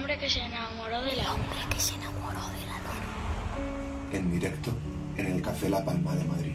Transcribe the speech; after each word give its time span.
hombre 0.00 0.16
que 0.16 0.30
se 0.30 0.40
enamoró 0.40 1.02
de 1.02 1.14
la 1.14 1.34
hombre 1.34 1.58
que 1.68 1.78
se 1.78 1.94
enamoró 1.94 2.40
de 2.40 2.66
la 2.66 2.78
luna. 2.78 4.12
En 4.12 4.32
directo 4.32 4.72
en 5.18 5.26
el 5.26 5.42
Café 5.42 5.68
La 5.68 5.84
Palma 5.84 6.14
de 6.14 6.24
Madrid. 6.24 6.54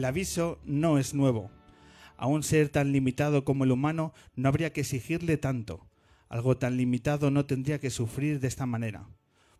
El, 0.00 0.04
aviso 0.06 0.58
no 0.64 0.98
es 0.98 1.12
nuevo. 1.12 1.50
A 2.16 2.26
un 2.26 2.42
ser 2.42 2.70
tan 2.70 2.90
limitado 2.90 3.44
como 3.44 3.64
el 3.64 3.70
humano 3.70 4.14
no 4.34 4.48
habría 4.48 4.72
que 4.72 4.80
exigirle 4.80 5.36
tanto. 5.36 5.90
Algo 6.30 6.56
tan 6.56 6.78
limitado 6.78 7.30
no 7.30 7.44
tendría 7.44 7.80
que 7.80 7.90
sufrir 7.90 8.40
de 8.40 8.48
esta 8.48 8.64
manera. 8.64 9.10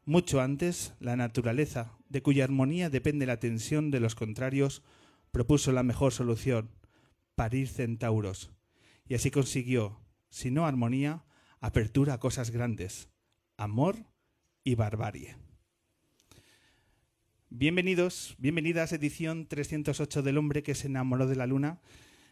Mucho 0.06 0.40
antes, 0.40 0.94
la 0.98 1.14
naturaleza, 1.14 1.92
de 2.08 2.22
cuya 2.22 2.44
armonía 2.44 2.88
depende 2.88 3.26
la 3.26 3.38
tensión 3.38 3.90
de 3.90 4.00
los 4.00 4.14
contrarios, 4.14 4.82
propuso 5.30 5.72
la 5.72 5.82
mejor 5.82 6.12
solución, 6.12 6.70
parir 7.34 7.68
centauros. 7.68 8.50
Y 9.06 9.16
así 9.16 9.30
consiguió, 9.30 10.00
si 10.30 10.50
no 10.50 10.64
armonía, 10.64 11.24
apertura 11.60 12.14
a 12.14 12.18
cosas 12.18 12.50
grandes, 12.50 13.10
amor 13.58 14.06
y 14.64 14.74
barbarie. 14.74 15.36
Bienvenidos, 17.52 18.36
bienvenidas 18.38 18.92
edición 18.92 19.48
308 19.48 20.22
del 20.22 20.38
hombre 20.38 20.62
que 20.62 20.76
se 20.76 20.86
enamoró 20.86 21.26
de 21.26 21.34
la 21.34 21.48
luna. 21.48 21.80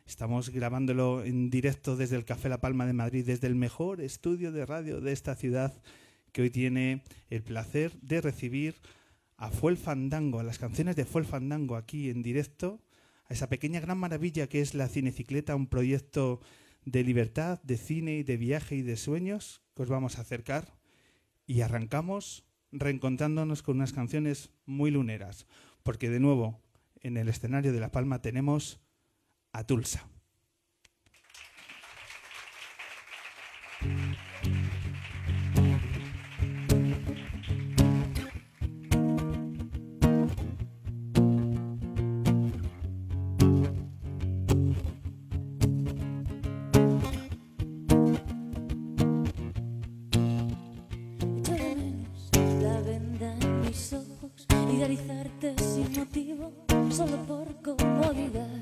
Estamos 0.07 0.51
grabándolo 0.51 1.25
en 1.25 1.51
directo 1.51 1.97
desde 1.97 2.15
el 2.15 2.25
Café 2.25 2.49
La 2.49 2.61
Palma 2.61 2.87
de 2.87 2.93
Madrid, 2.93 3.27
desde 3.27 3.49
el 3.49 3.57
mejor 3.57 4.01
estudio 4.01 4.53
de 4.53 4.65
radio 4.65 5.01
de 5.01 5.11
esta 5.11 5.35
ciudad, 5.35 5.83
que 6.31 6.43
hoy 6.43 6.51
tiene 6.51 7.03
el 7.31 7.43
placer 7.43 7.99
de 8.01 8.21
recibir 8.21 8.77
a 9.37 9.51
Fuel 9.51 9.77
Fandango, 9.77 10.39
a 10.39 10.45
las 10.45 10.61
canciones 10.61 10.95
de 10.95 11.05
Fuel 11.05 11.25
Fandango 11.25 11.75
aquí 11.75 12.11
en 12.11 12.23
directo, 12.23 12.81
a 13.29 13.35
esa 13.35 13.49
pequeña 13.49 13.81
gran 13.81 13.99
maravilla 13.99 14.47
que 14.47 14.61
es 14.61 14.73
la 14.73 14.87
Cinecicleta, 14.87 15.57
un 15.57 15.67
proyecto 15.67 16.41
de 16.85 17.03
libertad, 17.03 17.61
de 17.65 17.77
cine 17.77 18.23
de 18.23 18.37
viaje 18.37 18.77
y 18.77 18.83
de 18.83 18.97
sueños 18.97 19.63
que 19.75 19.83
os 19.83 19.89
vamos 19.89 20.17
a 20.17 20.21
acercar. 20.21 20.79
Y 21.45 21.63
arrancamos 21.63 22.48
reencontrándonos 22.73 23.63
con 23.63 23.77
unas 23.77 23.93
canciones 23.93 24.51
muy 24.67 24.91
luneras, 24.91 25.47
porque 25.83 26.11
de 26.11 26.21
nuevo 26.21 26.61
en 27.01 27.17
el 27.17 27.29
escenario 27.29 27.73
de 27.73 27.81
La 27.81 27.91
Palma 27.91 28.21
tenemos 28.21 28.81
a 29.53 29.65
Tulsa. 29.65 30.09
solo 56.99 57.19
por 57.29 57.47
comodidad. 57.63 58.59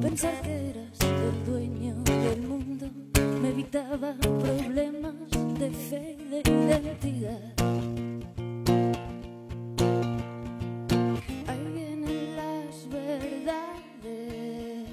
Pensar 0.00 0.40
que 0.40 0.70
eras 0.70 0.98
el 1.02 1.44
dueño 1.44 1.94
del 2.02 2.40
mundo 2.40 2.88
me 3.42 3.50
evitaba 3.50 4.14
problemas 4.22 5.28
de 5.60 5.70
fe 5.70 6.16
y 6.18 6.24
de 6.30 6.40
identidad. 6.64 7.52
Ahí 11.48 11.64
vienen 11.74 12.36
las 12.36 12.88
verdades, 12.88 14.88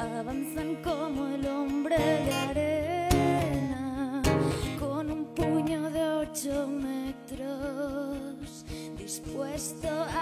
avanzan 0.00 0.74
como 0.82 1.28
el 1.28 1.46
hombre 1.46 1.98
de 1.98 2.32
arena, 2.50 4.22
con 4.80 5.08
un 5.08 5.24
puño 5.36 5.88
de 5.88 6.02
ocho 6.24 6.66
metros, 6.66 8.64
dispuesto 8.98 9.88
a 9.88 10.21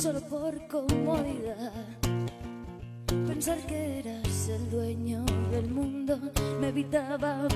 solo 0.00 0.20
por 0.22 0.66
comodidad. 0.66 1.72
Pensar 3.26 3.58
que 3.66 3.98
eras 3.98 4.48
el 4.48 4.70
dueño 4.70 5.26
del 5.50 5.70
mundo 5.70 6.18
me 6.58 6.68
evitaba 6.68 7.46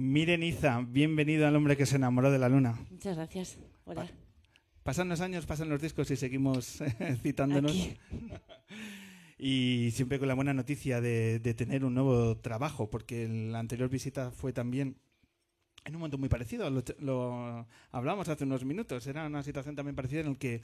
Miren 0.00 0.42
Iza, 0.42 0.82
bienvenido 0.86 1.46
al 1.46 1.56
hombre 1.56 1.74
que 1.74 1.86
se 1.86 1.96
enamoró 1.96 2.30
de 2.30 2.38
la 2.38 2.50
luna. 2.50 2.78
Muchas 2.90 3.16
gracias. 3.16 3.58
Hola. 3.86 4.06
Pasan 4.82 5.08
los 5.08 5.22
años, 5.22 5.46
pasan 5.46 5.70
los 5.70 5.80
discos 5.80 6.10
y 6.10 6.16
seguimos 6.16 6.82
citándonos. 7.22 7.72
Aquí. 7.72 7.96
Y 9.38 9.90
siempre 9.92 10.18
con 10.18 10.28
la 10.28 10.34
buena 10.34 10.54
noticia 10.54 11.02
de, 11.02 11.40
de 11.40 11.52
tener 11.52 11.84
un 11.84 11.92
nuevo 11.92 12.38
trabajo, 12.38 12.88
porque 12.88 13.28
la 13.28 13.58
anterior 13.58 13.90
visita 13.90 14.30
fue 14.30 14.54
también 14.54 14.96
en 15.84 15.94
un 15.94 16.00
momento 16.00 16.16
muy 16.16 16.30
parecido. 16.30 16.70
Lo, 16.70 16.82
lo 17.00 17.66
hablamos 17.90 18.30
hace 18.30 18.44
unos 18.44 18.64
minutos. 18.64 19.06
Era 19.06 19.26
una 19.26 19.42
situación 19.42 19.76
también 19.76 19.94
parecida 19.94 20.20
en 20.20 20.28
la 20.30 20.34
que 20.36 20.62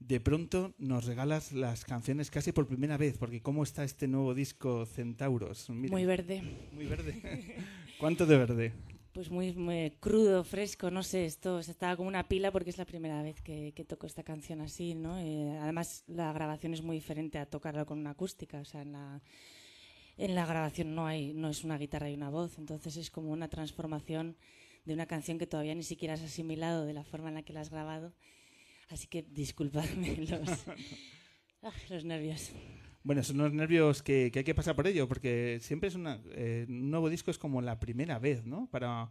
de 0.00 0.18
pronto 0.18 0.74
nos 0.78 1.04
regalas 1.04 1.52
las 1.52 1.84
canciones 1.84 2.30
casi 2.32 2.50
por 2.50 2.66
primera 2.66 2.96
vez, 2.96 3.18
porque 3.18 3.40
¿cómo 3.40 3.62
está 3.62 3.84
este 3.84 4.08
nuevo 4.08 4.34
disco 4.34 4.84
Centauros? 4.86 5.70
Mira, 5.70 5.92
Muy 5.92 6.04
verde. 6.04 6.42
muy 6.72 6.86
verde. 6.86 7.56
¿Cuánto 7.98 8.26
de 8.26 8.38
verde? 8.38 8.72
Pues 9.12 9.30
muy, 9.30 9.52
muy 9.54 9.90
crudo, 9.98 10.44
fresco, 10.44 10.90
no 10.90 11.02
sé, 11.02 11.24
esto 11.24 11.60
se 11.62 11.72
estaba 11.72 11.96
como 11.96 12.08
una 12.08 12.28
pila 12.28 12.52
porque 12.52 12.70
es 12.70 12.78
la 12.78 12.84
primera 12.84 13.20
vez 13.22 13.42
que, 13.42 13.72
que 13.74 13.84
toco 13.84 14.06
esta 14.06 14.22
canción 14.22 14.60
así, 14.60 14.94
¿no? 14.94 15.18
Eh, 15.18 15.58
además, 15.60 16.04
la 16.06 16.32
grabación 16.32 16.74
es 16.74 16.82
muy 16.82 16.96
diferente 16.96 17.38
a 17.38 17.46
tocarlo 17.46 17.84
con 17.86 17.98
una 17.98 18.10
acústica, 18.10 18.60
o 18.60 18.64
sea, 18.64 18.82
en 18.82 18.92
la, 18.92 19.20
en 20.16 20.36
la 20.36 20.46
grabación 20.46 20.94
no 20.94 21.08
hay, 21.08 21.34
no 21.34 21.48
es 21.48 21.64
una 21.64 21.76
guitarra 21.76 22.08
y 22.08 22.14
una 22.14 22.30
voz, 22.30 22.58
entonces 22.58 22.96
es 22.96 23.10
como 23.10 23.32
una 23.32 23.48
transformación 23.48 24.36
de 24.84 24.94
una 24.94 25.06
canción 25.06 25.38
que 25.38 25.48
todavía 25.48 25.74
ni 25.74 25.82
siquiera 25.82 26.14
has 26.14 26.22
asimilado 26.22 26.84
de 26.84 26.92
la 26.92 27.02
forma 27.02 27.30
en 27.30 27.34
la 27.34 27.42
que 27.42 27.52
la 27.52 27.62
has 27.62 27.70
grabado, 27.70 28.14
así 28.88 29.08
que 29.08 29.22
disculpadme 29.22 30.16
los, 30.28 30.64
los 31.90 32.04
nervios. 32.04 32.52
Bueno, 33.04 33.22
son 33.22 33.40
unos 33.40 33.52
nervios 33.52 34.02
que, 34.02 34.30
hay 34.34 34.44
que 34.44 34.54
pasar 34.54 34.74
por 34.74 34.86
ello, 34.86 35.06
porque 35.06 35.58
siempre 35.62 35.88
es 35.88 35.94
una, 35.94 36.20
eh, 36.32 36.66
un 36.68 36.90
nuevo 36.90 37.08
disco 37.08 37.30
es 37.30 37.38
como 37.38 37.62
la 37.62 37.78
primera 37.78 38.18
vez, 38.18 38.44
¿no? 38.44 38.68
Para, 38.70 39.10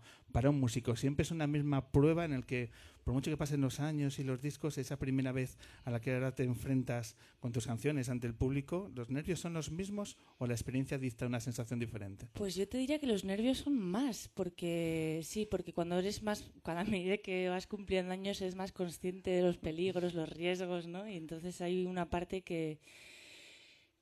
un 0.50 0.60
músico. 0.60 0.95
Siempre 0.95 1.24
es 1.24 1.31
una 1.31 1.48
misma 1.48 1.89
prueba 1.89 2.24
en 2.24 2.34
el 2.34 2.45
que, 2.45 2.69
por 3.04 3.13
mucho 3.16 3.31
que 3.31 3.38
pasen 3.38 3.62
los 3.62 3.80
años 3.80 4.19
y 4.19 4.24
los 4.24 4.39
discos, 4.39 4.78
esa 4.78 5.00
primera 5.00 5.31
vez 5.31 5.57
a 5.84 5.89
la 5.89 6.00
que 6.00 6.13
ahora 6.13 6.36
te 6.36 6.44
enfrentas 6.44 7.16
con 7.39 7.51
tus 7.51 7.66
canciones 7.66 8.10
ante 8.10 8.28
el 8.28 8.36
público, 8.36 8.92
¿los 8.94 9.10
nervios 9.10 9.39
son 9.39 9.54
los 9.54 9.72
mismos 9.72 10.16
o 10.38 10.45
la 10.45 10.54
experiencia 10.54 11.00
dicta 11.00 11.25
una 11.25 11.39
sensación 11.39 11.80
diferente? 11.80 12.28
Pues 12.34 12.54
yo 12.54 12.68
te 12.68 12.78
diría 12.78 13.00
que 13.00 13.07
los 13.07 13.24
nervios 13.24 13.60
son 13.60 13.80
más, 13.80 14.30
porque 14.36 15.22
sí, 15.24 15.48
porque 15.50 15.74
cuando 15.74 15.98
eres 15.98 16.22
más, 16.22 16.51
cuando 16.62 16.81
a 16.81 16.86
medida 16.86 17.18
que 17.18 17.50
vas 17.50 17.66
cumpliendo 17.66 18.13
años 18.13 18.39
eres 18.42 18.56
más 18.56 18.74
consciente 18.74 19.31
de 19.31 19.42
los 19.42 19.57
peligros, 19.57 20.13
los 20.13 20.30
riesgos, 20.30 20.86
¿no? 20.86 21.10
Y 21.10 21.16
entonces 21.16 21.62
hay 21.62 21.88
una 21.88 22.12
parte 22.12 22.44
que, 22.44 22.79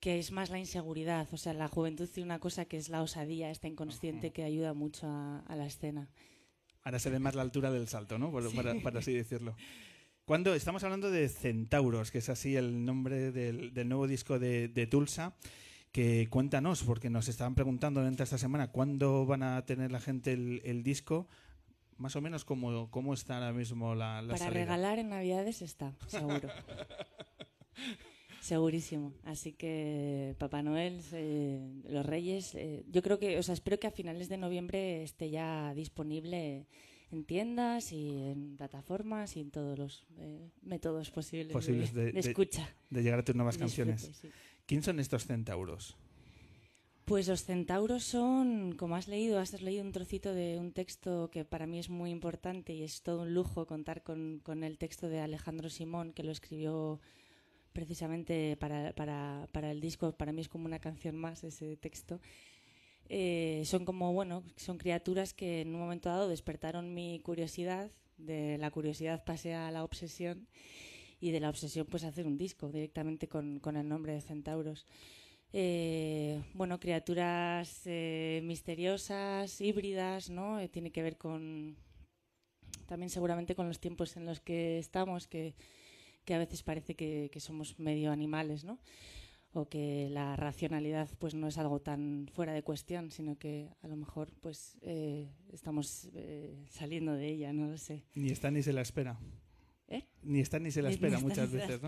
que 0.06 0.20
es 0.20 0.32
más 0.32 0.52
la 0.52 0.60
inseguridad, 0.60 1.28
o 1.32 1.38
sea, 1.38 1.56
la 1.56 1.68
juventud 1.68 2.08
tiene 2.08 2.26
una 2.28 2.38
cosa 2.38 2.66
que 2.66 2.78
es 2.78 2.90
la 2.90 3.02
osadía, 3.02 3.50
esta 3.50 3.68
inconsciente 3.68 4.32
que 4.32 4.44
ayuda 4.44 4.76
mucho 4.76 5.08
a, 5.08 5.40
a 5.48 5.56
la 5.56 5.66
escena. 5.66 6.10
Ahora 6.84 7.00
se 7.00 7.10
ve 7.10 7.18
más 7.18 7.34
la 7.34 7.42
altura 7.42 7.72
del 7.72 7.88
salto, 7.88 8.20
¿no? 8.20 8.30
Por- 8.30 8.54
para, 8.54 8.76
para 8.84 9.00
así 9.00 9.14
decirlo. 9.14 9.56
Cuando 10.24 10.54
estamos 10.54 10.84
hablando 10.84 11.10
de 11.10 11.28
Centauros, 11.28 12.12
que 12.12 12.20
es 12.20 12.30
así 12.30 12.56
el 12.56 12.86
nombre 12.86 13.32
del, 13.32 13.74
del 13.74 13.90
nuevo 13.90 14.06
disco 14.06 14.38
de, 14.38 14.68
de 14.68 14.86
Tulsa, 14.86 15.34
que 15.92 16.28
cuéntanos, 16.30 16.84
porque 16.84 17.10
nos 17.10 17.28
estaban 17.28 17.56
preguntando 17.56 18.00
durante 18.02 18.22
esta 18.22 18.38
semana 18.38 18.68
cuándo 18.68 19.26
van 19.26 19.42
a 19.42 19.66
tener 19.66 19.92
la 19.92 20.00
gente 20.02 20.34
el, 20.34 20.62
el 20.66 20.84
disco, 20.84 21.28
más 21.98 22.16
o 22.16 22.22
menos 22.22 22.46
cómo, 22.46 22.92
cómo 22.92 23.16
está 23.16 23.38
ahora 23.38 23.54
mismo 23.54 23.96
la, 23.96 24.22
la 24.22 24.34
Para 24.34 24.38
salida. 24.38 24.60
regalar 24.60 25.00
en 25.00 25.10
Navidades 25.10 25.64
está, 25.64 25.96
seguro. 26.06 26.48
Segurísimo. 28.46 29.12
Así 29.24 29.54
que 29.54 30.36
Papá 30.38 30.62
Noel, 30.62 31.02
eh, 31.14 31.60
los 31.90 32.06
Reyes, 32.06 32.54
eh, 32.54 32.84
yo 32.92 33.02
creo 33.02 33.18
que, 33.18 33.40
o 33.40 33.44
sea, 33.44 33.54
espero 33.56 33.80
que 33.80 33.88
a 33.88 33.92
finales 33.92 34.30
de 34.30 34.38
noviembre 34.38 35.02
esté 35.02 35.32
ya 35.32 35.74
disponible 35.74 36.68
en 37.12 37.24
tiendas 37.26 37.92
y 37.92 38.10
en 38.30 38.56
plataformas 38.56 39.36
y 39.36 39.40
en 39.40 39.50
todos 39.50 39.80
los 39.80 40.06
eh, 40.20 40.52
métodos 40.62 41.10
posibles, 41.10 41.54
Posibles 41.54 41.92
de, 41.92 42.02
de- 42.02 42.06
de 42.12 42.22
de- 42.22 42.30
escucha. 42.30 42.70
De 42.92 43.02
llegar 43.02 43.18
a 43.20 43.26
tus 43.26 43.34
nuevas 43.36 43.58
Disfrute, 43.58 43.90
canciones. 43.90 44.18
sí. 44.22 44.30
¿Quién 44.68 44.84
son 44.84 45.00
estos 45.00 45.26
Centauros? 45.26 45.96
Pues 47.06 47.28
los 47.28 47.44
centauros 47.46 48.04
son, 48.04 48.74
como 48.76 48.96
has 48.96 49.08
leído, 49.08 49.40
has 49.40 49.60
leído 49.62 49.84
un 49.84 49.92
trocito 49.92 50.34
de 50.36 50.60
un 50.60 50.72
texto 50.72 51.30
que 51.32 51.46
para 51.46 51.66
mí 51.66 51.80
es 51.80 51.90
muy 51.90 52.12
importante 52.12 52.74
y 52.74 52.84
es 52.84 53.02
todo 53.02 53.24
un 53.24 53.34
lujo 53.34 53.66
contar 53.66 54.04
con, 54.04 54.40
con 54.44 54.64
el 54.64 54.78
texto 54.78 55.08
de 55.10 55.20
Alejandro 55.20 55.70
Simón, 55.70 56.14
que 56.14 56.24
lo 56.24 56.32
escribió 56.32 57.00
precisamente 57.76 58.58
para, 58.58 58.94
para, 58.94 59.48
para 59.52 59.70
el 59.70 59.82
disco. 59.82 60.14
Para 60.14 60.32
mí 60.32 60.42
es 60.42 60.50
como 60.50 60.66
una 60.66 60.80
canción 60.80 61.16
más 61.16 61.44
ese 61.44 61.78
texto. 61.78 62.20
Eh, 63.10 63.62
son 63.66 63.86
como, 63.86 64.14
bueno, 64.14 64.44
son 64.56 64.80
criaturas 64.80 65.36
que 65.36 65.62
en 65.62 65.76
un 65.76 65.82
momento 65.82 66.10
dado 66.10 66.28
despertaron 66.28 66.96
mi 66.96 67.20
curiosidad, 67.20 67.92
de 68.18 68.58
la 68.58 68.72
curiosidad 68.72 69.24
pasé 69.26 69.54
a 69.54 69.70
la 69.72 69.84
obsesión 69.84 70.48
y 71.20 71.32
de 71.32 71.40
la 71.42 71.50
obsesión 71.50 71.86
pues 71.86 72.04
hacer 72.04 72.26
un 72.26 72.38
disco 72.38 72.72
directamente 72.72 73.28
con, 73.28 73.60
con 73.60 73.76
el 73.78 73.88
nombre 73.88 74.14
de 74.14 74.22
Centauros. 74.22 74.88
Eh, 75.54 76.42
bueno, 76.54 76.80
criaturas 76.80 77.82
eh, 77.86 78.42
misteriosas, 78.44 79.62
híbridas, 79.62 80.30
¿no? 80.30 80.60
Eh, 80.60 80.68
tiene 80.68 80.92
que 80.92 81.04
ver 81.04 81.18
con 81.18 81.78
también 82.88 83.10
seguramente 83.10 83.56
con 83.56 83.68
los 83.68 83.80
tiempos 83.80 84.18
en 84.18 84.26
los 84.26 84.40
que 84.42 84.78
estamos, 84.80 85.28
que, 85.28 85.56
que 86.26 86.34
a 86.34 86.40
veces 86.40 86.64
parece 86.64 86.96
que, 86.96 87.30
que 87.32 87.40
somos 87.40 87.80
medio 87.80 88.12
animales, 88.12 88.64
¿no? 88.64 88.80
O 89.54 89.70
que 89.70 90.10
la 90.12 90.36
racionalidad 90.36 91.10
pues 91.18 91.34
no 91.34 91.48
es 91.48 91.58
algo 91.58 91.80
tan 91.80 92.28
fuera 92.34 92.52
de 92.52 92.64
cuestión, 92.64 93.12
sino 93.12 93.38
que 93.38 93.70
a 93.82 93.88
lo 93.88 93.96
mejor 93.96 94.34
pues 94.42 94.78
eh, 94.82 95.32
estamos 95.54 96.10
eh, 96.14 96.66
saliendo 96.70 97.14
de 97.14 97.28
ella, 97.30 97.54
no 97.54 97.68
lo 97.68 97.78
sé. 97.78 98.04
Ni 98.16 98.32
está 98.32 98.52
ni 98.52 98.62
se 98.64 98.74
la 98.74 98.82
espera. 98.82 99.18
¿Eh? 99.88 100.04
Ni 100.24 100.42
está 100.42 100.60
ni 100.60 100.72
se 100.72 100.82
la 100.82 100.90
espera 100.90 101.18
ni 101.18 101.24
muchas 101.24 101.50
ni 101.52 101.58
veces, 101.58 101.82
¿no? 101.82 101.88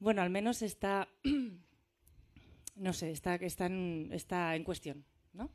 Bueno, 0.00 0.20
al 0.20 0.28
menos 0.28 0.60
está, 0.60 1.08
no 2.76 2.92
sé, 2.92 3.10
está, 3.10 3.36
está, 3.36 3.66
en, 3.66 4.10
está 4.12 4.54
en 4.54 4.64
cuestión, 4.64 5.06
¿no? 5.32 5.50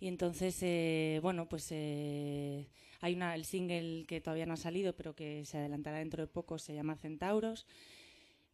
Y 0.00 0.08
entonces, 0.08 0.58
eh, 0.62 1.20
bueno, 1.22 1.48
pues 1.48 1.68
eh, 1.72 2.68
hay 3.00 3.14
una, 3.14 3.34
el 3.34 3.44
single 3.44 4.06
que 4.06 4.20
todavía 4.20 4.46
no 4.46 4.54
ha 4.54 4.56
salido, 4.56 4.94
pero 4.96 5.14
que 5.14 5.44
se 5.44 5.58
adelantará 5.58 5.98
dentro 5.98 6.22
de 6.22 6.26
poco, 6.28 6.58
se 6.58 6.74
llama 6.74 6.96
Centauros. 6.96 7.66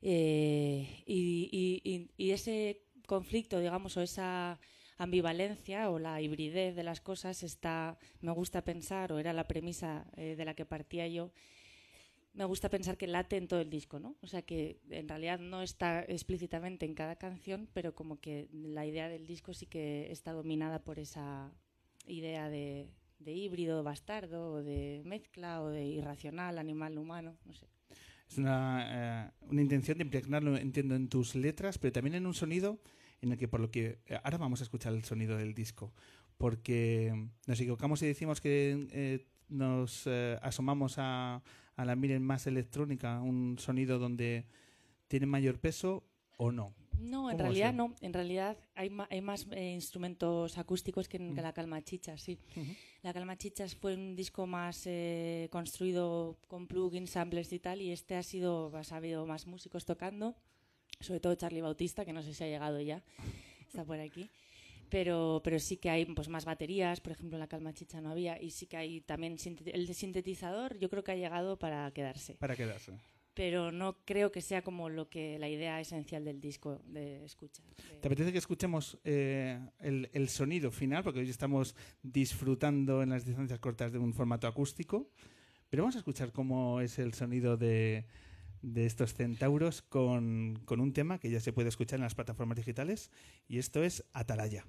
Eh, 0.03 1.03
y, 1.07 1.51
y- 1.85 1.91
y- 1.95 2.11
y 2.17 2.31
ese 2.33 2.83
conflicto, 3.07 3.61
digamos, 3.61 3.97
o 3.97 4.03
esa 4.03 4.61
ambivalencia 4.99 5.91
o 5.91 5.99
la 5.99 6.21
hibridez 6.23 6.75
de 6.77 6.83
las 6.85 7.01
cosas 7.01 7.43
está, 7.43 7.99
me 8.21 8.33
gusta 8.33 8.65
pensar, 8.65 9.13
o 9.13 9.19
era 9.19 9.33
la 9.33 9.47
premisa 9.49 10.07
eh, 10.17 10.37
de 10.37 10.45
la 10.45 10.55
que 10.55 10.67
partía 10.67 11.07
yo, 11.09 11.33
me 12.37 12.45
gusta 12.45 12.69
pensar 12.69 12.99
que 12.99 13.07
late 13.07 13.39
en 13.39 13.49
todo 13.49 13.61
el 13.61 13.71
disco, 13.71 13.99
¿no? 13.99 14.15
O 14.21 14.27
sea 14.27 14.43
que 14.43 14.79
en 14.91 15.09
realidad 15.09 15.39
no 15.39 15.63
está 15.63 16.03
explícitamente 16.03 16.85
en 16.85 16.95
cada 16.95 17.17
canción, 17.17 17.67
pero 17.73 17.95
como 17.95 18.21
que 18.21 18.49
la 18.53 18.85
idea 18.85 19.09
del 19.09 19.27
disco 19.27 19.55
sí 19.55 19.65
que 19.65 20.13
está 20.13 20.33
dominada 20.33 20.85
por 20.85 20.99
esa 20.99 21.51
idea 22.07 22.51
de, 22.51 22.91
híbrido, 23.25 23.83
bastardo, 23.83 24.53
o 24.53 24.63
de 24.63 25.03
mezcla, 25.07 25.63
o 25.63 25.71
de 25.71 25.87
irracional, 25.87 26.59
animal, 26.59 26.99
humano, 26.99 27.39
no 27.47 27.55
sé. 27.55 27.67
Es 28.29 28.37
una, 28.37 29.29
eh, 29.29 29.31
una 29.49 29.63
intención 29.63 29.97
de 29.97 30.05
impregnarlo, 30.05 30.59
entiendo, 30.59 30.95
en 30.95 31.09
tus 31.09 31.35
letras, 31.37 31.79
pero 31.79 31.93
también 31.93 32.17
en 32.17 32.27
un 32.27 32.35
sonido 32.35 32.81
en 33.23 33.33
el 33.33 33.39
que, 33.39 33.49
por 33.49 33.61
lo 33.61 33.71
que. 33.71 34.01
eh, 34.07 34.21
ahora 34.23 34.37
vamos 34.37 34.61
a 34.61 34.65
escuchar 34.65 34.93
el 34.93 35.05
sonido 35.05 35.39
del 35.39 35.55
disco, 35.55 35.95
porque 36.37 37.31
nos 37.47 37.59
equivocamos 37.59 38.03
y 38.03 38.07
decimos 38.07 38.43
que 38.43 38.87
eh, 38.93 39.27
nos 39.49 40.03
eh, 40.07 40.39
asomamos 40.43 40.95
a, 40.99 41.43
a 41.77 41.85
la 41.85 41.97
miren 41.97 42.23
más 42.23 42.47
electrónica, 42.47 43.21
un 43.21 43.57
sonido 43.59 43.99
donde 43.99 44.45
tiene 45.09 45.27
mayor 45.27 45.59
peso 45.61 46.05
o 46.39 46.53
no. 46.53 46.75
No, 46.99 47.31
en 47.31 47.37
¿Cómo 47.37 47.45
realidad 47.51 47.69
así? 47.69 47.77
no. 47.77 47.95
En 48.01 48.13
realidad 48.15 48.57
hay, 48.75 48.89
ma- 48.89 49.07
hay 49.11 49.21
más 49.21 49.47
eh, 49.51 49.73
instrumentos 49.75 50.57
acústicos 50.57 51.09
que 51.09 51.19
en 51.19 51.35
Mm. 51.35 51.37
la 51.41 51.53
Calma 51.53 51.83
Chichas, 51.83 52.23
sí. 52.23 52.39
La 53.03 53.13
Calma 53.13 53.37
Chichas 53.37 53.75
fue 53.77 53.95
un 53.95 54.17
disco 54.17 54.47
más 54.47 54.83
eh, 54.87 55.49
construido 55.53 56.39
con 56.49 56.67
plugins, 56.67 57.11
samplers 57.11 57.53
y 57.53 57.59
tal, 57.59 57.83
y 57.83 57.93
este 57.93 58.17
ha 58.17 58.23
sido, 58.23 58.73
ha 58.75 58.97
habido 58.97 59.27
más 59.27 59.47
músicos 59.47 59.85
tocando, 59.85 60.35
sobre 61.01 61.21
todo 61.21 61.35
Charlie 61.35 61.61
Bautista, 61.61 62.05
que 62.07 62.15
no 62.15 62.23
sé 62.23 62.33
si 62.33 62.45
ha 62.45 62.49
llegado 62.49 62.81
ya, 62.81 63.03
está 63.69 63.85
por 63.85 64.01
aquí. 64.01 64.31
Pero, 64.89 65.41
pero 65.45 65.59
sí 65.59 65.77
que 65.77 65.91
hay 65.91 66.05
pues, 66.07 66.29
más 66.29 66.45
baterías, 66.45 67.01
por 67.01 67.13
ejemplo 67.13 67.37
en 67.37 67.41
la 67.41 67.49
Calma 67.49 67.73
Chicha 67.73 68.01
no 68.01 68.11
había, 68.11 68.41
y 68.41 68.51
sí 68.51 68.67
que 68.67 68.77
hay 68.77 69.01
también 69.01 69.37
el 69.73 69.95
sintetizador, 69.95 70.79
yo 70.79 70.89
creo 70.89 71.03
que 71.03 71.13
ha 71.13 71.17
llegado 71.17 71.59
para 71.59 71.91
quedarse 71.93 72.35
Para 72.37 72.55
quedarse. 72.55 72.93
pero 73.35 73.73
no 73.73 73.97
creo 74.05 74.31
que 74.33 74.41
sea 74.41 74.63
como 74.63 74.89
lo 74.89 75.09
que 75.11 75.39
la 75.39 75.49
idea 75.49 75.81
esencial 75.81 76.25
del 76.25 76.41
disco 76.41 76.81
de 76.87 77.25
escucha. 77.25 77.63
de- 77.91 77.99
¿Te 77.99 78.09
apetece 78.09 78.33
que 78.33 78.39
escuchemos 78.39 78.97
eh, 79.05 79.59
el, 79.81 80.09
el 80.13 80.29
sonido 80.29 80.71
final? 80.71 81.03
Porque 81.03 81.21
hoy 81.21 81.29
estamos 81.31 81.75
disfrutando 82.03 83.03
en 83.03 83.11
las 83.11 83.25
distancias 83.27 83.59
cortas 83.59 83.93
de 83.93 83.99
un 83.99 84.15
formato 84.15 84.47
acústico. 84.47 85.11
Pero 85.69 85.83
vamos 85.83 85.97
a 85.97 85.99
escuchar 85.99 86.33
cómo 86.33 86.81
es 86.81 86.99
el 86.99 87.13
sonido 87.13 87.57
de, 87.57 88.07
de 88.67 88.85
estos 88.85 89.15
centauros 89.15 89.83
con, 89.83 90.59
con 90.65 90.81
un 90.81 90.93
tema 90.93 91.19
que 91.19 91.31
ya 91.31 91.39
se 91.39 91.53
puede 91.53 91.69
escuchar 91.69 91.99
en 91.99 92.03
las 92.03 92.17
plataformas 92.17 92.57
digitales. 92.57 93.11
Y 93.47 93.59
esto 93.59 93.85
es 93.85 94.05
Atalaya. 94.13 94.67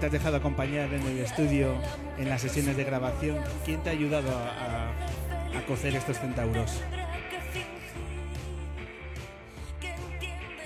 Te 0.00 0.06
has 0.06 0.12
dejado 0.12 0.36
acompañar 0.38 0.92
en 0.92 1.02
el 1.02 1.18
estudio, 1.18 1.74
en 2.18 2.28
las 2.28 2.40
sesiones 2.40 2.76
de 2.76 2.84
grabación. 2.84 3.38
¿Quién 3.64 3.82
te 3.82 3.90
ha 3.90 3.92
ayudado 3.92 4.30
a, 4.30 4.48
a- 4.48 5.58
a 5.58 5.66
cocer 5.66 5.94
estos 5.94 6.18
centauros? 6.18 6.80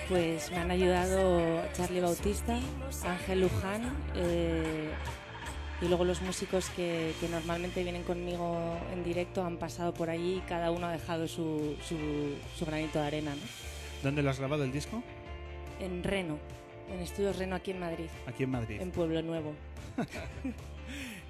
Pues 0.09 0.51
me 0.51 0.59
han 0.59 0.71
ayudado 0.71 1.63
Charlie 1.73 2.01
Bautista, 2.01 2.59
Ángel 3.07 3.41
Luján 3.41 3.83
eh, 4.15 4.91
y 5.81 5.89
luego 5.89 6.05
los 6.05 6.21
músicos 6.21 6.69
que, 6.77 7.15
que 7.21 7.29
normalmente 7.29 7.83
vienen 7.83 8.03
conmigo 8.03 8.79
en 8.93 9.03
directo 9.03 9.43
han 9.45 9.57
pasado 9.57 9.95
por 9.95 10.11
allí 10.11 10.37
y 10.37 10.41
cada 10.41 10.71
uno 10.71 10.87
ha 10.89 10.93
dejado 10.93 11.27
su, 11.27 11.75
su- 11.89 12.35
su 12.57 12.67
granito 12.67 13.01
de 13.01 13.07
arena. 13.07 13.35
¿no? 13.35 13.41
¿Dónde 14.03 14.23
lo 14.23 14.29
has 14.31 14.39
grabado 14.39 14.63
el 14.65 14.73
disco? 14.73 15.03
En 15.81 16.05
Reno, 16.05 16.39
en 16.93 17.01
Estudios 17.01 17.39
Reno 17.39 17.57
aquí 17.57 17.71
en 17.71 17.81
Madrid, 17.81 18.07
Aquí 18.27 18.43
en 18.45 18.51
Madrid. 18.51 18.81
en 18.81 18.91
Pueblo 18.91 19.23
Nuevo. 19.23 19.55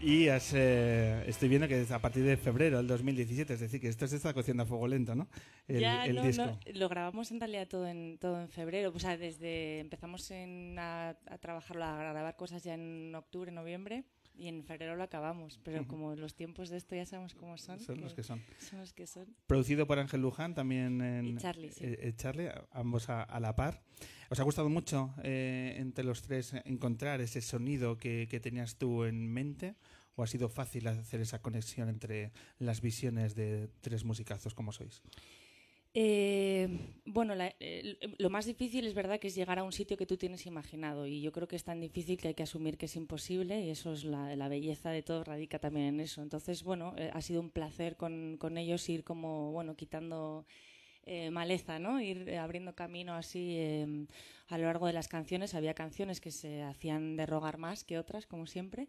Y 0.01 0.29
has, 0.29 0.53
eh, 0.55 1.25
estoy 1.27 1.49
viendo 1.49 1.67
que 1.67 1.81
es 1.81 1.91
a 1.91 1.99
partir 1.99 2.25
de 2.25 2.37
febrero 2.37 2.77
del 2.77 2.87
2017, 2.87 3.55
es 3.55 3.61
decir, 3.61 3.81
que 3.81 3.89
esto 3.89 4.07
se 4.07 4.17
está 4.17 4.35
cociendo 4.35 4.65
a 4.65 4.67
fuego 4.67 4.87
lento, 4.87 5.15
¿no? 5.15 5.29
El, 5.67 5.81
ya, 5.81 6.05
el 6.05 6.17
no, 6.17 6.23
disco. 6.23 6.45
no, 6.45 6.59
lo 6.75 6.89
grabamos 6.91 7.31
en 7.31 7.41
realidad 7.41 7.67
todo 7.69 7.87
en, 7.87 8.19
todo 8.19 8.39
en 8.39 8.51
febrero. 8.51 8.93
O 8.95 8.99
sea, 8.99 9.17
desde 9.17 9.79
empezamos 9.79 10.31
en, 10.31 10.79
a, 10.79 11.11
a 11.27 11.39
trabajarlo, 11.39 11.85
a 11.85 11.97
grabar 11.97 12.37
cosas 12.37 12.63
ya 12.63 12.75
en 12.75 13.15
octubre, 13.15 13.51
noviembre 13.51 14.05
y 14.35 14.49
en 14.49 14.65
febrero 14.65 14.97
lo 14.97 15.03
acabamos. 15.05 15.59
Pero 15.63 15.87
como 15.87 16.15
los 16.17 16.35
tiempos 16.35 16.69
de 16.71 16.77
esto 16.77 16.95
ya 16.95 17.07
sabemos 17.07 17.35
cómo 17.35 17.57
son. 17.59 17.79
Son 17.81 18.01
los 18.01 18.15
que 18.15 18.23
son. 18.23 18.43
son 18.59 18.81
los 18.81 18.93
que 18.93 19.07
son. 19.07 19.27
Producido 19.47 19.87
por 19.87 19.99
Ángel 19.99 20.21
Luján, 20.23 20.55
también 20.55 21.01
en 21.01 21.27
Y 21.27 21.37
Charlie, 21.37 21.71
sí. 21.71 21.85
eh, 21.85 21.99
eh, 22.01 22.13
Charlie, 22.17 22.51
ambos 22.73 23.09
a, 23.09 23.23
a 23.23 23.41
la 23.41 23.55
par. 23.55 23.83
¿Os 24.31 24.41
ha 24.41 24.43
gustado 24.43 24.69
mucho 24.69 25.15
eh, 25.23 25.77
entre 25.79 26.05
los 26.05 26.23
tres 26.23 26.55
encontrar 26.65 27.21
ese 27.21 27.41
sonido 27.41 27.97
que, 27.99 28.27
que 28.29 28.41
tenías 28.41 28.77
tú 28.77 29.05
en 29.05 29.29
mente? 29.33 29.77
¿O 30.17 30.23
ha 30.23 30.27
sido 30.29 30.49
fácil 30.49 30.87
hacer 30.87 31.21
esa 31.21 31.41
conexión 31.43 31.89
entre 31.89 32.31
las 32.59 32.81
visiones 32.81 33.35
de 33.35 33.69
tres 33.81 34.05
musicazos 34.05 34.55
como 34.55 34.71
sois? 34.73 35.03
Eh, 35.97 36.69
bueno, 37.05 37.37
la- 37.37 37.55
lo 38.19 38.29
más 38.29 38.47
difícil 38.47 38.85
es 38.85 38.95
verdad 38.95 39.21
que 39.21 39.29
es 39.29 39.35
llegar 39.37 39.61
a 39.61 39.63
un 39.63 39.71
sitio 39.73 39.97
que 39.97 40.07
tú 40.07 40.17
tienes 40.17 40.45
imaginado 40.45 41.07
y 41.07 41.21
yo 41.21 41.31
creo 41.31 41.47
que 41.47 41.55
es 41.55 41.63
tan 41.63 41.81
difícil 41.81 42.17
que 42.19 42.29
hay 42.29 42.35
que 42.35 42.43
asumir 42.43 42.77
que 42.77 42.87
es 42.87 42.97
imposible 42.97 43.61
y 43.61 43.71
eso 43.71 43.93
es 43.93 44.03
la, 44.03 44.49
belleza 44.49 44.91
de 44.91 45.03
todo 45.03 45.23
radica 45.23 45.61
también 45.61 45.87
en 45.87 46.01
eso. 46.01 46.21
Entonces, 46.23 46.65
bueno, 46.65 46.95
eh, 46.97 47.11
ha 47.13 47.21
sido 47.23 47.41
un 47.41 47.51
placer 47.51 47.97
con, 47.97 48.39
ellos 48.59 48.89
ir 48.89 49.05
como, 49.05 49.53
bueno, 49.53 49.77
quitando 49.77 50.47
eh, 51.07 51.31
maleza, 51.31 51.79
¿no? 51.79 52.01
Ir 52.01 52.37
abriendo 52.39 52.75
camino 52.75 53.15
así 53.15 53.55
eh, 53.59 54.07
a 54.49 54.59
lo 54.59 54.65
largo 54.65 54.87
de 54.89 54.95
las 54.95 55.07
canciones. 55.09 55.55
Había 55.55 55.75
canciones 55.75 56.21
que 56.21 56.33
se 56.33 56.63
hacían 56.63 57.17
de 57.17 57.27
rogar 57.27 57.59
más 57.59 57.85
que 57.85 57.99
otras, 57.99 58.27
como 58.27 58.47
siempre, 58.47 58.89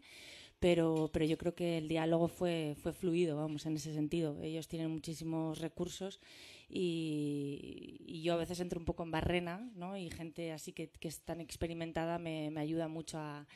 pero, 0.60 1.10
pero 1.12 1.24
yo 1.24 1.38
creo 1.38 1.54
que 1.54 1.78
el 1.78 1.88
diálogo 1.88 2.28
fue, 2.28 2.76
fue 2.82 2.92
fluido, 2.92 3.36
vamos, 3.36 3.66
en 3.66 3.76
ese 3.76 3.94
sentido. 3.94 4.40
Ellos 4.42 4.68
tienen 4.68 4.90
muchísimos 4.90 5.60
recursos 5.60 6.20
y, 6.68 8.22
yo 8.22 8.34
a 8.34 8.36
veces 8.36 8.58
entro 8.60 8.80
un 8.80 8.86
poco 8.86 9.04
en 9.04 9.10
barrena, 9.12 9.70
¿no? 9.76 9.96
Y 9.96 10.10
gente 10.10 10.52
así 10.52 10.72
que, 10.72 10.90
que 10.90 11.08
es 11.08 11.20
tan 11.20 11.40
experimentada 11.40 12.18
me, 12.18 12.50
me 12.50 12.60
ayuda 12.60 12.88
mucho 12.88 13.18
a 13.18 13.46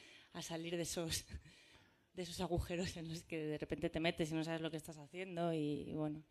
salir 0.43 0.77
de 0.77 0.83
esos 0.83 1.25
de 2.15 2.23
esos 2.23 2.41
agujeros 2.41 2.97
en 2.97 3.09
los 3.09 3.23
que 3.23 3.39
de 3.39 3.59
repente 3.59 3.89
te 3.91 4.01
metes 4.01 4.31
y 4.31 4.35
no 4.35 4.45
sabes 4.45 4.61
lo 4.61 4.71
que 4.71 4.77
estás 4.77 4.99
haciendo 4.99 5.53
y 5.53 5.93
bueno. 5.95 6.23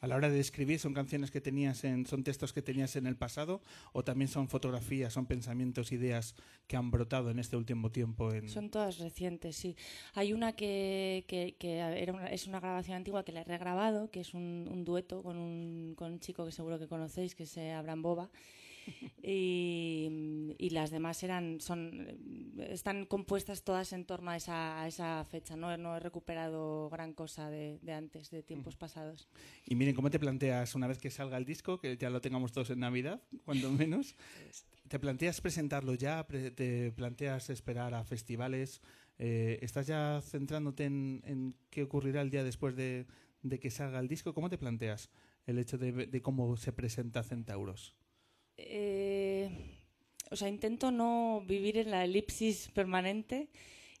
A 0.00 0.06
la 0.06 0.16
hora 0.16 0.28
de 0.28 0.38
escribir, 0.38 0.78
¿son 0.78 0.92
canciones 0.94 1.30
que 1.30 1.40
tenías 1.40 1.82
en, 1.82 2.06
son 2.06 2.22
textos 2.22 2.52
que 2.52 2.62
tenías 2.62 2.94
en 2.96 3.06
el 3.06 3.16
pasado 3.16 3.62
o 3.92 4.04
también 4.04 4.28
son 4.28 4.48
fotografías, 4.48 5.12
son 5.12 5.26
pensamientos, 5.26 5.92
ideas 5.92 6.34
que 6.66 6.76
han 6.76 6.90
brotado 6.90 7.30
en 7.30 7.38
este 7.38 7.56
último 7.56 7.90
tiempo? 7.90 8.32
En... 8.32 8.48
Son 8.48 8.70
todas 8.70 8.98
recientes, 8.98 9.56
sí. 9.56 9.76
Hay 10.12 10.32
una 10.32 10.52
que, 10.52 11.24
que, 11.26 11.56
que 11.58 11.78
era 11.78 12.12
una- 12.12 12.28
es 12.28 12.46
una 12.46 12.60
grabación 12.60 12.96
antigua 12.98 13.24
que 13.24 13.32
la 13.32 13.40
he 13.40 13.44
regrabado, 13.44 14.10
que 14.10 14.20
es 14.20 14.34
un, 14.34 14.68
un 14.70 14.84
dueto 14.84 15.22
con 15.22 15.36
un, 15.38 15.94
con 15.96 16.12
un 16.12 16.20
chico 16.20 16.44
que 16.44 16.52
seguro 16.52 16.78
que 16.78 16.86
conocéis, 16.86 17.34
que 17.34 17.44
es 17.44 17.56
eh, 17.56 17.72
Abraham 17.72 18.02
Boba. 18.02 18.30
y, 19.22 20.54
y 20.58 20.70
las 20.70 20.90
demás 20.90 21.22
eran 21.22 21.60
son 21.60 22.06
están 22.58 23.06
compuestas 23.06 23.62
todas 23.64 23.92
en 23.92 24.04
torno 24.04 24.30
a 24.30 24.36
esa, 24.36 24.80
a 24.82 24.88
esa 24.88 25.24
fecha. 25.24 25.56
No, 25.56 25.76
no 25.76 25.96
he 25.96 26.00
recuperado 26.00 26.88
gran 26.90 27.12
cosa 27.12 27.50
de, 27.50 27.78
de 27.82 27.92
antes, 27.92 28.30
de 28.30 28.42
tiempos 28.42 28.76
pasados. 28.76 29.28
Y 29.64 29.74
miren, 29.74 29.94
¿cómo 29.94 30.10
te 30.10 30.18
planteas 30.18 30.74
una 30.74 30.86
vez 30.86 30.98
que 30.98 31.10
salga 31.10 31.36
el 31.36 31.44
disco, 31.44 31.78
que 31.78 31.96
ya 31.96 32.10
lo 32.10 32.20
tengamos 32.20 32.52
todos 32.52 32.70
en 32.70 32.80
Navidad, 32.80 33.22
cuando 33.44 33.70
menos? 33.70 34.16
¿Te 34.88 34.98
planteas 34.98 35.40
presentarlo 35.40 35.94
ya? 35.94 36.26
¿Te 36.26 36.92
planteas 36.92 37.50
esperar 37.50 37.94
a 37.94 38.04
festivales? 38.04 38.82
Eh, 39.18 39.58
¿Estás 39.62 39.86
ya 39.86 40.20
centrándote 40.22 40.84
en, 40.84 41.22
en 41.24 41.54
qué 41.70 41.82
ocurrirá 41.84 42.20
el 42.20 42.30
día 42.30 42.44
después 42.44 42.76
de, 42.76 43.06
de 43.42 43.58
que 43.58 43.70
salga 43.70 44.00
el 44.00 44.08
disco? 44.08 44.34
¿Cómo 44.34 44.50
te 44.50 44.58
planteas 44.58 45.10
el 45.46 45.58
hecho 45.58 45.78
de, 45.78 45.92
de 45.92 46.22
cómo 46.22 46.56
se 46.56 46.72
presenta 46.72 47.22
Centauros? 47.22 47.94
Eh, 48.56 49.50
o 50.30 50.36
sea, 50.36 50.48
intento 50.48 50.90
no 50.90 51.42
vivir 51.46 51.78
en 51.78 51.90
la 51.90 52.04
elipsis 52.04 52.68
permanente 52.74 53.48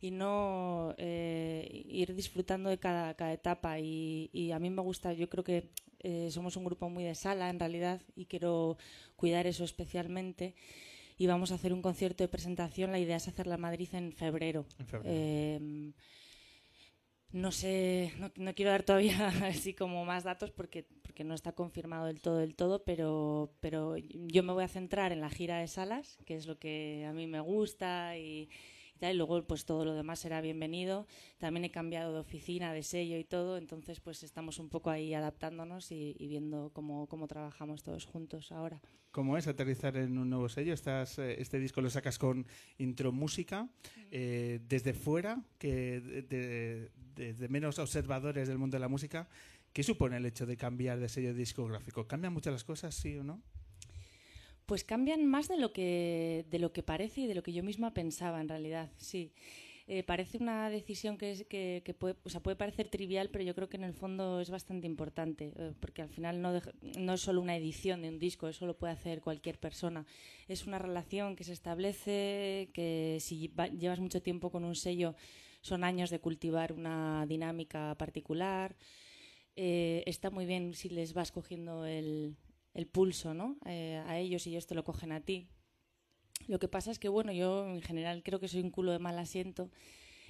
y 0.00 0.10
no 0.10 0.94
eh, 0.98 1.84
ir 1.88 2.14
disfrutando 2.14 2.70
de 2.70 2.78
cada, 2.78 3.14
cada 3.14 3.32
etapa. 3.32 3.78
Y, 3.78 4.30
y 4.32 4.52
a 4.52 4.58
mí 4.58 4.70
me 4.70 4.82
gusta, 4.82 5.12
yo 5.12 5.28
creo 5.28 5.44
que 5.44 5.70
eh, 6.00 6.28
somos 6.30 6.56
un 6.56 6.64
grupo 6.64 6.90
muy 6.90 7.04
de 7.04 7.14
sala 7.14 7.48
en 7.48 7.58
realidad 7.58 8.02
y 8.14 8.26
quiero 8.26 8.76
cuidar 9.16 9.46
eso 9.46 9.64
especialmente. 9.64 10.54
Y 11.16 11.26
vamos 11.26 11.52
a 11.52 11.54
hacer 11.54 11.72
un 11.72 11.80
concierto 11.80 12.24
de 12.24 12.28
presentación. 12.28 12.90
La 12.90 12.98
idea 12.98 13.16
es 13.16 13.28
hacerla 13.28 13.54
en 13.54 13.60
Madrid 13.60 13.88
en 13.92 14.12
febrero. 14.12 14.66
En 14.78 14.86
febrero. 14.86 15.94
No 17.34 17.50
sé, 17.50 18.12
no, 18.20 18.30
no 18.36 18.54
quiero 18.54 18.70
dar 18.70 18.84
todavía 18.84 19.26
así 19.44 19.74
como 19.74 20.04
más 20.04 20.22
datos 20.22 20.52
porque, 20.52 20.86
porque 21.02 21.24
no 21.24 21.34
está 21.34 21.50
confirmado 21.50 22.06
del 22.06 22.20
todo 22.20 22.36
del 22.38 22.54
todo, 22.54 22.84
pero, 22.84 23.52
pero 23.58 23.96
yo 23.96 24.44
me 24.44 24.52
voy 24.52 24.62
a 24.62 24.68
centrar 24.68 25.10
en 25.10 25.20
la 25.20 25.30
gira 25.30 25.58
de 25.58 25.66
salas, 25.66 26.16
que 26.26 26.36
es 26.36 26.46
lo 26.46 26.60
que 26.60 27.04
a 27.08 27.12
mí 27.12 27.26
me 27.26 27.40
gusta 27.40 28.16
y 28.16 28.48
tal, 29.04 29.14
y 29.14 29.18
luego 29.18 29.42
pues 29.46 29.64
todo 29.66 29.84
lo 29.84 29.94
demás 29.94 30.18
será 30.20 30.40
bienvenido. 30.40 31.06
También 31.38 31.64
he 31.64 31.70
cambiado 31.70 32.12
de 32.14 32.20
oficina, 32.20 32.72
de 32.72 32.82
sello 32.82 33.18
y 33.18 33.24
todo, 33.24 33.58
entonces 33.58 34.00
pues 34.00 34.22
estamos 34.22 34.58
un 34.58 34.70
poco 34.70 34.88
ahí 34.90 35.12
adaptándonos 35.12 35.92
y, 35.92 36.16
y 36.18 36.26
viendo 36.26 36.70
cómo, 36.72 37.06
cómo 37.06 37.26
trabajamos 37.26 37.82
todos 37.82 38.06
juntos 38.06 38.50
ahora. 38.50 38.80
¿Cómo 39.10 39.36
es 39.36 39.46
aterrizar 39.46 39.96
en 39.98 40.16
un 40.16 40.30
nuevo 40.30 40.48
sello? 40.48 40.72
Estás, 40.72 41.18
eh, 41.18 41.36
este 41.38 41.58
disco 41.60 41.80
lo 41.82 41.90
sacas 41.90 42.18
con 42.18 42.46
intro 42.78 43.12
música. 43.12 43.68
Eh, 44.10 44.60
desde 44.66 44.94
fuera, 44.94 45.44
que 45.58 46.00
de- 46.00 46.90
de- 47.34 47.48
menos 47.48 47.78
observadores 47.78 48.48
del 48.48 48.58
mundo 48.58 48.76
de 48.76 48.80
la 48.80 48.88
música, 48.88 49.28
¿qué 49.72 49.82
supone 49.82 50.16
el 50.16 50.24
hecho 50.26 50.46
de 50.46 50.56
cambiar 50.56 50.98
de 50.98 51.08
sello 51.10 51.34
discográfico? 51.34 52.06
¿Cambian 52.08 52.32
muchas 52.32 52.52
las 52.54 52.64
cosas, 52.64 52.94
sí 52.94 53.16
o 53.18 53.22
no? 53.22 53.42
Pues 54.66 54.82
cambian 54.84 55.26
más 55.26 55.48
de 55.48 55.58
lo 55.58 55.72
que, 55.72 56.46
de 56.50 56.58
lo 56.58 56.72
que 56.72 56.82
parece 56.82 57.22
y 57.22 57.26
de 57.26 57.34
lo 57.34 57.42
que 57.42 57.52
yo 57.52 57.62
misma 57.62 57.92
pensaba, 57.92 58.40
en 58.40 58.48
realidad, 58.48 58.90
sí. 58.96 59.32
Eh, 59.86 60.02
parece 60.02 60.38
una 60.38 60.70
decisión 60.70 61.18
que, 61.18 61.32
es, 61.32 61.44
que, 61.44 61.94
puede, 61.98 62.16
o 62.24 62.30
sea, 62.30 62.40
puede 62.42 62.56
parecer 62.56 62.88
trivial, 62.88 63.28
pero 63.28 63.44
yo 63.44 63.54
creo 63.54 63.68
que 63.68 63.76
en 63.76 63.84
el 63.84 63.92
fondo 63.92 64.40
es 64.40 64.48
bastante 64.48 64.86
importante, 64.86 65.52
eh, 65.54 65.72
porque 65.78 66.00
al 66.00 66.08
final 66.08 66.40
no, 66.40 66.58
no 66.98 67.12
es 67.12 67.20
solo 67.20 67.42
una 67.42 67.54
edición 67.54 68.00
de 68.00 68.08
un 68.08 68.18
disco, 68.18 68.48
eso 68.48 68.64
lo 68.64 68.78
puede 68.78 68.94
hacer 68.94 69.20
cualquier 69.20 69.58
persona. 69.58 70.06
Es 70.48 70.66
una 70.66 70.78
relación 70.78 71.36
que 71.36 71.44
se 71.44 71.52
establece, 71.52 72.70
que 72.72 73.18
si 73.20 73.48
va- 73.48 73.68
llevas 73.68 74.00
mucho 74.00 74.22
tiempo 74.22 74.50
con 74.50 74.64
un 74.64 74.74
sello, 74.74 75.14
son 75.60 75.84
años 75.84 76.08
de 76.08 76.18
cultivar 76.20 76.72
una 76.72 77.26
dinámica 77.28 77.94
particular. 77.98 78.74
Eh, 79.56 80.02
está 80.06 80.30
muy 80.30 80.46
bien 80.46 80.72
si 80.74 80.88
les 80.88 81.12
vas 81.12 81.30
cogiendo 81.30 81.84
el, 81.84 82.36
el 82.74 82.86
pulso 82.86 83.34
¿no? 83.34 83.56
Eh, 83.64 84.02
a 84.06 84.18
ellos 84.18 84.46
y 84.46 84.50
ellos 84.50 84.66
te 84.66 84.74
lo 84.74 84.84
cogen 84.84 85.12
a 85.12 85.20
ti. 85.20 85.48
Lo 86.46 86.58
que 86.58 86.68
pasa 86.68 86.90
es 86.90 86.98
que, 86.98 87.08
bueno, 87.08 87.32
yo 87.32 87.66
en 87.68 87.80
general 87.80 88.22
creo 88.22 88.38
que 88.38 88.48
soy 88.48 88.60
un 88.60 88.70
culo 88.70 88.92
de 88.92 88.98
mal 88.98 89.18
asiento 89.18 89.70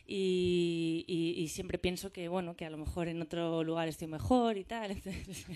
y, 0.07 1.05
y- 1.09 1.43
y 1.43 1.49
siempre 1.49 1.79
pienso 1.79 2.13
que, 2.13 2.29
bueno, 2.29 2.57
que 2.57 2.65
a 2.67 2.71
lo 2.71 2.77
mejor 2.79 3.09
en 3.09 3.23
otro 3.23 3.65
lugar 3.65 3.89
estoy 3.89 4.09
mejor 4.09 4.57
y 4.59 4.65
tal. 4.65 4.91
Entonces, 4.93 5.47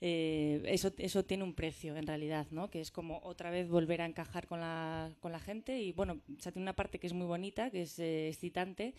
eh, 0.00 0.62
eso, 0.66 0.92
eso 0.98 1.24
tiene 1.24 1.44
un 1.44 1.54
precio 1.54 1.96
en 1.96 2.06
realidad, 2.06 2.46
¿no? 2.50 2.70
Que 2.70 2.80
es 2.80 2.90
como 2.90 3.20
otra 3.24 3.50
vez 3.50 3.68
volver 3.68 4.00
a 4.02 4.06
encajar 4.06 4.46
con 4.46 4.60
la, 4.60 5.10
con 5.20 5.32
la 5.32 5.40
gente 5.40 5.80
y, 5.82 5.92
bueno, 5.92 6.20
o 6.36 6.40
sea, 6.40 6.52
tiene 6.52 6.64
una 6.64 6.76
parte 6.76 6.98
que 6.98 7.06
es 7.06 7.12
muy 7.12 7.26
bonita, 7.26 7.70
que 7.70 7.82
es 7.82 7.98
eh, 7.98 8.28
excitante 8.28 8.94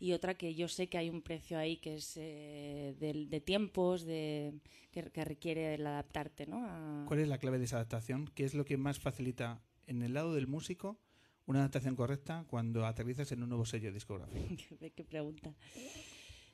y 0.00 0.12
otra 0.12 0.34
que 0.34 0.54
yo 0.54 0.68
sé 0.68 0.88
que 0.88 0.98
hay 0.98 1.10
un 1.10 1.22
precio 1.22 1.58
ahí 1.58 1.76
que 1.76 1.96
es 1.96 2.16
eh, 2.16 2.94
de, 2.98 3.26
de 3.26 3.40
tiempos, 3.40 4.04
de, 4.04 4.54
que, 4.90 5.02
que 5.10 5.24
requiere 5.24 5.74
el 5.74 5.86
adaptarte, 5.86 6.46
¿no? 6.46 6.64
A- 6.66 7.04
¿Cuál 7.06 7.20
es 7.20 7.28
la 7.28 7.38
clave 7.38 7.58
de 7.58 7.64
esa 7.64 7.76
adaptación? 7.76 8.30
¿Qué 8.34 8.44
es 8.44 8.54
lo 8.54 8.64
que 8.64 8.76
más 8.76 8.98
facilita 8.98 9.60
en 9.86 10.02
el 10.02 10.14
lado 10.14 10.34
del 10.34 10.46
músico 10.46 10.98
una 11.46 11.60
adaptación 11.60 11.94
correcta 11.96 12.44
cuando 12.48 12.86
aterrizas 12.86 13.30
en 13.32 13.42
un 13.42 13.48
nuevo 13.50 13.64
sello 13.64 13.92
discográfico? 13.92 14.44
¿Qué, 14.96 15.04
pregunta? 15.04 15.52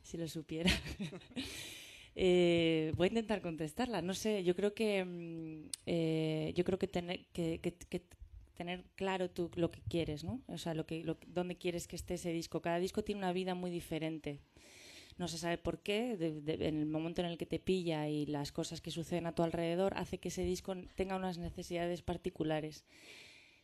Si 0.03 0.17
lo 0.17 0.27
supiera. 0.29 0.71
Eh, 2.17 2.93
voy 2.97 3.07
a 3.07 3.09
intentar 3.11 3.41
contestarla. 3.41 4.03
No 4.03 4.15
sé, 4.15 4.43
yo 4.43 4.57
creo 4.57 4.75
que 4.75 5.05
mm, 5.05 5.71
eh, 5.87 6.53
yo 6.57 6.65
creo 6.65 6.79
que 6.79 6.89
tener 6.89 7.27
que, 7.33 7.61
que- 7.61 7.75
que 7.75 8.03
tener 8.57 8.85
claro 8.97 9.31
tú 9.31 9.49
lo 9.55 9.71
que 9.71 9.81
quieres, 9.89 10.25
¿no? 10.25 10.43
O 10.49 10.59
sea, 10.59 10.75
lo 10.75 10.87
que, 10.87 11.05
lo, 11.05 11.19
dónde 11.29 11.57
quieres 11.57 11.87
que 11.87 11.95
esté 11.97 12.15
ese 12.15 12.33
disco. 12.33 12.61
Cada 12.61 12.79
disco 12.81 13.05
tiene 13.05 13.21
una 13.21 13.33
vida 13.33 13.55
muy 13.55 13.71
diferente. 13.71 14.41
No 15.19 15.29
se 15.29 15.39
sabe 15.39 15.57
por 15.57 15.79
qué. 15.83 16.17
de- 16.17 16.41
de- 16.41 16.67
en 16.69 16.79
el 16.81 16.87
momento 16.87 17.23
en 17.23 17.29
el 17.29 17.39
que 17.39 17.47
te 17.47 17.61
pilla 17.61 18.09
y 18.09 18.27
las 18.27 18.51
cosas 18.51 18.81
que 18.81 18.91
suceden 18.91 19.27
a 19.27 19.35
tu 19.35 19.43
alrededor 19.45 19.95
hace 19.97 20.19
que 20.19 20.29
ese 20.29 20.43
disco 20.43 20.75
tenga 20.97 21.15
unas 21.17 21.39
necesidades 21.39 22.03
particulares 22.03 22.85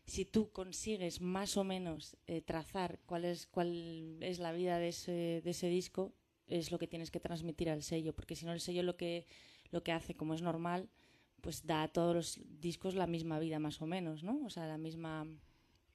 si 0.07 0.25
tú 0.25 0.51
consigues 0.53 1.21
más 1.21 1.57
o 1.57 1.64
menos 1.64 2.16
eh, 2.27 2.40
trazar 2.40 3.01
cuál 3.07 3.25
es, 3.25 3.47
cuál 3.47 4.23
es 4.23 4.38
la 4.38 4.53
vida 4.53 4.79
de 4.79 4.88
ese, 4.88 5.42
de 5.45 5.51
ese 5.51 5.69
disco, 5.69 6.14
es 6.47 6.71
lo 6.71 6.79
que 6.79 6.87
tienes 6.87 7.11
que 7.11 7.21
transmitir 7.21 7.69
al 7.71 7.83
sello, 7.83 8.14
porque 8.14 8.37
si 8.37 8.47
no 8.47 8.53
el 8.53 8.61
sello 8.61 8.83
lo 8.83 8.97
que, 8.97 9.27
lo 9.71 9.83
que 9.83 9.92
hace, 9.92 10.14
como 10.14 10.35
es 10.35 10.42
normal, 10.42 10.88
pues 11.40 11.66
da 11.66 11.83
a 11.83 11.88
todos 11.88 12.14
los 12.14 12.40
discos 12.61 12.95
la 12.95 13.07
misma 13.07 13.38
vida 13.38 13.59
más 13.59 13.83
o 13.83 13.87
menos, 13.87 14.23
¿no? 14.23 14.45
O 14.45 14.51
sea, 14.51 14.66
la 14.66 14.79
misma 14.79 15.27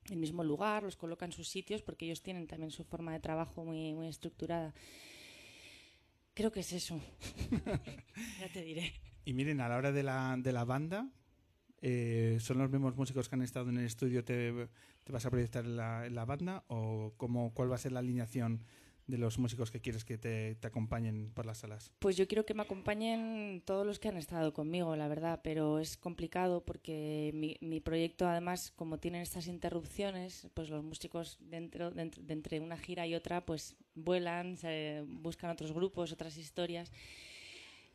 el 0.09 0.17
mismo 0.17 0.43
lugar, 0.43 0.83
los 0.83 0.95
coloca 0.95 1.25
en 1.25 1.31
sus 1.31 1.47
sitios, 1.47 1.81
porque 1.81 2.05
ellos 2.05 2.23
tienen 2.23 2.47
también 2.47 2.71
su 2.71 2.83
forma 2.83 3.13
de 3.13 3.19
trabajo 3.19 3.63
muy, 3.63 3.93
muy 3.93 4.07
estructurada. 4.07 4.73
Creo 6.33 6.51
que 6.51 6.61
es 6.61 6.73
eso. 6.73 6.99
ya 8.39 8.49
te 8.51 8.63
diré. 8.63 8.93
Y 9.25 9.33
miren, 9.33 9.61
a 9.61 9.69
la 9.69 9.77
hora 9.77 9.91
de 9.91 10.03
la, 10.03 10.35
de 10.39 10.51
la 10.51 10.65
banda, 10.65 11.07
eh, 11.81 12.37
¿son 12.39 12.57
los 12.59 12.69
mismos 12.69 12.95
músicos 12.95 13.27
que 13.27 13.35
han 13.35 13.41
estado 13.41 13.69
en 13.69 13.77
el 13.77 13.85
estudio? 13.85 14.23
¿Te, 14.23 14.51
vas 15.09 15.25
a 15.25 15.29
proyectar 15.29 15.65
en 15.65 15.77
la, 15.77 16.05
en 16.05 16.15
banda? 16.15 16.63
¿O 16.67 17.13
cómo, 17.17 17.53
cuál 17.53 17.71
va 17.71 17.75
a 17.75 17.79
ser 17.79 17.91
la 17.91 17.99
alineación 17.99 18.63
de 19.07 19.17
los 19.17 19.39
músicos 19.39 19.71
que 19.71 19.81
quieres 19.81 20.05
que 20.05 20.17
te, 20.17 20.57
acompañen 20.63 21.31
por 21.33 21.45
las 21.45 21.59
salas? 21.59 21.91
Pues 21.99 22.15
yo 22.17 22.27
quiero 22.27 22.45
que 22.45 22.53
me 22.53 22.61
acompañen 22.61 23.61
todos 23.65 23.85
los 23.85 23.99
que 23.99 24.07
han 24.07 24.17
estado 24.17 24.53
conmigo, 24.53 24.95
la 24.95 25.07
verdad, 25.07 25.41
pero 25.43 25.79
es 25.79 25.97
complicado 25.97 26.63
porque 26.63 27.31
mi, 27.33 27.57
mi 27.61 27.79
proyecto, 27.81 28.27
además, 28.27 28.71
como 28.75 28.99
tienen 28.99 29.21
estas 29.21 29.47
interrupciones, 29.47 30.47
pues 30.53 30.69
los 30.69 30.83
músicos 30.83 31.37
dentro, 31.41 31.91
dentro- 31.91 32.23
de 32.23 32.33
entre 32.33 32.59
una 32.59 32.77
gira 32.77 33.05
y 33.07 33.15
otra, 33.15 33.45
pues 33.45 33.75
vuelan, 33.95 34.57
se 34.57 35.03
buscan 35.07 35.51
otros 35.51 35.73
grupos, 35.73 36.11
otras 36.11 36.37
historias. 36.37 36.91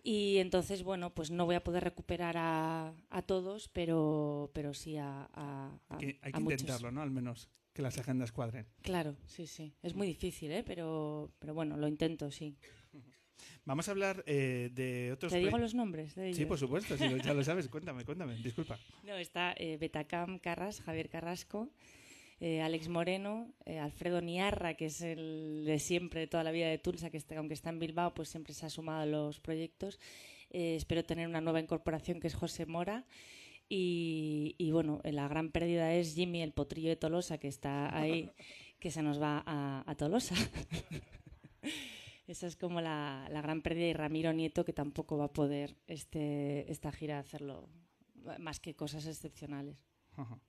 Y 0.09 0.39
entonces, 0.39 0.85
bueno, 0.85 1.13
pues 1.13 1.33
no 1.33 1.47
voy 1.47 1.57
a 1.57 1.65
poder 1.65 1.83
recuperar 1.83 2.37
a, 2.39 2.95
a 3.11 3.23
todos, 3.23 3.69
pero, 3.69 4.53
pero 4.55 4.73
sí 4.73 4.97
a, 4.97 5.29
a, 5.33 5.77
a- 5.89 5.99
Que 5.99 6.21
hay 6.23 6.33
que 6.33 6.39
muchos. 6.41 6.61
intentarlo, 6.61 6.93
¿no? 6.93 7.03
Al 7.03 7.11
menos 7.11 7.49
que 7.73 7.83
las 7.83 7.99
agendas 7.99 8.31
cuadren. 8.31 8.69
Claro, 8.83 9.17
sí, 9.27 9.49
sí. 9.49 9.75
Es 9.83 9.97
muy 9.97 10.07
difícil, 10.07 10.53
¿eh? 10.53 10.63
Pero, 10.65 11.33
pero 11.41 11.55
bueno, 11.55 11.77
lo 11.77 11.89
intento, 11.89 12.31
sí. 12.31 12.57
Vamos 13.65 13.89
a 13.89 13.91
hablar 13.91 14.23
eh, 14.29 14.71
de 14.73 15.11
otros... 15.13 15.33
¿Te 15.33 15.41
digo 15.41 15.59
los 15.59 15.75
nombres 15.75 16.15
de 16.15 16.27
ellos? 16.29 16.37
Sí, 16.39 16.47
por 16.47 16.59
supuesto, 16.59 16.97
si 16.97 17.09
lo- 17.09 17.17
ya 17.17 17.35
lo 17.35 17.43
sabes. 17.45 17.67
Cuéntame, 17.67 18.05
cuéntame. 18.05 18.37
Disculpa. 18.37 18.79
No, 19.03 19.17
está 19.17 19.55
eh, 19.59 19.77
Betacam 19.77 20.39
Carras, 20.39 20.83
Javier 20.83 21.09
Carrasco, 21.09 21.69
eh, 22.39 22.61
Alex 22.61 22.89
Moreno, 22.89 23.51
eh, 23.65 23.79
Alfredo 23.79 24.21
Niarra, 24.21 24.75
que 24.75 24.87
es 24.87 25.01
el 25.01 25.65
de 25.65 25.79
siempre, 25.79 26.21
de 26.21 26.27
toda 26.27 26.45
la 26.45 26.51
vida 26.51 26.69
de 26.69 26.79
Tulsa, 26.79 27.09
que 27.09 27.17
está, 27.17 27.39
aunque 27.39 27.55
está 27.55 27.71
en 27.71 27.79
Bilbao, 27.79 28.13
pues 28.13 28.29
siempre 28.29 28.53
se 28.53 28.67
ha 28.67 28.71
sumado 28.71 29.01
a 29.01 29.07
los 29.07 29.41
proyectos. 29.41 29.99
Eh, 30.51 30.77
espero 30.77 31.05
tener 31.05 31.29
una 31.29 31.41
nueva 31.41 31.61
incorporación 31.61 32.21
que 32.21 32.27
es 32.27 32.35
José 32.35 32.67
Mora. 32.67 33.07
Y, 33.69 34.55
y, 34.59 34.71
bueno, 34.71 35.01
la 35.03 35.27
gran 35.29 35.51
pérdida 35.51 35.93
es 35.93 36.15
Jimmy, 36.15 36.43
el 36.43 36.53
potrillo 36.53 36.89
de 36.89 36.97
Tolosa, 36.97 37.39
que 37.39 37.49
está 37.49 37.97
ahí, 37.97 38.31
que 38.79 38.91
se 38.91 39.03
nos 39.03 39.21
va 39.21 39.43
a, 39.45 39.83
a 39.91 39.95
Tolosa. 39.97 40.37
Esa 42.29 42.47
es 42.47 42.57
como 42.57 42.81
la, 42.81 43.27
la 43.31 43.41
gran 43.41 43.63
pérdida 43.63 43.87
y 43.87 43.93
Ramiro 43.93 44.33
Nieto, 44.33 44.65
que 44.65 44.73
tampoco 44.73 45.17
va 45.17 45.27
a 45.27 45.33
poder 45.33 45.77
este, 45.87 46.71
esta 46.71 46.93
gira 46.93 47.19
hacerlo 47.19 47.69
más 48.39 48.61
que 48.61 48.75
cosas 48.75 49.07
excepcionales. 49.07 49.85
Ajá. 50.17 50.41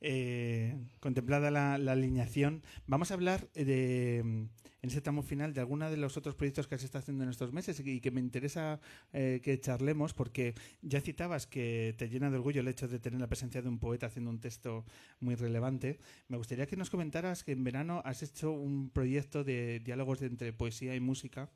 Eh, 0.00 0.76
contemplada 1.00 1.50
la, 1.50 1.74
alineación, 1.74 2.62
vamos 2.86 3.10
a 3.10 3.14
hablar 3.14 3.48
de 3.52 4.48
en 4.82 4.88
ese 4.88 5.00
tramo 5.00 5.22
final 5.22 5.52
de 5.52 5.60
alguno 5.60 5.90
de 5.90 5.96
los 5.96 6.16
otros 6.16 6.34
proyectos 6.34 6.66
que 6.66 6.78
se 6.78 6.86
está 6.86 6.98
haciendo 6.98 7.24
en 7.24 7.30
estos 7.30 7.52
meses 7.52 7.80
y 7.84 8.00
que 8.00 8.10
me 8.10 8.20
interesa 8.20 8.80
eh, 9.12 9.40
que 9.42 9.60
charlemos 9.60 10.14
porque 10.14 10.54
ya 10.82 11.00
citabas 11.00 11.46
que 11.46 11.94
te 11.98 12.08
llena 12.08 12.30
de 12.30 12.36
orgullo 12.36 12.62
el 12.62 12.68
hecho 12.68 12.88
de 12.88 12.98
tener 12.98 13.20
la 13.20 13.26
presencia 13.26 13.60
de 13.60 13.68
un 13.68 13.78
poeta 13.78 14.06
haciendo 14.06 14.30
un 14.30 14.40
texto 14.40 14.84
muy 15.20 15.34
relevante. 15.34 15.98
Me 16.28 16.36
gustaría 16.36 16.66
que 16.66 16.76
nos 16.76 16.90
comentaras 16.90 17.44
que 17.44 17.52
en 17.52 17.62
verano 17.62 18.00
has 18.04 18.22
hecho 18.22 18.52
un 18.52 18.90
proyecto 18.90 19.44
de 19.44 19.80
diálogos 19.80 20.22
entre 20.22 20.52
poesía 20.52 20.94
y 20.94 21.00
música. 21.00 21.50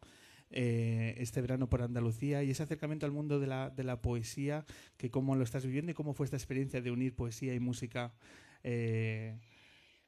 Eh, 0.51 1.17
este 1.19 1.41
verano 1.41 1.69
por 1.69 1.83
Andalucía 1.83 2.45
y 2.45 2.51
ese 2.51 2.63
acercamiento 2.63 3.07
al 3.07 3.13
mundo 3.13 3.41
de 3.41 3.49
la, 3.49 3.71
de 3.71 3.83
la 3.83 4.01
poesía, 4.01 4.65
que 4.97 5.11
cómo 5.11 5.35
lo 5.35 5.43
estás 5.43 5.67
viviendo 5.67 5.91
y 5.91 5.95
cómo 5.95 6.15
fue 6.15 6.27
esta 6.27 6.37
experiencia 6.37 6.81
de 6.81 6.93
unir 6.93 7.17
poesía 7.17 7.55
y 7.55 7.61
música 7.61 8.15
eh, 8.65 9.37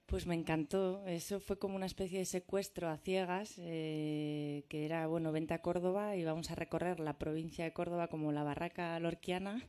pues 0.07 0.27
me 0.27 0.35
encantó. 0.35 1.05
Eso 1.07 1.41
fue 1.41 1.59
como 1.59 1.77
una 1.77 1.87
especie 1.87 2.19
de 2.19 2.25
secuestro 2.25 2.89
a 2.89 2.97
ciegas, 2.97 3.55
eh, 3.59 4.65
que 4.69 4.85
era, 4.85 5.07
bueno, 5.07 5.33
vente 5.33 5.55
a 5.55 5.63
Córdoba 5.63 6.17
y 6.17 6.25
vamos 6.25 6.51
a 6.51 6.55
recorrer 6.55 7.01
la 7.01 7.19
provincia 7.19 7.65
de 7.65 7.73
Córdoba 7.73 8.09
como 8.09 8.33
la 8.33 8.43
barraca 8.43 8.99
lorquiana 8.99 9.63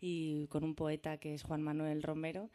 y 0.00 0.46
con 0.48 0.64
un 0.64 0.74
poeta 0.74 1.18
que 1.18 1.34
es 1.34 1.42
Juan 1.42 1.62
Manuel 1.62 2.02
Romero. 2.02 2.50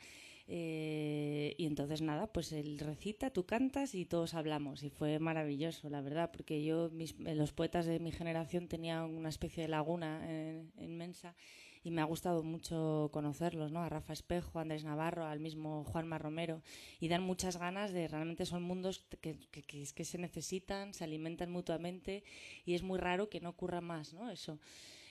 Eh, 0.50 1.56
y 1.58 1.66
entonces 1.66 2.02
nada, 2.02 2.28
pues 2.28 2.54
él 2.54 2.80
recita, 2.80 3.32
tú 3.32 3.46
cantas 3.46 3.96
y 3.96 4.06
todos 4.06 4.34
hablamos. 4.34 4.84
Y 4.84 4.90
fue 4.90 5.20
maravilloso, 5.20 5.90
la 5.90 6.02
verdad, 6.02 6.32
porque 6.32 6.64
yo, 6.64 6.90
los 7.18 7.52
poetas 7.52 7.86
de 7.86 8.00
mi 8.00 8.12
generación 8.12 8.68
tenían 8.68 9.04
una 9.04 9.30
especie 9.30 9.64
de 9.64 9.70
laguna 9.70 10.22
eh, 10.24 10.64
inmensa 10.80 11.36
y 11.84 11.92
me 11.92 12.02
ha 12.02 12.06
gustado 12.06 12.44
mucho 12.44 13.10
conocerlos, 13.14 13.72
¿no? 13.72 13.82
A 13.82 13.90
Rafa 13.90 14.12
Espejo, 14.14 14.60
a 14.60 14.64
Andrés 14.64 14.84
Navarro, 14.84 15.26
al 15.26 15.40
mismo 15.40 15.86
Juanma 15.86 16.18
Romero 16.18 16.62
y 17.00 17.08
dan 17.08 17.24
muchas 17.24 17.58
ganas 17.58 17.94
de 17.94 18.08
realmente 18.08 18.46
son 18.46 18.64
mundos 18.64 19.06
que, 19.22 19.38
que, 19.52 19.64
que, 19.64 20.06
se 20.06 20.18
necesitan, 20.18 20.94
se 20.94 21.04
alimentan 21.04 21.50
mutuamente 21.50 22.24
y 22.66 22.74
es 22.74 22.84
muy 22.84 23.00
raro 23.00 23.30
que 23.30 23.40
no 23.40 23.50
ocurra 23.50 23.80
más, 23.80 24.14
¿no? 24.14 24.30
Eso. 24.30 24.60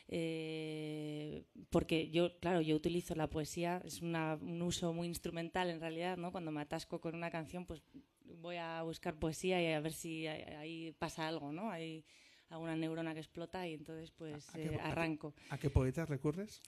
Eh, 0.08 1.44
porque 1.70 2.10
yo, 2.10 2.38
claro, 2.38 2.60
yo 2.60 2.76
utilizo 2.76 3.14
la 3.14 3.28
poesía, 3.28 3.82
es 3.84 4.02
una, 4.02 4.38
un 4.40 4.62
uso 4.62 4.92
muy 4.92 5.08
instrumental 5.08 5.70
en 5.70 5.80
realidad, 5.80 6.16
¿no? 6.16 6.30
Cuando 6.30 6.52
me 6.52 6.60
atasco 6.60 7.00
con 7.00 7.14
una 7.14 7.30
canción, 7.30 7.66
pues 7.66 7.82
voy 8.24 8.56
a 8.56 8.82
buscar 8.82 9.18
poesía 9.18 9.60
y 9.62 9.72
a 9.72 9.80
ver 9.80 9.92
si 9.92 10.26
ahí 10.26 10.92
pasa 10.98 11.26
algo, 11.26 11.52
¿no? 11.52 11.70
Hay, 11.70 12.04
alguna 12.50 12.76
neurona 12.76 13.14
que 13.14 13.20
explota 13.20 13.66
y 13.66 13.74
entonces 13.74 14.10
pues 14.10 14.46
eh, 14.54 14.78
arranco. 14.82 15.34
¿A 15.50 15.58
qué, 15.58 15.70
poetas 15.70 16.08
recurres? 16.08 16.62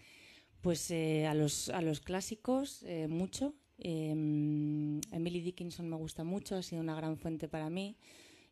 Pues 0.61 0.91
eh, 0.91 1.27
a, 1.27 1.35
los, 1.35 1.69
a 1.69 1.81
los 1.83 2.01
clásicos 2.01 2.83
eh, 2.83 3.07
mucho. 3.09 3.55
Em, 3.79 5.01
Emily 5.13 5.41
Dickinson 5.41 5.89
me 5.89 5.97
gusta 5.97 6.25
mucho, 6.25 6.57
ha 6.57 6.63
sido 6.63 6.83
una 6.83 6.97
gran 6.97 7.17
fuente 7.17 7.49
para 7.49 7.71
mí. 7.71 7.97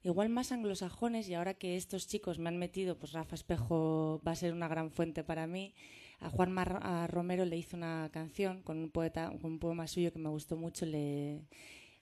Igual 0.07 0.29
más 0.29 0.53
anglosajones 0.53 1.29
y 1.29 1.35
ahora 1.35 1.55
que 1.55 1.75
estos 1.75 2.07
chicos 2.07 2.39
me 2.39 2.49
han 2.49 2.59
metido, 2.59 2.97
pues 2.97 3.11
Rafa 3.11 3.35
Espejo 3.35 4.23
va 4.25 4.31
a 4.31 4.37
ser 4.37 4.53
una 4.53 4.69
gran 4.69 4.93
fuente 4.93 5.25
para 5.25 5.49
mí. 5.49 5.75
A 6.21 6.31
Juan 6.31 6.53
Mar 6.53 7.11
Romero 7.11 7.45
le 7.45 7.57
hice 7.57 7.75
una 7.75 8.09
canción 8.13 8.63
con 8.63 8.79
un 8.79 8.91
poeta, 8.91 9.33
con 9.43 9.51
un 9.55 9.59
poema 9.59 9.89
suyo 9.89 10.13
que 10.13 10.21
me 10.21 10.29
gustó 10.29 10.57
mucho. 10.57 10.87
Le, 10.87 11.43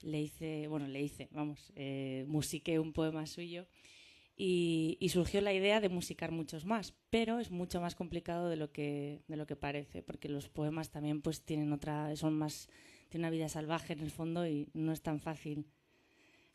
le 0.03 0.21
hice, 0.21 0.69
bueno, 0.69 0.87
le 0.87 1.01
hice, 1.01 1.31
vamos, 1.33 1.73
eh, 1.77 2.27
musiqué 2.29 2.79
un 2.79 2.93
poema 2.93 3.25
suyo 3.25 3.67
y, 4.37 4.99
surgió 5.11 5.41
la 5.41 5.55
idea 5.55 5.81
de 5.81 5.89
musicar 5.89 6.31
muchos 6.31 6.67
más, 6.67 6.93
pero 7.09 7.39
es 7.39 7.51
mucho 7.51 7.81
más 7.81 7.95
complicado 7.95 8.51
de 8.51 8.57
lo 8.57 8.71
que, 8.71 9.23
de 9.29 9.37
lo 9.39 9.47
que 9.47 9.57
parece, 9.57 10.03
porque 10.03 10.29
los 10.29 10.51
poemas 10.51 10.91
también 10.91 11.23
pues 11.23 11.41
tienen 11.43 11.73
otra, 11.73 12.15
son 12.17 12.37
más, 12.37 12.69
tienen 13.09 13.25
una 13.25 13.31
vida 13.31 13.49
salvaje 13.49 13.95
en 13.95 14.01
el 14.01 14.11
fondo 14.11 14.47
y 14.47 14.69
no 14.75 14.93
es 14.93 15.01
tan 15.01 15.21
fácil 15.21 15.65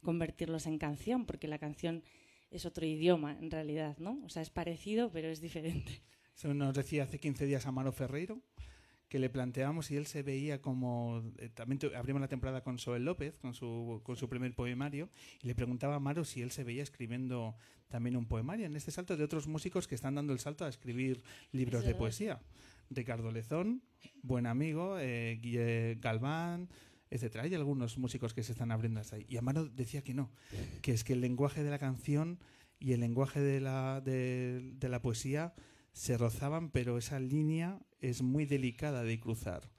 convertirlos 0.02 0.66
en 0.66 0.78
canción, 0.78 1.26
porque 1.26 1.48
la 1.48 1.60
canción 1.60 2.04
es 2.52 2.66
otro 2.66 2.86
idioma 2.86 3.38
en 3.40 3.52
realidad, 3.52 3.98
¿no? 4.00 4.22
O 4.26 4.30
sea, 4.30 4.42
es 4.42 4.50
parecido, 4.50 5.12
pero 5.12 5.28
es 5.30 5.42
diferente. 5.42 6.02
Eso 6.36 6.54
nos 6.54 6.74
decía 6.74 7.04
hace 7.04 7.20
15 7.20 7.46
días 7.46 7.66
Amaro 7.66 7.92
Ferreiro, 7.92 8.42
que 9.10 9.20
le 9.20 9.30
planteamos 9.30 9.92
y 9.92 9.98
él 9.98 10.06
se 10.06 10.24
veía 10.24 10.62
como... 10.62 11.24
Eh, 11.38 11.50
también 11.50 11.80
abrimos 11.96 12.22
la 12.22 12.28
temporada 12.28 12.64
con 12.64 12.78
Soel 12.78 13.04
López, 13.04 13.38
con 13.40 13.54
su, 13.54 14.02
con 14.04 14.16
su 14.16 14.30
primer 14.30 14.54
poemario, 14.56 15.10
y 15.44 15.48
le 15.48 15.56
preguntaba 15.56 15.96
a 15.96 16.00
Maro 16.00 16.24
si 16.24 16.42
él 16.42 16.52
se 16.52 16.64
veía 16.64 16.84
escribiendo 16.84 17.56
también 17.90 18.16
un 18.16 18.26
poemario, 18.26 18.68
en 18.68 18.76
este 18.76 18.92
salto 18.92 19.18
de 19.18 19.24
otros 19.24 19.48
músicos 19.48 19.88
que 19.88 19.96
están 19.96 20.16
dando 20.16 20.32
el 20.32 20.40
salto 20.40 20.64
a 20.64 20.70
escribir 20.70 21.24
libros 21.52 21.84
de 21.84 21.96
poesía. 21.96 22.40
Ricardo 22.92 23.32
Lezón, 23.32 23.84
buen 24.22 24.46
amigo, 24.46 24.98
eh, 25.00 25.40
Guille 25.42 25.96
Galván, 26.00 26.70
etcétera. 27.10 27.43
Hay 27.43 27.56
algunos 27.56 27.98
músicos 27.98 28.34
que 28.34 28.43
se 28.43 28.52
están 28.52 28.72
abriendo 28.72 29.00
hasta 29.00 29.15
ahí. 29.15 29.26
Y 29.30 29.38
Amaro 29.38 29.65
decía 29.65 30.04
que 30.04 30.13
no, 30.13 30.32
que 30.82 30.93
es 30.93 31.04
que 31.04 31.13
el 31.13 31.22
lenguaje 31.22 31.63
de 31.63 31.69
la 31.69 31.80
canción 31.80 32.39
y 32.80 32.93
el 32.93 33.02
lenguaje 33.02 33.39
de 33.39 33.60
la, 33.60 34.02
de, 34.02 34.74
de 34.76 34.89
la 34.89 35.02
poesía 35.02 35.54
se 35.91 36.17
rozaban, 36.17 36.69
pero 36.69 36.98
esa 36.98 37.19
línea 37.19 37.80
es 38.00 38.22
muy 38.22 38.45
delicada 38.45 39.04
de 39.04 39.19
cruzar. 39.19 39.69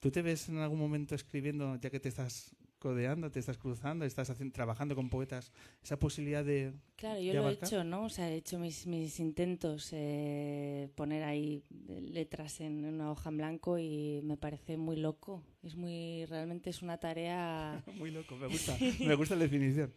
¿Tú 0.00 0.10
te 0.10 0.22
ves 0.22 0.48
en 0.48 0.58
algún 0.58 0.78
momento 0.78 1.14
escribiendo, 1.14 1.76
ya 1.76 1.90
que 1.90 2.00
te 2.00 2.08
estás 2.08 2.54
codeando, 2.78 3.30
te 3.30 3.38
estás 3.40 3.58
cruzando, 3.58 4.04
estás 4.04 4.30
haciendo, 4.30 4.52
trabajando 4.52 4.94
con 4.94 5.10
poetas, 5.10 5.52
esa 5.82 5.98
posibilidad 5.98 6.44
de... 6.44 6.72
Claro, 6.96 7.20
yo 7.20 7.34
lo 7.34 7.48
he 7.48 7.52
hecho, 7.52 7.84
¿no? 7.84 8.04
O 8.04 8.08
sea, 8.08 8.30
he 8.30 8.36
hecho 8.36 8.58
mis, 8.58 8.86
mis 8.86 9.20
intentos, 9.20 9.90
eh, 9.92 10.90
poner 10.94 11.24
ahí 11.24 11.62
letras 11.88 12.60
en 12.60 12.84
una 12.84 13.10
hoja 13.10 13.30
en 13.30 13.36
blanco 13.36 13.78
y 13.78 14.20
me 14.22 14.36
parece 14.36 14.76
muy 14.76 14.96
loco. 14.96 15.42
Es 15.62 15.74
muy, 15.76 16.24
realmente 16.26 16.70
es 16.70 16.82
una 16.82 16.98
tarea... 16.98 17.82
muy 17.94 18.10
loco, 18.10 18.36
me 18.36 18.46
gusta, 18.46 18.76
me 19.00 19.14
gusta 19.14 19.34
la 19.34 19.42
definición. 19.42 19.92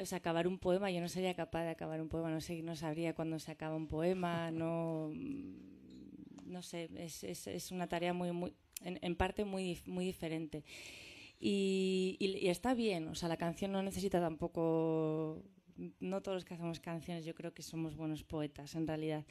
O 0.00 0.06
sea, 0.06 0.18
acabar 0.18 0.48
un 0.48 0.58
poema, 0.58 0.90
yo 0.90 1.00
no 1.00 1.08
sería 1.08 1.34
capaz 1.34 1.64
de 1.64 1.70
acabar 1.70 2.00
un 2.00 2.08
poema, 2.08 2.30
no 2.30 2.40
sé, 2.40 2.62
no 2.62 2.74
sabría 2.74 3.14
cuándo 3.14 3.38
se 3.38 3.52
acaba 3.52 3.76
un 3.76 3.86
poema, 3.86 4.50
no 4.50 5.12
no 6.44 6.62
sé, 6.62 6.88
es, 6.96 7.24
es, 7.24 7.46
es 7.46 7.70
una 7.72 7.88
tarea 7.88 8.12
muy, 8.12 8.32
muy 8.32 8.54
en, 8.82 8.98
en, 9.02 9.16
parte 9.16 9.44
muy, 9.44 9.80
muy 9.86 10.04
diferente. 10.04 10.64
Y, 11.38 12.16
y, 12.20 12.48
está 12.48 12.74
bien, 12.74 13.08
o 13.08 13.14
sea, 13.14 13.28
la 13.28 13.36
canción 13.36 13.72
no 13.72 13.82
necesita 13.82 14.20
tampoco, 14.20 15.42
no 16.00 16.22
todos 16.22 16.36
los 16.36 16.44
que 16.44 16.54
hacemos 16.54 16.80
canciones, 16.80 17.24
yo 17.24 17.34
creo 17.34 17.52
que 17.52 17.62
somos 17.62 17.96
buenos 17.96 18.22
poetas 18.24 18.74
en 18.74 18.86
realidad. 18.86 19.24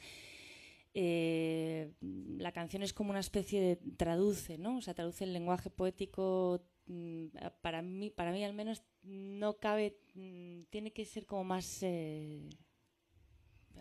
Eh, 0.94 1.92
la 2.38 2.52
canción 2.52 2.84
es 2.84 2.92
como 2.92 3.10
una 3.10 3.20
especie 3.20 3.60
de 3.60 3.76
traduce, 3.96 4.58
¿no? 4.58 4.76
O 4.76 4.80
sea, 4.80 4.94
traduce 4.94 5.24
el 5.24 5.32
lenguaje 5.32 5.68
poético 5.68 6.62
mm, 6.86 7.26
para 7.60 7.82
mí, 7.82 8.10
para 8.10 8.30
mí 8.30 8.44
al 8.44 8.54
menos 8.54 8.84
no 9.02 9.58
cabe, 9.58 9.98
mm, 10.14 10.62
tiene 10.70 10.92
que 10.92 11.04
ser 11.04 11.26
como 11.26 11.42
más 11.42 11.82
eh, 11.82 12.48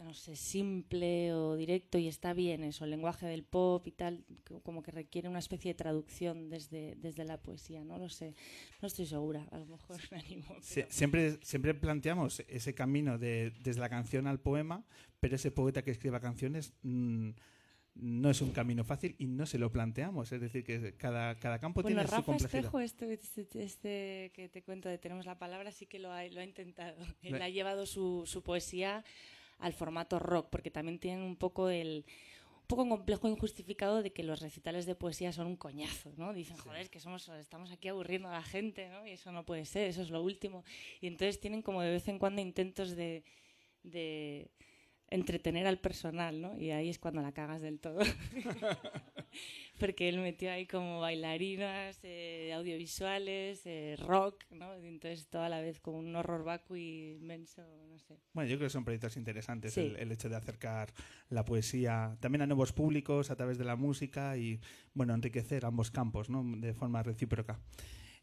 no 0.04 0.14
sé, 0.14 0.36
simple 0.36 1.34
o 1.34 1.56
directo 1.56 1.98
y 1.98 2.08
está 2.08 2.34
bien 2.34 2.64
eso, 2.64 2.84
el 2.84 2.92
lenguaje 2.92 3.26
del 3.26 3.44
pop 3.44 3.86
y 3.88 3.92
tal, 3.92 4.26
como 4.64 4.82
que 4.82 4.92
requiere 4.92 5.30
una 5.30 5.40
especie 5.40 5.72
de 5.72 5.76
traducción 5.76 6.50
desde, 6.50 6.96
desde 6.96 7.24
la 7.26 7.42
poesía, 7.42 7.84
no 7.84 7.98
lo 7.98 8.10
sé, 8.10 8.34
no 8.82 8.88
estoy 8.88 9.06
segura, 9.06 9.48
a 9.52 9.58
lo 9.58 9.66
mejor 9.66 10.00
me 10.12 10.20
animo. 10.20 10.56
siempre, 10.62 11.38
siempre 11.42 11.74
planteamos 11.74 12.42
ese 12.48 12.74
camino 12.74 13.18
de, 13.18 13.54
desde 13.62 13.80
la 13.80 13.90
canción 13.90 14.28
al 14.28 14.40
poema, 14.40 14.86
pero 15.20 15.36
ese 15.36 15.52
poeta 15.52 15.84
que 15.84 15.92
escriba 15.92 16.20
canciones 16.20 16.74
mm, 16.82 17.32
no 17.96 18.30
es 18.30 18.42
un 18.42 18.52
camino 18.52 18.84
fácil 18.84 19.16
y 19.20 19.28
no 19.28 19.46
se 19.46 19.60
lo 19.60 19.72
planteamos, 19.72 20.32
es 20.32 20.42
decir, 20.42 20.64
que 20.64 20.96
cada, 20.96 21.40
cada 21.40 21.60
campo 21.60 21.84
tiene 21.84 22.06
su 22.08 22.24
complejidad. 22.24 22.66
Espejo, 22.66 22.80
este, 22.80 23.14
este, 23.14 23.64
este, 23.64 24.32
que 24.34 24.50
te 24.50 24.64
cuento 24.64 24.90
de 24.90 24.98
Tenemos 24.98 25.26
la 25.26 25.38
Palabra, 25.38 25.72
sí 25.72 25.86
que 25.86 26.00
lo 26.00 26.12
ha, 26.12 26.26
lo 26.26 26.42
ha 26.42 26.44
intentado. 26.44 26.98
Él 27.22 27.42
ha 27.42 27.50
llevado 27.50 27.86
su, 27.86 28.24
su 28.26 28.42
poesía 28.42 29.04
al 29.64 29.74
formato 29.74 30.20
rock, 30.20 30.50
porque 30.50 30.70
también 30.70 31.00
tienen 31.00 31.24
un 31.24 31.38
poco 31.38 31.70
el 31.70 32.06
un 32.64 32.68
poco 32.68 32.88
complejo 32.88 33.28
e 33.28 33.32
injustificado 33.32 34.02
de 34.02 34.14
que 34.14 34.24
los 34.24 34.40
recitales 34.40 34.86
de 34.86 34.96
poesía 34.96 35.34
son 35.34 35.48
un 35.48 35.58
coñazo, 35.58 36.14
¿no? 36.16 36.34
Dicen, 36.34 36.56
joder, 36.58 36.82
es 36.82 36.90
que 36.90 37.02
somos, 37.02 37.28
estamos 37.28 37.72
aquí 37.72 37.90
aburriendo 37.90 38.30
a 38.30 38.32
la 38.32 38.42
gente, 38.42 38.88
¿no? 38.88 39.06
Y 39.06 39.12
eso 39.12 39.34
no 39.34 39.46
puede 39.46 39.66
ser, 39.66 39.90
eso 39.90 40.02
es 40.02 40.10
lo 40.10 40.24
último. 40.24 40.64
Y 41.02 41.08
entonces 41.08 41.42
tienen 41.42 41.62
como 41.62 41.82
de 41.82 41.92
vez 41.92 42.08
en 42.08 42.20
cuando 42.20 42.42
intentos 42.42 42.96
de, 42.96 43.26
de 43.84 44.50
entretener 45.10 45.68
al 45.68 45.78
personal, 45.78 46.42
¿no? 46.42 46.58
Y 46.58 46.72
ahí 46.72 46.90
es 46.90 47.00
cuando 47.00 47.22
la 47.22 47.34
cagas 47.34 47.62
del 47.62 47.80
todo. 47.82 48.00
Porque 49.84 50.08
él 50.08 50.20
metió 50.20 50.50
ahí 50.50 50.66
como 50.66 51.02
bailarinas, 51.02 52.00
eh, 52.04 52.54
audiovisuales, 52.56 53.66
eh, 53.66 53.98
rock, 54.00 54.42
¿no? 54.50 54.80
Y 54.80 54.88
entonces 54.88 55.28
toda 55.28 55.50
la 55.50 55.60
vez 55.60 55.82
como 55.82 56.00
un 56.00 56.16
horror 56.16 56.46
vacui 56.46 57.18
inmenso, 57.20 57.62
no 57.90 58.00
sé. 58.00 58.18
Bueno, 58.32 58.50
yo 58.50 58.56
creo 58.56 58.68
que 58.68 58.72
son 58.72 58.86
proyectos 58.86 59.18
interesantes 59.18 59.78
el, 59.78 59.98
el, 59.98 60.10
hecho 60.14 60.30
de 60.30 60.38
acercar 60.38 60.94
la 61.28 61.44
poesía 61.44 62.16
también 62.22 62.44
a 62.44 62.48
nuevos 62.48 62.72
públicos 62.72 63.30
a 63.30 63.36
través 63.36 63.58
de 63.58 63.66
la 63.66 63.76
música 63.76 64.38
y, 64.38 64.62
bueno, 64.94 65.14
enriquecer 65.14 65.66
ambos 65.66 65.92
campos, 65.92 66.30
¿no? 66.30 66.46
De 66.46 66.74
forma 66.74 67.04
recíproca. 67.04 67.60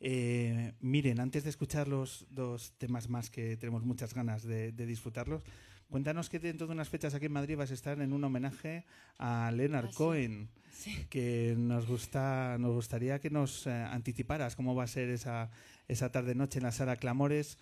Eh, 0.00 0.72
miren, 0.80 1.20
antes 1.20 1.44
de 1.44 1.50
escuchar 1.50 1.88
los 1.88 2.26
dos 2.30 2.72
temas 2.78 3.10
más 3.10 3.28
que 3.28 3.58
tenemos 3.58 3.84
muchas 3.84 4.14
ganas 4.14 4.44
de, 4.44 4.72
de 4.72 4.86
disfrutarlos, 4.86 5.42
cuéntanos 5.90 6.28
que 6.30 6.38
dentro 6.38 6.66
de 6.66 6.72
unas 6.72 6.88
fechas 6.88 7.14
aquí 7.14 7.26
en 7.26 7.32
Madrid 7.32 7.56
vas 7.56 7.70
a 7.70 7.74
estar 7.74 8.00
en 8.00 8.12
un 8.12 8.24
homenaje 8.24 8.84
a 9.18 9.50
Leonard 9.54 9.88
Ah. 9.90 9.94
Cohen, 9.94 10.48
Sí. 10.72 10.96
que 11.10 11.54
nos 11.58 11.86
gusta, 11.86 12.56
nos 12.58 12.72
gustaría 12.74 13.18
que 13.20 13.28
nos 13.30 13.66
eh, 13.66 13.70
anticiparas 13.72 14.56
cómo 14.56 14.74
va 14.74 14.84
a 14.84 14.86
ser 14.86 15.10
esa, 15.10 15.50
esa 15.88 16.10
tarde-noche 16.12 16.58
en 16.58 16.64
la 16.64 16.72
sala 16.72 16.96
Clamores, 16.96 17.58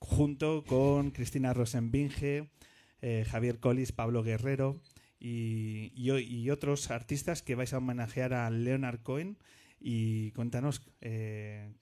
junto 0.00 0.64
con 0.64 1.10
Cristina 1.12 1.54
Rosenbinge, 1.54 2.50
eh, 3.00 3.24
Javier 3.30 3.58
Collis, 3.60 3.92
Pablo 3.92 4.22
Guerrero 4.22 4.80
y, 5.20 5.92
y 5.94 6.10
y 6.18 6.50
otros 6.50 6.90
artistas 6.90 7.42
que 7.42 7.54
vais 7.54 7.72
a 7.72 7.78
homenajear 7.78 8.34
a 8.34 8.50
Leonard 8.50 9.00
Cohen. 9.02 9.36
Y 9.80 10.32
cuéntanos 10.32 10.82
eh, 11.00 11.72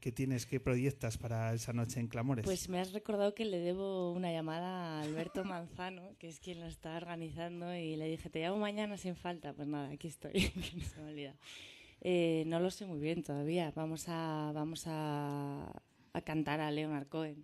qué 0.00 0.12
tienes, 0.12 0.44
qué 0.44 0.60
proyectas 0.60 1.16
para 1.16 1.54
esa 1.54 1.72
noche 1.72 2.00
en 2.00 2.08
Clamores. 2.08 2.44
Pues 2.44 2.68
me 2.68 2.78
has 2.80 2.92
recordado 2.92 3.34
que 3.34 3.46
le 3.46 3.58
debo 3.58 4.12
una 4.12 4.30
llamada 4.30 4.98
a 4.98 5.02
Alberto 5.02 5.42
Manzano, 5.44 6.14
que 6.18 6.28
es 6.28 6.38
quien 6.38 6.60
lo 6.60 6.66
está 6.66 6.96
organizando, 6.96 7.74
y 7.74 7.96
le 7.96 8.08
dije, 8.08 8.28
te 8.28 8.40
llamo 8.40 8.58
mañana 8.58 8.98
sin 8.98 9.16
falta. 9.16 9.54
Pues 9.54 9.68
nada, 9.68 9.88
aquí 9.90 10.08
estoy, 10.08 10.32
que 10.32 10.52
no 10.76 10.84
se 10.84 11.00
me 11.00 11.10
olvida. 11.10 11.34
Eh, 12.02 12.44
no 12.46 12.60
lo 12.60 12.70
sé 12.70 12.84
muy 12.84 13.00
bien 13.00 13.22
todavía. 13.22 13.72
Vamos 13.74 14.04
a, 14.08 14.52
vamos 14.54 14.84
a, 14.86 15.72
a 16.12 16.20
cantar 16.20 16.60
a 16.60 16.70
Leonard 16.70 17.08
Cohen. 17.08 17.42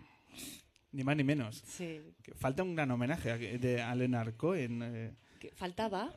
Ni 0.93 1.05
más 1.05 1.17
ni 1.17 1.25
menos. 1.25 1.63
Sí. 1.67 2.01
Falta 2.35 2.63
un 2.63 2.75
gran 2.75 2.91
homenaje 2.91 3.31
a, 3.31 3.39
de, 3.39 3.81
a 3.81 3.95
Leonard 3.95 4.37
Cohen. 4.37 4.83
eh. 4.83 5.13
¿Qué- 5.41 5.53
¿Faltaba? 5.55 6.13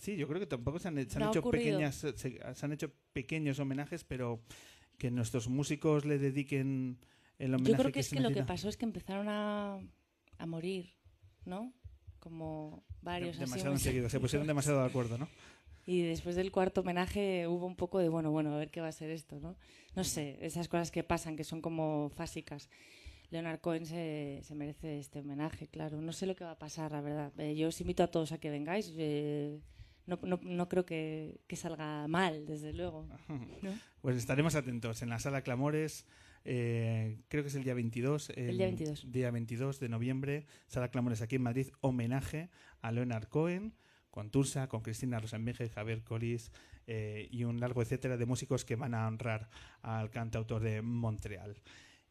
Sí, 0.00 0.16
yo 0.16 0.28
creo 0.28 0.38
que 0.40 0.46
tampoco 0.46 0.78
se 0.78 0.88
han, 0.88 0.96
se 0.96 1.18
hecho 1.18 1.40
ocurrido. 1.40 1.78
pequeñas, 1.78 1.94
se, 1.96 2.16
se 2.16 2.66
han 2.66 2.72
hecho 2.72 2.92
pequeños 3.12 3.58
homenajes, 3.58 4.04
pero 4.04 4.42
que 4.98 5.10
nuestros 5.10 5.48
músicos 5.48 6.04
le 6.04 6.18
dediquen 6.18 6.98
el 7.38 7.54
homenaje. 7.54 7.72
Yo 7.72 7.78
creo 7.78 7.92
que 7.92 8.00
es 8.00 8.10
que 8.10 8.20
lo 8.20 8.30
que 8.30 8.42
pasó 8.44 8.68
es 8.68 8.76
que 8.76 8.84
empezaron 8.84 9.28
a, 9.28 9.78
a 10.38 10.46
morir, 10.46 10.92
¿no? 11.44 11.72
Como 12.18 12.84
varios 13.02 13.36
así 13.36 13.44
demasiado 13.44 13.72
enseguida, 13.72 14.08
se 14.10 14.20
pusieron 14.20 14.46
demasiado 14.46 14.80
de 14.80 14.86
acuerdo, 14.86 15.16
¿no? 15.18 15.28
Y 15.86 16.02
después 16.02 16.34
del 16.34 16.50
cuarto 16.50 16.80
homenaje 16.80 17.46
hubo 17.46 17.64
un 17.64 17.76
poco 17.76 17.98
de, 18.00 18.08
bueno, 18.08 18.30
bueno, 18.32 18.52
a 18.54 18.58
ver 18.58 18.70
qué 18.70 18.80
va 18.80 18.88
a 18.88 18.92
ser 18.92 19.10
esto, 19.10 19.38
¿no? 19.40 19.56
No 19.94 20.02
sé, 20.04 20.36
esas 20.40 20.68
cosas 20.68 20.90
que 20.90 21.04
pasan, 21.04 21.36
que 21.36 21.44
son 21.44 21.62
como 21.62 22.10
fásicas. 22.10 22.68
Leonard 23.30 23.60
Cohen 23.60 23.86
se, 23.86 24.40
se 24.42 24.54
merece 24.54 24.98
este 24.98 25.20
homenaje, 25.20 25.68
claro. 25.68 26.00
No 26.00 26.12
sé 26.12 26.26
lo 26.26 26.34
que 26.36 26.44
va 26.44 26.52
a 26.52 26.58
pasar, 26.58 26.92
la 26.92 27.00
verdad. 27.00 27.32
Eh, 27.38 27.54
yo 27.56 27.68
os 27.68 27.80
invito 27.80 28.02
a 28.02 28.08
todos 28.08 28.32
a 28.32 28.38
que 28.38 28.50
vengáis. 28.50 28.92
eh, 28.96 29.60
no, 30.06 30.18
no, 30.22 30.40
no 30.42 30.68
creo 30.68 30.86
que, 30.86 31.40
que 31.46 31.56
salga 31.56 32.06
mal, 32.08 32.46
desde 32.46 32.72
luego. 32.72 33.08
¿no? 33.28 33.72
Pues 34.00 34.16
estaremos 34.16 34.54
atentos 34.54 35.02
en 35.02 35.08
la 35.08 35.18
sala 35.18 35.42
Clamores. 35.42 36.06
eh, 36.44 37.18
creo 37.28 37.42
que 37.42 37.48
es 37.48 37.54
el 37.56 37.64
día 37.64 37.74
22. 37.74 38.30
El 38.30 38.56
día 38.56 38.66
22. 38.66 39.10
Día 39.10 39.30
22 39.30 39.80
de 39.80 39.88
noviembre. 39.88 40.46
Sala 40.68 40.88
Clamores 40.90 41.22
aquí 41.22 41.36
en 41.36 41.42
Madrid. 41.42 41.68
Homenaje 41.80 42.50
a 42.82 42.92
Leonard 42.92 43.26
Cohen 43.28 43.74
con 44.16 44.30
Tulsa, 44.30 44.66
con 44.68 44.80
Cristina 44.80 45.18
Rosenbinge, 45.18 45.68
Javier 45.68 46.02
Collis 46.02 46.50
eh, 46.86 47.28
y 47.30 47.44
un 47.44 47.60
largo 47.60 47.82
etcétera 47.82 48.16
de 48.16 48.24
músicos 48.24 48.64
que 48.64 48.74
van 48.74 48.94
a 48.94 49.06
honrar 49.06 49.50
al 49.82 50.08
cantautor 50.08 50.62
de 50.62 50.80
Montreal. 50.80 51.60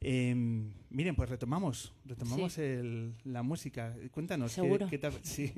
Eh, 0.01 0.35
miren, 0.89 1.15
pues 1.15 1.29
retomamos, 1.29 1.93
retomamos 2.05 2.53
Sí. 2.53 2.61
el- 2.61 3.13
la 3.23 3.41
música. 3.43 3.95
Cuéntanos, 4.11 4.51
¿qué- 4.53 4.61
¿Seguro? 4.61 4.87
qué 4.87 4.97
te 4.97 5.07
ap- 5.07 5.21
sí, 5.23 5.51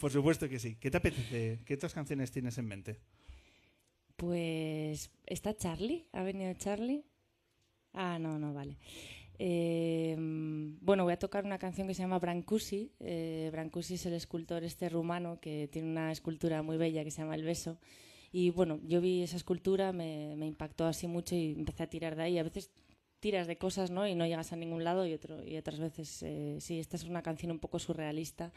por 0.00 0.10
supuesto 0.10 0.48
que 0.48 0.58
sí. 0.58 0.76
¿Qué 0.76 0.90
te 0.90 0.98
apetece? 0.98 1.60
¿Qué 1.64 1.74
otras 1.74 1.92
canciones 1.94 2.30
tienes 2.30 2.58
en 2.58 2.66
mente? 2.66 3.00
Pues 4.16 5.10
está 5.26 5.54
Charlie, 5.56 6.06
ha 6.12 6.22
venido 6.22 6.52
Charlie. 6.54 7.04
Ah, 7.92 8.18
no, 8.18 8.38
no, 8.38 8.54
vale. 8.54 8.78
Eh, 9.38 10.14
bueno, 10.80 11.02
voy 11.04 11.12
a 11.14 11.18
tocar 11.18 11.44
una 11.44 11.58
canción 11.58 11.88
que 11.88 11.94
se 11.94 12.02
llama 12.02 12.18
Brancusi. 12.20 12.92
Eh, 13.00 13.48
Brancusi 13.50 13.94
es 13.94 14.06
el 14.06 14.12
escultor 14.12 14.62
este 14.62 14.88
rumano 14.88 15.40
que 15.40 15.68
tiene 15.72 15.90
una 15.90 16.12
escultura 16.12 16.62
muy 16.62 16.76
bella 16.76 17.02
que 17.02 17.10
se 17.10 17.22
llama 17.22 17.34
El 17.34 17.42
Beso. 17.42 17.78
Y 18.30 18.50
bueno, 18.50 18.78
yo 18.86 19.00
vi 19.00 19.22
esa 19.22 19.36
escultura, 19.36 19.92
me, 19.92 20.36
me 20.36 20.46
impactó 20.46 20.86
así 20.86 21.06
mucho 21.08 21.34
y 21.34 21.52
empecé 21.52 21.82
a 21.82 21.90
tirar 21.90 22.14
de 22.16 22.22
ahí. 22.22 22.38
A 22.38 22.44
veces 22.44 22.70
tiras 23.22 23.46
de 23.46 23.56
cosas 23.56 23.92
¿no? 23.92 24.08
y 24.08 24.16
no 24.16 24.26
llegas 24.26 24.52
a 24.52 24.56
ningún 24.56 24.82
lado 24.82 25.06
y, 25.06 25.14
otro, 25.14 25.46
y 25.46 25.56
otras 25.56 25.78
veces 25.78 26.24
eh, 26.24 26.56
sí, 26.60 26.80
esta 26.80 26.96
es 26.96 27.04
una 27.04 27.22
canción 27.22 27.52
un 27.52 27.60
poco 27.60 27.78
surrealista 27.78 28.52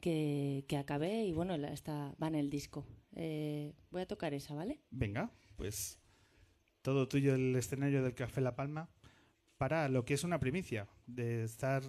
que, 0.00 0.64
que 0.68 0.76
acabé 0.76 1.24
y 1.24 1.32
bueno, 1.32 1.56
va 1.58 2.28
en 2.28 2.34
el 2.36 2.48
disco. 2.48 2.86
Eh, 3.16 3.74
voy 3.90 4.02
a 4.02 4.06
tocar 4.06 4.32
esa, 4.32 4.54
¿vale? 4.54 4.80
Venga, 4.90 5.32
pues 5.56 5.98
todo 6.82 7.08
tuyo 7.08 7.34
el 7.34 7.56
escenario 7.56 8.04
del 8.04 8.14
Café 8.14 8.40
La 8.40 8.54
Palma 8.54 8.88
para 9.58 9.88
lo 9.88 10.04
que 10.04 10.14
es 10.14 10.22
una 10.22 10.38
primicia 10.38 10.86
de 11.06 11.42
estar 11.42 11.82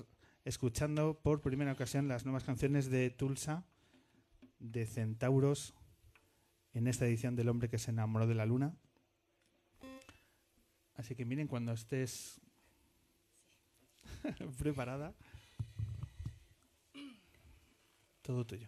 escuchando 0.46 1.22
por 1.22 1.42
primera 1.42 1.74
ocasión 1.74 2.08
las 2.08 2.26
nuevas 2.26 2.44
canciones 2.44 2.90
de 2.90 3.12
Tulsa, 3.12 3.68
de 4.58 4.88
Centauros, 4.88 5.76
en 6.74 6.88
esta 6.88 7.06
edición 7.06 7.36
del 7.36 7.50
hombre 7.50 7.70
que 7.70 7.78
se 7.78 7.92
enamoró 7.92 8.26
de 8.26 8.36
la 8.36 8.48
luna. 8.48 8.80
Así 10.96 11.16
que 11.16 11.26
miren, 11.26 11.48
cuando 11.48 11.74
estés 11.74 12.40
preparada, 14.58 15.14
todo 18.22 18.46
tuyo. 18.46 18.68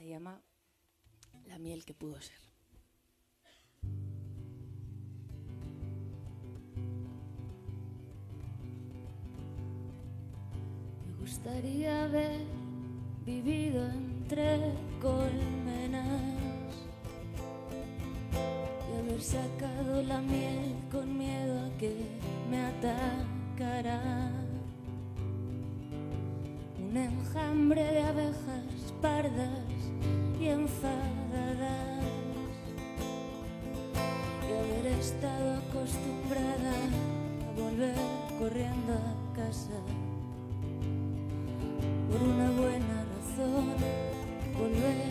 Se 0.00 0.08
llama 0.08 0.42
La 1.44 1.58
miel 1.58 1.84
que 1.84 1.92
pudo 1.92 2.18
ser. 2.22 2.49
Corriendo 38.50 38.92
a 38.94 39.36
casa 39.36 39.78
por 42.10 42.20
una 42.20 42.50
buena 42.50 43.04
razón. 43.14 43.76
Volver 44.58 45.06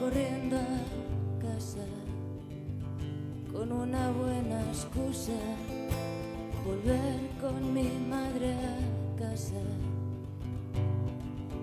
corriendo 0.00 0.56
a 0.56 1.42
casa 1.42 1.84
con 3.52 3.72
una 3.72 4.10
buena 4.12 4.62
excusa. 4.62 5.32
Volver 6.64 7.20
con 7.40 7.74
mi 7.74 7.90
madre 8.08 8.54
a 8.54 9.18
casa. 9.18 9.60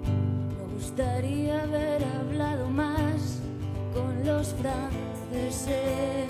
Me 0.03 0.73
gustaría 0.75 1.63
haber 1.63 2.03
hablado 2.03 2.69
más 2.69 3.39
con 3.95 4.25
los 4.25 4.53
franceses 4.53 6.29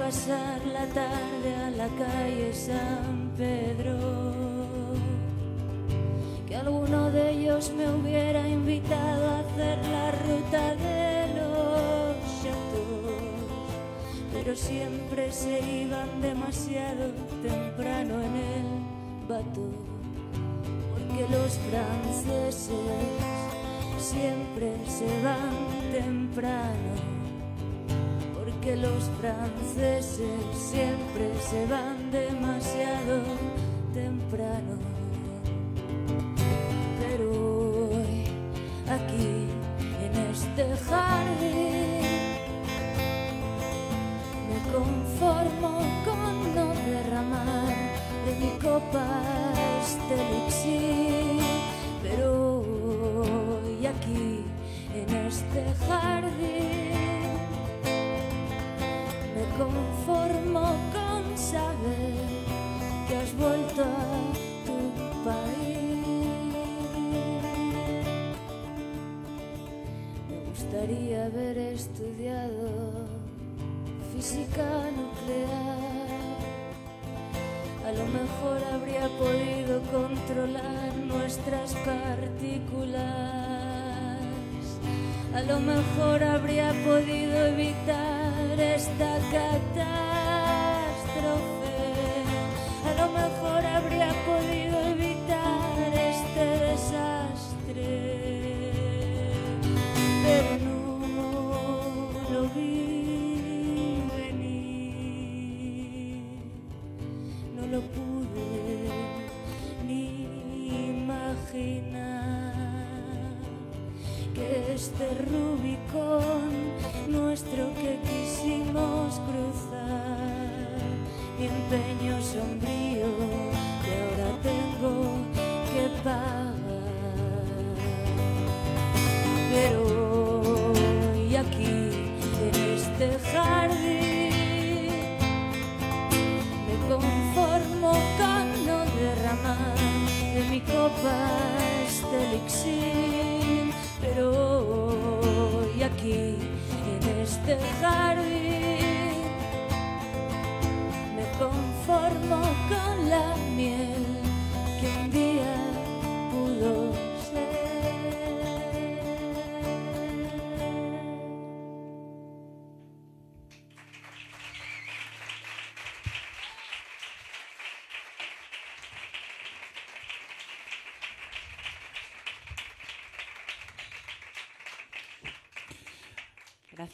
pasar 0.00 0.64
la 0.72 0.86
tarde 0.86 1.50
a 1.66 1.70
la 1.70 1.88
calle 2.02 2.52
San 2.54 3.30
Pedro. 3.36 3.98
Que 6.48 6.56
alguno 6.56 7.10
de 7.10 7.30
ellos 7.32 7.70
me 7.76 7.86
hubiera 7.88 8.48
invitado 8.48 9.24
a 9.30 9.38
hacer 9.40 9.78
la 9.96 10.10
ruta 10.24 10.62
de 10.86 11.26
los 11.38 12.16
chateaux, 12.40 13.30
pero 14.32 14.56
siempre 14.56 15.30
se 15.30 15.60
iban 15.84 16.10
demasiado 16.22 17.04
temprano 17.42 18.14
en 18.28 18.34
el 18.56 18.68
bateau, 19.28 19.70
porque 20.92 21.22
los 21.36 21.52
franceses 21.68 22.70
siempre 23.98 24.72
se 24.86 25.10
van 25.22 25.54
temprano 25.92 27.19
los 28.76 29.10
franceses 29.20 30.36
siempre 30.52 31.30
se 31.40 31.66
van 31.66 32.10
demasiado 32.10 33.22
temprano. 33.92 34.78
Pero 37.00 37.30
hoy, 37.90 38.24
aquí, 38.88 39.48
en 40.04 40.16
este 40.30 40.76
jardín, 40.86 42.02
me 44.48 44.72
conformo 44.72 45.99
haber 71.32 71.58
estudiado 71.58 73.06
física 74.12 74.66
nuclear. 74.96 76.40
A 77.86 77.92
lo 77.92 78.04
mejor 78.06 78.58
habría 78.72 79.08
podido 79.18 79.80
controlar 79.92 80.94
nuestras 80.96 81.74
partículas. 81.74 83.00
A 85.34 85.42
lo 85.42 85.60
mejor 85.60 86.24
habría 86.24 86.72
podido 86.84 87.46
evitar 87.46 88.58
esta 88.58 89.18
catástrofe. 89.30 90.09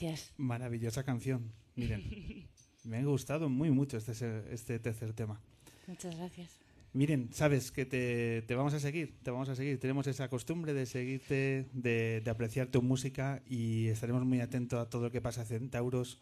Gracias. 0.06 0.32
Maravillosa 0.36 1.04
canción. 1.04 1.52
Miren, 1.74 2.02
me 2.84 2.98
ha 2.98 3.04
gustado 3.04 3.48
muy 3.48 3.70
mucho 3.70 3.96
este, 3.96 4.12
este 4.52 4.78
tercer 4.78 5.12
tema. 5.12 5.40
Muchas 5.86 6.16
gracias. 6.16 6.50
Miren, 6.92 7.28
sabes 7.32 7.72
que 7.72 7.84
te, 7.84 8.42
te 8.42 8.54
vamos 8.54 8.72
a 8.72 8.80
seguir, 8.80 9.18
te 9.22 9.30
vamos 9.30 9.48
a 9.48 9.56
seguir. 9.56 9.78
Tenemos 9.78 10.06
esa 10.06 10.28
costumbre 10.28 10.72
de 10.72 10.86
seguirte, 10.86 11.68
de, 11.72 12.22
de 12.24 12.30
apreciar 12.30 12.68
tu 12.68 12.80
música 12.80 13.42
y 13.46 13.88
estaremos 13.88 14.24
muy 14.24 14.40
atentos 14.40 14.80
a 14.80 14.88
todo 14.88 15.02
lo 15.02 15.10
que 15.10 15.20
pasa 15.20 15.42
en 15.42 15.46
Centauros 15.46 16.18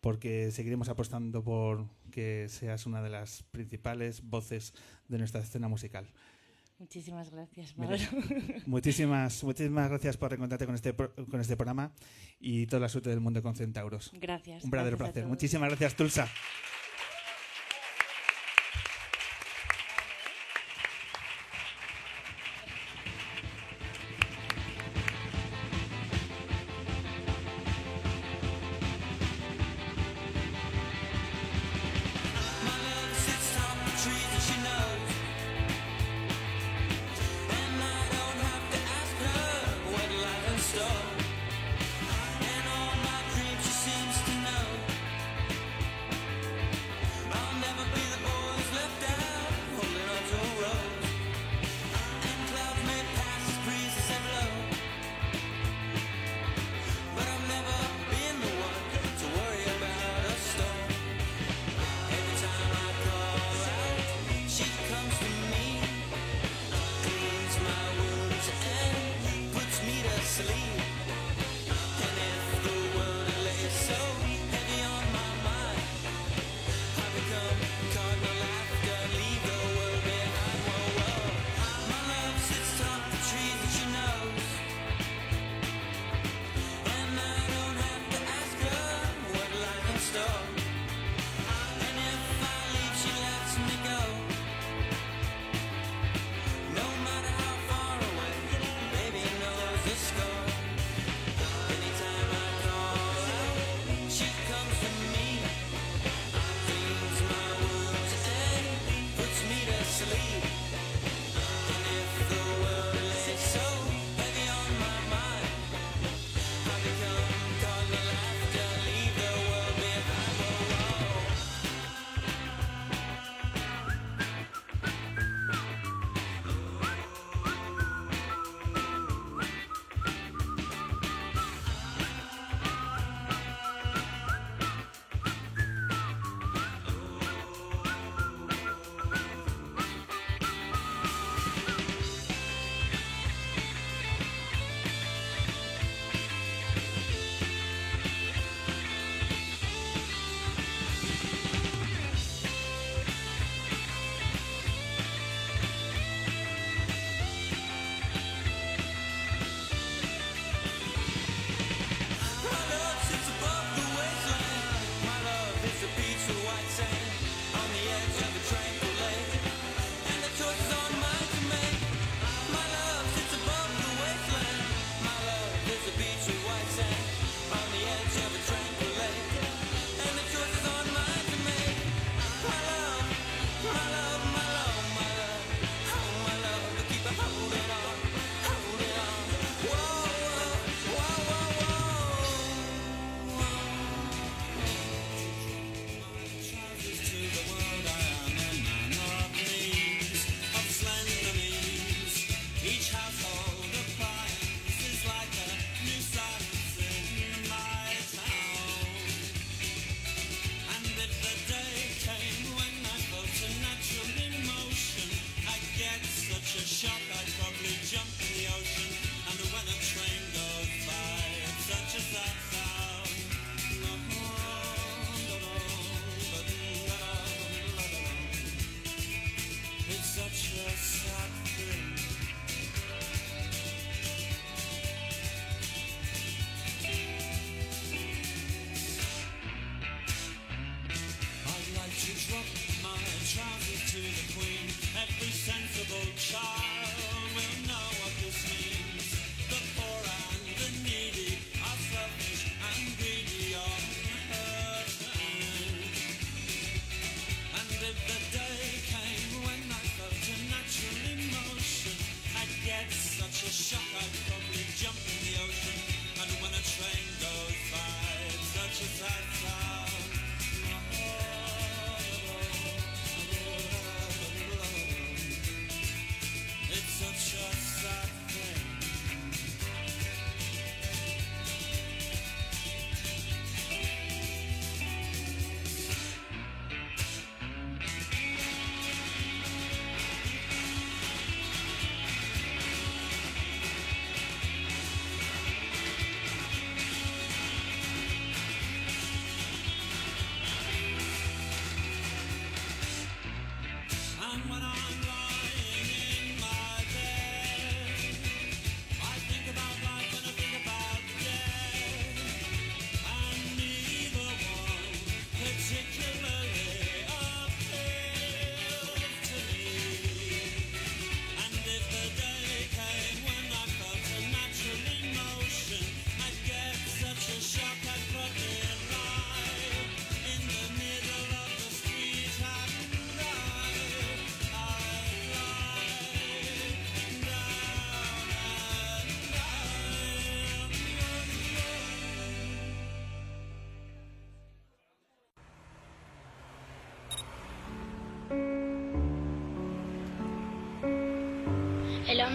porque 0.00 0.50
seguiremos 0.50 0.88
apostando 0.88 1.42
por 1.42 1.86
que 2.10 2.48
seas 2.48 2.86
una 2.86 3.02
de 3.02 3.10
las 3.10 3.42
principales 3.44 4.22
voces 4.22 4.74
de 5.08 5.18
nuestra 5.18 5.40
escena 5.40 5.68
musical. 5.68 6.06
Muchísimas 6.78 7.30
gracias, 7.30 7.76
Mira, 7.76 7.96
Mauro. 7.96 8.04
Muchísimas, 8.66 9.42
muchísimas 9.44 9.88
gracias 9.88 10.16
por 10.16 10.30
reencontrarte 10.30 10.66
con 10.66 10.74
este, 10.74 10.94
con 10.94 11.40
este 11.40 11.56
programa 11.56 11.92
y 12.38 12.66
toda 12.66 12.80
la 12.80 12.88
suerte 12.88 13.10
del 13.10 13.20
mundo 13.20 13.42
con 13.42 13.54
Centauros. 13.54 14.12
Gracias. 14.14 14.62
Un 14.62 14.70
verdadero 14.70 14.96
gracias 14.96 15.14
placer. 15.14 15.28
Muchísimas 15.28 15.70
gracias, 15.70 15.96
Tulsa. 15.96 16.28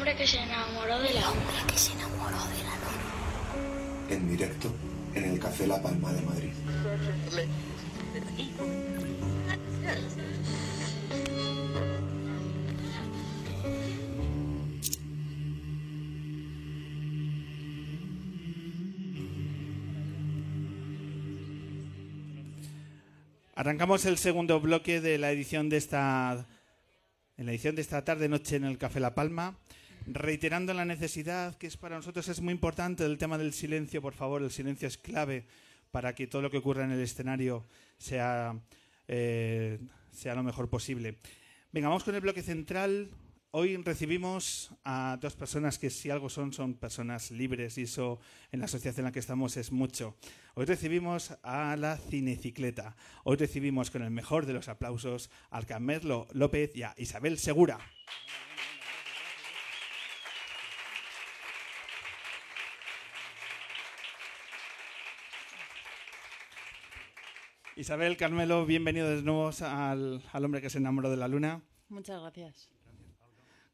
Hombre 0.02 0.16
que 0.16 0.26
se 0.26 0.40
enamoró 0.40 1.00
de 1.00 1.14
la 1.14 1.30
hombre 1.30 1.54
que 1.68 1.78
se 1.78 1.94
enamoró 1.94 2.32
de 2.32 2.64
la 2.64 2.76
luna. 2.76 4.10
En 4.10 4.28
directo 4.28 4.74
en 5.14 5.26
el 5.26 5.40
Café 5.40 5.68
La 5.68 5.80
Palma 5.80 6.12
de 6.12 6.22
Madrid. 6.24 6.50
Arrancamos 23.54 24.06
el 24.06 24.18
segundo 24.18 24.60
bloque 24.60 25.00
de 25.00 25.20
la 25.20 25.30
edición 25.30 25.70
de 25.70 25.78
esta 25.78 26.48
en 27.38 27.46
la 27.46 27.52
edición 27.54 27.76
de 27.76 27.82
esta 27.82 28.04
tarde 28.04 28.30
noche 28.30 28.56
en 28.56 28.66
el 28.66 28.78
Café 28.78 29.00
La 29.00 29.16
Palma, 29.16 29.58
reiterando 30.14 30.74
la 30.74 30.86
necesidad 30.86 31.58
que 31.58 31.68
es 31.68 31.78
para 31.78 31.98
nosotros 31.98 32.28
es 32.28 32.42
muy 32.42 32.54
importante 32.54 33.06
el 33.06 33.18
tema 33.18 33.38
del 33.38 33.54
silencio, 33.54 34.02
por 34.02 34.14
favor, 34.14 34.42
el 34.42 34.52
silencio 34.52 34.88
es 34.88 34.98
clave 34.98 35.46
para 35.92 36.16
que 36.16 36.28
todo 36.28 36.42
lo 36.42 36.50
que 36.50 36.58
ocurra 36.58 36.86
en 36.86 36.92
el 36.92 37.02
escenario 37.02 37.66
sea 37.98 38.56
eh, 39.08 39.80
sea 40.12 40.36
lo 40.36 40.44
mejor 40.44 40.70
posible. 40.70 41.18
Venga, 41.72 41.88
vamos 41.88 42.04
con 42.04 42.16
el 42.16 42.22
bloque 42.22 42.42
central. 42.42 43.10
Hoy 43.54 43.76
recibimos 43.76 44.72
a 44.86 45.18
dos 45.20 45.36
personas 45.36 45.78
que 45.78 45.90
si 45.90 46.10
algo 46.10 46.30
son, 46.30 46.54
son 46.54 46.76
personas 46.76 47.32
libres 47.32 47.78
y 47.78 47.82
eso 47.82 48.20
en 48.52 48.62
la 48.62 48.70
sociedad 48.70 48.98
en 49.00 49.06
la 49.06 49.12
que 49.12 49.20
estamos 49.20 49.58
es 49.58 49.74
mucho. 49.74 50.16
Hoy 50.54 50.66
recibimos 50.66 51.38
a 51.44 51.76
la 51.76 51.98
Cinecicleta. 51.98 52.96
Hoy 53.26 53.36
recibimos 53.36 53.92
con 53.92 54.04
el 54.04 54.12
mejor 54.12 54.46
de 54.46 54.54
los 54.54 54.70
aplausos 54.70 55.30
al 55.50 55.66
Carmelo 55.66 56.28
López 56.32 56.72
y 56.76 56.84
a 56.84 56.94
Isabel 56.98 57.38
Segura. 57.38 57.80
Isabel, 67.82 68.16
Carmelo, 68.16 68.68
bienvenidos 68.68 69.10
de 69.10 69.24
nuevo 69.24 69.50
al, 69.66 70.22
al 70.32 70.46
hombre 70.46 70.62
que 70.62 70.70
se 70.70 70.78
enamoró 70.78 71.10
de 71.10 71.18
la 71.18 71.28
luna. 71.28 71.64
Muchas 71.90 72.22
gracias. 72.22 72.70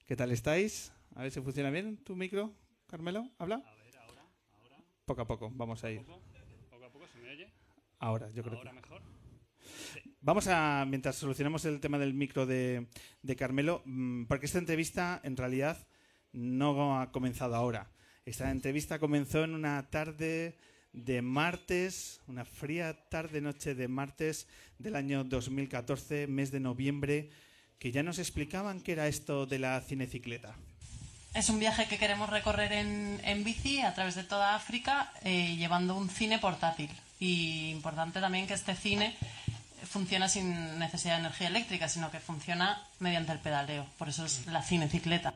¿Qué 0.06 0.16
tal 0.16 0.32
estáis? 0.32 0.94
A 1.14 1.24
ver 1.24 1.32
si 1.34 1.42
funciona 1.42 1.70
bien 1.72 1.98
tu 2.06 2.16
micro, 2.16 2.54
Carmelo. 2.88 3.30
¿Habla? 3.38 3.56
A 3.56 3.76
ver, 3.84 3.98
ahora, 3.98 4.22
ahora. 4.62 4.78
Poco 5.04 5.22
a 5.24 5.28
poco, 5.28 5.52
vamos 5.54 5.84
a 5.84 5.92
ir. 5.92 6.06
Poco, 6.06 6.22
poco 6.70 6.86
a 6.86 6.90
poco 6.90 7.06
se 7.10 7.20
me 7.20 7.32
oye. 7.32 7.52
Ahora, 8.00 8.30
yo 8.32 8.44
creo 8.44 8.58
Ahora 8.60 8.72
que. 8.72 8.76
mejor. 8.78 9.02
Vamos 10.22 10.48
a, 10.48 10.86
mientras 10.88 11.18
solucionamos 11.18 11.66
el 11.66 11.82
tema 11.82 12.00
del 12.00 12.14
micro 12.14 12.46
de, 12.46 12.88
de 13.22 13.36
Carmelo, 13.36 13.82
mm, 13.84 14.28
porque 14.28 14.46
esta 14.46 14.60
entrevista 14.60 15.20
en 15.22 15.36
realidad 15.36 15.86
no 16.32 17.02
ha 17.02 17.12
comenzado 17.12 17.56
ahora. 17.56 17.92
Esta 18.24 18.52
entrevista 18.52 19.00
comenzó 19.00 19.44
en 19.44 19.54
una 19.54 19.90
tarde 19.90 20.58
de 21.06 21.22
martes, 21.22 22.22
una 22.28 22.46
fría 22.46 22.94
tarde-noche 23.10 23.76
de 23.76 23.88
martes 23.88 24.48
del 24.80 24.96
año 24.96 25.24
2014, 25.24 26.28
mes 26.28 26.52
de 26.52 26.60
noviembre, 26.60 27.30
que 27.80 27.92
ya 27.92 28.04
nos 28.04 28.20
explicaban 28.20 28.82
qué 28.82 28.94
era 28.94 29.08
esto 29.08 29.46
de 29.46 29.60
la 29.60 29.80
cinecicleta. 29.82 30.56
Es 31.34 31.50
un 31.50 31.60
viaje 31.60 31.88
que 31.88 31.98
queremos 31.98 32.30
recorrer 32.30 32.74
en, 32.74 33.22
en 33.24 33.44
bici 33.44 33.82
a 33.82 33.94
través 33.94 34.16
de 34.16 34.24
toda 34.24 34.56
África 34.56 35.12
eh, 35.24 35.56
llevando 35.56 35.96
un 35.96 36.10
cine 36.10 36.40
portátil. 36.40 36.90
Y 37.20 37.70
importante 37.70 38.20
también 38.20 38.48
que 38.48 38.54
este 38.54 38.76
cine 38.76 39.16
funciona 39.88 40.28
sin 40.30 40.80
necesidad 40.80 41.16
de 41.16 41.20
energía 41.22 41.48
eléctrica, 41.48 41.90
sino 41.90 42.12
que 42.12 42.20
funciona 42.20 42.84
mediante 43.00 43.32
el 43.32 43.40
pedaleo. 43.40 43.86
Por 43.98 44.10
eso 44.10 44.26
es 44.26 44.48
la 44.48 44.64
cinecicleta. 44.64 45.36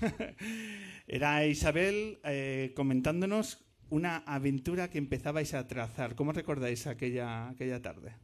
Era 1.06 1.44
Isabel 1.44 2.18
eh, 2.24 2.72
comentándonos 2.74 3.58
una 3.90 4.18
aventura 4.18 4.88
que 4.88 4.98
empezabais 4.98 5.54
a 5.54 5.66
trazar. 5.66 6.14
¿Cómo 6.14 6.32
recordáis 6.32 6.86
aquella, 6.86 7.48
aquella 7.48 7.82
tarde? 7.82 8.14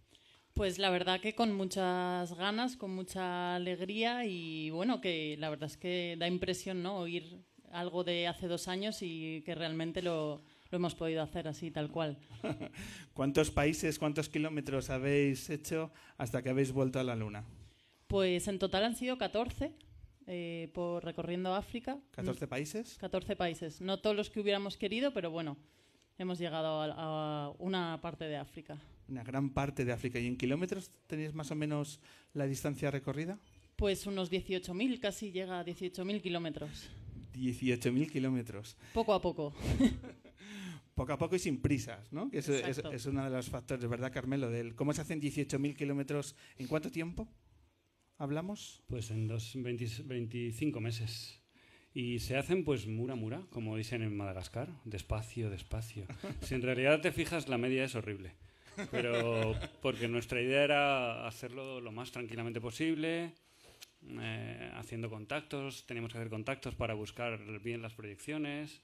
Pues 0.55 0.79
la 0.79 0.89
verdad 0.89 1.21
que 1.21 1.35
con 1.35 1.53
muchas 1.53 2.35
ganas, 2.35 2.77
con 2.77 2.95
mucha 2.95 3.57
alegría 3.57 4.25
y 4.25 4.71
bueno, 4.71 5.01
que 5.03 5.37
la 5.39 5.51
verdad 5.51 5.69
es 5.69 5.77
que 5.77 6.17
da 6.19 6.29
impresión, 6.29 6.83
¿no? 6.83 6.97
Oír 6.97 7.45
algo 7.73 8.05
de 8.05 8.27
hace 8.27 8.49
dos 8.49 8.69
años 8.69 8.99
y 9.03 9.43
que 9.45 9.55
realmente 9.55 10.01
lo, 10.01 10.43
lo 10.71 10.77
hemos 10.77 10.95
podido 10.95 11.23
hacer 11.23 11.47
así, 11.47 11.71
tal 11.71 11.91
cual. 11.91 12.19
¿Cuántos 13.13 13.51
países, 13.51 13.99
cuántos 13.99 14.29
kilómetros 14.29 14.89
habéis 14.89 15.51
hecho 15.51 15.93
hasta 16.17 16.43
que 16.43 16.49
habéis 16.49 16.73
vuelto 16.73 16.99
a 16.99 17.05
la 17.05 17.17
Luna? 17.17 17.45
Pues 18.07 18.49
en 18.49 18.59
total 18.59 18.85
han 18.85 18.97
sido 18.97 19.19
14 19.19 19.75
eh, 20.27 20.71
por 20.75 21.05
recorriendo 21.05 21.55
África. 21.55 21.99
¿14 22.17 22.47
países? 22.47 22.97
14 22.99 23.37
países. 23.37 23.81
No 23.81 23.99
todos 24.01 24.17
los 24.17 24.31
que 24.31 24.41
hubiéramos 24.41 24.77
querido, 24.77 25.13
pero 25.13 25.31
bueno, 25.31 25.57
hemos 26.19 26.39
llegado 26.39 26.81
a, 26.81 27.47
a 27.47 27.51
una 27.59 28.01
parte 28.01 28.25
de 28.25 28.37
África. 28.37 28.79
Una 29.09 29.23
gran 29.23 29.51
parte 29.51 29.85
de 29.85 29.93
África. 29.93 30.19
¿Y 30.19 30.27
en 30.27 30.37
kilómetros 30.37 30.91
tenéis 31.07 31.33
más 31.35 31.51
o 31.51 31.55
menos 31.55 32.01
la 32.35 32.47
distancia 32.47 32.91
recorrida? 32.91 33.39
Pues 33.77 34.07
unos 34.07 34.31
18.000, 34.33 35.01
casi 35.01 35.31
llega 35.31 35.61
a 35.61 35.65
18.000 35.65 36.21
kilómetros. 36.21 36.89
18.000 37.35 38.11
kilómetros. 38.11 38.77
Poco 38.95 39.13
a 39.13 39.21
poco. 39.21 39.53
Poco 40.95 41.13
a 41.13 41.19
poco 41.19 41.37
y 41.37 41.39
sin 41.39 41.61
prisas, 41.61 42.11
¿no? 42.11 42.31
Que 42.31 42.39
eso 42.39 42.55
es, 42.55 42.67
Exacto. 42.67 42.91
es 42.91 43.05
uno 43.05 43.23
de 43.23 43.29
los 43.29 43.51
factores, 43.51 43.87
¿verdad, 43.87 44.11
Carmelo? 44.11 44.49
Del 44.51 44.75
cómo 44.75 44.95
se 44.95 45.03
hacen 45.03 45.21
18.000 45.21 45.77
kilómetros. 45.77 46.35
¿En 46.57 46.67
cuánto 46.67 46.91
tiempo 46.91 47.29
hablamos? 48.19 48.83
Pues 48.89 49.11
en 49.11 49.27
dos, 49.27 49.53
20 49.55 50.03
25 50.05 50.81
meses. 50.81 51.41
Y 51.95 52.19
se 52.19 52.37
hacen 52.37 52.65
pues 52.65 52.87
mura 52.87 53.15
mura, 53.15 53.43
como 53.51 53.77
dicen 53.77 54.03
en 54.03 54.15
Madagascar, 54.15 54.69
despacio, 54.85 55.49
despacio. 55.49 56.07
Si 56.43 56.55
en 56.55 56.63
realidad 56.63 57.01
te 57.01 57.11
fijas, 57.11 57.49
la 57.49 57.57
media 57.57 57.85
es 57.85 57.95
horrible. 57.95 58.33
Pero 58.91 59.55
porque 59.81 60.07
nuestra 60.07 60.43
idea 60.43 60.63
era 60.63 61.27
hacerlo 61.27 61.81
lo 61.81 61.93
más 61.93 62.13
tranquilamente 62.13 62.61
posible, 62.61 63.33
eh, 64.21 64.71
haciendo 64.75 65.09
contactos, 65.09 65.87
teníamos 65.87 66.13
que 66.13 66.19
hacer 66.19 66.29
contactos 66.29 66.75
para 66.75 66.95
buscar 66.95 67.41
bien 67.63 67.81
las 67.81 67.95
proyecciones. 67.95 68.83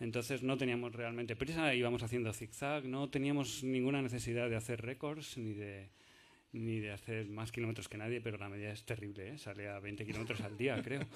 Entonces 0.00 0.42
no 0.42 0.56
teníamos 0.56 0.94
realmente 0.94 1.36
prisa, 1.36 1.74
íbamos 1.74 2.02
haciendo 2.02 2.32
zigzag, 2.32 2.84
no 2.84 3.10
teníamos 3.10 3.64
ninguna 3.64 4.00
necesidad 4.00 4.48
de 4.48 4.56
hacer 4.56 4.80
récords 4.80 5.36
ni 5.36 5.52
de, 5.52 5.90
ni 6.52 6.80
de 6.80 6.92
hacer 6.92 7.26
más 7.28 7.52
kilómetros 7.52 7.88
que 7.88 7.98
nadie, 7.98 8.20
pero 8.20 8.38
la 8.38 8.48
media 8.48 8.72
es 8.72 8.84
terrible, 8.84 9.30
¿eh? 9.34 9.38
sale 9.38 9.68
a 9.68 9.78
20 9.80 10.04
kilómetros 10.06 10.40
al 10.40 10.56
día, 10.56 10.80
creo. 10.82 11.02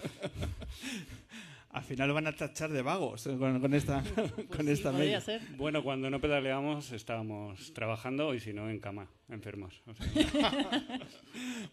Al 1.73 1.83
final 1.85 2.07
lo 2.09 2.13
van 2.13 2.27
a 2.27 2.37
tachar 2.37 2.71
de 2.71 2.83
vagos 2.83 3.27
eh, 3.27 3.35
con, 3.39 3.59
con 3.59 3.73
esta, 3.73 4.03
con 4.15 4.47
Pues 4.49 4.67
sí, 4.67 4.71
esta 4.73 4.93
media. 4.93 5.23
ser. 5.23 5.41
Bueno, 5.57 5.83
cuando 5.83 6.11
no 6.11 6.21
pedaleamos 6.21 6.93
estábamos 6.93 7.73
trabajando 7.73 8.35
y 8.35 8.41
si 8.41 8.53
no 8.53 8.69
en 8.69 8.79
cama, 8.79 9.09
enfermos. 9.31 9.83
O 9.87 9.95
sea, 9.95 10.07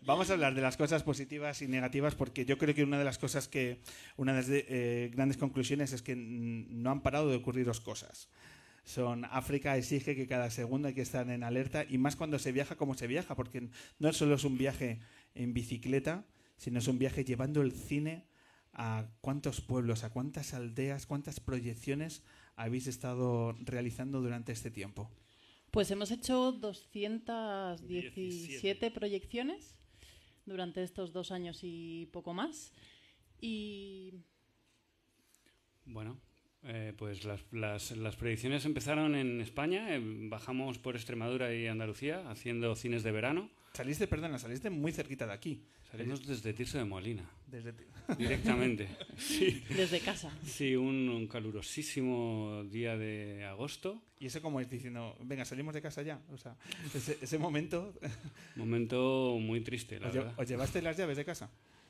Vamos 0.05 0.30
a 0.30 0.34
hablar 0.34 0.55
de 0.55 0.62
las 0.62 0.78
cosas 0.78 1.03
positivas 1.03 1.62
y 1.62 1.68
negativas 1.68 2.16
porque 2.16 2.45
yo 2.45 2.57
creo 2.57 2.74
que 2.74 2.86
una 2.86 2.97
de 2.97 3.03
las 3.03 3.18
cosas 3.18 3.49
que, 3.49 3.82
una 4.16 4.32
de 4.32 4.38
las 4.39 4.49
eh, 4.49 5.12
grandes 5.14 5.36
conclusiones 5.36 5.91
es 5.91 6.01
que 6.01 6.16
no 6.16 6.91
han 6.91 7.01
parado 7.01 7.30
de 7.30 7.36
ocurriros 7.36 7.82
cosas. 7.82 8.30
Son 8.90 9.24
África 9.26 9.78
exige 9.78 10.16
que 10.16 10.26
cada 10.26 10.50
segundo 10.50 10.88
hay 10.88 10.96
que 10.96 11.04
estar 11.04 11.30
en 11.30 11.44
alerta 11.44 11.86
y 11.88 12.00
más 12.00 12.16
cuando 12.16 12.40
se 12.40 12.52
viaja 12.52 12.76
como 12.76 12.96
se 12.96 13.06
viaja, 13.06 13.36
porque 13.36 13.70
no 14.00 14.14
solo 14.14 14.34
es 14.34 14.44
un 14.44 14.58
viaje 14.58 15.00
en 15.36 15.54
bicicleta, 15.54 16.26
sino 16.58 16.80
es 16.80 16.88
un 16.88 16.98
viaje 16.98 17.24
llevando 17.24 17.62
el 17.62 17.72
cine 17.72 18.26
a 18.74 19.06
cuántos 19.22 19.62
pueblos, 19.62 20.04
a 20.04 20.10
cuántas 20.10 20.56
aldeas, 20.56 21.06
cuántas 21.06 21.40
proyecciones 21.40 22.24
habéis 22.56 22.88
estado 22.88 23.56
realizando 23.60 24.22
durante 24.22 24.54
este 24.54 24.72
tiempo. 24.72 25.12
Pues 25.70 25.92
hemos 25.92 26.10
hecho 26.10 26.52
217 26.52 27.86
17. 27.86 28.90
proyecciones 28.90 29.76
durante 30.48 30.82
estos 30.82 31.14
dos 31.14 31.32
años 31.32 31.60
y 31.62 32.08
poco 32.12 32.34
más. 32.34 32.74
Y 33.40 34.16
Bueno, 35.86 36.20
eh, 36.64 36.93
pues 36.97 37.24
las, 37.26 37.41
las, 37.51 37.91
las 37.97 38.16
predicciones 38.16 38.66
empezaron 38.66 39.16
en 39.16 39.41
España, 39.41 39.95
eh, 39.95 40.01
bajamos 40.03 40.78
por 40.78 40.95
Extremadura 40.95 41.53
y 41.53 41.68
Andalucía 41.68 42.30
haciendo 42.30 42.76
cines 42.76 43.03
de 43.03 43.12
verano. 43.12 43.49
Saliste, 43.74 44.07
perdona, 44.07 44.39
saliste 44.39 44.70
muy 44.70 44.91
cerquita 44.91 45.26
de 45.28 45.34
aquí. 45.34 45.64
Salimos 45.91 46.26
desde 46.26 46.53
Tirso 46.53 46.78
de 46.78 46.86
Molina, 46.86 47.24
Desde, 47.47 47.74
directamente. 48.18 48.88
Sí, 49.18 49.64
desde 49.76 49.99
casa. 49.99 50.32
sí 50.43 50.76
un, 50.76 51.10
un 51.10 51.28
calurosísimo 51.28 52.64
día 52.70 52.95
de 52.97 53.45
agosto, 53.45 54.01
Y 54.20 54.28
eso 54.28 54.41
como 54.41 54.60
es 54.60 54.70
diciendo, 54.70 55.16
venga, 55.22 55.45
salimos 55.45 55.74
de 55.74 55.82
casa 55.82 56.01
ya. 56.03 56.20
O 56.32 56.38
sea, 56.38 56.55
ese, 56.93 57.18
ese 57.22 57.38
momento, 57.39 57.93
momento 58.55 59.38
muy 59.39 59.62
triste, 59.62 59.99
la 59.99 60.07
¿os, 60.10 60.14
lle- 60.14 60.18
verdad. 60.20 60.34
os 60.38 60.47
llevaste 60.47 60.82
las 60.82 60.97
llaves 60.97 61.18
de 61.18 61.26
casa? 61.26 61.49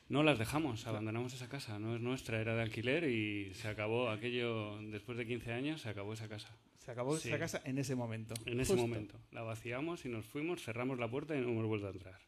No 0.09 0.23
las 0.23 0.39
dejamos, 0.39 0.87
abandonamos 0.87 1.33
esa 1.33 1.47
casa, 1.47 1.77
no 1.79 1.95
es 1.95 2.01
nuestra, 2.01 2.41
era 2.41 2.55
de 2.55 2.63
alquiler 2.63 3.03
y 3.03 3.53
se 3.53 3.67
acabó 3.67 4.09
aquello, 4.09 4.77
después 4.91 5.17
de 5.17 5.27
15 5.27 5.53
años, 5.53 5.81
se 5.81 5.89
acabó 5.89 6.13
esa 6.13 6.27
casa. 6.27 6.49
Se 6.79 6.91
acabó 6.91 7.15
Sí. 7.17 7.29
esa 7.29 7.37
casa 7.37 7.61
en 7.63 7.77
ese 7.77 7.95
momento. 7.95 8.33
En 8.45 8.59
ese 8.59 8.73
Justo. 8.73 8.87
momento. 8.87 9.19
La 9.31 9.43
vaciamos 9.43 10.05
y 10.05 10.09
nos 10.09 10.25
fuimos, 10.25 10.63
cerramos 10.63 10.97
la 10.97 11.07
puerta 11.09 11.35
y 11.35 11.41
no 11.41 11.49
hemos 11.49 11.65
vuelto 11.67 11.87
a 11.87 11.91
entrar. 11.91 12.19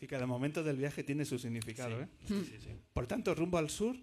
Y 0.00 0.06
cada 0.06 0.26
momento 0.26 0.62
del 0.64 0.76
viaje 0.76 1.04
tiene 1.04 1.24
su 1.24 1.38
significado. 1.38 2.00
¿eh? 2.00 2.08
Sí, 2.26 2.44
sí, 2.44 2.56
sí. 2.60 2.70
Por 2.92 3.06
tanto, 3.06 3.34
rumbo 3.34 3.58
al 3.58 3.70
sur, 3.70 3.96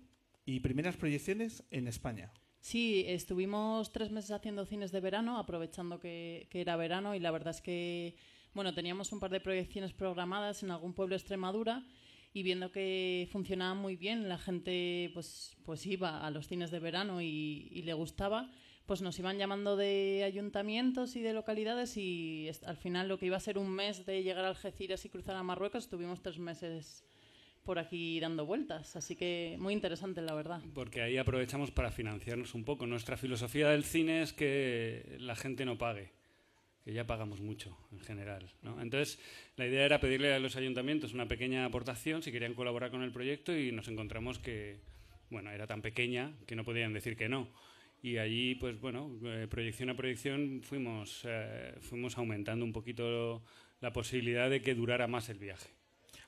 y 0.45 0.59
primeras 0.59 0.95
proyecciones 0.95 1.63
en 1.71 1.87
España. 1.87 2.31
Sí, 2.61 3.03
estuvimos 3.07 3.91
tres 3.91 4.11
meses 4.11 4.31
haciendo 4.31 4.65
cines 4.65 4.91
de 4.91 4.99
verano, 4.99 5.37
aprovechando 5.37 5.99
que, 5.99 6.47
que, 6.49 6.61
era 6.61 6.75
verano 6.77 7.13
y 7.15 7.19
la 7.19 7.31
verdad 7.31 7.53
es 7.53 7.61
que, 7.61 8.15
bueno, 8.53 8.73
teníamos 8.73 9.11
un 9.11 9.19
par 9.19 9.31
de 9.31 9.39
proyecciones 9.39 9.93
programadas 9.93 10.63
en 10.63 10.71
algún 10.71 10.93
pueblo 10.93 11.13
de 11.13 11.17
Extremadura 11.17 11.85
y 12.35 12.43
viendo 12.43 12.69
que 12.69 13.29
funcionaba 13.31 13.75
muy 13.75 13.95
bien, 13.95 14.27
la 14.27 14.37
gente 14.37 15.09
pues, 15.13 15.55
pues 15.63 15.85
iba 15.85 16.27
a 16.27 16.29
los 16.31 16.49
cines 16.49 16.69
de 16.69 16.79
verano 16.79 17.21
y, 17.21 17.81
le 17.85 17.93
gustaba, 17.93 18.51
pues 18.85 19.01
nos 19.01 19.17
iban 19.19 19.37
llamando 19.37 19.77
de 19.77 20.23
ayuntamientos 20.25 21.15
y 21.15 21.21
de 21.21 21.31
localidades 21.31 21.95
y 21.95 22.51
al 22.65 22.75
final 22.75 23.07
lo 23.07 23.17
que 23.17 23.27
iba 23.27 23.37
a 23.37 23.39
ser 23.39 23.57
un 23.57 23.69
mes 23.69 24.05
de 24.05 24.21
llegar 24.21 24.43
a 24.43 24.49
Algeciras 24.49 25.05
y 25.05 25.09
cruzar 25.09 25.37
a 25.37 25.43
Marruecos, 25.43 25.85
estuvimos 25.85 26.21
tres 26.21 26.37
meses 26.37 27.05
por 27.63 27.79
aquí 27.79 28.19
dando 28.19 28.45
vueltas. 28.45 28.97
Así 28.97 29.15
que 29.15 29.55
muy 29.57 29.73
interesante, 29.73 30.21
la 30.21 30.33
verdad. 30.33 30.59
Porque 30.73 31.03
ahí 31.03 31.17
aprovechamos 31.17 31.71
para 31.71 31.89
financiarnos 31.89 32.53
un 32.53 32.65
poco. 32.65 32.85
Nuestra 32.85 33.15
filosofía 33.15 33.69
del 33.69 33.85
cine 33.85 34.23
es 34.23 34.33
que 34.33 35.15
la 35.21 35.37
gente 35.37 35.63
no 35.63 35.77
pague, 35.77 36.11
que 36.85 36.93
ya 36.93 37.07
pagamos 37.07 37.41
mucho 37.41 37.75
en 37.91 37.99
general. 37.99 38.47
¿no? 38.61 38.79
Entonces, 38.79 39.19
la 39.57 39.65
idea 39.65 39.85
era 39.85 39.99
pedirle 39.99 40.33
a 40.35 40.39
los 40.39 40.55
ayuntamientos 40.55 41.13
una 41.13 41.27
pequeña 41.27 41.65
aportación 41.65 42.21
si 42.21 42.31
querían 42.31 42.53
colaborar 42.53 42.91
con 42.91 43.01
el 43.01 43.11
proyecto 43.11 43.57
y 43.57 43.71
nos 43.71 43.87
encontramos 43.87 44.37
que, 44.37 44.77
bueno, 45.31 45.49
era 45.49 45.65
tan 45.65 45.81
pequeña 45.81 46.33
que 46.45 46.55
no 46.55 46.63
podían 46.63 46.93
decir 46.93 47.17
que 47.17 47.27
no. 47.27 47.49
Y 48.03 48.17
allí, 48.17 48.53
pues 48.53 48.79
bueno, 48.79 49.11
eh, 49.23 49.47
proyección 49.49 49.89
a 49.89 49.95
proyección 49.95 50.61
fuimos, 50.61 51.23
eh, 51.25 51.73
fuimos 51.81 52.19
aumentando 52.19 52.63
un 52.63 52.71
poquito 52.71 53.43
la 53.81 53.91
posibilidad 53.91 54.47
de 54.47 54.61
que 54.61 54.75
durara 54.75 55.07
más 55.07 55.29
el 55.29 55.39
viaje 55.39 55.69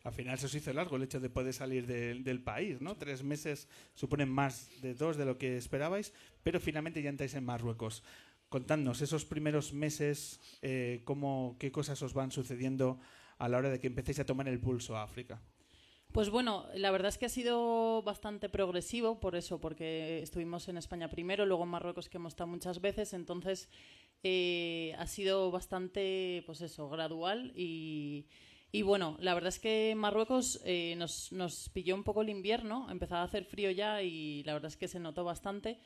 al 0.08 0.14
final 0.14 0.40
se 0.40 0.46
os 0.46 0.56
hizo 0.56 0.72
largo 0.72 0.96
el 0.96 1.04
hecho 1.04 1.20
de 1.20 1.30
poder 1.30 1.54
salir 1.54 1.86
de, 1.86 2.16
del 2.16 2.42
país, 2.42 2.80
¿no? 2.80 2.96
Tres 2.96 3.24
meses 3.24 3.68
suponen 3.94 4.30
más 4.30 4.70
de 4.82 4.94
dos 4.94 5.18
de 5.18 5.26
lo 5.26 5.38
que 5.38 5.58
esperabais, 5.58 6.14
pero 6.44 6.62
finalmente 6.62 7.02
ya 7.02 7.10
entráis 7.10 7.34
en 7.34 7.44
Marruecos. 7.44 8.04
Contadnos 8.50 9.02
esos 9.02 9.26
primeros 9.26 9.74
meses, 9.74 10.40
eh, 10.62 11.02
cómo, 11.04 11.58
qué 11.60 11.72
cosas 11.72 12.02
os 12.02 12.14
van 12.14 12.32
sucediendo 12.32 13.00
a 13.38 13.50
la 13.50 13.58
hora 13.58 13.70
de 13.70 13.80
que 13.80 13.88
empecéis 13.88 14.20
a 14.20 14.26
tomar 14.26 14.48
el 14.48 14.60
pulso 14.60 14.96
a 14.96 15.04
África. 15.04 15.42
Pues 16.12 16.30
bueno, 16.30 16.66
la 16.74 16.90
verdad 16.90 17.10
es 17.10 17.18
que 17.18 17.26
ha 17.26 17.30
sido 17.30 18.02
bastante 18.02 18.50
progresivo, 18.50 19.20
por 19.20 19.36
eso, 19.36 19.60
porque 19.60 20.22
estuvimos 20.24 20.68
en 20.70 20.78
España 20.78 21.10
primero, 21.10 21.46
luego 21.46 21.64
en 21.64 21.70
Marruecos 21.70 22.10
que 22.10 22.18
hemos 22.18 22.32
estado 22.32 22.48
muchas 22.48 22.80
veces, 22.80 23.14
entonces 23.14 23.70
eh, 24.24 24.96
ha 24.98 25.06
sido 25.06 25.52
bastante, 25.52 26.44
pues 26.46 26.62
eso, 26.62 26.90
gradual 26.90 27.52
y, 27.56 28.26
y 28.72 28.82
bueno, 28.82 29.18
la 29.20 29.34
verdad 29.34 29.50
es 29.50 29.60
que 29.60 29.94
Marruecos 29.96 30.62
eh, 30.64 30.96
nos, 30.98 31.32
nos, 31.34 31.70
pilló 31.70 31.94
un 31.94 32.04
poco 32.04 32.22
el 32.22 32.30
invierno, 32.30 32.88
empezaba 32.90 33.22
a 33.22 33.26
hacer 33.26 33.46
frío 33.46 33.70
ya 33.72 34.02
y 34.02 34.44
la 34.44 34.54
verdad 34.54 34.70
es 34.70 34.78
que 34.78 34.88
se 34.88 35.00
notó 35.00 35.24
bastante. 35.24 35.80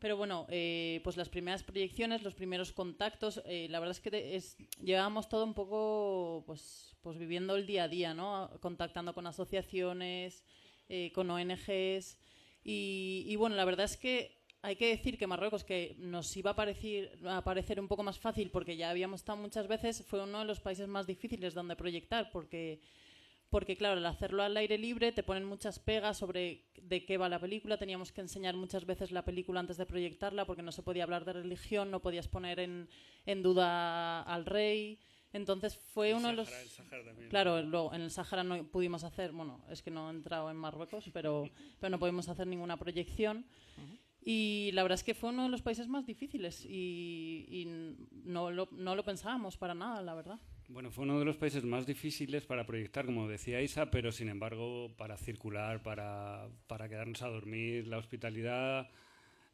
Pero 0.00 0.16
bueno, 0.16 0.46
eh, 0.48 1.00
pues 1.04 1.16
las 1.16 1.28
primeras 1.28 1.62
proyecciones, 1.62 2.22
los 2.22 2.34
primeros 2.34 2.72
contactos, 2.72 3.42
eh, 3.44 3.68
la 3.68 3.80
verdad 3.80 3.96
es 3.96 4.00
que 4.00 4.34
es, 4.34 4.56
llevábamos 4.82 5.28
todo 5.28 5.44
un 5.44 5.52
poco 5.52 6.42
pues, 6.46 6.96
pues 7.02 7.18
viviendo 7.18 7.54
el 7.54 7.66
día 7.66 7.84
a 7.84 7.88
día, 7.88 8.14
¿no? 8.14 8.50
Contactando 8.60 9.12
con 9.12 9.26
asociaciones, 9.26 10.42
eh, 10.88 11.12
con 11.12 11.30
ONGs. 11.30 12.18
Y, 12.64 13.24
y 13.26 13.36
bueno, 13.36 13.56
la 13.56 13.64
verdad 13.66 13.84
es 13.84 13.98
que 13.98 14.40
hay 14.62 14.76
que 14.76 14.88
decir 14.88 15.18
que 15.18 15.26
Marruecos, 15.26 15.64
que 15.64 15.96
nos 15.98 16.36
iba 16.36 16.50
a 16.52 16.56
parecer, 16.56 17.18
a 17.26 17.42
parecer 17.42 17.80
un 17.80 17.88
poco 17.88 18.02
más 18.02 18.18
fácil 18.18 18.50
porque 18.50 18.76
ya 18.76 18.90
habíamos 18.90 19.20
estado 19.20 19.38
muchas 19.38 19.68
veces, 19.68 20.04
fue 20.06 20.22
uno 20.22 20.40
de 20.40 20.44
los 20.44 20.60
países 20.60 20.88
más 20.88 21.06
difíciles 21.06 21.54
donde 21.54 21.76
proyectar 21.76 22.30
porque, 22.30 22.80
porque 23.50 23.76
claro, 23.76 23.98
al 23.98 24.06
hacerlo 24.06 24.42
al 24.42 24.56
aire 24.56 24.78
libre 24.78 25.12
te 25.12 25.22
ponen 25.22 25.44
muchas 25.44 25.78
pegas 25.78 26.18
sobre 26.18 26.64
de 26.80 27.04
qué 27.04 27.18
va 27.18 27.28
la 27.28 27.40
película. 27.40 27.78
Teníamos 27.78 28.12
que 28.12 28.20
enseñar 28.20 28.56
muchas 28.56 28.86
veces 28.86 29.10
la 29.10 29.24
película 29.24 29.60
antes 29.60 29.76
de 29.76 29.86
proyectarla 29.86 30.44
porque 30.46 30.62
no 30.62 30.72
se 30.72 30.82
podía 30.82 31.04
hablar 31.04 31.24
de 31.24 31.34
religión, 31.34 31.90
no 31.90 32.00
podías 32.00 32.28
poner 32.28 32.60
en, 32.60 32.88
en 33.26 33.42
duda 33.42 34.22
al 34.22 34.46
rey. 34.46 34.98
Entonces 35.32 35.76
fue 35.76 36.10
el 36.10 36.16
uno 36.16 36.28
Sahara, 36.28 36.42
de 36.42 36.50
los. 36.50 36.62
El 36.62 36.68
Sahara 36.68 37.04
también. 37.04 37.28
Claro, 37.28 37.62
luego, 37.62 37.94
en 37.94 38.00
el 38.02 38.10
Sahara 38.10 38.42
no 38.42 38.64
pudimos 38.66 39.04
hacer, 39.04 39.32
bueno, 39.32 39.64
es 39.68 39.82
que 39.82 39.90
no 39.90 40.08
he 40.08 40.14
entrado 40.14 40.50
en 40.50 40.56
Marruecos, 40.56 41.10
pero, 41.12 41.48
pero 41.80 41.90
no 41.90 41.98
pudimos 41.98 42.28
hacer 42.28 42.46
ninguna 42.46 42.76
proyección. 42.76 43.46
Uh 43.76 43.80
-huh. 43.80 43.98
Y 44.22 44.70
la 44.72 44.82
verdad 44.82 44.96
es 44.96 45.04
que 45.04 45.14
fue 45.14 45.30
uno 45.30 45.44
de 45.44 45.48
los 45.48 45.62
países 45.62 45.88
más 45.88 46.06
difíciles 46.06 46.64
y, 46.66 47.46
y 47.48 47.64
no, 48.24 48.50
lo, 48.50 48.68
no, 48.72 48.94
lo, 48.94 49.02
pensábamos 49.02 49.56
para 49.56 49.74
nada, 49.74 50.02
la 50.02 50.14
verdad. 50.14 50.38
Bueno, 50.72 50.92
fue 50.92 51.02
uno 51.02 51.18
de 51.18 51.24
los 51.24 51.36
países 51.36 51.64
más 51.64 51.84
difíciles 51.84 52.46
para 52.46 52.64
proyectar, 52.64 53.04
como 53.04 53.26
decía 53.26 53.60
Isa, 53.60 53.90
pero 53.90 54.12
sin 54.12 54.28
embargo 54.28 54.94
para 54.96 55.16
circular, 55.16 55.82
para, 55.82 56.46
para 56.68 56.88
quedarnos 56.88 57.22
a 57.22 57.28
dormir, 57.28 57.88
la 57.88 57.98
hospitalidad 57.98 58.88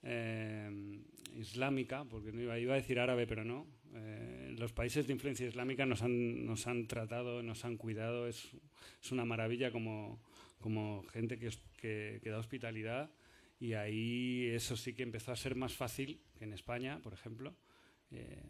eh, 0.02 1.00
islámica, 1.38 2.04
porque 2.04 2.32
no 2.32 2.42
iba, 2.42 2.74
a 2.74 2.76
decir 2.76 3.00
árabe, 3.00 3.26
pero 3.26 3.46
no. 3.46 3.66
Eh, 3.94 4.54
los 4.58 4.74
países 4.74 5.06
de 5.06 5.14
influencia 5.14 5.46
islámica 5.46 5.86
nos 5.86 6.02
han, 6.02 6.44
nos 6.44 6.66
han 6.66 6.86
tratado, 6.86 7.42
nos 7.42 7.64
han 7.64 7.78
cuidado, 7.78 8.26
es, 8.26 8.50
es 9.02 9.10
una 9.10 9.24
maravilla 9.24 9.70
como, 9.70 10.20
como 10.60 11.02
gente 11.14 11.38
que, 11.38 11.48
que, 11.78 12.20
que 12.22 12.28
da 12.28 12.36
hospitalidad 12.36 13.10
y 13.58 13.72
ahí 13.72 14.50
eso 14.52 14.76
sí 14.76 14.92
que 14.92 15.02
empezó 15.02 15.32
a 15.32 15.36
ser 15.36 15.54
más 15.54 15.72
fácil 15.72 16.20
que 16.38 16.44
en 16.44 16.52
España, 16.52 17.00
por 17.02 17.14
ejemplo. 17.14 17.54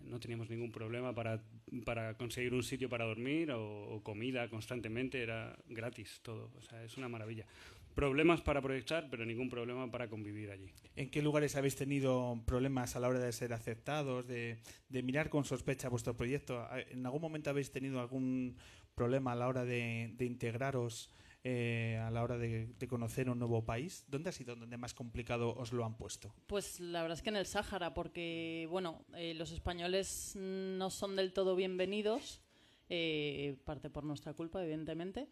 No 0.02 0.20
teníamos 0.20 0.50
ningún 0.50 0.70
problema 0.70 1.14
para, 1.14 1.42
para, 1.84 2.14
conseguir 2.14 2.54
un 2.54 2.62
sitio 2.62 2.88
para 2.88 3.04
dormir 3.04 3.50
o, 3.50 3.96
o, 3.96 4.02
comida 4.02 4.48
constantemente, 4.48 5.22
era 5.22 5.56
gratis 5.68 6.20
todo, 6.22 6.52
o 6.56 6.62
sea, 6.62 6.84
es 6.84 6.96
una 6.96 7.08
maravilla. 7.08 7.46
Problemas 7.94 8.42
para 8.42 8.60
proyectar, 8.60 9.08
pero 9.10 9.24
ningún 9.24 9.48
problema 9.48 9.90
para 9.90 10.08
convivir 10.08 10.50
allí. 10.50 10.70
¿En 10.94 11.08
qué 11.08 11.22
lugares 11.22 11.56
habéis 11.56 11.76
tenido 11.76 12.38
problemas 12.46 12.94
a 12.94 13.00
la 13.00 13.08
hora 13.08 13.18
de 13.18 13.32
ser 13.32 13.54
aceptados, 13.54 14.26
de, 14.26 14.58
de 14.90 15.02
mirar 15.02 15.30
con 15.30 15.44
sospecha 15.46 15.88
vuestro 15.88 16.14
proyecto? 16.14 16.68
¿En 16.90 17.06
algún 17.06 17.22
momento 17.22 17.48
habéis 17.48 17.70
tenido 17.70 18.00
algún 18.00 18.56
problema 18.94 19.32
a 19.32 19.34
la 19.34 19.48
hora 19.48 19.64
de, 19.64 20.12
de 20.14 20.24
integraros 20.26 21.10
eh, 21.48 21.96
a 22.04 22.10
la 22.10 22.24
hora 22.24 22.38
de, 22.38 22.74
conocer 22.88 23.30
un 23.30 23.38
nuevo 23.38 23.64
país? 23.64 24.04
¿Dónde 24.08 24.30
ha 24.30 24.32
sido 24.32 24.56
donde 24.56 24.76
más 24.76 24.94
complicado 24.94 25.54
os 25.54 25.72
lo 25.72 25.84
han 25.84 25.96
puesto? 25.96 26.34
Pues 26.48 26.80
la 26.80 27.02
verdad 27.02 27.16
es 27.16 27.22
que 27.22 27.28
en 27.28 27.36
el 27.36 27.46
Sáhara, 27.46 27.94
porque 27.94 28.66
bueno, 28.68 29.04
eh, 29.14 29.32
los 29.32 29.52
españoles 29.52 30.32
no 30.34 30.90
son 30.90 31.14
del 31.14 31.32
todo 31.32 31.54
bienvenidos, 31.54 32.40
eh, 32.88 33.56
parte 33.64 33.90
por 33.90 34.02
nuestra 34.02 34.34
culpa, 34.34 34.60
evidentemente. 34.60 35.28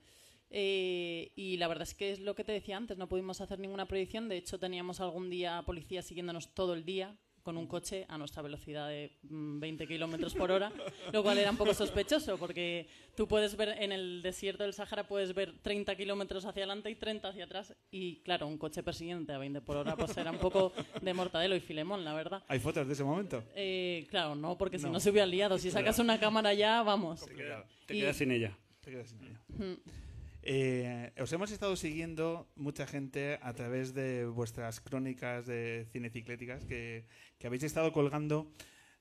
Y 0.51 1.57
la 1.57 1.67
verdad 1.67 1.83
es 1.83 1.97
que 1.97 2.13
es 2.13 2.21
lo 2.21 2.37
que 2.37 2.45
te 2.45 2.53
decía 2.53 2.77
antes, 2.77 2.97
no 2.97 3.09
pudimos 3.09 3.41
hacer 3.41 3.59
ninguna 3.59 3.89
proyección. 3.89 4.29
De 4.29 4.37
hecho, 4.37 4.61
teníamos 4.61 5.01
algún 5.01 5.31
día 5.31 5.65
policía 5.67 6.01
siguiéndonos 6.01 6.55
todo 6.55 6.75
el 6.75 6.85
día 6.85 7.17
con 7.45 7.59
un 7.59 7.67
coche 7.67 8.07
a 8.09 8.17
nuestra 8.17 8.43
velocidad 8.43 8.89
de 8.89 9.13
20 9.23 9.87
kilómetros 9.87 10.35
por 10.35 10.51
hora, 10.51 10.73
lo 11.13 11.23
cual 11.23 11.37
era 11.37 11.51
un 11.51 11.59
poco 11.59 11.75
sospechoso, 11.75 12.39
porque 12.39 12.89
tú 13.15 13.29
puedes 13.29 13.55
ver 13.55 13.77
en 13.79 13.93
el 13.93 14.23
desierto 14.23 14.63
del 14.65 14.73
Sáhara, 14.73 15.07
puedes 15.07 15.35
ver 15.35 15.53
30 15.61 15.95
kilómetros 15.95 16.47
hacia 16.47 16.63
adelante 16.63 16.91
y 16.91 16.95
30 16.95 17.29
hacia 17.29 17.45
atrás, 17.45 17.77
y 17.91 18.17
claro, 18.23 18.47
un 18.47 18.57
coche 18.57 18.83
persiguiente 18.83 19.33
a 19.35 19.39
20 19.39 19.61
por 19.61 19.77
hora, 19.77 19.95
pues 19.95 20.17
era 20.17 20.31
un 20.31 20.39
poco 20.39 20.73
de 21.03 21.15
mortadelo 21.15 21.55
y 21.55 21.61
filemón, 21.61 22.03
la 22.03 22.15
verdad. 22.15 22.43
¿Hay 22.49 22.59
fotos 22.59 22.87
de 22.87 22.95
ese 22.95 23.05
momento? 23.05 23.45
Eh, 23.55 24.07
claro, 24.09 24.35
no, 24.35 24.57
porque 24.57 24.79
no. 24.79 24.85
si 24.85 24.91
no 24.91 24.99
se 24.99 25.11
hubiera 25.11 25.27
liado. 25.27 25.59
Si 25.59 25.71
sacas 25.71 25.99
una 25.99 26.19
cámara 26.19 26.55
ya, 26.55 26.83
vamos. 26.83 27.27
Te, 27.27 27.35
queda, 27.35 27.67
te 27.87 27.95
quedas 27.95 28.17
sin 28.17 28.31
ella. 28.31 28.57
Te 28.81 28.91
quedas 28.91 29.11
sin 29.11 29.23
ella. 29.23 29.41
Mm. 29.49 29.75
Eh, 30.47 31.11
os 31.17 31.33
hemos 31.33 31.51
estado 31.51 31.75
siguiendo 31.75 32.53
mucha 32.55 32.87
gente 32.87 33.41
a 33.41 33.55
través 33.55 33.95
de 33.95 34.27
vuestras 34.27 34.79
crónicas 34.79 35.47
de 35.47 35.87
cinecicléticas 35.91 36.67
que, 36.67 37.07
que 37.39 37.47
habéis 37.47 37.63
estado 37.63 37.93
colgando 37.93 38.53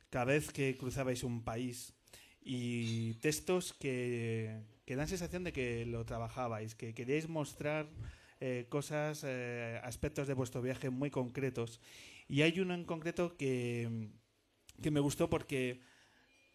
cada 0.09 0.31
vez 0.31 0.53
que 0.55 0.77
cruzabais 0.77 1.21
un 1.27 1.43
país 1.43 1.91
y 2.39 3.15
textos 3.19 3.73
que, 3.75 4.63
que 4.87 4.95
dan 4.95 5.11
sensación 5.11 5.43
de 5.43 5.51
que 5.51 5.83
lo 5.83 6.07
trabajabais, 6.07 6.79
que 6.79 6.95
queríais 6.95 7.27
mostrar 7.27 7.91
eh, 8.39 8.67
cosas, 8.71 9.27
eh, 9.27 9.83
aspectos 9.83 10.31
de 10.31 10.39
vuestro 10.39 10.61
viaje 10.61 10.89
muy 10.89 11.11
concretos. 11.11 11.81
Y 12.29 12.43
hay 12.43 12.55
uno 12.61 12.73
en 12.73 12.87
concreto 12.87 13.35
que, 13.35 14.07
que 14.81 14.91
me 14.91 15.03
gustó 15.03 15.29
porque 15.29 15.83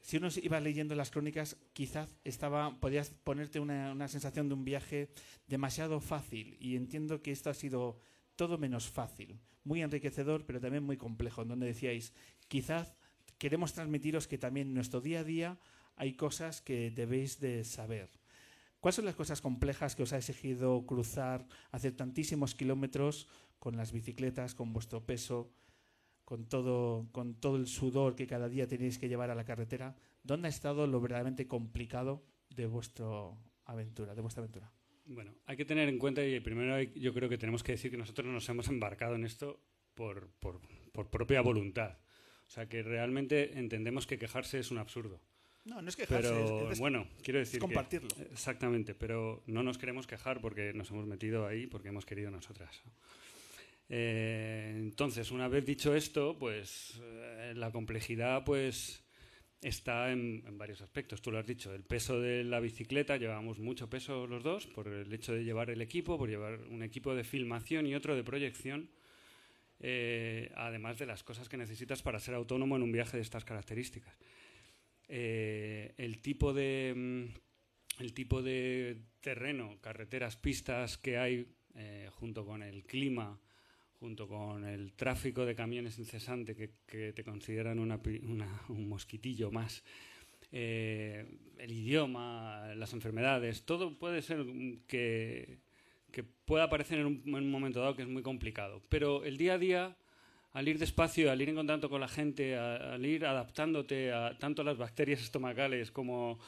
si 0.01 0.17
uno 0.17 0.29
iba 0.43 0.61
leyendo 0.61 0.95
las 0.95 1.11
crónicas, 1.11 1.57
quizás 1.73 2.17
estaba, 2.25 2.79
podías 2.81 3.11
ponerte 3.11 3.61
una, 3.61 3.93
una, 3.93 4.09
sensación 4.09 4.49
de 4.49 4.55
un 4.55 4.65
viaje 4.65 5.11
demasiado 5.47 6.01
fácil. 6.01 6.57
Y 6.61 6.77
entiendo 6.77 7.23
que 7.23 7.33
esto 7.33 7.51
ha 7.51 7.55
sido 7.55 8.01
todo 8.37 8.59
menos 8.59 8.89
fácil. 8.89 9.41
Muy 9.65 9.83
enriquecedor, 9.83 10.47
pero 10.47 10.61
también 10.61 10.85
muy 10.85 10.97
complejo. 10.97 11.43
En 11.43 11.49
donde 11.49 11.67
decíais, 11.67 12.15
quizás 12.49 12.95
queremos 13.39 13.73
transmitiros 13.73 14.29
que 14.29 14.39
también 14.39 14.69
en 14.69 14.75
nuestro 14.75 15.01
día 15.01 15.21
a 15.21 15.25
día 15.25 15.59
hay 15.97 16.15
cosas 16.15 16.61
que 16.61 16.91
debéis 16.91 17.41
de 17.41 17.65
saber. 17.65 18.09
¿Cuáles 18.81 18.97
son 18.97 19.05
las 19.05 19.17
cosas 19.17 19.41
complejas 19.41 19.97
que 19.97 20.05
os 20.05 20.13
ha 20.13 20.19
exigido 20.19 20.87
cruzar, 20.87 21.47
hacer 21.73 21.97
tantísimos 21.97 22.55
kilómetros 22.55 23.27
con 23.59 23.77
las 23.77 23.91
bicicletas, 23.91 24.55
con 24.55 24.73
vuestro 24.73 25.05
peso? 25.05 25.51
Con 26.29 26.45
todo, 26.45 27.09
con 27.11 27.41
todo 27.41 27.57
el 27.57 27.67
sudor 27.67 28.15
que 28.15 28.27
cada 28.27 28.51
día 28.51 28.67
tenéis 28.69 28.99
que 28.99 29.09
llevar 29.09 29.31
a 29.31 29.35
la 29.35 29.45
carretera, 29.47 29.97
¿dónde 30.23 30.49
ha 30.49 30.51
estado 30.51 30.87
lo 30.87 31.01
verdaderamente 31.01 31.47
complicado 31.47 32.23
de 32.55 32.67
vuestra 32.67 33.07
aventura, 33.65 34.15
de 34.15 34.21
vuestra 34.21 34.43
aventura? 34.43 34.71
Bueno, 35.07 35.33
hay 35.47 35.57
que 35.57 35.65
tener 35.65 35.89
en 35.89 35.99
cuenta, 35.99 36.23
y 36.23 36.39
primero 36.41 36.75
hay- 36.75 36.93
yo 37.01 37.15
creo 37.15 37.31
que 37.31 37.39
tenemos 37.39 37.63
que 37.63 37.73
decir 37.73 37.91
que 37.91 37.97
nosotros 37.97 38.27
nos 38.27 38.47
hemos 38.51 38.69
embarcado 38.69 39.15
en 39.15 39.25
esto 39.25 39.59
por, 39.95 40.29
por- 40.39 40.61
por 40.93 41.09
propia 41.09 41.41
voluntad. 41.41 41.97
O 42.47 42.51
sea, 42.51 42.69
que 42.69 42.83
realmente 42.83 43.59
entendemos 43.59 44.07
que 44.07 44.19
quejarse 44.19 44.59
es 44.59 44.71
un 44.71 44.77
absurdo. 44.77 45.23
No, 45.65 45.81
no 45.81 45.89
es 45.89 45.97
quejarse, 45.97 46.29
Pero 46.29 46.67
es- 46.67 46.73
es- 46.73 46.79
bueno, 46.79 47.07
quiero 47.23 47.39
decir 47.39 47.57
es 47.57 47.61
compartirlo. 47.63 48.09
que- 48.09 48.23
exactamente, 48.25 48.95
pero 48.95 49.43
no 49.47 49.63
nos 49.63 49.79
queremos 49.79 50.07
quejar 50.07 50.43
porque 50.43 50.75
nos 50.75 50.91
hemos 50.91 51.07
metido 51.07 51.47
ahí 51.47 51.67
porque 51.67 51.89
hemos 51.89 52.05
querido 52.05 52.31
nosotras. 52.31 52.83
Eh, 53.89 54.75
entonces, 54.77 55.31
una 55.31 55.49
vez 55.49 55.65
dicho 55.65 55.95
esto, 55.95 56.37
pues 56.39 57.01
eh, 57.03 57.53
la 57.57 57.71
complejidad, 57.71 58.45
pues 58.45 59.03
está 59.63 60.13
en, 60.13 60.45
varios 60.59 60.83
aspectos. 60.83 61.23
Tú 61.23 61.31
lo 61.31 61.39
has 61.39 61.47
dicho, 61.47 61.75
el 61.75 61.85
peso 61.85 62.21
de 62.21 62.45
la 62.45 62.61
bicicleta, 62.61 63.17
llevamos 63.17 63.59
mucho 63.59 63.89
peso 63.89 64.27
los 64.27 64.43
dos 64.43 64.67
por 64.67 64.89
el 64.89 65.13
hecho 65.13 65.33
de 65.33 65.45
llevar 65.45 65.71
el 65.71 65.81
equipo, 65.81 66.19
por 66.19 66.29
llevar 66.29 66.61
un 66.71 66.83
equipo 66.83 67.15
de 67.15 67.25
filmación 67.25 67.87
y 67.87 67.95
otro 67.95 68.15
de 68.15 68.25
proyección, 68.25 68.91
eh, 69.81 70.53
además 70.57 70.99
de 70.99 71.07
las 71.07 71.23
cosas 71.23 71.49
que 71.49 71.57
necesitas 71.57 72.03
para 72.03 72.21
ser 72.21 72.35
autónomo 72.35 72.77
en 72.77 72.83
un 72.83 72.93
viaje 72.93 73.17
de 73.17 73.23
estas 73.23 73.45
características. 73.45 74.17
El 75.09 76.21
tipo 76.21 76.53
de 76.53 76.93
mm, 76.95 78.03
el 78.03 78.13
tipo 78.13 78.43
de 78.43 79.01
terreno, 79.21 79.79
carreteras, 79.81 80.37
pistas 80.37 80.99
que 80.99 81.17
hay 81.17 81.55
junto 82.11 82.45
con 82.45 82.63
el 82.63 82.85
clima, 82.85 83.41
junto 84.01 84.29
con 84.29 84.65
el 84.65 84.93
tráfico 84.93 85.45
de 85.45 85.55
camiones 85.55 85.99
incesante 85.99 86.55
que, 86.55 86.71
que 86.87 87.13
te 87.13 87.25
consideran 87.25 87.79
una 87.79 88.01
una- 88.23 88.63
un 88.69 88.89
mosquitillo 88.89 89.51
más, 89.51 89.83
eh, 90.53 91.27
el 91.59 91.73
idioma, 91.73 92.75
las 92.77 92.93
enfermedades, 92.93 93.65
todo 93.65 93.99
puede 93.99 94.23
ser 94.23 94.45
que, 94.87 95.59
que 96.13 96.23
pueda 96.23 96.71
parecer 96.71 97.01
en 97.01 97.07
un, 97.07 97.23
en 97.27 97.35
un 97.35 97.51
momento 97.51 97.81
dado 97.81 97.97
que 97.97 98.03
es 98.03 98.09
muy 98.09 98.23
complicado. 98.23 98.81
Pero 98.89 99.25
el 99.25 99.37
día 99.37 99.55
a 99.55 99.59
día, 99.59 99.97
al 100.53 100.69
ir 100.69 100.79
despacio, 100.79 101.31
al 101.31 101.43
ir 101.43 101.49
en 101.51 101.57
contacto 101.57 101.91
con 101.91 102.01
la 102.01 102.09
gente, 102.09 102.57
a- 102.57 102.95
al 102.95 103.05
ir 103.05 103.27
adaptándote 103.27 104.13
a 104.13 104.39
tanto 104.39 104.63
a 104.63 104.65
las 104.65 104.79
bacterias 104.79 105.21
estomacales 105.21 105.91
como, 105.91 106.39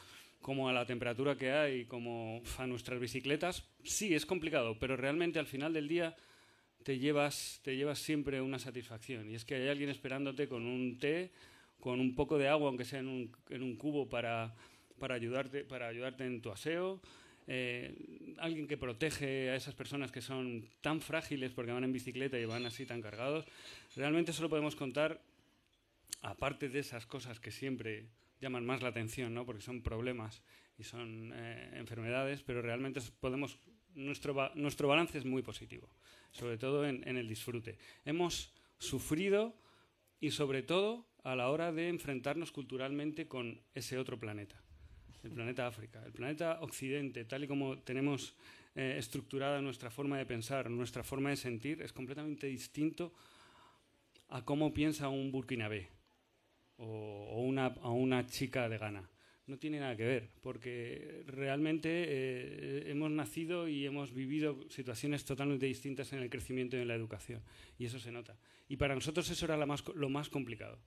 como 0.41 0.67
a 0.69 0.73
la 0.73 0.85
temperatura 0.85 1.35
que 1.35 1.51
hay, 1.51 1.85
como 1.85 2.41
a 2.57 2.65
nuestras 2.65 2.99
bicicletas, 2.99 3.67
sí, 3.83 4.15
es 4.15 4.25
complicado, 4.25 4.79
pero 4.79 4.95
realmente 4.97 5.37
al 5.37 5.47
final 5.47 5.73
del 5.73 5.87
día 5.87 6.15
te 6.83 6.99
llevas, 6.99 7.61
te 7.63 7.75
llevas 7.75 7.99
siempre 7.99 8.41
una 8.41 8.59
satisfacción. 8.59 9.29
Y 9.29 9.35
es 9.35 9.45
que 9.45 9.55
hay 9.55 9.67
alguien 9.67 9.89
esperándote 9.89 10.47
con 10.47 10.65
un 10.65 10.97
té, 10.97 11.31
con 11.79 11.99
un 11.99 12.15
poco 12.15 12.37
de 12.37 12.47
agua, 12.47 12.69
aunque 12.69 12.85
sea 12.85 12.99
en 12.99 13.07
un, 13.07 13.31
en 13.49 13.63
un 13.63 13.75
cubo, 13.75 14.09
para, 14.09 14.55
para, 14.99 15.15
ayudarte, 15.15 15.63
para 15.63 15.87
ayudarte 15.87 16.25
en 16.25 16.41
tu 16.41 16.51
aseo. 16.51 17.01
Eh, 17.47 18.35
alguien 18.37 18.67
que 18.67 18.77
protege 18.77 19.49
a 19.49 19.55
esas 19.55 19.73
personas 19.73 20.11
que 20.11 20.21
son 20.21 20.69
tan 20.81 21.01
frágiles 21.01 21.51
porque 21.51 21.71
van 21.71 21.83
en 21.83 21.91
bicicleta 21.91 22.39
y 22.39 22.45
van 22.45 22.65
así 22.65 22.85
tan 22.85 23.01
cargados. 23.01 23.45
Realmente 23.95 24.31
solo 24.31 24.49
podemos 24.49 24.75
contar, 24.75 25.21
aparte 26.21 26.69
de 26.69 26.79
esas 26.79 27.05
cosas 27.05 27.39
que 27.39 27.51
siempre 27.51 28.05
llaman 28.39 28.65
más 28.65 28.81
la 28.81 28.89
atención, 28.89 29.33
¿no? 29.33 29.45
porque 29.45 29.61
son 29.61 29.81
problemas 29.81 30.41
y 30.77 30.83
son 30.83 31.31
eh, 31.33 31.71
enfermedades, 31.75 32.41
pero 32.43 32.61
realmente 32.61 33.01
podemos 33.19 33.59
nuestro, 33.95 34.51
nuestro 34.55 34.87
balance 34.87 35.17
es 35.17 35.25
muy 35.25 35.41
positivo, 35.41 35.89
sobre 36.31 36.57
todo 36.57 36.85
en, 36.85 37.07
en 37.07 37.17
el 37.17 37.27
disfrute. 37.27 37.77
Hemos 38.05 38.53
sufrido 38.77 39.55
y 40.19 40.31
sobre 40.31 40.63
todo 40.63 41.05
a 41.23 41.35
la 41.35 41.49
hora 41.49 41.71
de 41.71 41.89
enfrentarnos 41.89 42.51
culturalmente 42.51 43.27
con 43.27 43.61
ese 43.73 43.97
otro 43.97 44.19
planeta, 44.19 44.61
el 45.23 45.31
planeta 45.31 45.67
África, 45.67 46.03
el 46.05 46.11
planeta 46.11 46.59
Occidente, 46.61 47.25
tal 47.25 47.43
y 47.43 47.47
como 47.47 47.77
tenemos 47.79 48.35
eh, 48.75 48.95
estructurada 48.97 49.61
nuestra 49.61 49.91
forma 49.91 50.17
de 50.17 50.25
pensar, 50.25 50.69
nuestra 50.69 51.03
forma 51.03 51.29
de 51.29 51.37
sentir, 51.37 51.81
es 51.81 51.93
completamente 51.93 52.47
distinto 52.47 53.13
a 54.29 54.43
cómo 54.45 54.73
piensa 54.73 55.09
un 55.09 55.31
burkinabé 55.31 55.89
o, 56.77 56.85
o 56.85 57.41
una, 57.41 57.67
a 57.67 57.89
una 57.89 58.25
chica 58.25 58.69
de 58.69 58.77
Ghana. 58.77 59.09
No 59.47 59.57
tiene 59.57 59.79
nada 59.79 59.97
que 59.97 60.05
ver, 60.05 60.29
porque 60.41 61.23
realmente 61.25 61.89
eh, 62.07 62.83
hemos 62.91 63.11
nacido 63.11 63.67
y 63.67 63.85
hemos 63.85 64.13
vivido 64.13 64.59
situaciones 64.69 65.25
totalmente 65.25 65.65
distintas 65.65 66.13
en 66.13 66.19
el 66.19 66.29
crecimiento 66.29 66.77
y 66.77 66.81
en 66.81 66.87
la 66.87 66.95
educación, 66.95 67.41
y 67.77 67.85
eso 67.85 67.99
se 67.99 68.11
nota. 68.11 68.37
Y 68.69 68.77
para 68.77 68.95
nosotros 68.95 69.29
eso 69.29 69.45
era 69.45 69.57
la 69.57 69.65
más 69.65 69.83
lo 69.95 70.09
más 70.09 70.29
complicado, 70.29 70.79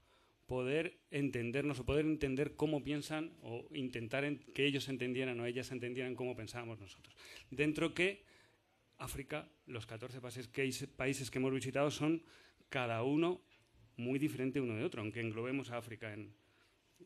poder 0.47 0.99
entendernos 1.11 1.81
o 1.81 1.85
poder 1.85 2.07
entender 2.07 2.55
cómo 2.55 2.83
piensan 2.85 3.33
o 3.43 3.67
intentar 3.75 4.25
en- 4.25 4.39
que 4.55 4.65
ellos 4.65 4.89
entendieran 4.89 5.39
o 5.41 5.47
ellas 5.47 5.71
entendieran 5.73 6.15
cómo 6.15 6.37
pensábamos 6.37 6.79
nosotros. 6.81 7.15
Dentro 7.51 7.93
que 7.93 8.23
África, 8.99 9.49
los 9.67 9.85
14 9.87 10.21
países 10.21 10.47
que, 10.49 10.71
países 10.97 11.31
que 11.31 11.39
hemos 11.39 11.53
visitado 11.53 11.91
son 11.91 12.23
cada 12.69 13.03
uno 13.03 13.43
muy 13.97 14.19
diferente 14.19 14.61
uno 14.61 14.77
de 14.77 14.85
otro, 14.85 15.03
aunque 15.03 15.21
englobemos 15.21 15.71
a 15.71 15.79
África 15.79 16.13
en, 16.15 16.33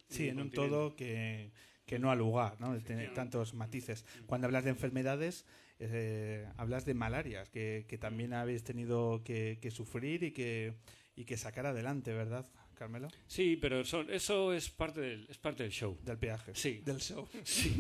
Sí, 0.09 0.29
en 0.29 0.41
un 0.41 0.51
todo 0.51 0.95
que, 0.97 1.51
que 1.87 1.99
no 1.99 2.11
al 2.11 2.19
lugar, 2.19 2.61
¿no? 2.61 2.79
Tiene 2.79 3.09
tantos 3.09 3.55
matices. 3.55 4.05
Cuando 4.27 4.47
hablas 4.47 4.65
de 4.65 4.71
enfermedades, 4.71 5.47
eh, 5.81 6.47
hablas 6.57 6.85
de 6.85 6.95
malarias, 6.95 7.51
que, 7.51 7.87
que 7.89 7.99
también 7.99 8.33
habéis 8.33 8.65
tenido 8.65 9.23
que, 9.25 9.59
que 9.61 9.71
sufrir 9.71 10.23
y 10.23 10.33
que, 10.33 10.75
y 11.17 11.25
que 11.25 11.37
sacar 11.37 11.67
adelante, 11.67 12.13
¿verdad, 12.13 12.47
Carmelo? 12.75 13.09
Sí, 13.27 13.57
pero 13.61 13.81
eso, 13.81 14.03
eso 14.03 14.53
es, 14.53 14.71
parte 14.71 15.01
del, 15.01 15.27
es 15.29 15.39
parte 15.39 15.65
del 15.65 15.73
show. 15.73 15.99
Del 16.03 16.19
peaje. 16.19 16.53
Sí. 16.55 16.81
Del 16.85 16.99
show. 16.99 17.29
Sí, 17.45 17.75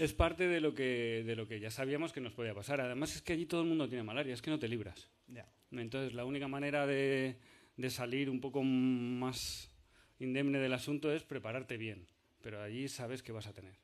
es 0.00 0.12
parte 0.12 0.48
de 0.48 0.60
lo, 0.60 0.74
que, 0.74 1.22
de 1.24 1.36
lo 1.36 1.46
que 1.46 1.60
ya 1.60 1.70
sabíamos 1.70 2.12
que 2.12 2.20
nos 2.20 2.32
podía 2.32 2.54
pasar. 2.54 2.80
Además 2.80 3.14
es 3.14 3.22
que 3.22 3.32
allí 3.32 3.46
todo 3.46 3.62
el 3.62 3.68
mundo 3.68 3.88
tiene 3.88 4.02
malaria, 4.02 4.34
es 4.34 4.42
que 4.42 4.50
no 4.50 4.58
te 4.58 4.68
libras. 4.68 5.08
Ya. 5.28 5.48
Entonces 5.70 6.14
la 6.14 6.24
única 6.24 6.48
manera 6.48 6.86
de, 6.86 7.38
de 7.76 7.90
salir 7.90 8.30
un 8.30 8.40
poco 8.40 8.62
más 8.62 9.70
indemne 10.18 10.58
del 10.58 10.72
asunto 10.72 11.12
es 11.12 11.22
prepararte 11.24 11.76
bien. 11.76 12.06
Pero 12.42 12.62
allí 12.62 12.88
sabes 12.88 13.22
que 13.22 13.32
vas 13.32 13.46
a 13.46 13.52
tener. 13.54 13.76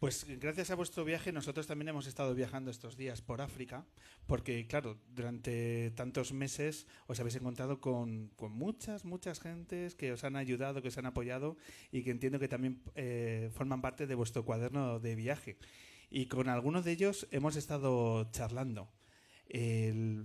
Pues 0.00 0.24
gracias 0.40 0.70
a 0.70 0.76
vuestro 0.76 1.04
viaje 1.04 1.30
nosotros 1.30 1.66
también 1.66 1.88
hemos 1.90 2.06
estado 2.06 2.34
viajando 2.34 2.70
estos 2.70 2.96
días 2.96 3.20
por 3.20 3.42
África, 3.42 3.84
porque 4.26 4.66
claro, 4.66 4.98
durante 5.14 5.90
tantos 5.90 6.32
meses 6.32 6.86
os 7.06 7.20
habéis 7.20 7.36
encontrado 7.36 7.82
con, 7.82 8.28
con 8.34 8.50
muchas, 8.50 9.04
muchas 9.04 9.40
gentes 9.40 9.94
que 9.94 10.12
os 10.12 10.24
han 10.24 10.36
ayudado, 10.36 10.80
que 10.80 10.88
os 10.88 10.96
han 10.96 11.04
apoyado 11.04 11.58
y 11.92 12.02
que 12.02 12.12
entiendo 12.12 12.38
que 12.38 12.48
también 12.48 12.82
eh, 12.94 13.50
forman 13.52 13.82
parte 13.82 14.06
de 14.06 14.14
vuestro 14.14 14.42
cuaderno 14.42 15.00
de 15.00 15.16
viaje. 15.16 15.58
Y 16.08 16.26
con 16.26 16.48
algunos 16.48 16.86
de 16.86 16.92
ellos 16.92 17.28
hemos 17.30 17.56
estado 17.56 18.26
charlando. 18.32 18.90
El- 19.48 20.24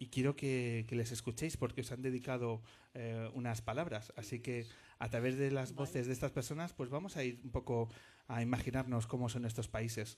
y 0.00 0.06
quiero 0.06 0.34
que, 0.34 0.86
que 0.88 0.96
les 0.96 1.12
escuchéis 1.12 1.58
porque 1.58 1.82
os 1.82 1.92
han 1.92 2.00
dedicado 2.00 2.62
eh, 2.94 3.28
unas 3.34 3.60
palabras. 3.60 4.14
Así 4.16 4.40
que 4.40 4.66
a 4.98 5.10
través 5.10 5.36
de 5.36 5.50
las 5.50 5.74
voces 5.74 6.06
de 6.06 6.14
estas 6.14 6.32
personas, 6.32 6.72
pues 6.72 6.88
vamos 6.88 7.18
a 7.18 7.22
ir 7.22 7.38
un 7.44 7.50
poco 7.50 7.90
a 8.26 8.40
imaginarnos 8.40 9.06
cómo 9.06 9.28
son 9.28 9.44
estos 9.44 9.68
países. 9.68 10.16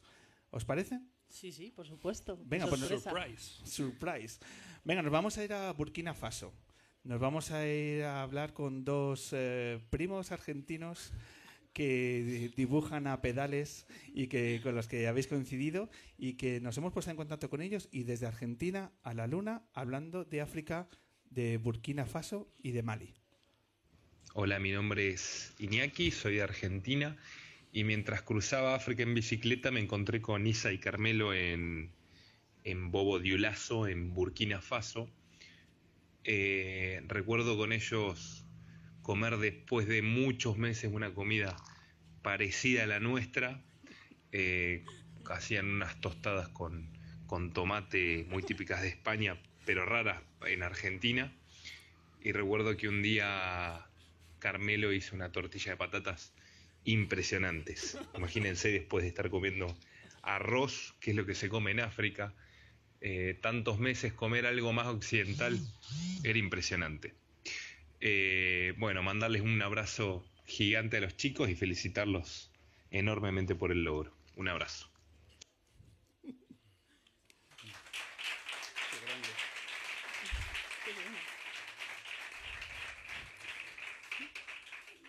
¿Os 0.50 0.64
parece? 0.64 1.00
Sí, 1.28 1.50
sí, 1.50 1.72
por 1.72 1.88
supuesto. 1.88 2.38
Venga, 2.44 2.68
pues. 2.68 2.80
Surprise. 2.80 3.60
Surprise. 3.64 4.38
Venga, 4.84 5.02
nos 5.02 5.10
vamos 5.10 5.36
a 5.36 5.44
ir 5.44 5.52
a 5.52 5.72
Burkina 5.72 6.14
Faso. 6.14 6.52
Nos 7.02 7.18
vamos 7.18 7.50
a 7.50 7.66
ir 7.66 8.04
a 8.04 8.22
hablar 8.22 8.52
con 8.52 8.84
dos 8.84 9.30
eh, 9.32 9.80
primos 9.90 10.30
argentinos 10.30 11.12
que 11.72 12.22
di- 12.24 12.48
dibujan 12.56 13.06
a 13.06 13.20
pedales 13.22 13.86
y 14.14 14.26
que 14.26 14.60
con 14.62 14.74
los 14.74 14.88
que 14.88 15.06
habéis 15.08 15.26
coincidido 15.26 15.90
y 16.18 16.34
que 16.34 16.60
nos 16.60 16.76
hemos 16.78 16.92
puesto 16.92 17.10
en 17.10 17.16
contacto 17.16 17.48
con 17.50 17.62
ellos 17.62 17.88
y 17.90 18.04
desde 18.04 18.26
Argentina 18.26 18.92
a 19.02 19.14
la 19.14 19.26
Luna 19.26 19.62
hablando 19.72 20.24
de 20.24 20.40
África, 20.40 20.88
de 21.30 21.56
Burkina 21.56 22.06
Faso 22.06 22.52
y 22.62 22.72
de 22.72 22.82
Mali. 22.82 23.14
Hola, 24.34 24.58
mi 24.58 24.72
nombre 24.72 25.08
es 25.08 25.54
Iñaki, 25.58 26.10
soy 26.10 26.36
de 26.36 26.42
Argentina 26.42 27.16
y 27.72 27.84
mientras 27.84 28.22
cruzaba 28.22 28.74
África 28.74 29.02
en 29.02 29.14
bicicleta 29.14 29.70
me 29.70 29.80
encontré 29.80 30.20
con 30.20 30.46
Isa 30.46 30.72
y 30.72 30.78
Carmelo 30.78 31.34
en, 31.34 31.90
en 32.64 32.90
Bobo 32.90 33.18
Dioulasso, 33.18 33.86
en 33.86 34.12
Burkina 34.12 34.60
Faso. 34.60 35.08
Eh, 36.24 37.02
recuerdo 37.08 37.56
con 37.56 37.72
ellos 37.72 38.41
comer 39.02 39.36
después 39.38 39.86
de 39.86 40.02
muchos 40.02 40.56
meses 40.56 40.90
una 40.92 41.12
comida 41.12 41.56
parecida 42.22 42.84
a 42.84 42.86
la 42.86 43.00
nuestra. 43.00 43.62
Eh, 44.32 44.84
hacían 45.30 45.66
unas 45.66 46.00
tostadas 46.00 46.48
con, 46.48 46.90
con 47.26 47.52
tomate 47.52 48.26
muy 48.28 48.42
típicas 48.42 48.82
de 48.82 48.88
España, 48.88 49.40
pero 49.64 49.84
raras 49.84 50.22
en 50.46 50.62
Argentina. 50.62 51.32
Y 52.20 52.32
recuerdo 52.32 52.76
que 52.76 52.88
un 52.88 53.02
día 53.02 53.86
Carmelo 54.38 54.92
hizo 54.92 55.14
una 55.14 55.32
tortilla 55.32 55.72
de 55.72 55.76
patatas 55.76 56.32
impresionantes. 56.84 57.98
Imagínense 58.16 58.70
después 58.70 59.02
de 59.02 59.08
estar 59.08 59.30
comiendo 59.30 59.76
arroz, 60.22 60.94
que 61.00 61.10
es 61.10 61.16
lo 61.16 61.26
que 61.26 61.34
se 61.34 61.48
come 61.48 61.72
en 61.72 61.80
África, 61.80 62.34
eh, 63.00 63.36
tantos 63.40 63.80
meses 63.80 64.12
comer 64.12 64.46
algo 64.46 64.72
más 64.72 64.86
occidental 64.86 65.58
era 66.22 66.38
impresionante. 66.38 67.14
Eh, 68.04 68.74
bueno, 68.78 69.00
mandarles 69.04 69.42
un 69.42 69.62
abrazo 69.62 70.24
gigante 70.44 70.96
a 70.96 71.00
los 71.00 71.16
chicos 71.16 71.48
y 71.48 71.54
felicitarlos 71.54 72.50
enormemente 72.90 73.54
por 73.54 73.70
el 73.70 73.84
logro. 73.84 74.12
Un 74.34 74.48
abrazo. 74.48 74.90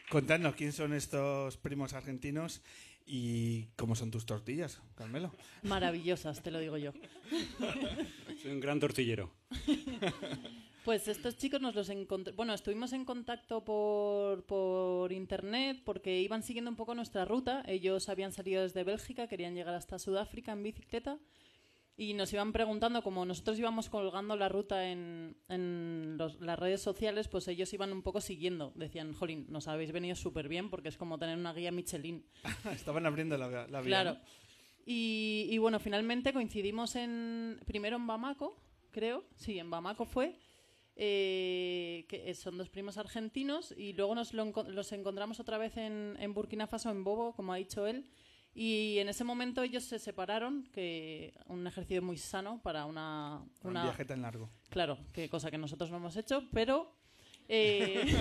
Contadnos 0.08 0.54
quién 0.54 0.72
son 0.72 0.94
estos 0.94 1.58
primos 1.58 1.94
argentinos 1.94 2.62
y 3.08 3.70
cómo 3.76 3.96
son 3.96 4.12
tus 4.12 4.28
tortillas, 4.28 4.84
Carmelo. 4.96 5.34
Maravillosas, 5.64 6.44
te 6.44 6.52
lo 6.52 6.60
digo 6.60 6.78
yo. 6.78 6.94
Soy 8.40 8.52
un 8.52 8.60
gran 8.60 8.80
tortillero. 8.80 9.34
Pues 10.84 11.08
estos 11.08 11.38
chicos 11.38 11.62
nos 11.62 11.76
los 11.76 11.88
encontramos. 11.90 12.36
Bueno, 12.36 12.54
estuvimos 12.54 12.92
en 12.92 13.06
contacto 13.06 13.64
por, 13.64 14.44
por 14.46 15.14
internet 15.14 15.82
porque 15.86 16.20
iban 16.22 16.44
siguiendo 16.44 16.70
un 16.70 16.76
poco 16.76 16.94
nuestra 16.94 17.24
ruta. 17.24 17.64
Ellos 17.68 18.10
habían 18.10 18.34
salido 18.34 18.64
desde 18.64 18.84
Bélgica, 18.84 19.28
querían 19.28 19.56
llegar 19.56 19.76
hasta 19.76 19.98
Sudáfrica 19.98 20.52
en 20.52 20.62
bicicleta 20.64 21.20
y 21.96 22.14
nos 22.16 22.34
iban 22.34 22.52
preguntando, 22.52 23.02
como 23.02 23.24
nosotros 23.26 23.58
íbamos 23.60 23.88
colgando 23.90 24.36
la 24.36 24.50
ruta 24.50 24.90
en, 24.90 25.38
en 25.48 26.18
los- 26.18 26.42
las 26.42 26.60
redes 26.60 26.82
sociales, 26.82 27.30
pues 27.30 27.48
ellos 27.48 27.72
iban 27.72 27.94
un 27.94 28.02
poco 28.02 28.20
siguiendo. 28.20 28.74
Decían, 28.76 29.14
Jolín, 29.14 29.46
nos 29.50 29.70
habéis 29.70 29.94
venido 29.94 30.16
súper 30.18 30.50
bien 30.50 30.70
porque 30.70 30.90
es 30.90 30.98
como 30.98 31.18
tener 31.18 31.38
una 31.38 31.54
guía 31.54 31.72
Michelin. 31.72 32.26
Estaban 32.74 33.06
abriendo 33.06 33.38
la, 33.38 33.68
la 33.68 33.80
vía. 33.80 33.88
Claro. 33.88 34.14
¿no? 34.16 34.20
Y, 34.86 35.48
y 35.50 35.58
bueno, 35.60 35.80
finalmente 35.80 36.34
coincidimos 36.34 36.98
en 36.98 37.58
primero 37.66 37.96
en 37.96 38.06
Bamako, 38.06 38.58
creo. 38.92 39.24
Sí, 39.38 39.58
en 39.60 39.70
Bamako 39.70 40.04
fue. 40.04 40.36
Eh, 40.96 42.06
que 42.08 42.34
son 42.36 42.58
dos 42.58 42.70
primos 42.70 42.98
argentinos 42.98 43.74
y 43.78 43.94
luego 43.94 44.14
nos 44.16 44.34
lo 44.34 44.46
los 44.46 44.92
encontramos 44.92 45.40
otra 45.40 45.58
vez 45.58 45.78
en, 45.78 46.16
en 46.20 46.34
Burkina 46.34 46.68
Faso, 46.68 46.90
en 46.92 47.04
Bobo, 47.04 47.34
como 47.34 47.54
ha 47.54 47.58
dicho 47.58 47.88
él. 47.88 48.06
Y 48.56 49.00
en 49.00 49.10
ese 49.10 49.24
momento 49.24 49.64
ellos 49.64 49.84
se 49.84 49.98
separaron, 49.98 50.70
que 50.72 51.34
un 51.48 51.66
ejercicio 51.66 52.04
muy 52.04 52.18
sano 52.18 52.62
para 52.62 52.86
una, 52.86 53.44
Un 53.64 53.72
una 53.72 53.84
viaje 53.84 54.06
tan 54.06 54.22
largo. 54.22 54.50
Claro, 54.70 55.00
que 55.12 55.28
cosa 55.28 55.50
que 55.50 55.58
nosotros 55.58 55.90
no 55.90 55.98
hemos 55.98 56.16
hecho, 56.18 56.44
pero... 56.54 56.94
eh, 57.48 58.06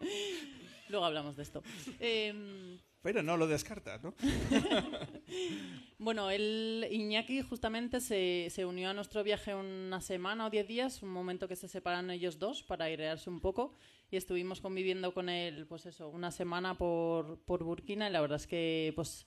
Luego 0.88 1.04
hablamos 1.04 1.36
de 1.36 1.42
esto. 1.42 1.62
Em, 1.98 2.78
Pero 3.06 3.22
no 3.22 3.36
lo 3.36 3.46
descartas, 3.46 4.02
¿no? 4.02 4.14
bueno, 6.00 6.28
el 6.28 6.88
Iñaki 6.90 7.40
justamente 7.40 8.00
se, 8.00 8.48
se 8.50 8.66
unió 8.66 8.90
a 8.90 8.94
nuestro 8.94 9.22
viaje 9.22 9.54
una 9.54 10.00
semana 10.00 10.44
o 10.44 10.50
diez 10.50 10.66
días, 10.66 11.04
un 11.04 11.10
momento 11.10 11.46
que 11.46 11.54
se 11.54 11.68
separan 11.68 12.10
ellos 12.10 12.40
dos 12.40 12.64
para 12.64 12.86
airearse 12.86 13.30
un 13.30 13.38
poco 13.38 13.76
y 14.10 14.16
estuvimos 14.16 14.60
conviviendo 14.60 15.14
con 15.14 15.28
él, 15.28 15.68
pues 15.68 15.86
eso, 15.86 16.08
una 16.08 16.32
semana 16.32 16.76
por, 16.76 17.38
por 17.44 17.62
Burkina 17.62 18.08
y 18.08 18.12
la 18.12 18.20
verdad 18.20 18.40
es 18.40 18.48
que, 18.48 18.92
pues, 18.96 19.24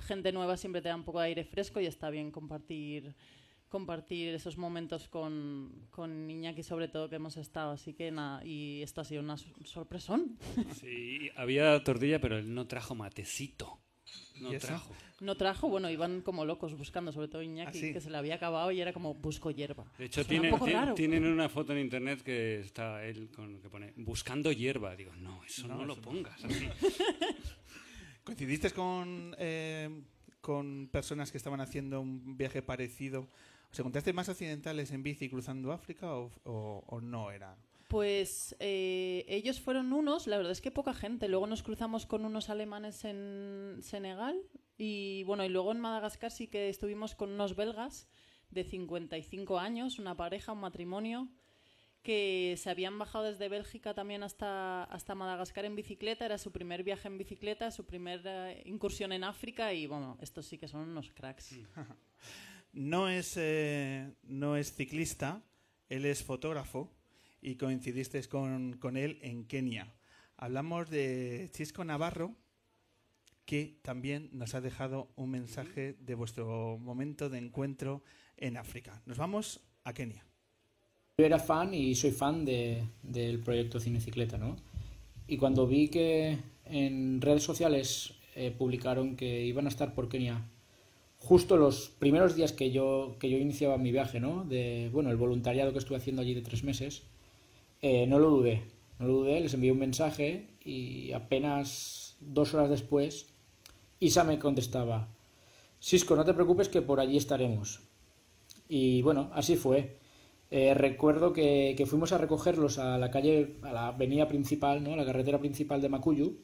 gente 0.00 0.32
nueva 0.32 0.56
siempre 0.56 0.82
te 0.82 0.88
da 0.88 0.96
un 0.96 1.04
poco 1.04 1.20
de 1.20 1.26
aire 1.26 1.44
fresco 1.44 1.78
y 1.78 1.86
está 1.86 2.10
bien 2.10 2.32
compartir 2.32 3.14
compartir 3.70 4.34
esos 4.34 4.58
momentos 4.58 5.08
con, 5.08 5.86
con 5.90 6.28
Iñaki 6.30 6.62
sobre 6.62 6.88
todo 6.88 7.08
que 7.08 7.16
hemos 7.16 7.36
estado 7.38 7.70
así 7.70 7.94
que 7.94 8.10
nada 8.10 8.44
y 8.44 8.82
esto 8.82 9.00
ha 9.00 9.04
sido 9.04 9.22
una 9.22 9.36
sor- 9.38 9.66
sorpresón 9.66 10.36
Sí, 10.80 11.30
había 11.36 11.82
tortilla, 11.82 12.20
pero 12.20 12.36
él 12.36 12.52
no 12.52 12.66
trajo 12.66 12.94
matecito. 12.94 13.80
No 14.40 14.50
trajo. 14.58 14.92
no 15.20 15.36
trajo 15.36 15.68
bueno 15.68 15.88
iban 15.88 16.22
como 16.22 16.44
locos 16.44 16.76
buscando 16.76 17.12
sobre 17.12 17.28
todo 17.28 17.42
Iñaki 17.42 17.78
¿Ah, 17.78 17.80
sí? 17.80 17.92
que 17.92 18.00
se 18.00 18.10
le 18.10 18.16
había 18.16 18.34
acabado 18.36 18.72
y 18.72 18.80
era 18.80 18.92
como 18.92 19.14
busco 19.14 19.50
hierba 19.52 19.84
De 19.98 20.06
hecho, 20.06 20.24
tienen, 20.24 20.52
un 20.52 20.94
tienen 20.94 21.24
una 21.26 21.48
foto 21.48 21.72
en 21.72 21.78
internet 21.78 22.22
que 22.22 22.58
está 22.60 23.04
él 23.06 23.30
con 23.30 23.60
que 23.60 23.68
pone 23.70 23.92
buscando 23.96 24.50
hierba. 24.50 24.96
Digo, 24.96 25.14
no, 25.14 25.44
eso 25.44 25.68
no, 25.68 25.76
No, 25.76 25.84
lo 25.84 25.92
eso 25.92 26.02
no. 26.02 26.08
pongas 26.08 26.44
así. 26.44 26.68
¿Coincidiste 28.24 28.70
con, 28.70 29.34
eh, 29.38 30.02
con 30.40 30.88
personas 30.90 31.30
que 31.30 31.38
estaban 31.38 31.60
haciendo 31.60 32.00
un 32.00 32.36
viaje 32.36 32.62
parecido? 32.62 33.28
¿Os 33.72 33.78
encontraste 33.78 34.12
más 34.12 34.28
occidentales 34.28 34.90
en 34.90 35.02
bici 35.02 35.28
cruzando 35.28 35.72
África 35.72 36.14
o, 36.16 36.30
o- 36.44 36.84
o 36.86 37.00
no 37.00 37.30
era? 37.30 37.56
Pues 37.88 38.54
eh, 38.60 39.24
ellos 39.28 39.60
fueron 39.60 39.92
unos, 39.92 40.26
la 40.28 40.36
verdad 40.36 40.52
es 40.52 40.60
que 40.60 40.70
poca 40.70 40.94
gente. 40.94 41.28
Luego 41.28 41.46
nos 41.48 41.62
cruzamos 41.64 42.06
con 42.06 42.24
unos 42.24 42.48
alemanes 42.48 43.04
en 43.04 43.78
Senegal 43.82 44.40
y 44.78 45.24
bueno, 45.24 45.44
y 45.44 45.48
luego 45.48 45.72
en 45.72 45.80
Madagascar 45.80 46.30
sí 46.30 46.46
que 46.46 46.68
estuvimos 46.68 47.14
con 47.16 47.30
unos 47.32 47.56
belgas 47.56 48.08
de 48.50 48.62
55 48.64 49.58
años, 49.58 49.98
una 49.98 50.16
pareja, 50.16 50.52
un 50.52 50.60
matrimonio, 50.60 51.28
que 52.02 52.54
se 52.58 52.70
habían 52.70 52.98
bajado 52.98 53.24
desde 53.24 53.48
Bélgica 53.48 53.92
también 53.92 54.22
hasta, 54.22 54.84
hasta 54.84 55.14
Madagascar 55.16 55.64
en 55.64 55.74
bicicleta. 55.76 56.24
Era 56.26 56.38
su 56.38 56.50
primer 56.52 56.82
viaje 56.84 57.08
en 57.08 57.18
bicicleta, 57.18 57.70
su 57.72 57.86
primera 57.86 58.52
incursión 58.64 59.12
en 59.12 59.24
África 59.24 59.72
y 59.74 59.86
bueno, 59.86 60.16
estos 60.20 60.46
sí 60.46 60.58
que 60.58 60.68
son 60.68 60.88
unos 60.88 61.10
cracks. 61.10 61.58
No 62.72 63.08
es, 63.08 63.34
eh, 63.36 64.12
no 64.22 64.56
es 64.56 64.72
ciclista, 64.74 65.42
él 65.88 66.04
es 66.06 66.22
fotógrafo 66.22 66.90
y 67.42 67.56
coincidiste 67.56 68.22
con, 68.28 68.74
con 68.74 68.96
él 68.96 69.18
en 69.22 69.44
Kenia. 69.44 69.92
Hablamos 70.36 70.88
de 70.88 71.50
Chisco 71.52 71.84
Navarro, 71.84 72.34
que 73.44 73.78
también 73.82 74.30
nos 74.32 74.54
ha 74.54 74.60
dejado 74.60 75.10
un 75.16 75.30
mensaje 75.30 75.96
de 76.00 76.14
vuestro 76.14 76.78
momento 76.78 77.28
de 77.28 77.38
encuentro 77.38 78.02
en 78.36 78.56
África. 78.56 79.02
Nos 79.06 79.18
vamos 79.18 79.60
a 79.84 79.92
Kenia. 79.92 80.24
Yo 81.18 81.26
era 81.26 81.38
fan 81.40 81.74
y 81.74 81.94
soy 81.96 82.12
fan 82.12 82.44
de- 82.44 82.84
del 83.02 83.40
proyecto 83.40 83.80
Cinecicleta, 83.80 84.38
¿no? 84.38 84.56
Y 85.26 85.36
cuando 85.36 85.66
vi 85.66 85.88
que 85.88 86.38
en 86.64 87.20
redes 87.20 87.42
sociales 87.42 88.14
eh, 88.36 88.54
publicaron 88.56 89.16
que 89.16 89.44
iban 89.44 89.66
a 89.66 89.68
estar 89.68 89.94
por 89.94 90.08
Kenia 90.08 90.40
justo 91.20 91.56
los 91.56 91.90
primeros 91.90 92.34
días 92.34 92.52
que 92.52 92.70
yo, 92.72 93.16
que 93.20 93.30
yo 93.30 93.38
iniciaba 93.38 93.78
mi 93.78 93.92
viaje, 93.92 94.18
¿no? 94.18 94.44
De, 94.44 94.90
bueno, 94.92 95.10
el 95.10 95.16
voluntariado 95.16 95.72
que 95.72 95.78
estuve 95.78 95.98
haciendo 95.98 96.22
allí 96.22 96.34
de 96.34 96.42
tres 96.42 96.64
meses, 96.64 97.04
eh, 97.82 98.06
no 98.06 98.18
lo 98.18 98.30
dudé. 98.30 98.64
No 98.98 99.06
lo 99.06 99.14
dudé, 99.14 99.40
les 99.40 99.54
envié 99.54 99.72
un 99.72 99.78
mensaje 99.78 100.48
y 100.62 101.12
apenas 101.12 102.16
dos 102.20 102.52
horas 102.52 102.68
después 102.68 103.28
Isa 103.98 104.24
me 104.24 104.38
contestaba, 104.38 105.08
Cisco, 105.80 106.16
no 106.16 106.24
te 106.24 106.34
preocupes 106.34 106.68
que 106.68 106.82
por 106.82 107.00
allí 107.00 107.16
estaremos. 107.16 107.80
Y 108.68 109.02
bueno, 109.02 109.30
así 109.32 109.56
fue. 109.56 109.98
Eh, 110.50 110.74
recuerdo 110.74 111.32
que, 111.32 111.74
que 111.76 111.86
fuimos 111.86 112.12
a 112.12 112.18
recogerlos 112.18 112.78
a 112.78 112.98
la 112.98 113.10
calle, 113.10 113.56
a 113.62 113.72
la 113.72 113.88
avenida 113.88 114.26
principal, 114.28 114.82
¿no? 114.82 114.96
la 114.96 115.04
carretera 115.04 115.38
principal 115.38 115.80
de 115.80 115.88
Macuyu, 115.88 116.38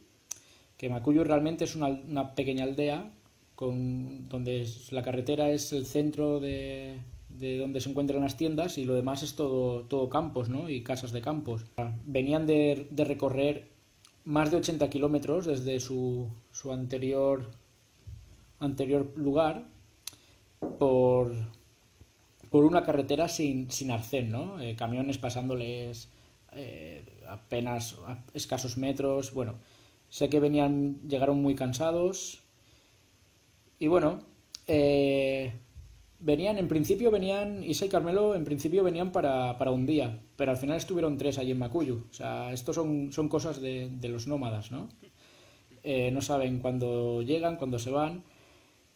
que 0.76 0.88
Macuyu 0.88 1.24
realmente 1.24 1.64
es 1.64 1.76
una, 1.76 1.88
una 1.88 2.34
pequeña 2.34 2.64
aldea 2.64 3.10
con, 3.56 4.28
donde 4.28 4.68
la 4.90 5.02
carretera 5.02 5.50
es 5.50 5.72
el 5.72 5.86
centro 5.86 6.38
de, 6.38 7.00
de 7.38 7.58
donde 7.58 7.80
se 7.80 7.90
encuentran 7.90 8.22
las 8.22 8.36
tiendas 8.36 8.78
y 8.78 8.84
lo 8.84 8.94
demás 8.94 9.22
es 9.22 9.34
todo, 9.34 10.08
campos 10.08 10.48
¿no? 10.48 10.68
y 10.68 10.82
casas 10.82 11.12
de 11.12 11.20
campos. 11.20 11.64
Venían 12.04 12.46
de, 12.46 12.86
recorrer 12.96 13.68
más 14.24 14.50
de 14.50 14.58
80 14.58 14.88
kilómetros 14.90 15.46
desde 15.46 15.80
su, 15.80 16.28
su 16.50 16.72
anterior, 16.72 17.50
anterior 18.58 19.12
lugar 19.16 19.64
por, 20.78 21.32
por 22.50 22.64
una 22.64 22.84
carretera 22.84 23.28
sin, 23.28 23.70
sin 23.70 23.90
arcén, 23.90 24.30
¿no? 24.30 24.60
Eh, 24.60 24.74
camiones 24.74 25.18
pasándoles 25.18 26.08
eh, 26.52 27.04
apenas 27.28 27.96
a 28.06 28.24
escasos 28.34 28.78
metros. 28.78 29.32
Bueno, 29.32 29.54
sé 30.08 30.28
que 30.28 30.40
venían, 30.40 31.00
llegaron 31.06 31.40
muy 31.42 31.54
cansados. 31.54 32.42
Y 33.78 33.86
bueno, 33.88 34.20
eh, 34.66 35.52
venían, 36.18 36.58
en 36.58 36.68
principio 36.68 37.10
venían, 37.10 37.62
Isa 37.62 37.86
y 37.86 37.88
Carmelo 37.88 38.34
en 38.34 38.44
principio 38.44 38.82
venían 38.82 39.12
para, 39.12 39.58
para 39.58 39.70
un 39.70 39.86
día, 39.86 40.18
pero 40.36 40.50
al 40.50 40.56
final 40.56 40.76
estuvieron 40.76 41.18
tres 41.18 41.38
allí 41.38 41.50
en 41.52 41.58
Macuyu. 41.58 42.04
O 42.10 42.14
sea, 42.14 42.52
esto 42.52 42.72
son, 42.72 43.12
son 43.12 43.28
cosas 43.28 43.60
de, 43.60 43.90
de 43.90 44.08
los 44.08 44.26
nómadas, 44.26 44.70
¿no? 44.70 44.88
Eh, 45.82 46.10
no 46.10 46.20
saben 46.20 46.58
cuándo 46.58 47.22
llegan, 47.22 47.56
cuándo 47.56 47.78
se 47.78 47.90
van. 47.90 48.24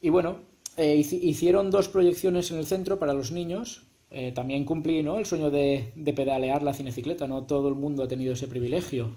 Y 0.00 0.08
bueno, 0.08 0.40
eh, 0.76 0.96
hici- 0.96 1.20
hicieron 1.22 1.70
dos 1.70 1.88
proyecciones 1.88 2.50
en 2.50 2.58
el 2.58 2.66
centro 2.66 2.98
para 2.98 3.12
los 3.14 3.30
niños. 3.32 3.82
Eh, 4.10 4.32
también 4.32 4.64
cumplí 4.64 5.02
¿no? 5.04 5.18
el 5.18 5.26
sueño 5.26 5.50
de, 5.50 5.92
de 5.94 6.12
pedalear 6.12 6.62
la 6.64 6.74
cinecicleta. 6.74 7.28
No 7.28 7.44
todo 7.44 7.68
el 7.68 7.76
mundo 7.76 8.02
ha 8.02 8.08
tenido 8.08 8.32
ese 8.32 8.48
privilegio. 8.48 9.16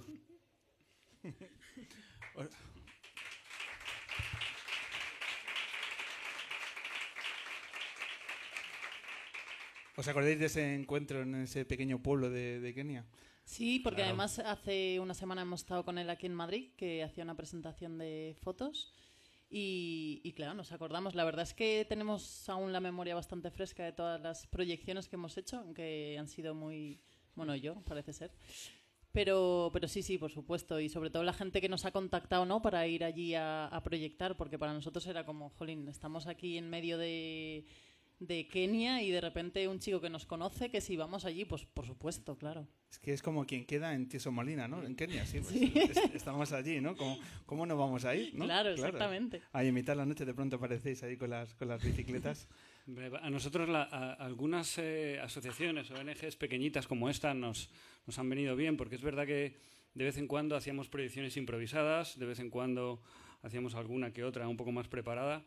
¿Os 9.95 10.07
acordáis 10.07 10.39
de 10.39 10.45
ese 10.47 10.73
encuentro 10.75 11.21
en 11.21 11.35
ese 11.35 11.65
pequeño 11.65 12.01
pueblo 12.01 12.29
de, 12.29 12.59
de 12.59 12.73
Kenia? 12.73 13.05
Sí, 13.45 13.79
porque 13.79 13.97
Claro. 13.97 14.09
además 14.11 14.39
hace 14.39 14.99
una 14.99 15.13
semana 15.13 15.41
hemos 15.41 15.61
estado 15.61 15.83
con 15.85 15.97
él 15.97 16.09
aquí 16.09 16.25
en 16.25 16.33
Madrid, 16.33 16.71
que 16.77 17.03
hacía 17.03 17.23
una 17.23 17.35
presentación 17.35 17.97
de 17.97 18.35
fotos. 18.41 18.93
Y, 19.49 20.21
y 20.23 20.31
claro, 20.33 20.55
nos 20.55 20.71
acordamos. 20.71 21.13
La 21.13 21.25
verdad 21.25 21.43
es 21.43 21.53
que 21.53 21.85
tenemos 21.87 22.49
aún 22.49 22.73
la 22.73 22.79
memoria 22.79 23.13
bastante 23.13 23.51
fresca 23.51 23.83
de 23.83 23.91
todas 23.91 24.19
las 24.19 24.47
proyecciones 24.47 25.07
que 25.07 25.15
hemos 25.15 25.37
hecho, 25.37 25.57
aunque 25.59 26.15
han 26.17 26.27
sido 26.27 26.55
muy. 26.55 26.99
Bueno, 27.35 27.55
yo, 27.55 27.75
parece 27.83 28.13
ser. 28.13 28.31
Pero, 29.11 29.69
pero 29.71 29.87
sí, 29.87 30.01
sí, 30.01 30.17
por 30.17 30.31
supuesto. 30.31 30.79
Y 30.79 30.89
sobre 30.89 31.11
todo 31.11 31.21
la 31.23 31.33
gente 31.33 31.61
que 31.61 31.69
nos 31.69 31.85
ha 31.85 31.91
contactado, 31.91 32.45
¿no? 32.45 32.63
Para 32.63 32.87
ir 32.87 33.03
allí 33.03 33.35
a, 33.35 33.67
a 33.67 33.83
proyectar, 33.83 34.35
porque 34.37 34.57
para 34.57 34.73
nosotros 34.73 35.05
era 35.05 35.23
como, 35.23 35.49
jolín, 35.51 35.87
estamos 35.87 36.25
aquí 36.25 36.57
en 36.57 36.67
medio 36.71 36.97
de, 36.97 37.65
de 38.19 38.47
Kenia 38.47 39.01
y 39.01 39.11
de 39.11 39.19
repente 39.19 39.67
un 39.67 39.79
chico 39.79 39.99
que 39.99 40.09
nos 40.09 40.25
conoce, 40.25 40.69
que 40.69 40.79
si 40.81 40.95
vamos 40.95 41.25
allí, 41.25 41.43
pues 41.45 41.65
por 41.65 41.85
supuesto, 41.85 42.37
claro. 42.37 42.67
Es 42.89 42.99
que 42.99 43.11
es 43.11 43.21
como 43.21 43.45
quien 43.45 43.65
queda 43.65 43.93
en 43.95 44.07
Tieso 44.07 44.31
Molina, 44.31 44.67
¿no? 44.67 44.83
En 44.83 44.95
Kenia, 44.95 45.25
sí. 45.25 45.39
Pues, 45.39 45.51
es- 45.97 46.15
estamos 46.15 46.51
allí, 46.53 46.79
¿no? 46.79 46.95
¿Cómo, 46.95 47.17
cómo 47.45 47.65
no 47.65 47.75
vamos 47.75 48.05
a 48.05 48.15
ir? 48.15 48.33
¿no? 48.35 48.45
Claro, 48.45 48.69
exactamente. 48.69 49.41
Ahí 49.51 49.67
en 49.67 49.73
mitad 49.73 49.93
de 49.93 49.97
la 49.97 50.05
noche 50.05 50.25
de 50.25 50.33
pronto 50.33 50.55
aparecéis 50.57 51.01
ahí 51.03 51.17
con 51.17 51.31
las, 51.31 51.53
con 51.55 51.67
las 51.67 51.83
bicicletas. 51.83 52.47
A 53.21 53.29
nosotros 53.29 53.69
la- 53.69 53.83
a- 53.83 54.13
algunas 54.13 54.77
eh, 54.77 55.17
asociaciones, 55.21 55.89
ONGs 55.89 56.35
pequeñitas 56.35 56.85
como 56.85 57.09
esta 57.09 57.33
nos, 57.33 57.69
nos 58.05 58.19
han 58.19 58.29
venido 58.29 58.57
bien 58.57 58.75
porque 58.75 58.95
es 58.95 59.01
verdad 59.01 59.25
que 59.25 59.57
de 59.93 60.03
vez 60.03 60.17
en 60.17 60.27
cuando 60.27 60.57
hacíamos 60.57 60.89
proyecciones 60.89 61.37
improvisadas, 61.37 62.19
de 62.19 62.25
vez 62.25 62.39
en 62.39 62.49
cuando 62.49 63.01
hacíamos 63.41 63.75
alguna 63.75 64.11
que 64.11 64.25
otra 64.25 64.49
un 64.49 64.57
poco 64.57 64.71
más 64.73 64.89
preparada, 64.89 65.45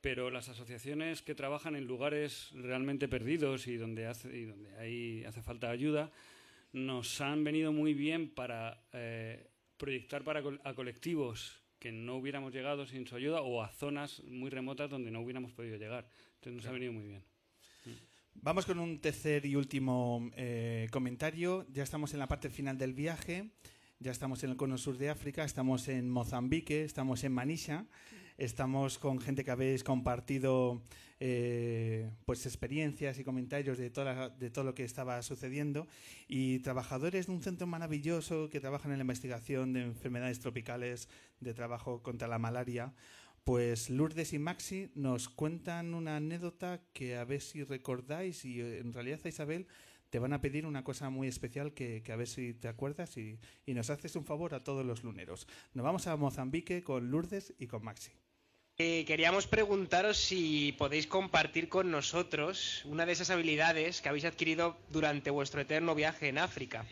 pero 0.00 0.30
las 0.30 0.48
asociaciones 0.48 1.22
que 1.22 1.34
trabajan 1.34 1.76
en 1.76 1.86
lugares 1.86 2.50
realmente 2.52 3.08
perdidos 3.08 3.66
y 3.66 3.76
donde 3.76 4.06
hace, 4.06 4.36
y 4.36 4.44
donde 4.44 4.76
hay, 4.78 5.24
hace 5.24 5.42
falta 5.42 5.70
ayuda 5.70 6.10
nos 6.72 7.20
han 7.20 7.42
venido 7.42 7.72
muy 7.72 7.94
bien 7.94 8.28
para 8.28 8.82
eh, 8.92 9.48
proyectar 9.78 10.22
para 10.24 10.42
a 10.64 10.74
colectivos 10.74 11.62
que 11.78 11.92
no 11.92 12.16
hubiéramos 12.16 12.52
llegado 12.52 12.86
sin 12.86 13.06
su 13.06 13.16
ayuda 13.16 13.40
o 13.42 13.62
a 13.62 13.68
zonas 13.68 14.22
muy 14.24 14.50
remotas 14.50 14.90
donde 14.90 15.10
no 15.10 15.20
hubiéramos 15.20 15.52
podido 15.52 15.76
llegar. 15.76 16.08
Entonces 16.34 16.56
nos 16.56 16.66
ha 16.66 16.72
venido 16.72 16.92
muy 16.92 17.06
bien. 17.06 17.24
Vamos 18.34 18.66
con 18.66 18.78
un 18.78 19.00
tercer 19.00 19.46
y 19.46 19.56
último 19.56 20.30
eh, 20.36 20.88
comentario. 20.90 21.66
Ya 21.72 21.82
estamos 21.82 22.12
en 22.12 22.18
la 22.18 22.28
parte 22.28 22.50
final 22.50 22.76
del 22.76 22.92
viaje. 22.92 23.50
Ya 23.98 24.10
estamos 24.10 24.44
en 24.44 24.50
el 24.50 24.56
cono 24.56 24.76
sur 24.76 24.98
de 24.98 25.08
África, 25.08 25.42
estamos 25.42 25.88
en 25.88 26.10
Mozambique, 26.10 26.84
estamos 26.84 27.24
en 27.24 27.32
Manisha, 27.32 27.86
estamos 28.38 28.98
con 28.98 29.20
gente 29.20 29.44
que 29.44 29.50
habéis 29.50 29.82
compartido 29.84 30.82
eh, 31.18 32.10
pues 32.26 32.44
experiencias 32.44 33.18
y 33.18 33.24
comentarios 33.24 33.78
de, 33.78 33.88
toda 33.88 34.28
de 34.28 34.50
todo 34.50 34.64
lo 34.64 34.74
que 34.74 34.84
estaba 34.84 35.22
sucediendo 35.22 35.86
y 36.28 36.58
trabajadores 36.58 37.26
de 37.26 37.32
un 37.32 37.42
centro 37.42 37.66
maravilloso 37.66 38.50
que 38.50 38.60
trabajan 38.60 38.92
en 38.92 38.98
la 38.98 39.04
investigación 39.04 39.72
de 39.72 39.82
enfermedades 39.82 40.40
tropicales, 40.40 41.08
de 41.40 41.54
trabajo 41.54 42.02
contra 42.02 42.28
la 42.28 42.38
malaria. 42.38 42.92
Pues 43.44 43.90
Lourdes 43.90 44.32
y 44.32 44.38
Maxi 44.38 44.90
nos 44.94 45.28
cuentan 45.28 45.94
una 45.94 46.16
anécdota 46.16 46.82
que 46.92 47.16
a 47.16 47.24
ver 47.24 47.40
si 47.40 47.62
recordáis 47.62 48.44
y 48.44 48.60
eh, 48.60 48.80
en 48.80 48.92
realidad 48.92 49.20
Isabel 49.24 49.66
te 50.10 50.18
van 50.18 50.32
a 50.32 50.40
pedir 50.40 50.66
una 50.66 50.84
cosa 50.84 51.10
muy 51.10 51.28
especial 51.28 51.72
que, 51.72 52.02
que 52.02 52.12
a 52.12 52.16
ver 52.16 52.28
si 52.28 52.54
te 52.54 52.68
acuerdas 52.68 53.16
y, 53.16 53.38
y 53.64 53.74
nos 53.74 53.88
haces 53.88 54.16
un 54.16 54.24
favor 54.24 54.54
a 54.54 54.64
todos 54.64 54.84
los 54.84 55.02
luneros. 55.02 55.48
Nos 55.72 55.84
vamos 55.84 56.06
a 56.06 56.16
Mozambique 56.16 56.82
con 56.82 57.10
Lourdes 57.10 57.54
y 57.58 57.66
con 57.68 57.84
Maxi. 57.84 58.12
Eh, 58.78 59.06
queríamos 59.06 59.46
preguntaros 59.46 60.18
si 60.18 60.72
podéis 60.76 61.06
compartir 61.06 61.70
con 61.70 61.90
nosotros 61.90 62.82
una 62.84 63.06
de 63.06 63.12
esas 63.12 63.30
habilidades 63.30 64.02
que 64.02 64.10
habéis 64.10 64.26
adquirido 64.26 64.76
durante 64.90 65.30
vuestro 65.30 65.62
eterno 65.62 65.94
viaje 65.94 66.28
en 66.28 66.36
África. 66.36 66.84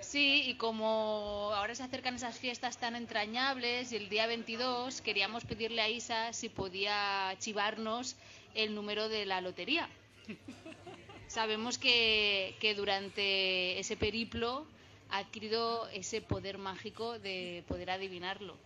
Sí, 0.00 0.44
y 0.46 0.54
como 0.54 1.50
ahora 1.52 1.74
se 1.74 1.82
acercan 1.82 2.14
esas 2.14 2.38
fiestas 2.38 2.78
tan 2.78 2.96
entrañables 2.96 3.92
y 3.92 3.96
el 3.96 4.08
día 4.08 4.26
22 4.26 5.02
queríamos 5.02 5.44
pedirle 5.44 5.82
a 5.82 5.90
Isa 5.90 6.32
si 6.32 6.48
podía 6.48 7.36
chivarnos 7.40 8.16
el 8.54 8.74
número 8.74 9.10
de 9.10 9.26
la 9.26 9.42
lotería. 9.42 9.90
Sabemos 11.28 11.76
que, 11.76 12.56
que 12.58 12.74
durante 12.74 13.78
ese 13.78 13.98
periplo 13.98 14.66
ha 15.10 15.18
adquirido 15.18 15.90
ese 15.90 16.22
poder 16.22 16.56
mágico 16.56 17.18
de 17.18 17.64
poder 17.68 17.90
adivinarlo. 17.90 18.56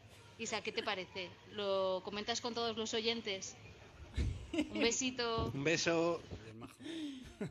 Isa, 0.41 0.62
¿qué 0.62 0.72
te 0.72 0.82
parece? 0.82 1.28
¿Lo 1.53 2.01
comentas 2.05 2.41
con 2.41 2.55
todos 2.55 2.76
los 2.76 2.93
oyentes? 2.95 3.57
Un 4.72 4.80
besito. 4.80 5.51
Un 5.55 5.62
beso. 5.64 6.20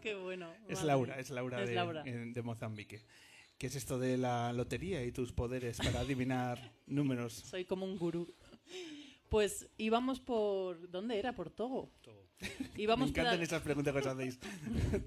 Qué 0.01 0.15
bueno. 0.15 0.51
Es 0.67 0.83
Laura, 0.83 1.19
es 1.19 1.29
Laura, 1.29 1.61
Es 1.61 1.69
de, 1.69 1.75
Laura. 1.75 2.03
en- 2.05 2.33
de 2.33 2.41
Mozambique. 2.41 3.01
¿Qué 3.57 3.67
es 3.67 3.75
esto 3.75 3.99
de 3.99 4.17
la 4.17 4.53
lotería 4.53 5.03
y 5.03 5.11
tus 5.11 5.31
poderes 5.31 5.77
para 5.77 5.99
adivinar 6.01 6.71
números? 6.87 7.33
Soy 7.33 7.65
como 7.65 7.85
un 7.85 7.97
gurú. 7.97 8.33
Pues 9.29 9.67
íbamos 9.77 10.19
por... 10.19 10.89
¿Dónde 10.89 11.19
era? 11.19 11.33
Por 11.33 11.49
Togo. 11.51 11.91
Me 12.75 12.81
Íbamos 12.83 13.09
encantan 13.09 13.35
peda- 13.35 13.43
esas 13.43 13.61
preguntas 13.61 13.93
que 13.93 13.99
os 13.99 14.07
hacéis. 14.07 14.39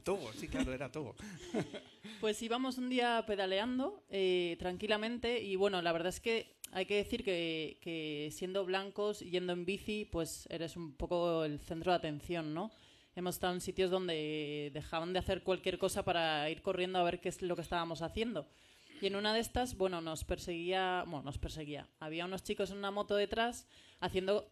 Togo, 0.05 0.33
sí, 0.35 0.47
claro, 0.49 0.73
era 0.73 0.93
Togo. 0.93 1.17
Pues 2.21 2.41
íbamos 2.43 2.79
un 2.79 2.89
día 2.91 3.25
pedaleando 3.27 4.05
eh, 4.11 4.57
tranquilamente 4.61 5.43
y 5.43 5.57
bueno, 5.57 5.83
la 5.83 5.91
verdad 5.93 6.11
es 6.11 6.21
que 6.21 6.55
hay 6.73 6.87
que 6.87 6.97
decir 6.97 7.23
que, 7.23 7.79
que 7.81 8.31
siendo 8.33 8.65
blancos, 8.65 9.21
yendo 9.21 9.53
en 9.53 9.65
bici, 9.65 10.07
pues 10.11 10.47
eres 10.51 10.77
un 10.77 10.95
poco 10.95 11.45
el 11.45 11.61
centro 11.61 11.93
de 11.93 11.99
atención, 11.99 12.55
¿no? 12.55 12.73
Hemos 13.15 13.37
estado 13.37 13.53
en 13.53 13.61
sitios 13.61 13.91
donde 13.91 14.71
dejaban 14.73 15.13
de 15.13 15.19
hacer 15.19 15.43
cualquier 15.43 15.79
cosa 15.79 16.03
para 16.03 16.49
ir 16.49 16.63
corriendo 16.63 16.99
a 16.99 17.03
ver 17.03 17.21
qué 17.21 17.29
es 17.29 17.43
lo 17.43 17.55
que 17.55 17.63
estábamos 17.63 18.01
haciendo. 18.01 18.49
Y 19.03 19.07
en 19.07 19.17
una 19.17 19.35
de 19.35 19.41
estas, 19.41 19.77
bueno, 19.77 20.01
nos 20.01 20.25
perseguía, 20.25 21.05
bueno, 21.07 21.25
nos 21.25 21.37
perseguía. 21.37 21.89
Había 22.01 22.25
unos 22.25 22.43
chicos 22.43 22.71
en 22.71 22.79
una 22.79 22.91
moto 22.91 23.17
detrás 23.17 23.67
haciendo 24.01 24.51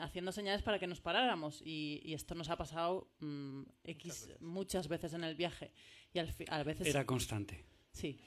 haciendo 0.00 0.32
señales 0.32 0.62
para 0.62 0.78
que 0.78 0.88
nos 0.88 1.00
paráramos 1.00 1.62
y, 1.64 2.00
y 2.04 2.14
esto 2.14 2.34
nos 2.34 2.48
ha 2.48 2.56
pasado 2.56 3.08
mm, 3.20 3.62
X 3.84 4.30
muchas 4.40 4.88
veces. 4.88 5.12
en 5.12 5.22
el 5.22 5.36
viaje 5.36 5.72
y 6.12 6.18
al 6.18 6.34
a 6.48 6.62
veces 6.64 6.86
Era 6.86 7.04
constante. 7.04 7.64
Sí. 7.92 8.18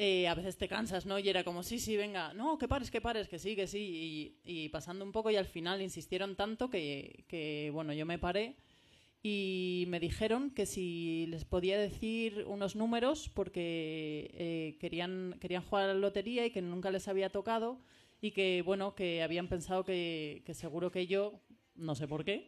Eh, 0.00 0.28
a 0.28 0.34
veces 0.36 0.56
te 0.56 0.68
cansas, 0.68 1.06
¿no? 1.06 1.18
Y 1.18 1.28
era 1.28 1.42
como, 1.42 1.64
sí, 1.64 1.80
sí, 1.80 1.96
venga, 1.96 2.32
no, 2.32 2.56
que 2.56 2.68
pares, 2.68 2.88
que 2.88 3.00
pares, 3.00 3.26
que 3.26 3.40
sí, 3.40 3.56
que 3.56 3.66
sí. 3.66 4.38
Y, 4.44 4.68
pasando 4.68 5.04
un 5.04 5.10
poco 5.10 5.28
y 5.28 5.34
al 5.34 5.44
final 5.44 5.82
insistieron 5.82 6.36
tanto 6.36 6.70
que, 6.70 7.24
que, 7.26 7.70
bueno, 7.72 7.92
yo 7.92 8.06
me 8.06 8.16
paré 8.16 8.54
y 9.24 9.86
me 9.88 9.98
dijeron 9.98 10.52
que 10.52 10.66
si 10.66 11.26
les 11.30 11.44
podía 11.44 11.76
decir 11.76 12.44
unos 12.46 12.76
números 12.76 13.28
porque 13.28 14.30
eh, 14.34 14.76
querían, 14.78 15.36
querían 15.40 15.64
jugar 15.64 15.90
a 15.90 15.94
la 15.94 15.98
lotería 15.98 16.46
y 16.46 16.52
que 16.52 16.62
nunca 16.62 16.92
les 16.92 17.08
había 17.08 17.30
tocado 17.30 17.80
y 18.20 18.30
que, 18.30 18.62
bueno, 18.62 18.94
que 18.94 19.24
habían 19.24 19.48
pensado 19.48 19.82
que, 19.82 20.44
que 20.46 20.54
seguro 20.54 20.92
que 20.92 21.08
yo, 21.08 21.40
no 21.74 21.96
sé 21.96 22.06
por 22.06 22.24
qué, 22.24 22.44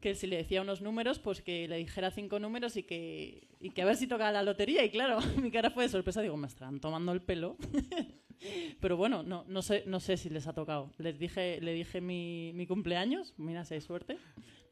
que 0.00 0.14
si 0.14 0.26
le 0.26 0.36
decía 0.36 0.62
unos 0.62 0.80
números, 0.80 1.18
pues 1.18 1.42
que 1.42 1.68
le 1.68 1.76
dijera 1.76 2.10
cinco 2.10 2.38
números 2.38 2.76
y 2.76 2.82
que, 2.82 3.48
y 3.60 3.70
que 3.70 3.82
a 3.82 3.84
ver 3.84 3.96
si 3.96 4.06
tocaba 4.06 4.32
la 4.32 4.42
lotería. 4.42 4.84
Y 4.84 4.90
claro, 4.90 5.18
mi 5.42 5.50
cara 5.50 5.70
fue 5.70 5.84
de 5.84 5.90
sorpresa, 5.90 6.22
digo, 6.22 6.36
me 6.36 6.46
estarán 6.46 6.80
tomando 6.80 7.12
el 7.12 7.22
pelo. 7.22 7.56
Pero 8.80 8.96
bueno, 8.96 9.22
no, 9.22 9.44
no, 9.46 9.60
sé, 9.60 9.84
no 9.86 10.00
sé 10.00 10.16
si 10.16 10.30
les 10.30 10.46
ha 10.46 10.54
tocado. 10.54 10.90
Les 10.96 11.18
dije, 11.18 11.60
le 11.60 11.74
dije 11.74 12.00
mi, 12.00 12.52
mi 12.54 12.66
cumpleaños, 12.66 13.34
mira 13.36 13.64
si 13.64 13.74
hay 13.74 13.80
suerte. 13.82 14.16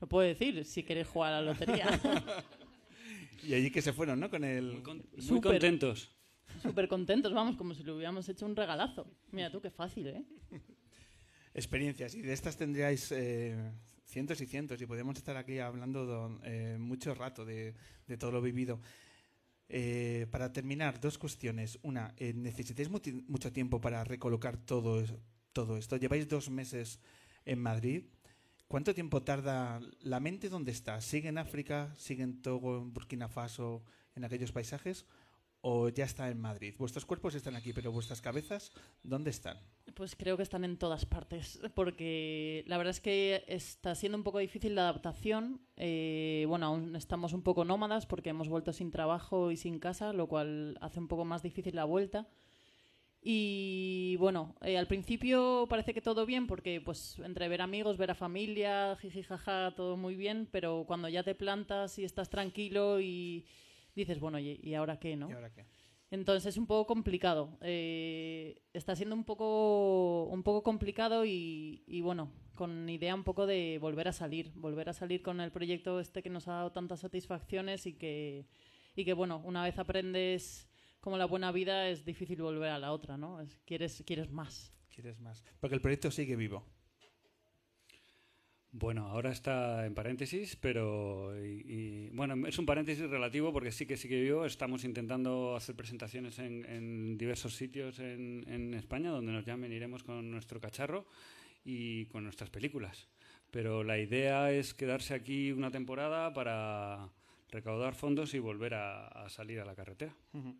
Lo 0.01 0.09
puedo 0.09 0.27
decir, 0.27 0.65
si 0.65 0.83
queréis 0.83 1.09
jugar 1.09 1.35
a 1.35 1.43
la 1.43 1.53
lotería. 1.53 1.87
Y 3.41 3.55
allí 3.55 3.71
que 3.71 3.81
se 3.81 3.93
fueron, 3.93 4.19
¿no? 4.19 4.29
Con 4.29 4.43
el... 4.43 4.83
Muy 4.83 5.23
Súper. 5.23 5.53
contentos. 5.53 6.11
Súper 6.61 6.89
contentos, 6.89 7.33
vamos, 7.33 7.57
como 7.57 7.73
si 7.73 7.85
le 7.85 7.93
hubiéramos 7.93 8.29
hecho 8.29 8.45
un 8.45 8.57
regalazo. 8.57 9.07
Mira 9.31 9.49
tú, 9.51 9.61
qué 9.61 9.71
fácil, 9.71 10.09
¿eh? 10.09 10.25
experiencias 11.55 12.15
y 12.15 12.23
de 12.23 12.33
estas 12.33 12.57
tendríais 12.57 13.11
eh, 13.13 13.57
cientos 14.09 14.41
y 14.41 14.47
cientos 14.47 14.81
y 14.81 14.87
podríamos 14.87 15.17
estar 15.17 15.37
aquí 15.37 15.59
hablando 15.59 16.07
do- 16.07 16.41
eh, 16.43 16.77
mucho 16.81 17.15
rato 17.15 17.45
de, 17.45 17.75
todo 18.19 18.33
lo 18.33 18.41
vivido. 18.43 18.81
Eh, 19.69 20.27
para 20.31 20.51
terminar, 20.53 20.99
dos 21.01 21.19
cuestiones. 21.19 21.79
Una, 21.83 22.15
eh, 22.17 22.33
¿necesitáis 22.35 22.89
mucho 22.89 23.53
tiempo 23.53 23.81
para 23.81 24.03
recolocar 24.05 24.57
todo, 24.57 25.05
todo 25.53 25.77
esto? 25.77 25.97
Lleváis 25.97 26.27
dos 26.27 26.49
meses 26.49 27.01
en 27.45 27.61
Madrid. 27.61 28.05
¿Cuánto 28.67 28.95
tiempo 28.95 29.23
tarda 29.23 29.81
la 30.01 30.21
mente? 30.21 30.49
¿Dónde 30.49 30.73
está? 30.73 31.01
¿Sigue 31.01 31.29
en 31.29 31.39
África? 31.39 31.95
¿Sigue 31.97 32.23
en 32.23 32.41
Togo, 32.43 32.79
en 32.79 32.93
Burkina 32.93 33.29
Faso, 33.29 33.83
en 34.15 34.25
aquellos 34.25 34.53
paisajes? 34.53 35.07
¿O 35.61 35.89
ya 35.89 36.05
está 36.05 36.31
en 36.31 36.41
Madrid? 36.41 36.75
Vuestros 36.79 37.05
cuerpos 37.05 37.35
están 37.35 37.57
aquí, 37.57 37.73
pero 37.73 37.91
vuestras 37.91 38.21
cabezas, 38.21 38.73
¿dónde 39.03 39.31
están? 39.31 39.59
Pues 39.95 40.15
creo 40.15 40.37
que 40.37 40.45
están 40.45 40.65
en 40.65 40.77
todas 40.77 41.05
partes, 41.05 41.59
porque 41.75 42.63
la 42.69 42.77
verdad 42.77 42.93
es 42.93 43.01
que 43.01 43.45
está 43.49 43.97
siendo 43.97 44.17
un 44.17 44.23
poco 44.23 44.39
difícil 44.39 44.77
la 44.77 44.83
adaptación. 44.83 45.61
Eh, 45.77 46.45
bueno, 46.47 46.67
aún 46.67 46.95
estamos 46.95 47.33
un 47.33 47.43
poco 47.43 47.65
nómadas 47.65 48.07
porque 48.07 48.31
hemos 48.31 48.49
vuelto 48.49 48.73
sin 48.73 48.93
trabajo 48.93 49.51
y 49.51 49.57
sin 49.57 49.81
casa, 49.81 50.13
lo 50.13 50.29
cual 50.29 50.79
hace 50.81 51.01
un 51.01 51.09
poco 51.09 51.25
más 51.25 51.43
difícil 51.43 51.75
la 51.75 51.85
vuelta. 51.85 52.29
Y 53.21 54.17
bueno, 54.19 54.55
eh, 54.63 54.79
al 54.79 54.87
principio 54.87 55.67
parece 55.69 55.93
que 55.93 56.01
todo 56.01 56.25
bien, 56.25 56.47
porque 56.47 56.81
pues 56.81 57.19
entre 57.19 57.49
ver 57.49 57.63
amigos, 57.63 57.97
ver 57.97 58.13
a 58.13 58.15
familia, 58.15 58.97
jiji 59.01 59.25
jaja, 59.25 59.75
todo 59.75 59.97
muy 59.97 60.15
bien, 60.15 60.49
pero 60.53 60.85
cuando 60.87 61.09
ya 61.09 61.25
te 61.25 61.35
plantas 61.35 61.99
y 61.99 62.05
estás 62.05 62.31
tranquilo 62.31 63.01
y 63.01 63.45
dices, 64.03 64.21
bueno, 64.21 64.39
¿y, 64.39 64.59
y 64.63 64.75
ahora 64.75 64.99
qué, 64.99 65.17
no? 65.17 65.29
¿Y 65.31 65.33
ahora 65.33 65.53
qué? 65.53 65.65
Entonces 66.11 66.47
es 66.47 66.57
un 66.57 66.67
poco 66.67 66.87
complicado. 66.87 67.59
Eh, 67.61 68.63
está 68.73 68.97
siendo 68.97 69.15
un 69.15 69.25
poco, 69.25 70.25
un 70.25 70.43
poco 70.43 70.63
complicado 70.63 71.25
y, 71.27 71.83
y, 71.87 72.01
bueno, 72.01 72.33
con 72.55 72.89
idea 72.89 73.15
un 73.15 73.25
poco 73.25 73.47
de 73.47 73.79
volver 73.81 74.09
a 74.09 74.13
salir, 74.13 74.51
volver 74.55 74.89
a 74.89 74.95
salir 74.95 75.21
con 75.23 75.41
el 75.41 75.53
proyecto 75.53 76.01
este 76.01 76.23
que 76.23 76.31
nos 76.31 76.49
ha 76.49 76.53
dado 76.53 76.73
tantas 76.73 77.01
satisfacciones 77.01 77.85
y 77.87 77.93
que, 77.95 78.47
y 78.97 79.05
que 79.05 79.13
bueno, 79.13 79.43
una 79.45 79.63
vez 79.63 79.79
aprendes 79.79 80.67
como 81.01 81.19
la 81.19 81.27
buena 81.27 81.53
vida 81.53 81.89
es 81.91 82.05
difícil 82.07 82.41
volver 82.41 82.71
a 82.71 82.79
la 82.79 82.93
otra, 82.93 83.17
¿no? 83.19 83.41
Es- 83.43 83.61
quieres, 83.67 84.03
quieres 84.07 84.31
más. 84.31 84.73
¿Quieres 84.89 85.21
más? 85.21 85.45
Porque 85.61 85.77
el 85.77 85.81
proyecto 85.83 86.11
sigue 86.11 86.35
vivo. 86.37 86.65
Bueno, 88.71 89.07
ahora 89.07 89.31
está 89.31 89.87
en 89.87 89.95
paréntesis, 89.95 90.55
pero 90.57 91.35
y, 91.43 92.11
bueno, 92.11 92.47
es 92.47 92.59
un 92.59 92.67
paréntesis 92.67 93.09
relativo 93.09 93.51
porque 93.51 93.73
sí 93.73 93.87
que 93.87 93.97
sí 93.97 94.09
que 94.09 94.27
yo 94.27 94.45
estamos 94.45 94.85
intentando 94.85 95.57
hacer 95.57 95.75
presentaciones 95.75 96.39
en, 96.39 96.67
en 96.67 97.17
diversos 97.17 97.55
sitios 97.55 97.99
en, 97.99 98.45
en, 98.47 98.75
España 98.75 99.11
donde 99.11 99.33
nos 99.33 99.47
llamen 99.47 99.73
iremos 99.73 100.03
con 100.05 100.31
nuestro 100.31 100.61
cacharro 100.61 101.07
y 101.65 102.07
con 102.07 102.25
nuestras 102.25 102.51
películas. 102.51 103.09
Pero 103.51 103.85
la 103.85 103.99
idea 103.99 104.53
es 104.53 104.75
quedarse 104.75 105.15
aquí 105.15 105.51
una 105.51 105.71
temporada 105.71 106.35
para 106.35 107.09
recaudar 107.51 107.95
fondos 107.95 108.35
y 108.35 108.39
volver 108.39 108.75
a, 108.75 109.07
a 109.09 109.29
salir 109.29 109.61
a 109.61 109.65
la 109.65 109.75
carretera. 109.75 110.15
Uh 110.33 110.39
-huh. 110.39 110.57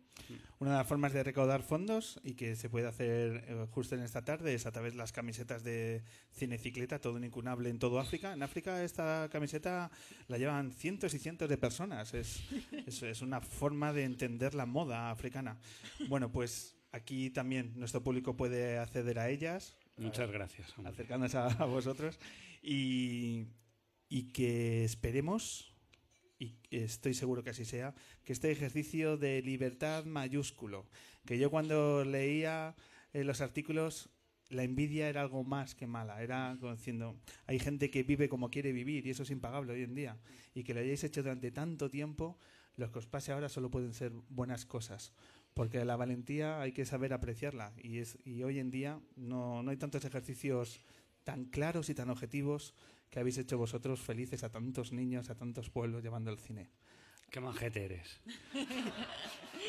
Una 0.59 0.71
de 0.71 0.77
las 0.77 0.87
formas 0.87 1.13
de 1.13 1.23
recaudar 1.23 1.61
fondos 1.61 2.19
y 2.23 2.33
que 2.33 2.55
se 2.55 2.69
puede 2.69 2.87
hacer 2.87 3.43
eh, 3.47 3.67
justo 3.71 3.95
en 3.95 4.01
esta 4.01 4.23
tarde 4.23 4.53
es 4.53 4.65
a 4.65 4.71
través 4.71 4.93
de 4.93 4.97
las 4.97 5.11
camisetas 5.11 5.63
de 5.63 6.03
cinecicleta, 6.33 6.99
todo 6.99 7.13
un 7.13 7.23
incunable 7.23 7.69
en 7.69 7.79
todo 7.79 7.99
África. 7.99 8.33
En 8.33 8.43
África 8.43 8.83
esta 8.83 9.29
camiseta 9.31 9.91
la 10.27 10.37
llevan 10.37 10.71
cientos 10.71 11.13
y 11.13 11.19
cientos 11.19 11.49
de 11.49 11.57
personas. 11.57 12.13
Es, 12.13 12.41
es, 12.87 13.03
es 13.03 13.21
una 13.21 13.41
forma 13.41 13.93
de 13.93 14.03
entender 14.03 14.55
la 14.55 14.65
moda 14.65 15.11
africana. 15.11 15.57
Bueno, 16.07 16.31
pues 16.31 16.75
aquí 16.91 17.29
también 17.29 17.73
nuestro 17.75 18.01
público 18.01 18.35
puede 18.35 18.77
acceder 18.79 19.19
a 19.19 19.29
ellas. 19.29 19.77
Muchas 19.97 20.31
gracias. 20.31 20.75
Hombre. 20.77 20.93
Acercándose 20.93 21.37
a, 21.37 21.47
a 21.47 21.65
vosotros. 21.65 22.19
Y, 22.61 23.45
y 24.09 24.31
que 24.31 24.83
esperemos 24.83 25.73
y 26.39 26.55
estoy 26.71 27.13
seguro 27.13 27.43
que 27.43 27.49
así 27.49 27.65
sea, 27.65 27.93
que 28.23 28.31
este 28.31 28.49
ejercicio 28.49 29.17
de 29.17 29.41
libertad 29.41 30.05
mayúsculo, 30.05 30.85
que 31.25 31.37
yo 31.37 31.51
cuando 31.51 32.05
leía 32.05 32.75
eh, 33.11 33.25
los 33.25 33.41
artículos, 33.41 34.09
la 34.49 34.63
envidia 34.63 35.09
era 35.09 35.21
algo 35.21 35.43
más 35.43 35.75
que 35.75 35.85
mala, 35.85 36.23
era 36.23 36.55
diciendo, 36.55 37.17
hay 37.45 37.59
gente 37.59 37.91
que 37.91 38.03
vive 38.03 38.29
como 38.29 38.49
quiere 38.49 38.71
vivir 38.71 39.05
y 39.05 39.11
eso 39.11 39.23
es 39.23 39.31
impagable 39.31 39.73
hoy 39.73 39.83
en 39.83 39.93
día, 39.93 40.17
y 40.55 40.63
que 40.63 40.73
lo 40.73 40.79
hayáis 40.79 41.03
hecho 41.03 41.21
durante 41.21 41.51
tanto 41.51 41.89
tiempo, 41.89 42.39
lo 42.77 42.89
que 42.91 42.99
os 42.99 43.05
pase 43.05 43.33
ahora 43.33 43.49
solo 43.49 43.69
pueden 43.69 43.93
ser 43.93 44.13
buenas 44.29 44.65
cosas, 44.65 45.11
porque 45.53 45.83
la 45.83 45.97
valentía 45.97 46.61
hay 46.61 46.71
que 46.71 46.85
saber 46.85 47.11
apreciarla, 47.11 47.73
y, 47.83 47.97
es, 47.97 48.17
y 48.23 48.43
hoy 48.43 48.59
en 48.59 48.71
día 48.71 49.01
no, 49.17 49.61
no 49.61 49.71
hay 49.71 49.77
tantos 49.77 50.05
ejercicios 50.05 50.79
tan 51.25 51.45
claros 51.45 51.89
y 51.89 51.95
tan 51.95 52.09
objetivos 52.09 52.73
que 53.09 53.19
habéis 53.19 53.37
hecho 53.37 53.57
vosotros 53.57 53.99
felices 53.99 54.43
a 54.43 54.49
tantos 54.49 54.91
niños, 54.91 55.29
a 55.29 55.35
tantos 55.35 55.69
pueblos 55.69 56.03
llevando 56.03 56.31
el 56.31 56.37
cine. 56.37 56.69
Qué 57.29 57.39
manjete 57.39 57.85
eres. 57.85 58.21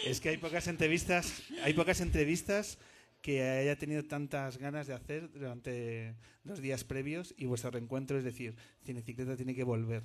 Es 0.06 0.20
que 0.20 0.30
hay 0.30 0.38
pocas 0.38 0.66
entrevistas, 0.66 1.42
hay 1.62 1.74
pocas 1.74 2.00
entrevistas 2.00 2.78
que 3.20 3.42
haya 3.42 3.76
tenido 3.76 4.04
tantas 4.04 4.56
ganas 4.56 4.86
de 4.86 4.94
hacer 4.94 5.30
durante 5.30 6.14
los 6.44 6.60
días 6.60 6.84
previos 6.84 7.34
y 7.36 7.44
vuestro 7.44 7.70
reencuentro 7.70 8.16
es 8.16 8.24
decir, 8.24 8.56
Cinecicleta 8.82 9.36
tiene 9.36 9.54
que 9.54 9.64
volver, 9.64 10.04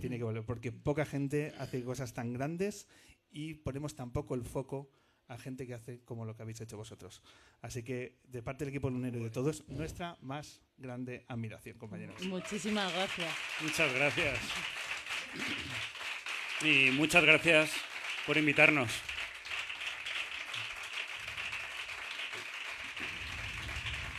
tiene 0.00 0.16
que 0.16 0.24
volver, 0.24 0.44
porque 0.44 0.72
poca 0.72 1.04
gente 1.04 1.52
hace 1.58 1.82
cosas 1.84 2.14
tan 2.14 2.32
grandes 2.32 2.88
y 3.30 3.54
ponemos 3.54 3.94
tan 3.94 4.12
poco 4.12 4.34
el 4.34 4.44
foco 4.44 4.88
a 5.28 5.38
gente 5.38 5.66
que 5.66 5.74
hace 5.74 6.00
como 6.04 6.24
lo 6.24 6.36
que 6.36 6.42
habéis 6.42 6.60
hecho 6.60 6.76
vosotros. 6.76 7.22
Así 7.62 7.82
que, 7.82 8.18
de 8.24 8.42
parte 8.42 8.64
del 8.64 8.72
equipo 8.72 8.90
lunero 8.90 9.18
y 9.18 9.24
de 9.24 9.30
todos, 9.30 9.66
nuestra 9.68 10.16
más 10.20 10.60
grande 10.76 11.24
admiración, 11.28 11.78
compañeros. 11.78 12.22
Muchísimas 12.26 12.92
gracias. 12.92 13.34
Muchas 13.62 13.94
gracias. 13.94 14.38
Y 16.62 16.90
muchas 16.92 17.24
gracias 17.24 17.72
por 18.26 18.36
invitarnos. 18.36 18.90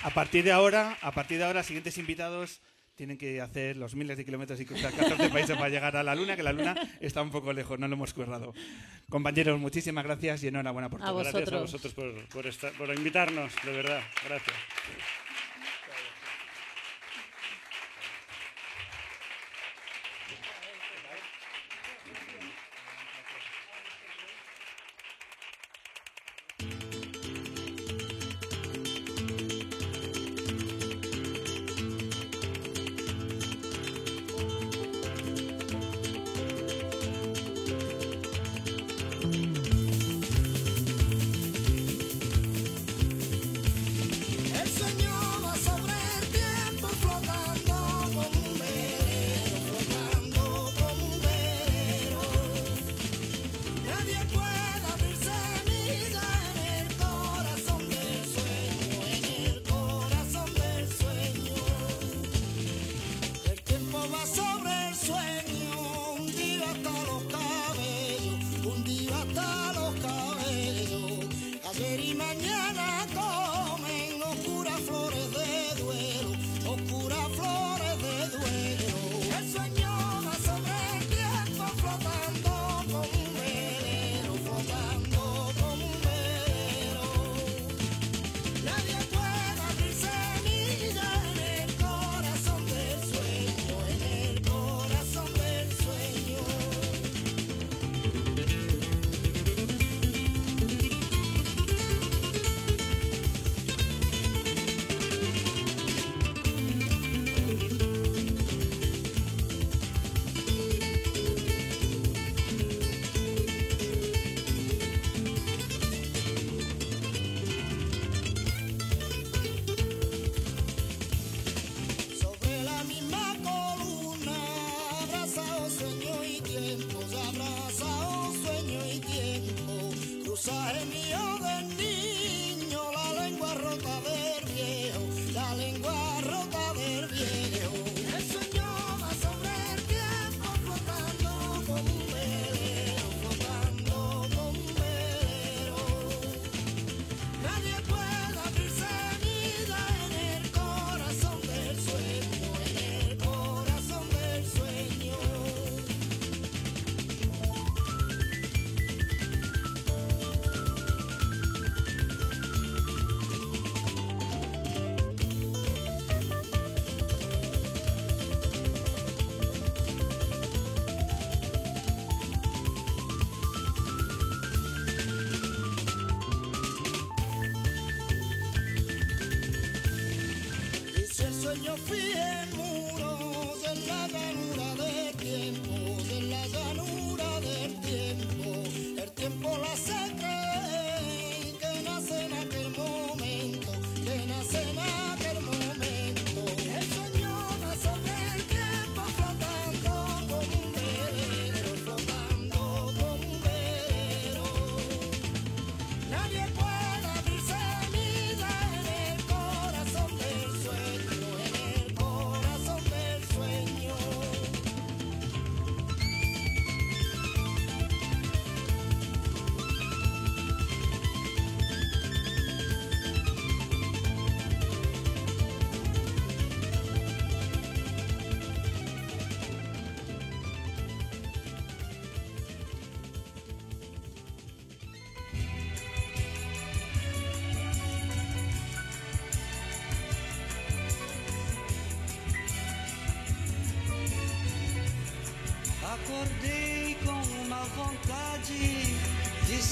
A 0.03 0.11
partir 0.11 0.43
de 0.43 0.51
ahora, 0.51 0.97
a 1.01 1.11
partir 1.11 1.39
de 1.39 1.45
ahora, 1.45 1.63
siguientes 1.63 1.97
invitados 1.97 2.61
tienen 2.95 3.17
que 3.17 3.41
hacer 3.41 3.77
los 3.77 3.95
miles 3.95 4.17
de 4.17 4.25
kilómetros 4.25 4.59
y 4.59 4.65
cruzar 4.65 4.93
14 4.93 5.29
países 5.29 5.55
para 5.55 5.69
llegar 5.69 5.95
a 5.97 6.03
la 6.03 6.15
Luna, 6.15 6.35
que 6.35 6.43
la 6.43 6.53
Luna 6.53 6.75
está 6.99 7.21
un 7.21 7.31
poco 7.31 7.53
lejos, 7.53 7.77
no 7.79 7.87
lo 7.87 7.95
hemos 7.95 8.13
currado. 8.13 8.53
Compañeros, 9.09 9.59
muchísimas 9.59 10.03
gracias 10.03 10.43
y 10.43 10.47
enhorabuena 10.47 10.89
por 10.89 11.01
a 11.01 11.05
todo. 11.05 11.19
Gracias 11.19 11.51
a 11.51 11.59
vosotros 11.59 11.93
por, 11.93 12.27
por, 12.29 12.47
estar, 12.47 12.71
por 12.73 12.93
invitarnos, 12.95 13.53
de 13.63 13.71
verdad. 13.71 14.01
Gracias. 14.25 14.55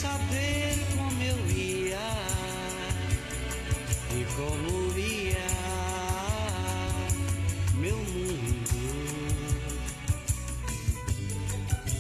Saber 0.03 0.75
como 0.97 1.23
eu 1.23 1.39
ia 1.49 2.09
e 4.11 4.25
como 4.35 4.99
ia 4.99 5.47
meu 7.75 7.95
mundo. 7.95 8.81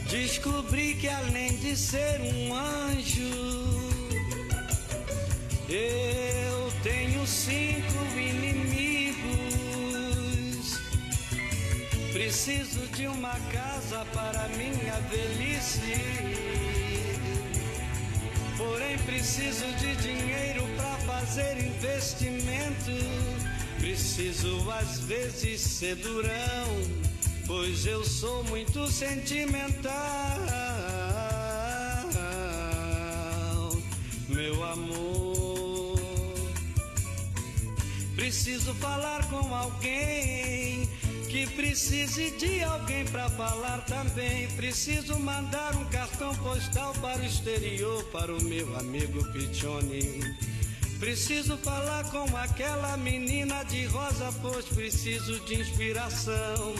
Descobri 0.09 0.95
que 0.95 1.07
além 1.07 1.55
de 1.55 1.77
ser 1.77 2.19
um 2.19 2.53
anjo, 2.53 3.35
eu 5.69 6.71
tenho 6.83 7.25
cinco 7.25 7.99
inimigos. 8.17 9.23
Preciso 12.11 12.85
de 12.97 13.07
uma 13.07 13.39
casa 13.57 14.05
para 14.13 14.49
minha 14.49 14.99
velhice. 15.09 15.42
Preciso 19.33 19.65
de 19.77 19.95
dinheiro 19.95 20.63
para 20.77 20.95
fazer 21.11 21.57
investimento. 21.57 22.91
Preciso 23.79 24.69
às 24.69 24.99
vezes 24.99 25.59
ser 25.59 25.95
durão, 25.95 26.67
pois 27.47 27.83
eu 27.87 28.03
sou 28.03 28.43
muito 28.43 28.87
sentimental. 28.91 29.91
Meu 34.29 34.63
amor, 34.63 35.99
preciso 38.15 38.71
falar 38.75 39.27
com 39.29 39.55
alguém 39.55 40.87
que 41.27 41.47
precise 41.47 42.29
de 42.37 42.63
alguém 42.63 43.03
para 43.05 43.27
falar 43.31 43.83
também. 43.85 44.47
Preciso 44.49 45.17
mandar 45.17 45.75
um 45.75 45.82
cartão 46.23 46.35
postal 46.35 46.93
para 47.01 47.21
o 47.21 47.25
exterior 47.25 48.03
para 48.05 48.33
o 48.33 48.41
meu 48.43 48.77
amigo 48.77 49.23
Pichone. 49.33 50.21
Preciso 50.99 51.57
falar 51.57 52.09
com 52.11 52.25
aquela 52.37 52.95
menina 52.95 53.63
de 53.63 53.85
rosa, 53.87 54.31
pois 54.41 54.65
preciso 54.65 55.37
de 55.41 55.55
inspiração. 55.55 56.73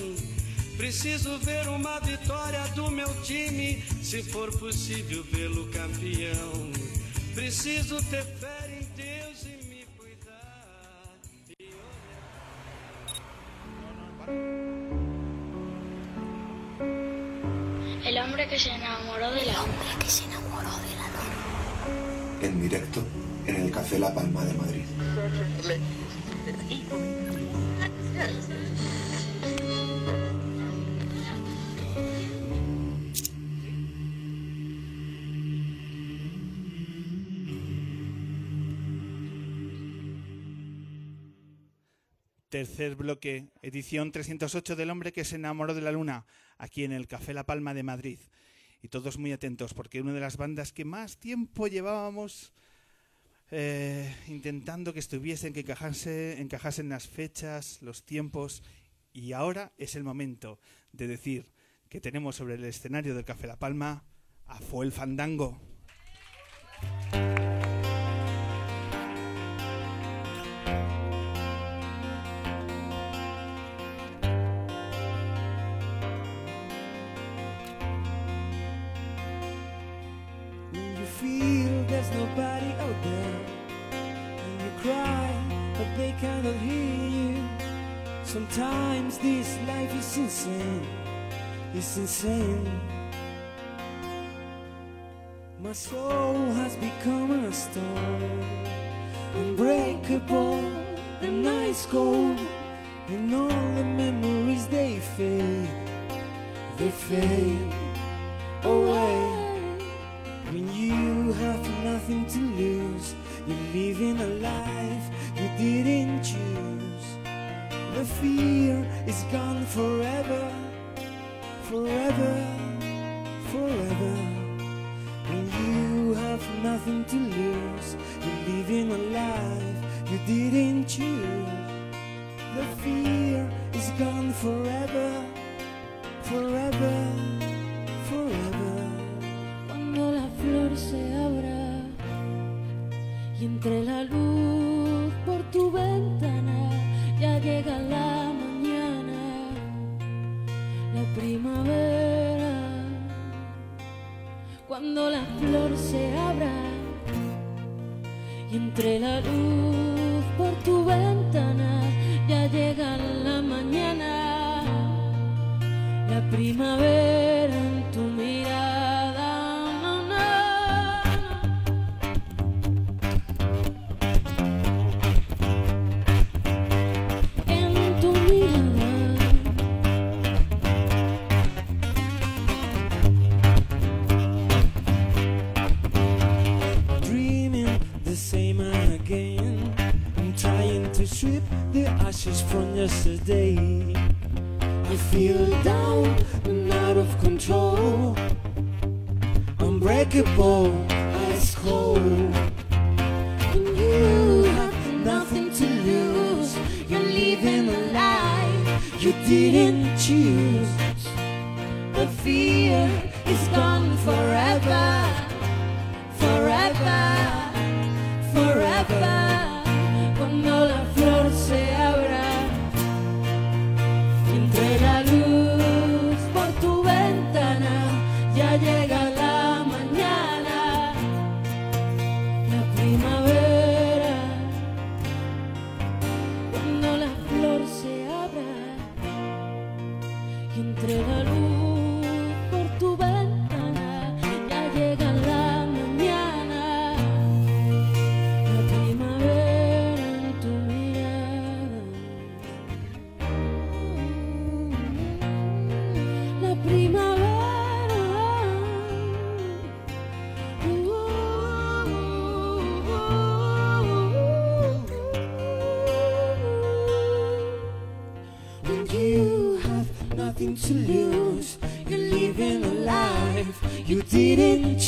Preciso 0.77 1.37
ver 1.39 1.67
uma 1.67 1.99
vitória 1.99 2.63
do 2.69 2.89
meu 2.89 3.09
time, 3.23 3.83
se 4.01 4.23
for 4.23 4.49
possível 4.57 5.23
vê-lo 5.29 5.67
campeão. 5.67 6.71
Preciso 7.35 8.01
ter 8.03 8.25
en 23.45 23.55
el 23.55 23.69
Café 23.69 23.99
La 23.99 24.11
Palma 24.15 24.43
de 24.43 24.53
Madrid. 24.55 24.81
Tercer 42.49 42.95
bloque, 42.95 43.49
edición 43.61 44.11
308 44.11 44.75
del 44.75 44.89
hombre 44.89 45.11
que 45.11 45.25
se 45.25 45.35
enamoró 45.35 45.75
de 45.75 45.81
la 45.81 45.91
luna, 45.91 46.25
aquí 46.57 46.83
en 46.83 46.91
el 46.91 47.07
Café 47.07 47.35
La 47.35 47.45
Palma 47.45 47.75
de 47.75 47.83
Madrid. 47.83 48.19
Y 48.83 48.89
todos 48.89 49.17
muy 49.17 49.31
atentos, 49.31 49.73
porque 49.73 50.01
una 50.01 50.13
de 50.13 50.19
las 50.19 50.37
bandas 50.37 50.71
que 50.71 50.85
más 50.85 51.17
tiempo 51.17 51.67
llevábamos 51.67 52.53
eh, 53.49 54.15
intentando 54.27 54.93
que 54.93 54.99
estuviesen, 54.99 55.53
que 55.53 55.61
encajase, 55.61 56.39
encajasen 56.39 56.89
las 56.89 57.07
fechas, 57.07 57.81
los 57.81 58.03
tiempos, 58.03 58.61
y 59.13 59.31
ahora 59.31 59.71
es 59.77 59.95
el 59.95 60.03
momento 60.03 60.59
de 60.91 61.07
decir 61.07 61.51
que 61.87 62.01
tenemos 62.01 62.35
sobre 62.35 62.55
el 62.55 62.63
escenario 62.65 63.15
del 63.15 63.25
Café 63.25 63.47
La 63.47 63.57
Palma 63.57 64.03
a 64.45 64.59
Fue 64.59 64.85
el 64.85 64.91
Fandango. 64.91 65.72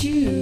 Choose. 0.02 0.35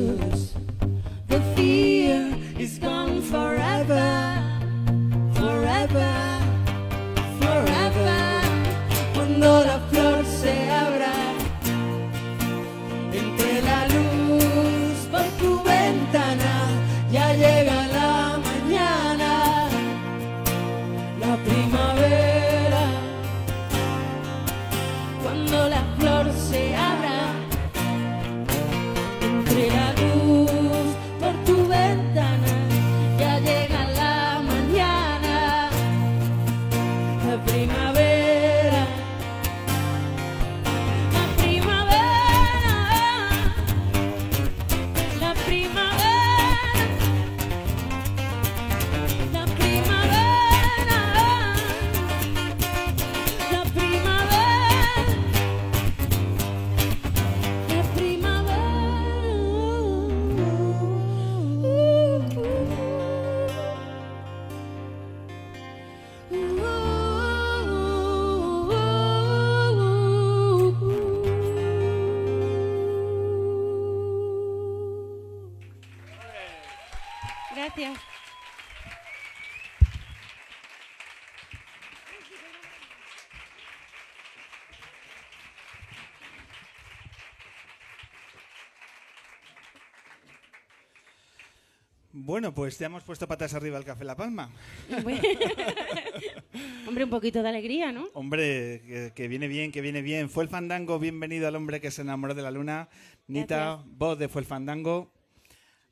Bueno, 92.43 92.55
pues 92.55 92.77
ya 92.77 92.87
hemos 92.87 93.05
puesto 93.05 93.25
patas 93.25 93.53
arriba 93.53 93.77
al 93.77 93.85
Café 93.85 94.03
La 94.03 94.17
Palma. 94.17 94.51
Hombre, 96.85 97.05
un 97.05 97.09
poquito 97.09 97.41
de 97.41 97.47
alegría, 97.47 97.93
¿no? 97.93 98.09
Hombre, 98.13 98.81
que, 98.85 99.13
que 99.15 99.29
viene 99.29 99.47
bien, 99.47 99.71
que 99.71 99.79
viene 99.79 100.01
bien. 100.01 100.29
Fue 100.29 100.43
el 100.43 100.49
fandango, 100.49 100.99
bienvenido 100.99 101.47
al 101.47 101.55
hombre 101.55 101.79
que 101.79 101.89
se 101.89 102.01
enamoró 102.01 102.33
de 102.33 102.41
la 102.41 102.51
luna. 102.51 102.89
Nita, 103.27 103.55
Gracias. 103.77 103.97
voz 103.97 104.19
de 104.19 104.27
Fue 104.27 104.41
el 104.41 104.45
fandango. 104.45 105.09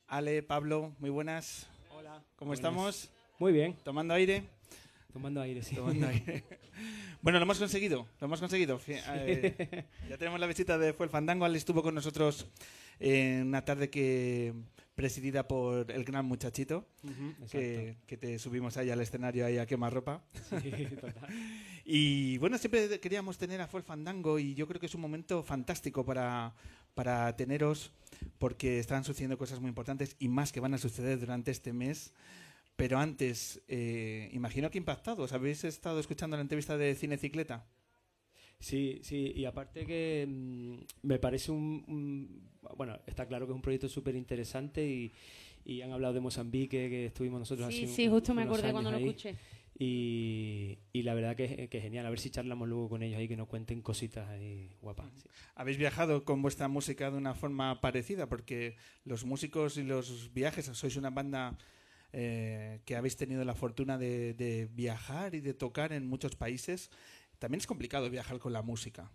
Ale, 0.08 0.44
Pablo, 0.44 0.94
muy 1.00 1.10
buenas. 1.10 1.70
Hola. 1.90 2.22
¿Cómo 2.36 2.50
Buenas. 2.50 2.60
estamos? 2.60 3.12
Muy 3.40 3.54
bien. 3.54 3.78
¿Tomando 3.86 4.14
aire? 4.14 4.44
Tomando 5.14 5.40
aire, 5.40 5.64
sí. 5.64 5.76
Tomando 5.76 6.06
aire. 6.10 6.44
Bueno, 7.22 7.38
lo 7.38 7.44
hemos 7.44 7.60
conseguido, 7.60 8.08
lo 8.20 8.26
hemos 8.26 8.40
conseguido. 8.40 8.82
Eh, 8.88 9.86
ya 10.10 10.18
tenemos 10.18 10.40
la 10.40 10.48
visita 10.48 10.80
de 10.80 10.92
Fue 10.92 11.06
el 11.06 11.12
Fandango. 11.12 11.46
Ale 11.46 11.56
estuvo 11.60 11.84
con 11.84 11.94
nosotros 11.94 12.48
en 13.00 13.46
una 13.48 13.64
tarde 13.64 13.92
que 13.92 14.54
presidida 15.02 15.48
por 15.48 15.90
el 15.90 16.04
gran 16.04 16.28
muchachito, 16.28 16.86
que, 17.52 17.98
que 18.06 18.18
te 18.18 18.38
subimos 18.38 18.78
ahí 18.78 18.92
al 18.92 19.02
escenario 19.02 19.48
ahí 19.48 19.58
a 19.58 19.66
quemar 19.66 19.92
ropa. 19.92 20.22
Sí, 20.62 20.70
total. 21.02 21.28
y 21.86 22.38
bueno, 22.38 22.60
siempre 22.60 23.00
queríamos 23.00 23.40
tener 23.40 23.60
a 23.62 23.68
Fue 23.68 23.80
el 23.80 23.84
Fandango 23.84 24.38
y 24.38 24.54
yo 24.54 24.68
creo 24.68 24.80
que 24.80 24.86
es 24.86 24.94
un 24.94 25.02
momento 25.02 25.42
fantástico 25.42 26.06
para, 26.06 26.54
para 26.94 27.36
teneros 27.36 27.92
porque 28.38 28.78
están 28.78 29.04
sucediendo 29.04 29.40
cosas 29.40 29.60
muy 29.60 29.70
importantes 29.70 30.16
y 30.20 30.28
más 30.28 30.52
que 30.52 30.60
van 30.60 30.76
a 30.76 30.78
suceder 30.78 31.20
durante 31.20 31.50
este 31.50 31.74
mes. 31.74 32.14
Pero 32.76 33.00
antes, 33.00 33.60
eh, 33.68 34.30
imagino 34.34 34.70
que 34.70 34.78
impactados. 34.78 35.34
¿Habéis 35.34 35.64
estado 35.64 36.00
escuchando 36.00 36.36
la 36.36 36.44
entrevista 36.44 36.78
de 36.78 36.94
Cinecicleta? 36.94 37.66
Sí, 38.62 39.00
sí, 39.04 39.34
y 39.36 39.46
aparte 39.46 39.86
que 39.86 40.26
mm, 40.30 41.08
me 41.08 41.20
parece 41.20 41.52
un, 41.52 41.84
un- 41.88 42.52
Bueno, 42.78 42.98
está 43.08 43.28
claro 43.28 43.46
que 43.48 43.52
es 43.54 43.56
un 43.56 43.62
proyecto 43.62 43.90
súper 43.90 44.16
interesante 44.16 44.88
y, 44.88 45.12
y 45.66 45.82
han 45.82 45.92
hablado 45.92 46.14
de 46.14 46.20
Mozambique, 46.22 46.90
que 46.90 47.06
estuvimos 47.08 47.40
nosotros 47.40 47.74
Sí, 47.74 47.84
hace 47.84 47.94
sí, 47.94 48.06
un- 48.06 48.12
justo 48.14 48.34
me 48.34 48.44
acordé 48.44 48.72
cuando 48.72 48.92
lo 48.92 48.98
ahí. 48.98 49.08
escuché. 49.08 49.36
Y, 49.80 50.78
y 50.94 51.02
la 51.02 51.16
verdad 51.16 51.36
que, 51.36 51.68
que 51.70 51.82
genial, 51.82 52.06
a 52.06 52.12
ver 52.12 52.20
si 52.20 52.30
charlamos 52.30 52.68
luego 52.70 52.88
con 52.90 53.02
ellos 53.02 53.18
ahí, 53.18 53.28
que 53.28 53.36
nos 53.36 53.48
cuenten 53.48 53.82
cositas 53.82 54.30
ahí 54.30 54.70
guapas. 54.80 55.12
sí. 55.18 55.28
¿Habéis 55.56 55.78
viajado 55.80 56.24
con 56.24 56.42
vuestra 56.44 56.68
música 56.68 57.10
de 57.10 57.18
una 57.18 57.34
forma 57.34 57.82
parecida? 57.82 58.28
Porque 58.30 58.76
los 59.06 59.26
músicos 59.26 59.78
y 59.78 59.84
los 59.84 60.32
viajes, 60.34 60.66
sois 60.74 60.96
una 60.98 61.10
banda 61.10 61.58
eh, 62.14 62.82
que 62.86 62.96
habéis 62.96 63.18
tenido 63.18 63.44
la 63.44 63.56
fortuna 63.56 63.98
de, 63.98 64.34
de 64.36 64.68
viajar 64.72 65.34
y 65.34 65.40
de 65.42 65.54
tocar 65.56 65.94
en 65.94 66.06
muchos 66.06 66.36
países. 66.36 66.92
También 67.42 67.58
es 67.58 67.66
complicado 67.66 68.08
viajar 68.08 68.38
con 68.38 68.54
la 68.54 68.62
música. 68.62 69.12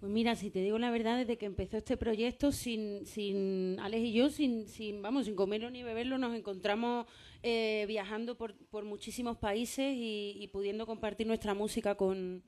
Pues 0.00 0.10
mira, 0.10 0.34
si 0.34 0.50
te 0.50 0.62
digo 0.62 0.78
la 0.78 0.90
verdad, 0.90 1.18
desde 1.18 1.36
que 1.36 1.44
empezó 1.44 1.76
este 1.76 1.98
proyecto, 1.98 2.52
sin, 2.52 3.04
sin 3.04 3.78
Alex 3.80 4.02
y 4.02 4.12
yo, 4.14 4.30
sin, 4.30 4.66
sin, 4.66 5.02
vamos, 5.02 5.26
sin 5.26 5.36
comerlo 5.36 5.68
ni 5.68 5.82
beberlo, 5.82 6.16
nos 6.16 6.34
encontramos 6.34 7.06
eh, 7.42 7.84
viajando 7.86 8.38
por, 8.38 8.56
por 8.68 8.86
muchísimos 8.86 9.36
países 9.36 9.94
y, 9.94 10.38
y 10.40 10.48
pudiendo 10.48 10.86
compartir 10.86 11.26
nuestra 11.26 11.52
música 11.52 11.96
con, 11.96 12.42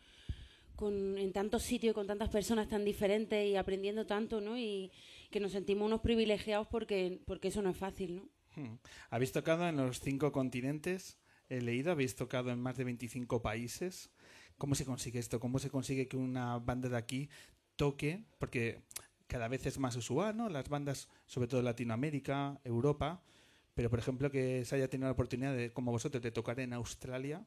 con, 0.76 1.18
en 1.18 1.30
tantos 1.34 1.62
sitios 1.62 1.90
y 1.90 1.94
con 1.94 2.06
tantas 2.06 2.30
personas 2.30 2.70
tan 2.70 2.86
diferentes 2.86 3.46
y 3.46 3.54
aprendiendo 3.56 4.06
tanto, 4.06 4.40
¿no? 4.40 4.56
Y 4.56 4.90
que 5.30 5.40
nos 5.40 5.52
sentimos 5.52 5.84
unos 5.84 6.00
privilegiados 6.00 6.68
porque, 6.68 7.20
porque 7.26 7.48
eso 7.48 7.60
no 7.60 7.68
es 7.68 7.76
fácil, 7.76 8.16
¿no? 8.16 8.28
Hmm. 8.56 8.78
Habéis 9.10 9.32
tocado 9.32 9.68
en 9.68 9.76
los 9.76 10.00
cinco 10.00 10.32
continentes, 10.32 11.18
he 11.50 11.60
leído, 11.60 11.92
habéis 11.92 12.16
tocado 12.16 12.50
en 12.50 12.60
más 12.60 12.78
de 12.78 12.84
25 12.84 13.42
países. 13.42 14.10
¿Cómo 14.58 14.74
se 14.74 14.84
consigue 14.84 15.20
esto? 15.20 15.38
¿Cómo 15.38 15.58
se 15.60 15.70
consigue 15.70 16.08
que 16.08 16.16
una 16.16 16.58
banda 16.58 16.88
de 16.88 16.96
aquí 16.96 17.30
toque? 17.76 18.24
Porque 18.38 18.82
cada 19.28 19.46
vez 19.46 19.64
es 19.66 19.78
más 19.78 19.94
usual, 19.94 20.36
¿no? 20.36 20.48
Las 20.48 20.68
bandas, 20.68 21.08
sobre 21.26 21.48
todo 21.48 21.62
Latinoamérica, 21.62 22.60
Europa, 22.64 23.22
pero 23.74 23.88
por 23.88 24.00
ejemplo 24.00 24.30
que 24.30 24.64
se 24.64 24.74
haya 24.74 24.90
tenido 24.90 25.06
la 25.06 25.12
oportunidad 25.12 25.54
de, 25.54 25.72
como 25.72 25.92
vosotros, 25.92 26.22
de 26.22 26.32
tocar 26.32 26.58
en 26.58 26.72
Australia, 26.72 27.46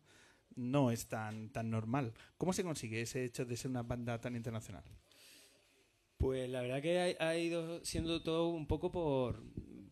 no 0.56 0.90
es 0.90 1.08
tan, 1.08 1.50
tan 1.50 1.70
normal. 1.70 2.14
¿Cómo 2.38 2.54
se 2.54 2.64
consigue 2.64 3.02
ese 3.02 3.26
hecho 3.26 3.46
de 3.46 3.58
ser 3.58 3.72
una 3.72 3.84
banda 3.84 4.20
tan 4.22 4.36
internacional? 4.36 4.84
Pues 6.18 6.50
la 6.50 6.62
verdad 6.62 6.82
que 6.82 7.18
ha, 7.20 7.28
ha 7.28 7.38
ido 7.38 7.84
siendo 7.84 8.22
todo 8.22 8.50
un 8.50 8.68
poco 8.68 8.92
por, 8.92 9.44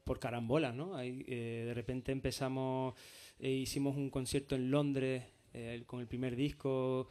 por 0.06 0.20
carambolas, 0.20 0.74
¿no? 0.74 0.96
Ahí, 0.96 1.26
eh, 1.28 1.64
de 1.66 1.74
repente 1.74 2.12
empezamos, 2.12 2.94
eh, 3.40 3.50
hicimos 3.52 3.98
un 3.98 4.10
concierto 4.10 4.56
en 4.56 4.72
Londres 4.72 5.24
eh, 5.53 5.84
con 5.85 5.99
el 5.99 6.07
primer 6.07 6.35
disco 6.35 7.07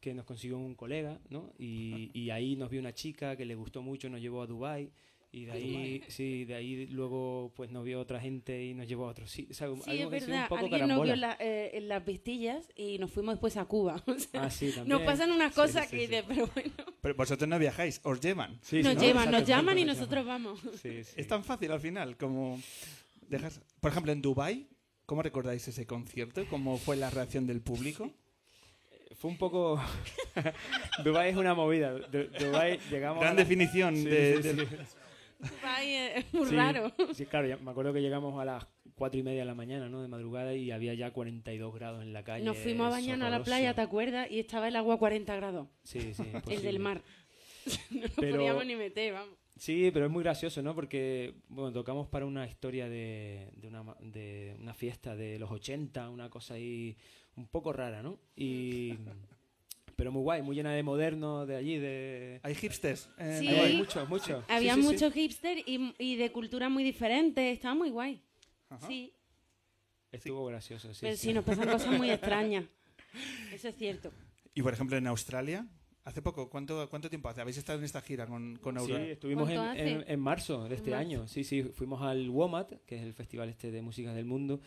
que 0.00 0.14
nos 0.14 0.24
consiguió 0.24 0.56
un 0.58 0.74
colega, 0.74 1.18
¿no? 1.28 1.52
Y, 1.58 2.10
y 2.14 2.30
ahí 2.30 2.56
nos 2.56 2.70
vio 2.70 2.80
una 2.80 2.94
chica 2.94 3.36
que 3.36 3.44
le 3.44 3.54
gustó 3.54 3.82
mucho, 3.82 4.08
nos 4.08 4.20
llevó 4.20 4.42
a 4.42 4.46
Dubai 4.46 4.90
y 5.32 5.44
de 5.44 5.52
¿A 5.52 5.54
ahí, 5.54 6.02
sí, 6.08 6.44
de 6.44 6.54
ahí 6.56 6.86
luego 6.88 7.52
pues 7.54 7.70
nos 7.70 7.84
vio 7.84 8.00
otra 8.00 8.18
gente 8.18 8.64
y 8.64 8.74
nos 8.74 8.88
llevó 8.88 9.04
a 9.06 9.10
otros 9.10 9.30
sitios. 9.30 9.56
O 9.60 9.76
sea, 9.76 9.84
Sí, 9.84 10.00
algo 10.00 10.12
es 10.12 10.24
que 10.24 10.30
verdad. 10.30 10.42
un 10.44 10.48
poco 10.48 10.64
Alguien 10.64 10.88
nos 10.88 11.02
vio 11.04 11.14
la- 11.16 11.36
eh, 11.38 11.70
en 11.74 11.86
las 11.88 12.04
vistillas 12.04 12.68
y 12.74 12.98
nos 12.98 13.12
fuimos 13.12 13.34
después 13.34 13.56
a 13.56 13.64
Cuba. 13.66 14.02
O 14.08 14.18
sea, 14.18 14.42
Ah, 14.44 14.50
sí, 14.50 14.72
nos 14.86 15.02
pasan 15.02 15.30
unas 15.30 15.54
cosas 15.54 15.86
sí, 15.88 15.98
que 15.98 16.06
sí. 16.06 16.10
de- 16.10 16.22
pero 16.24 16.48
bueno. 16.52 16.72
Pero 17.02 17.14
vosotros 17.14 17.48
no 17.48 17.58
viajáis, 17.60 18.00
os 18.02 18.20
llevan. 18.20 18.58
nos 18.82 18.96
llevan, 18.96 19.30
nos 19.30 19.46
llaman 19.46 19.78
y 19.78 19.84
nosotros 19.84 20.24
vamos. 20.26 20.58
Es 20.84 21.26
tan 21.28 21.44
fácil 21.44 21.70
al 21.72 21.80
final 21.80 22.16
como 22.16 22.58
dejas... 23.28 23.60
Por 23.80 23.90
ejemplo, 23.92 24.10
en 24.12 24.20
Dubai, 24.22 24.66
¿cómo 25.10 25.22
recordáis 25.22 25.66
ese 25.66 25.86
concierto? 25.88 26.44
¿Cómo 26.48 26.78
fue 26.78 26.94
la 26.96 27.10
reacción 27.10 27.44
del 27.44 27.60
público? 27.60 28.12
Fue 29.16 29.28
un 29.28 29.38
poco... 29.38 29.82
Dubai 31.04 31.30
es 31.30 31.36
una 31.36 31.52
movida. 31.52 31.90
Du- 31.94 32.28
llegamos 32.88 33.20
Gran 33.20 33.32
a 33.32 33.34
la- 33.34 33.34
definición 33.34 33.96
Sí, 33.96 34.04
de- 34.04 34.40
sí, 34.40 34.48
eh, 35.82 36.12
es 36.18 36.32
muy 36.32 36.46
Sí, 36.46 36.54
raro. 36.54 36.92
Sí, 37.12 37.26
claro, 37.26 37.48
ya 37.48 37.56
me 37.56 37.72
acuerdo 37.72 37.92
que 37.92 38.00
llegamos 38.00 38.40
a 38.40 38.44
las 38.44 38.64
cuatro 38.94 39.18
y 39.18 39.24
media 39.24 39.40
de 39.40 39.46
la 39.46 39.56
mañana, 39.56 39.88
¿no? 39.88 40.00
De 40.00 40.06
madrugada 40.06 40.54
y 40.54 40.70
había 40.70 40.94
ya 40.94 41.10
42 41.12 41.74
grados 41.74 42.02
en 42.04 42.12
la 42.12 42.22
calle. 42.22 42.44
Nos 42.44 42.56
fuimos 42.58 42.86
a 42.86 42.90
bañarnos 42.90 43.26
a 43.26 43.30
la 43.30 43.42
playa, 43.42 43.74
¿te 43.74 43.80
acuerdas? 43.80 44.30
Y 44.30 44.38
estaba 44.38 44.68
el 44.68 44.76
agua 44.76 44.94
a 44.94 44.98
40 44.98 45.34
grados. 45.34 45.66
Sí, 45.82 46.14
sí, 46.14 46.22
El 46.48 46.62
del 46.62 46.78
mar. 46.78 47.02
no 47.90 48.00
nos 48.02 48.10
Pero- 48.12 48.36
podíamos 48.36 48.64
ni 48.64 48.76
meter, 48.76 49.12
vamos. 49.14 49.39
Sí, 49.60 49.90
pero 49.92 50.06
es 50.06 50.10
muy 50.10 50.22
gracioso, 50.24 50.62
¿no? 50.62 50.74
Porque, 50.74 51.34
bueno, 51.48 51.70
tocamos 51.70 52.08
para 52.08 52.24
una 52.24 52.46
historia 52.46 52.88
de, 52.88 53.50
de, 53.56 53.68
una, 53.68 53.82
ma- 53.82 53.96
de 54.00 54.56
una 54.58 54.72
fiesta 54.72 55.14
de 55.14 55.38
los 55.38 55.50
80, 55.50 56.08
una 56.08 56.30
cosa 56.30 56.54
ahí 56.54 56.96
un 57.36 57.46
poco 57.46 57.72
rara, 57.72 58.02
¿no? 58.02 58.18
Y... 58.34 58.94
Pero 59.96 60.12
muy 60.12 60.22
guay, 60.22 60.40
muy 60.40 60.56
llena 60.56 60.72
de 60.72 60.82
moderno 60.82 61.44
de 61.44 61.56
allí, 61.56 61.76
de... 61.76 62.40
¿Hay 62.42 62.54
hipsters? 62.54 63.10
Sí. 63.38 63.48
Hay, 63.48 63.76
muchos, 63.76 64.08
muchos. 64.08 64.42
Sí, 64.46 64.52
Había 64.54 64.74
sí, 64.74 64.80
sí. 64.80 64.86
muchos 64.88 65.12
hipster 65.12 65.58
y, 65.66 65.94
y 65.98 66.16
de 66.16 66.32
cultura 66.32 66.70
muy 66.70 66.82
diferente. 66.82 67.50
Estaba 67.52 67.74
muy 67.74 67.90
guay. 67.90 68.22
Sí, 68.86 69.12
Estuvo 70.10 70.46
gracioso, 70.46 70.94
sí. 70.94 71.00
pero 71.02 71.16
sí. 71.16 71.26
sí, 71.28 71.32
nos 71.34 71.44
pasan 71.44 71.68
cosas 71.68 71.92
muy 71.98 72.10
extrañas. 72.10 72.64
Eso 73.52 73.68
es 73.68 73.76
cierto. 73.76 74.10
Y 74.54 74.62
por 74.62 74.72
ejemplo, 74.72 74.96
en 74.96 75.06
Australia, 75.06 75.66
hace 76.04 76.22
poco, 76.22 76.48
¿cuánto, 76.50 76.88
cuánto 76.88 77.08
tiempo 77.08 77.28
hace? 77.28 77.40
¿Habéis 77.40 77.58
estado 77.58 77.78
en 77.78 77.84
esta 77.84 78.00
gira 78.00 78.26
con, 78.26 78.56
con 78.56 78.74
Sí, 78.76 78.80
Aurora? 78.80 79.04
estuvimos 79.06 79.50
en, 79.50 79.58
en- 79.76 80.04
en 80.06 80.20
marzo 80.20 80.68
de 80.68 80.74
este 80.74 80.90
marzo. 80.90 81.00
año. 81.06 81.28
Sí, 81.28 81.44
sí, 81.44 81.62
fuimos 81.62 82.02
al 82.02 82.28
WOMAD, 82.30 82.66
que 82.86 82.96
es 82.96 83.02
el 83.02 83.12
festival 83.14 83.48
este 83.48 83.70
de 83.70 83.82
música 83.82 84.12
del 84.14 84.24
mundo, 84.24 84.60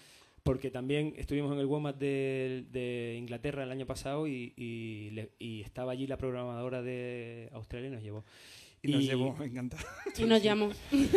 porque 0.43 0.69
también 0.71 1.13
estuvimos 1.17 1.51
en 1.53 1.59
el 1.59 1.65
WOMAD 1.65 1.95
de, 1.95 2.65
de 2.71 3.15
Inglaterra 3.17 3.63
el 3.63 3.71
año 3.71 3.85
pasado 3.85 4.27
y, 4.27 4.53
y 4.57 5.09
le- 5.11 5.31
y 5.39 5.61
estaba 5.61 5.91
allí 5.93 6.05
la 6.07 6.17
programadora 6.17 6.81
de 6.81 7.49
Australia 7.53 7.87
y 7.87 7.91
nos 7.91 8.03
llevó. 8.03 8.25
Y 8.81 8.91
nos 8.91 9.03
llevó, 9.03 9.33
me 9.37 9.45
encanta. 9.45 9.77
Y 10.17 10.23
nos 10.25 10.43
llamó. 10.43 10.69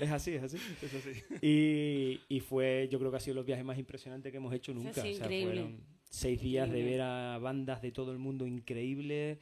Es 0.00 0.10
así, 0.10 0.30
es 0.32 0.42
así. 0.42 0.56
Es 0.80 0.94
así. 0.94 1.10
Y, 1.42 2.20
y 2.34 2.40
fue, 2.40 2.88
yo 2.90 2.98
creo 2.98 3.10
que 3.10 3.18
ha 3.18 3.20
sido 3.20 3.34
los 3.36 3.44
viajes 3.44 3.64
más 3.66 3.76
impresionantes 3.78 4.30
que 4.32 4.38
hemos 4.38 4.54
hecho 4.54 4.72
nunca. 4.72 4.94
sí, 4.94 5.00
O 5.00 5.02
sea, 5.02 5.26
increíble. 5.26 5.52
fueron 5.62 5.80
seis 6.10 6.42
días 6.42 6.68
de 6.70 6.80
Increíble. 6.80 6.98
ver 6.98 7.00
a 7.02 7.38
bandas 7.38 7.80
de 7.80 7.92
todo 7.92 8.12
el 8.12 8.18
mundo 8.18 8.46
increíbles, 8.46 9.38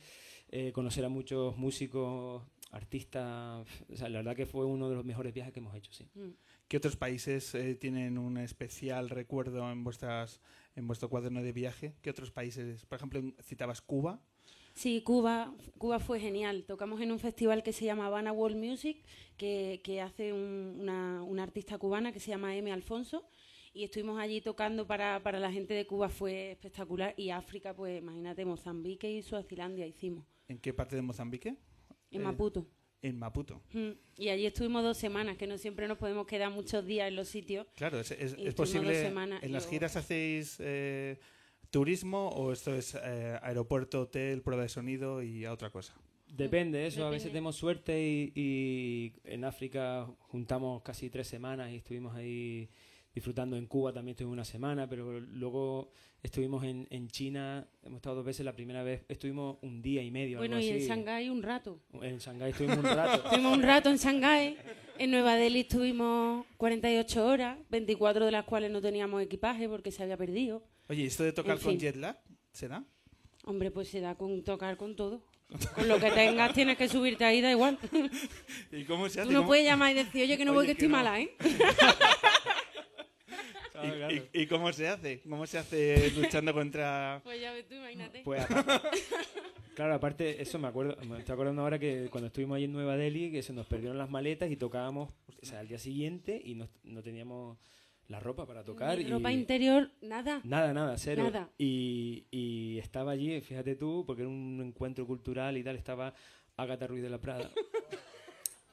eh, 0.50 0.70
conocer 0.72 1.04
a 1.04 1.08
muchos 1.08 1.56
músicos, 1.56 2.44
artistas. 2.70 3.66
O 3.90 3.96
sea, 3.96 4.08
la 4.08 4.18
verdad 4.18 4.36
que 4.36 4.46
fue 4.46 4.64
uno 4.64 4.88
de 4.88 4.94
los 4.96 5.04
mejores 5.04 5.32
viajes 5.34 5.52
que 5.52 5.60
hemos 5.60 5.74
hecho, 5.74 5.92
sí. 5.92 6.06
Mm. 6.14 6.28
¿Qué 6.68 6.76
otros 6.76 6.96
países 6.96 7.54
eh, 7.54 7.74
tienen 7.74 8.18
un 8.18 8.36
especial 8.36 9.08
recuerdo 9.10 9.70
en 9.72 9.82
vuestras 9.84 10.40
en 10.76 10.86
vuestro 10.86 11.08
cuaderno 11.08 11.42
de 11.42 11.52
viaje? 11.52 11.94
¿Qué 12.02 12.10
otros 12.10 12.30
países? 12.30 12.84
Por 12.86 12.96
ejemplo, 12.96 13.22
citabas 13.42 13.80
Cuba. 13.80 14.20
Sí, 14.74 15.02
Cuba, 15.02 15.52
Cuba 15.78 15.98
fue 15.98 16.20
genial. 16.20 16.64
Tocamos 16.64 17.00
en 17.00 17.10
un 17.10 17.18
festival 17.18 17.62
que 17.64 17.72
se 17.72 17.84
llama 17.86 18.06
Habana 18.06 18.30
World 18.32 18.56
Music, 18.62 19.02
que, 19.36 19.80
que 19.82 20.00
hace 20.02 20.32
un- 20.32 20.76
una, 20.78 21.22
una 21.24 21.42
artista 21.42 21.78
cubana 21.78 22.12
que 22.12 22.20
se 22.20 22.30
llama 22.30 22.54
M. 22.54 22.70
Alfonso. 22.70 23.24
Y 23.78 23.84
estuvimos 23.84 24.18
allí 24.18 24.40
tocando 24.40 24.88
para, 24.88 25.22
para 25.22 25.38
la 25.38 25.52
gente 25.52 25.72
de 25.72 25.86
Cuba, 25.86 26.08
fue 26.08 26.50
espectacular. 26.50 27.14
Y 27.16 27.30
África, 27.30 27.76
pues 27.76 28.00
imagínate, 28.02 28.44
Mozambique 28.44 29.08
y 29.08 29.22
Suazilandia 29.22 29.86
hicimos, 29.86 30.24
¿En 30.48 30.58
qué 30.58 30.74
parte 30.74 30.96
de 30.96 31.02
Mozambique? 31.02 31.50
en 32.10 32.20
Eh, 32.20 32.24
Maputo. 32.24 32.66
En 33.02 33.16
Maputo. 33.20 33.62
Mm. 33.72 33.90
Y 34.16 34.30
allí 34.30 34.46
estuvimos 34.46 34.82
dos 34.82 34.96
semanas, 34.98 35.36
que 35.36 35.46
no 35.46 35.56
siempre 35.58 35.86
nos 35.86 35.96
podemos 35.96 36.26
quedar 36.26 36.50
muchos 36.50 36.84
días 36.84 37.06
en 37.06 37.14
los 37.14 37.28
sitios. 37.28 37.68
Claro, 37.76 38.00
es, 38.00 38.10
es- 38.10 38.34
posible. 38.56 38.88
dos 38.94 38.96
semanas 38.96 39.44
¿En 39.44 39.52
las 39.52 39.62
luego- 39.62 39.70
giras 39.70 39.94
hacéis 39.94 40.56
eh, 40.58 41.20
turismo 41.70 42.30
o 42.30 42.50
esto 42.50 42.74
es 42.74 42.96
eh, 43.00 43.38
aeropuerto, 43.42 44.00
hotel, 44.00 44.42
prueba 44.42 44.64
de 44.64 44.70
sonido 44.70 45.22
y 45.22 45.44
a 45.44 45.52
otra 45.52 45.70
cosa? 45.70 45.94
Depende, 46.26 46.84
eso 46.84 47.06
a 47.06 47.10
veces 47.10 47.28
tenemos 47.28 47.54
suerte 47.54 48.02
y, 48.02 48.32
y 48.34 49.12
en 49.22 49.44
África 49.44 50.10
juntamos 50.18 50.82
casi 50.82 51.08
tres 51.10 51.28
semanas 51.28 51.70
y 51.70 51.76
estuvimos 51.76 52.16
ahí 52.16 52.68
disfrutando 53.14 53.56
en 53.56 53.66
Cuba 53.66 53.92
también 53.92 54.12
estuvimos 54.12 54.34
una 54.34 54.44
semana, 54.44 54.88
pero 54.88 55.20
luego 55.20 55.90
estuvimos 56.22 56.62
en, 56.64 56.86
en 56.90 57.08
China, 57.08 57.66
hemos 57.82 57.96
estado 57.98 58.16
dos 58.16 58.24
veces, 58.24 58.44
la 58.44 58.54
primera 58.54 58.82
vez 58.82 59.04
estuvimos 59.08 59.58
un 59.62 59.82
día 59.82 60.02
y 60.02 60.10
medio. 60.10 60.38
Bueno, 60.38 60.56
algo 60.56 60.68
y 60.68 60.70
en. 60.70 60.78
Shanghái 60.88 61.28
un 61.28 61.42
rato. 61.42 61.80
En 62.02 62.18
Shanghái 62.18 62.50
estuvimos 62.50 62.78
un 62.78 62.84
rato. 62.84 63.22
Estuvimos 63.24 63.56
un 63.56 63.62
rato 63.62 63.90
en 63.90 63.96
Shanghái. 63.96 64.56
En 64.98 65.10
Nueva 65.12 65.36
Delhi 65.36 65.60
estuvimos 65.60 66.44
48 66.56 67.24
horas, 67.26 67.58
24 67.70 68.24
de 68.26 68.32
las 68.32 68.44
cuales 68.44 68.70
no 68.70 68.80
teníamos 68.80 69.22
equipaje 69.22 69.68
porque 69.68 69.92
se 69.92 70.02
había 70.02 70.16
perdido. 70.16 70.62
Oye, 70.88 71.02
¿y 71.02 71.06
esto 71.06 71.22
de 71.22 71.32
tocar 71.32 71.56
En 71.56 71.62
con 71.62 71.70
fin. 71.72 71.80
jet 71.80 71.96
lag? 71.96 72.18
¿Se 72.52 72.66
da? 72.66 72.84
Hombre, 73.44 73.70
pues 73.70 73.88
se 73.88 74.00
da 74.00 74.16
con 74.16 74.42
tocar 74.42 74.76
con 74.76 74.96
todo. 74.96 75.22
Con 75.74 75.88
lo 75.88 75.98
que 75.98 76.10
tengas 76.10 76.52
tienes 76.52 76.76
que 76.76 76.88
subirte 76.88 77.24
ahí, 77.24 77.40
da 77.40 77.50
igual. 77.50 77.78
¿Y 78.72 78.84
cómo 78.84 79.08
se 79.08 79.20
hace? 79.20 79.28
Tú 79.28 79.32
no 79.32 79.38
¿Cómo- 79.40 79.48
puedes 79.48 79.64
llamar 79.64 79.92
y 79.92 79.94
decir, 79.94 80.22
oye, 80.24 80.36
que 80.36 80.44
no 80.44 80.52
voy, 80.52 80.66
que 80.66 80.72
que 80.76 80.84
estoy 80.84 80.88
no. 80.88 80.96
mala, 80.96 81.18
¿eh? 81.20 81.30
¿Y, 83.84 84.14
y- 84.14 84.42
y 84.42 84.46
cómo 84.46 84.72
se 84.72 84.88
hace? 84.88 85.20
¿Cómo 85.20 85.46
se 85.46 85.58
hace 85.58 86.10
luchando 86.12 86.52
contra...? 86.52 87.20
Pues 87.24 87.40
ya 87.40 87.52
ves 87.52 87.66
tú, 87.68 87.74
imagínate. 87.74 88.22
Pues 88.24 88.40
aparte- 88.50 88.98
claro, 89.74 89.94
aparte, 89.94 90.42
eso 90.42 90.58
me 90.58 90.68
acuerdo, 90.68 90.96
me 91.06 91.18
estoy 91.18 91.32
acordando 91.34 91.62
ahora 91.62 91.78
que 91.78 92.08
cuando 92.10 92.28
estuvimos 92.28 92.56
ahí 92.56 92.64
en 92.64 92.72
Nueva 92.72 92.96
Delhi, 92.96 93.30
que 93.30 93.42
se 93.42 93.52
nos 93.52 93.66
perdieron 93.66 93.98
las 93.98 94.10
maletas 94.10 94.50
y 94.50 94.56
tocábamos, 94.56 95.10
o 95.42 95.46
sea, 95.46 95.60
al 95.60 95.68
día 95.68 95.78
siguiente 95.78 96.40
y 96.44 96.54
no, 96.54 96.68
no 96.84 97.02
teníamos 97.02 97.58
la 98.08 98.18
ropa 98.20 98.46
para 98.46 98.64
tocar. 98.64 98.96
Ni 98.98 99.04
y 99.04 99.08
ropa 99.08 99.30
interior, 99.32 99.90
nada. 100.00 100.40
Nada, 100.44 100.72
nada, 100.72 100.96
cero. 100.96 101.24
Nada. 101.24 101.50
Y, 101.58 102.24
y 102.30 102.78
estaba 102.78 103.12
allí, 103.12 103.40
fíjate 103.42 103.76
tú, 103.76 104.04
porque 104.06 104.22
era 104.22 104.30
un 104.30 104.62
encuentro 104.64 105.06
cultural 105.06 105.56
y 105.58 105.62
tal, 105.62 105.76
estaba 105.76 106.14
Agatha 106.56 106.86
Ruiz 106.86 107.02
de 107.02 107.10
la 107.10 107.18
Prada. 107.20 107.50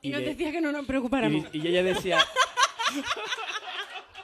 Y, 0.01 0.09
nos 0.11 0.21
le- 0.21 0.27
decía 0.27 0.51
que 0.51 0.61
no 0.61 0.71
nos 0.71 0.85
preocupáramos. 0.85 1.47
y, 1.51 1.57
y 1.63 1.67
ella 1.67 1.81
decía... 1.81 2.19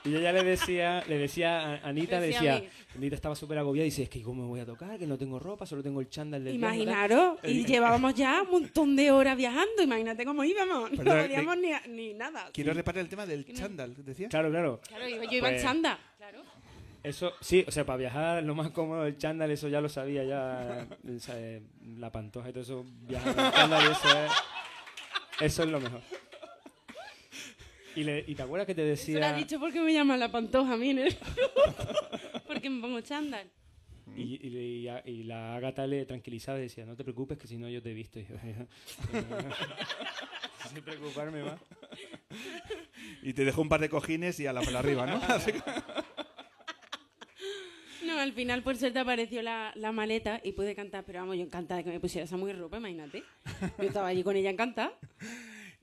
Y 0.03 0.15
ella 0.15 0.32
le 0.34 0.44
decía, 0.44 1.03
le 1.07 1.18
decía 1.19 1.76
a 1.76 1.88
Anita, 1.88 2.19
Decía 2.19 2.56
decía, 2.56 2.69
a. 2.94 2.98
Anita 2.98 3.15
estaba 3.15 3.36
súper 3.36 3.60
agobiada 3.60 3.86
y 3.86 3.90
dice, 3.91 4.03
es 4.03 4.10
que 4.10 4.22
¿cómo 4.23 4.41
me 4.44 4.48
voy 4.48 4.60
a 4.60 4.65
tocar? 4.65 4.98
Que 4.98 5.06
no 5.06 5.15
tengo 5.18 5.38
ropa, 5.38 5.65
solo 5.68 5.84
tengo 5.84 6.02
el 6.02 6.10
chándal 6.10 6.44
del 6.44 6.57
viaje", 6.57 6.78
tal. 6.78 6.84
Imaginaros, 6.88 7.38
y 7.44 7.61
Eh, 7.61 7.65
llevábamos 7.65 8.15
ya 8.15 8.41
un 8.41 8.49
montón 8.64 8.95
de 8.95 9.11
horas 9.11 9.38
viajando, 9.38 9.84
imagínate 9.84 10.26
cómo 10.26 10.44
íbamos, 10.44 10.91
no 10.91 11.03
podíamos 11.03 11.57
ni, 11.57 11.69
ni 11.90 12.14
nada. 12.15 12.49
Quiero 12.52 12.73
reparar 12.73 13.02
el 13.02 13.10
tema 13.10 13.26
del 13.28 13.45
chándal, 13.53 13.94
¿decías? 14.03 14.30
Claro, 14.32 14.49
claro. 14.49 14.82
Claro, 14.88 15.07
yo, 15.07 15.23
yo 15.23 15.38
iba 15.38 15.49
en 15.49 15.53
Pues, 15.56 15.61
chanda. 15.64 15.99
Claro. 16.18 16.41
Eso, 17.03 17.34
sí, 17.41 17.64
o 17.68 17.72
sea, 17.72 17.86
para 17.86 17.98
viajar 17.98 18.44
lo 18.44 18.53
más 18.56 18.72
cómodo 18.72 19.06
el 19.06 19.18
chándal, 19.18 19.49
eso 19.52 19.68
ya 19.68 19.82
lo 19.82 19.90
sabía 19.90 20.23
ya, 20.23 20.88
eh, 21.36 21.61
la 21.98 22.11
pantoja 22.11 22.49
y 22.49 22.53
todo 22.53 22.64
eso, 22.64 22.86
viajar 23.07 23.36
en 23.38 23.52
chándal 23.52 23.84
y 23.84 23.91
eso 23.91 24.07
es, 24.26 24.32
eso 25.41 25.64
es 25.64 25.69
lo 25.69 25.80
mejor. 25.80 26.02
Y, 27.96 28.04
le- 28.04 28.24
y 28.28 28.36
te 28.36 28.44
acuerdas 28.44 28.68
que 28.68 28.76
te 28.76 28.92
Eso 28.92 29.12
lo 29.12 29.18
ha 29.18 29.22
decía... 29.30 29.34
dicho 29.38 29.60
porque 29.60 29.80
me 29.82 29.94
llaman 29.94 30.20
la 30.20 30.32
pantoja, 30.32 30.78
mire. 30.78 31.16
porque 32.48 32.70
me 32.70 32.82
pongo 32.82 33.02
chándal. 33.02 33.50
Y, 34.16 34.46
y- 34.46 34.88
y- 34.88 35.10
y 35.12 35.24
la 35.24 35.56
Ágata 35.56 35.88
le 35.88 36.06
tranquilizaba 36.06 36.60
y 36.60 36.64
decía, 36.64 36.86
no 36.86 36.96
te 36.96 37.04
preocupes 37.04 37.38
que 37.38 37.48
si 37.48 37.58
no 37.58 37.70
yo 37.70 37.82
te 37.82 37.92
he 37.92 37.94
visto. 37.94 38.20
Y 38.20 38.26
yo, 38.26 38.36
sin 40.74 40.84
preocuparme 40.84 41.44
más. 41.44 41.60
Y 43.24 43.34
te 43.34 43.46
dejó 43.46 43.62
un 43.62 43.70
par 43.70 43.82
de 43.82 43.90
cojines 43.90 44.40
y 44.40 44.48
a 44.48 44.54
la 44.54 44.62
para 44.62 44.80
arriba, 44.80 45.06
¿no? 45.06 45.22
No, 48.06 48.20
al 48.20 48.34
final 48.34 48.64
por 48.64 48.76
suerte 48.76 49.00
apareció 49.00 49.42
la, 49.42 49.72
la 49.76 49.92
maleta 49.92 50.42
y 50.44 50.52
pude 50.54 50.76
cantar, 50.76 51.04
pero 51.06 51.20
vamos, 51.20 51.38
yo 51.38 51.44
encantada 51.44 51.78
de 51.78 51.84
que 51.86 51.92
me 51.92 52.00
pusiera 52.00 52.26
esa 52.26 52.36
muy 52.36 52.52
ropa, 52.52 52.78
imagínate. 52.78 53.24
Yo 53.78 53.84
estaba 53.88 54.08
allí 54.08 54.24
con 54.24 54.36
ella 54.36 54.50
encantada. 54.50 54.92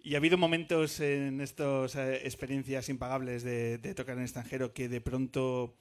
Y 0.09 0.15
ha 0.15 0.19
habido 0.19 0.39
momentos 0.39 1.01
en 1.01 1.43
estas 1.43 1.95
eh, 1.97 2.23
experiencias 2.25 2.89
impagables 2.89 3.43
de, 3.43 3.77
de 3.77 3.95
tocar 3.95 4.17
en 4.17 4.23
extranjero 4.23 4.73
que 4.73 4.89
de 4.89 5.03
pronto 5.03 5.75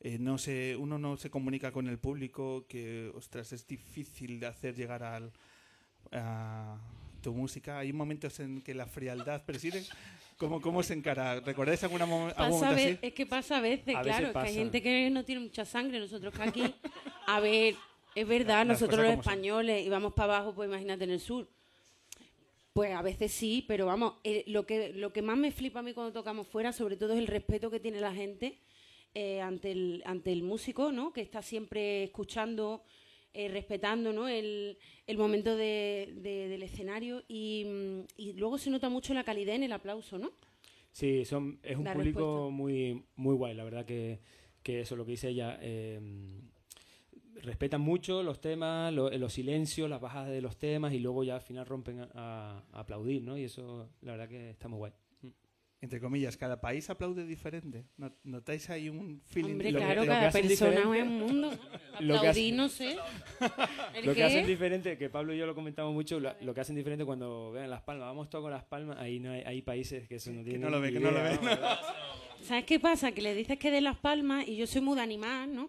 eh, 0.00 0.18
no 0.20 0.36
se, 0.36 0.76
uno 0.76 0.98
no 0.98 1.16
se 1.16 1.30
comunica 1.30 1.72
con 1.72 1.88
el 1.88 1.96
público, 1.98 2.66
que 2.68 3.10
ostras, 3.14 3.50
es 3.54 3.66
difícil 3.66 4.40
de 4.40 4.46
hacer 4.48 4.74
llegar 4.74 5.02
al, 5.02 5.32
a 6.12 6.76
tu 7.22 7.32
música. 7.32 7.78
Hay 7.78 7.94
momentos 7.94 8.40
en 8.40 8.60
que 8.60 8.74
la 8.74 8.84
frialdad 8.84 9.42
preside. 9.46 9.82
¿Cómo, 10.36 10.60
cómo 10.60 10.82
se 10.82 10.92
encara? 10.92 11.40
¿Recordáis 11.40 11.82
alguna 11.82 12.04
mo- 12.04 12.30
algún 12.36 12.60
momento 12.60 12.74
así? 12.82 12.98
es 13.00 13.14
que 13.14 13.24
pasa 13.24 13.56
a 13.56 13.60
veces, 13.62 13.96
A 13.96 14.02
veces 14.02 14.18
claro, 14.20 14.32
que 14.34 14.38
hay 14.48 14.54
gente 14.54 14.82
que 14.82 15.08
no 15.08 15.24
tiene 15.24 15.40
mucha 15.40 15.64
sangre, 15.64 15.98
nosotros 15.98 16.34
que 16.34 16.42
aquí, 16.42 16.74
a 17.26 17.40
ver, 17.40 17.74
es 18.14 18.28
verdad, 18.28 18.66
Las 18.66 18.82
nosotros 18.82 18.98
los 19.00 19.10
como 19.12 19.22
son. 19.22 19.32
españoles 19.32 19.86
íbamos 19.86 20.12
para 20.12 20.36
abajo, 20.36 20.54
pues 20.54 20.68
imagínate 20.68 21.04
en 21.04 21.10
el 21.12 21.20
sur. 21.20 21.48
Pues 22.72 22.94
a 22.94 23.02
veces 23.02 23.32
sí, 23.32 23.64
pero 23.68 23.84
vamos, 23.86 24.14
eh, 24.24 24.44
lo, 24.46 24.64
que, 24.64 24.94
lo 24.94 25.12
que 25.12 25.20
más 25.20 25.36
me 25.36 25.50
flipa 25.52 25.80
a 25.80 25.82
mí 25.82 25.92
cuando 25.92 26.12
tocamos 26.12 26.46
fuera, 26.48 26.72
sobre 26.72 26.96
todo 26.96 27.12
es 27.12 27.18
el 27.18 27.26
respeto 27.26 27.70
que 27.70 27.80
tiene 27.80 28.00
la 28.00 28.14
gente 28.14 28.58
eh, 29.14 29.42
ante, 29.42 29.72
el, 29.72 30.02
ante 30.06 30.32
el 30.32 30.42
músico, 30.42 30.90
¿no? 30.90 31.12
Que 31.12 31.20
está 31.20 31.42
siempre 31.42 32.04
escuchando, 32.04 32.82
eh, 33.34 33.48
respetando, 33.48 34.14
¿no? 34.14 34.26
El, 34.26 34.78
el 35.06 35.18
momento 35.18 35.54
de- 35.54 36.14
de- 36.16 36.48
del 36.48 36.62
escenario 36.62 37.22
y, 37.28 37.64
mm, 37.66 38.00
y 38.16 38.32
luego 38.34 38.56
se 38.56 38.70
nota 38.70 38.88
mucho 38.88 39.12
la 39.12 39.24
calidad 39.24 39.54
en 39.54 39.64
el 39.64 39.72
aplauso, 39.72 40.16
¿no? 40.18 40.32
Sí, 40.92 41.26
son, 41.26 41.58
es 41.62 41.76
un 41.76 41.84
La 41.84 41.92
público 41.92 42.20
respuesta. 42.20 42.50
muy, 42.56 43.04
muy 43.16 43.34
guay, 43.34 43.54
la 43.54 43.64
verdad 43.64 43.84
que, 43.84 44.20
que 44.62 44.80
eso, 44.80 44.96
lo 44.96 45.04
que 45.04 45.10
dice 45.12 45.28
ella, 45.28 45.58
eh, 45.60 46.00
respetan 47.42 47.80
mucho 47.80 48.22
los 48.22 48.40
temas, 48.40 48.92
lo- 48.92 49.10
los 49.10 49.32
silencios, 49.32 49.90
las 49.90 50.00
bajadas 50.00 50.30
de 50.30 50.40
los 50.40 50.56
temas 50.56 50.92
y 50.94 50.98
luego 51.00 51.24
ya 51.24 51.34
al 51.36 51.40
final 51.42 51.66
rompen 51.66 52.00
a, 52.00 52.62
a 52.72 52.80
aplaudir, 52.80 53.22
¿no? 53.22 53.36
Y 53.36 53.44
eso, 53.44 53.90
la 54.00 54.12
verdad 54.12 54.28
que 54.28 54.50
está 54.50 54.68
muy 54.68 54.78
guay. 54.78 54.92
Entre 55.80 55.98
comillas, 56.00 56.36
cada 56.36 56.60
país 56.60 56.88
aplaude 56.90 57.26
diferente. 57.26 57.84
¿No- 57.96 58.14
¿Notáis 58.22 58.70
ahí 58.70 58.88
un 58.88 59.20
feeling? 59.24 59.54
Hombre, 59.54 59.72
Lo 59.72 59.80
que- 59.80 59.84
claro, 59.84 60.00
lo 60.02 60.02
que 60.02 60.08
cada 60.08 60.30
persona 60.30 60.48
diferente- 60.48 60.98
es 61.00 61.02
un 61.04 61.18
mundo. 61.18 61.50
Lo 61.50 61.58
que 62.20 62.28
Aplaudir, 62.28 62.54
hacen- 62.54 62.56
no 62.56 62.68
sé. 62.68 62.96
¿El 63.94 64.06
Lo 64.06 64.14
que 64.14 64.22
hacen 64.22 64.46
diferente, 64.46 64.96
que 64.96 65.10
Pablo 65.10 65.34
y 65.34 65.38
yo 65.38 65.46
lo 65.46 65.56
comentamos 65.56 65.92
mucho, 65.92 66.20
la- 66.20 66.36
lo 66.40 66.54
que 66.54 66.60
hacen 66.60 66.76
diferente 66.76 67.04
cuando 67.04 67.50
vean 67.50 67.68
Las 67.68 67.82
Palmas, 67.82 68.06
vamos 68.06 68.30
todos 68.30 68.44
con 68.44 68.52
Las 68.52 68.62
Palmas, 68.62 68.96
ahí 68.98 69.18
no 69.18 69.32
hay, 69.32 69.40
hay 69.42 69.62
países 69.62 70.06
que 70.06 70.14
eso 70.14 70.30
no 70.30 70.44
tienen 70.44 70.60
no 70.60 70.70
lo 70.70 70.80
ven, 70.80 70.94
que 70.94 71.00
no 71.00 71.10
lo 71.10 71.20
ven. 71.20 71.40
¿verdad? 71.42 71.80
¿Sabes 72.42 72.64
qué 72.64 72.78
pasa? 72.78 73.10
Que 73.10 73.20
le 73.22 73.34
dices 73.34 73.58
que 73.58 73.72
de 73.72 73.80
Las 73.80 73.96
Palmas 73.96 74.46
y 74.46 74.56
yo 74.56 74.68
soy 74.68 74.82
muy 74.82 74.94
de 74.96 75.02
animar, 75.02 75.48
¿no? 75.48 75.68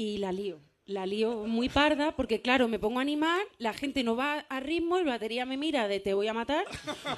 Y 0.00 0.16
la 0.16 0.32
lío. 0.32 0.62
La 0.86 1.04
lío 1.04 1.46
muy 1.46 1.68
parda 1.68 2.16
porque, 2.16 2.40
claro, 2.40 2.68
me 2.68 2.78
pongo 2.78 3.00
a 3.00 3.02
animar, 3.02 3.38
la 3.58 3.74
gente 3.74 4.02
no 4.02 4.16
va 4.16 4.46
a 4.48 4.58
ritmo, 4.58 4.96
el 4.96 5.04
batería 5.04 5.44
me 5.44 5.58
mira 5.58 5.88
de 5.88 6.00
te 6.00 6.14
voy 6.14 6.26
a 6.26 6.32
matar 6.32 6.64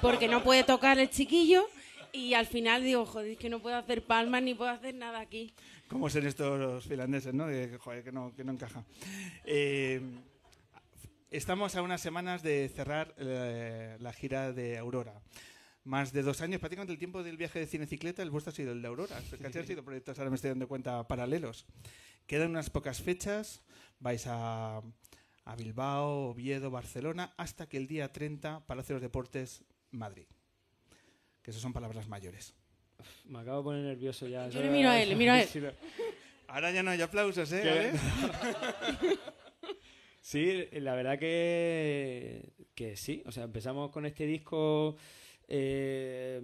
porque 0.02 0.26
no 0.26 0.42
puede 0.42 0.64
tocar 0.64 0.98
el 0.98 1.08
chiquillo 1.08 1.64
y 2.12 2.34
al 2.34 2.46
final 2.46 2.82
digo, 2.82 3.06
joder, 3.06 3.30
es 3.30 3.38
que 3.38 3.48
no 3.48 3.60
puedo 3.60 3.76
hacer 3.76 4.02
palmas 4.02 4.42
ni 4.42 4.54
puedo 4.54 4.72
hacer 4.72 4.96
nada 4.96 5.20
aquí. 5.20 5.54
¿Cómo 5.86 6.10
son 6.10 6.26
estos 6.26 6.84
finlandeses, 6.84 7.32
no? 7.32 7.46
De, 7.46 7.78
joder, 7.78 8.02
que 8.02 8.10
no, 8.10 8.34
que 8.34 8.42
no 8.42 8.50
encaja. 8.50 8.84
Eh, 9.44 10.00
estamos 11.30 11.76
a 11.76 11.82
unas 11.82 12.00
semanas 12.00 12.42
de 12.42 12.68
cerrar 12.68 13.14
eh, 13.16 13.96
la 14.00 14.12
gira 14.12 14.52
de 14.52 14.76
Aurora. 14.76 15.22
Más 15.84 16.12
de 16.12 16.22
dos 16.22 16.40
años, 16.40 16.60
prácticamente 16.60 16.92
el 16.92 16.98
tiempo 16.98 17.22
del 17.24 17.36
viaje 17.36 17.58
de 17.58 17.66
cinecicleta, 17.66 18.22
el 18.22 18.30
vuestro 18.30 18.52
ha 18.52 18.54
sido 18.54 18.72
el 18.72 18.82
de 18.82 18.88
Aurora. 18.88 19.20
Porque 19.28 19.46
han 19.46 19.66
sido 19.66 19.84
proyectos, 19.84 20.18
ahora 20.18 20.30
me 20.30 20.36
estoy 20.36 20.50
dando 20.50 20.68
cuenta, 20.68 21.06
paralelos. 21.08 21.66
Quedan 22.26 22.50
unas 22.50 22.70
pocas 22.70 23.02
fechas, 23.02 23.62
vais 23.98 24.26
a, 24.28 24.80
a 25.44 25.56
Bilbao, 25.56 26.30
Oviedo, 26.30 26.70
Barcelona, 26.70 27.34
hasta 27.36 27.68
que 27.68 27.78
el 27.78 27.88
día 27.88 28.12
30, 28.12 28.64
Palacio 28.66 28.94
de 28.94 29.00
los 29.00 29.02
Deportes, 29.02 29.64
Madrid. 29.90 30.26
Que 31.42 31.50
eso 31.50 31.58
son 31.58 31.72
palabras 31.72 32.06
mayores. 32.06 32.54
Me 33.24 33.40
acabo 33.40 33.58
de 33.58 33.64
poner 33.64 33.84
nervioso 33.84 34.28
ya. 34.28 34.48
Yo 34.48 34.60
le 34.60 34.70
miro 34.70 34.88
a 34.88 35.00
él, 35.02 35.08
le 35.08 35.16
miro 35.16 35.32
a 35.32 35.42
él. 35.42 35.74
Ahora 36.46 36.70
ya 36.70 36.82
no 36.84 36.90
hay 36.90 37.00
aplausos, 37.02 37.50
¿eh? 37.52 37.92
Sí, 40.20 40.68
la 40.74 40.94
verdad 40.94 41.18
que, 41.18 42.52
que 42.76 42.96
sí. 42.96 43.24
O 43.26 43.32
sea, 43.32 43.42
empezamos 43.42 43.90
con 43.90 44.06
este 44.06 44.24
disco 44.24 44.96
eh, 45.54 46.40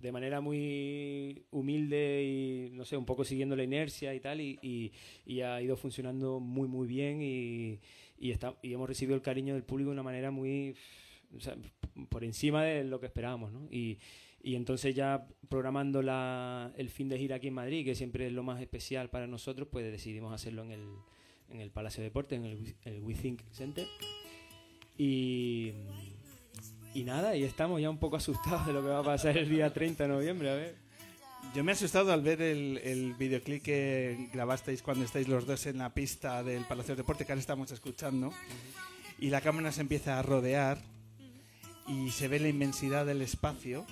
de 0.00 0.12
manera 0.12 0.40
muy 0.40 1.42
humilde 1.50 2.24
y, 2.24 2.70
no 2.74 2.86
sé, 2.86 2.96
un 2.96 3.04
poco 3.04 3.22
siguiendo 3.22 3.54
la 3.54 3.64
inercia 3.64 4.14
y 4.14 4.20
tal, 4.20 4.40
y, 4.40 4.58
y- 4.62 4.92
y 5.26 5.42
ha 5.42 5.60
ido 5.60 5.76
funcionando 5.76 6.40
muy, 6.40 6.66
muy 6.68 6.88
bien 6.88 7.20
y, 7.20 7.78
y, 8.18 8.30
está, 8.30 8.54
y 8.62 8.72
hemos 8.72 8.88
recibido 8.88 9.14
el 9.14 9.20
cariño 9.20 9.52
del 9.52 9.62
público 9.62 9.90
de 9.90 9.92
una 9.94 10.02
manera 10.02 10.30
muy, 10.30 10.74
o 11.36 11.40
sea, 11.40 11.54
por 12.08 12.24
encima 12.24 12.64
de 12.64 12.82
lo 12.84 12.98
que 12.98 13.06
esperábamos, 13.06 13.52
¿no? 13.52 13.68
Y, 13.70 13.98
y 14.42 14.54
entonces 14.54 14.94
ya 14.94 15.26
programando 15.50 16.00
la, 16.00 16.72
el 16.78 16.88
fin 16.88 17.10
de 17.10 17.18
gira 17.18 17.36
aquí 17.36 17.48
en 17.48 17.54
Madrid, 17.54 17.84
que 17.84 17.94
siempre 17.94 18.26
es 18.26 18.32
lo 18.32 18.42
más 18.42 18.58
especial 18.62 19.10
para 19.10 19.26
nosotros, 19.26 19.68
pues 19.70 19.84
decidimos 19.92 20.32
hacerlo 20.32 20.62
en 20.64 20.70
el, 20.70 20.86
en 21.50 21.60
el 21.60 21.70
Palacio 21.70 22.00
de 22.00 22.08
Deportes, 22.08 22.38
en 22.38 22.46
el, 22.46 22.74
el 22.86 23.02
We 23.02 23.12
Think 23.14 23.42
Center. 23.50 23.86
Y, 24.96 25.72
y 26.94 27.04
nada, 27.04 27.36
y 27.36 27.44
estamos 27.44 27.80
ya 27.80 27.90
un 27.90 27.98
poco 27.98 28.16
asustados 28.16 28.66
de 28.66 28.72
lo 28.72 28.82
que 28.82 28.88
va 28.88 29.00
a 29.00 29.04
pasar 29.04 29.36
el 29.38 29.48
día 29.48 29.72
30 29.72 30.04
de 30.04 30.08
noviembre, 30.08 30.50
a 30.50 30.54
ver. 30.54 30.76
Yo 31.54 31.64
me 31.64 31.72
he 31.72 31.74
asustado 31.74 32.12
al 32.12 32.22
ver 32.22 32.42
el, 32.42 32.78
el 32.78 33.14
videoclip 33.14 33.62
que 33.62 34.28
grabasteis 34.32 34.82
cuando 34.82 35.04
estáis 35.04 35.26
los 35.26 35.46
dos 35.46 35.66
en 35.66 35.78
la 35.78 35.92
pista 35.92 36.42
del 36.42 36.64
Palacio 36.64 36.94
de 36.94 37.02
Deporte 37.02 37.24
que 37.24 37.32
ahora 37.32 37.40
estamos 37.40 37.72
escuchando 37.72 38.32
y 39.18 39.30
la 39.30 39.40
cámara 39.40 39.72
se 39.72 39.80
empieza 39.80 40.18
a 40.18 40.22
rodear 40.22 40.78
y 41.88 42.10
se 42.10 42.28
ve 42.28 42.40
la 42.40 42.48
inmensidad 42.48 43.06
del 43.06 43.22
espacio 43.22 43.86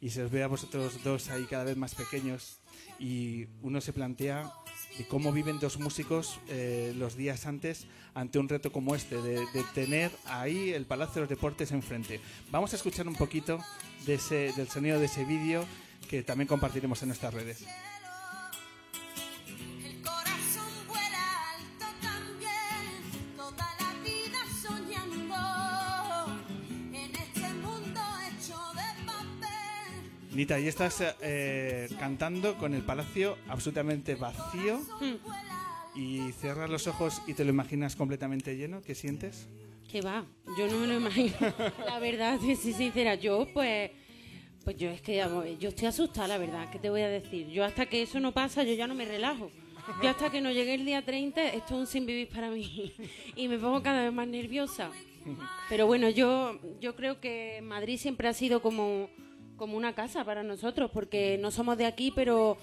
y 0.00 0.10
se 0.10 0.24
os 0.24 0.30
ve 0.30 0.42
a 0.42 0.48
vosotros 0.48 1.02
dos 1.04 1.30
ahí 1.30 1.44
cada 1.44 1.64
vez 1.64 1.76
más 1.76 1.94
pequeños 1.94 2.60
y 2.98 3.46
uno 3.62 3.80
se 3.80 3.92
plantea 3.92 4.52
de 4.98 5.06
cómo 5.06 5.32
viven 5.32 5.58
dos 5.58 5.78
músicos 5.78 6.38
eh, 6.48 6.92
los 6.96 7.16
días 7.16 7.46
antes 7.46 7.86
ante 8.14 8.38
un 8.38 8.48
reto 8.48 8.70
como 8.70 8.94
este, 8.94 9.16
de, 9.16 9.40
de 9.40 9.64
tener 9.74 10.10
ahí 10.26 10.70
el 10.70 10.86
Palacio 10.86 11.14
de 11.14 11.20
los 11.22 11.28
Deportes 11.28 11.72
enfrente. 11.72 12.20
Vamos 12.50 12.72
a 12.72 12.76
escuchar 12.76 13.08
un 13.08 13.16
poquito 13.16 13.58
de 14.06 14.14
ese, 14.14 14.52
del 14.52 14.68
sonido 14.68 14.98
de 14.98 15.06
ese 15.06 15.24
vídeo 15.24 15.64
que 16.08 16.22
también 16.22 16.46
compartiremos 16.46 17.02
en 17.02 17.08
nuestras 17.08 17.34
redes. 17.34 17.64
Nita, 30.34 30.58
y 30.58 30.66
estás 30.66 31.02
eh, 31.22 31.88
cantando 31.98 32.58
con 32.58 32.74
el 32.74 32.82
palacio 32.82 33.38
absolutamente 33.48 34.16
vacío 34.16 34.80
y 35.94 36.32
cierras 36.32 36.68
los 36.68 36.88
ojos 36.88 37.22
y 37.28 37.34
te 37.34 37.44
lo 37.44 37.50
imaginas 37.50 37.94
completamente 37.94 38.56
lleno. 38.56 38.82
¿Qué 38.82 38.96
sientes? 38.96 39.46
Que 39.88 40.00
va, 40.00 40.24
yo 40.58 40.66
no 40.66 40.78
me 40.78 40.88
lo 40.88 40.94
imagino. 40.94 41.34
La 41.86 42.00
verdad, 42.00 42.40
si 42.40 42.56
soy 42.56 42.72
sincera, 42.72 43.14
yo 43.14 43.46
pues, 43.54 43.92
pues 44.64 44.76
yo 44.76 44.90
es 44.90 45.00
que 45.02 45.24
yo 45.60 45.68
estoy 45.68 45.86
asustada, 45.86 46.26
la 46.26 46.38
verdad, 46.38 46.68
¿qué 46.72 46.80
te 46.80 46.90
voy 46.90 47.02
a 47.02 47.08
decir? 47.08 47.46
Yo 47.48 47.64
hasta 47.64 47.86
que 47.86 48.02
eso 48.02 48.18
no 48.18 48.32
pasa, 48.32 48.64
yo 48.64 48.74
ya 48.74 48.88
no 48.88 48.96
me 48.96 49.04
relajo. 49.04 49.52
Yo 50.02 50.08
hasta 50.08 50.30
que 50.30 50.40
no 50.40 50.50
llegue 50.50 50.74
el 50.74 50.84
día 50.84 51.04
30, 51.04 51.44
esto 51.48 51.74
es 51.74 51.80
un 51.80 51.86
sin 51.86 52.06
vivir 52.06 52.28
para 52.28 52.50
mí. 52.50 52.92
Y 53.36 53.46
me 53.46 53.58
pongo 53.58 53.82
cada 53.82 54.02
vez 54.02 54.12
más 54.12 54.26
nerviosa. 54.26 54.90
Pero 55.68 55.86
bueno, 55.86 56.10
yo, 56.10 56.58
yo 56.80 56.96
creo 56.96 57.20
que 57.20 57.60
Madrid 57.62 57.98
siempre 57.98 58.26
ha 58.26 58.32
sido 58.32 58.60
como, 58.60 59.08
como 59.56 59.76
una 59.76 59.94
casa 59.94 60.24
para 60.24 60.42
nosotros, 60.42 60.90
porque 60.92 61.38
no 61.40 61.50
somos 61.50 61.78
de 61.78 61.86
aquí, 61.86 62.12
pero 62.14 62.58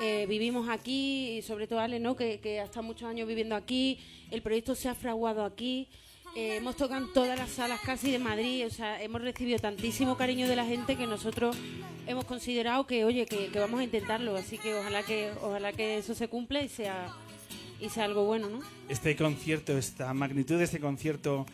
eh, 0.00 0.26
vivimos 0.28 0.68
aquí, 0.68 1.38
y 1.38 1.42
sobre 1.42 1.66
todo 1.66 1.80
Ale, 1.80 2.00
¿no? 2.00 2.16
que, 2.16 2.40
que 2.40 2.60
ha 2.60 2.82
muchos 2.82 3.08
años 3.08 3.28
viviendo 3.28 3.54
aquí, 3.54 3.98
el 4.30 4.42
proyecto 4.42 4.74
se 4.74 4.88
ha 4.88 4.94
fraguado 4.94 5.44
aquí, 5.44 5.88
eh, 6.34 6.56
hemos 6.56 6.76
tocado 6.76 7.04
en 7.04 7.12
todas 7.12 7.38
las 7.38 7.50
salas 7.50 7.80
casi 7.84 8.10
de 8.10 8.18
Madrid, 8.18 8.66
o 8.66 8.70
sea, 8.70 9.02
hemos 9.02 9.20
recibido 9.20 9.58
tantísimo 9.58 10.16
cariño 10.16 10.48
de 10.48 10.56
la 10.56 10.64
gente 10.64 10.96
que 10.96 11.06
nosotros 11.06 11.54
hemos 12.06 12.24
considerado 12.24 12.86
que, 12.86 13.04
oye, 13.04 13.26
que, 13.26 13.48
que 13.48 13.58
vamos 13.58 13.80
a 13.80 13.84
intentarlo, 13.84 14.34
así 14.36 14.56
que 14.56 14.74
ojalá 14.74 15.02
que 15.02 15.30
ojalá 15.42 15.72
que 15.72 15.98
eso 15.98 16.14
se 16.14 16.28
cumpla 16.28 16.62
y 16.62 16.68
sea 16.68 17.14
y 17.82 17.88
sea 17.90 18.04
algo 18.04 18.24
bueno, 18.24 18.48
¿no? 18.48 18.60
Este 18.88 19.14
concierto, 19.16 19.76
esta 19.76 20.14
magnitud 20.14 20.56
de 20.56 20.64
este 20.64 20.78
concierto, 20.78 21.44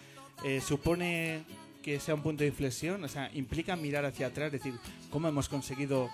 eh, 0.44 0.60
supone 0.60 1.43
que 1.89 2.01
sea 2.01 2.15
un 2.15 2.23
punto 2.23 2.43
de 2.43 2.48
inflexión, 2.48 3.02
o 3.02 3.09
sea, 3.09 3.31
implica 3.32 3.74
mirar 3.74 4.05
hacia 4.05 4.27
atrás, 4.27 4.52
decir, 4.52 4.74
¿cómo 5.10 5.27
hemos 5.27 5.48
conseguido 5.48 6.10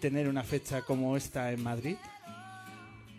tener 0.00 0.28
una 0.28 0.44
fecha 0.44 0.82
como 0.82 1.16
esta 1.16 1.50
en 1.50 1.62
Madrid? 1.64 1.96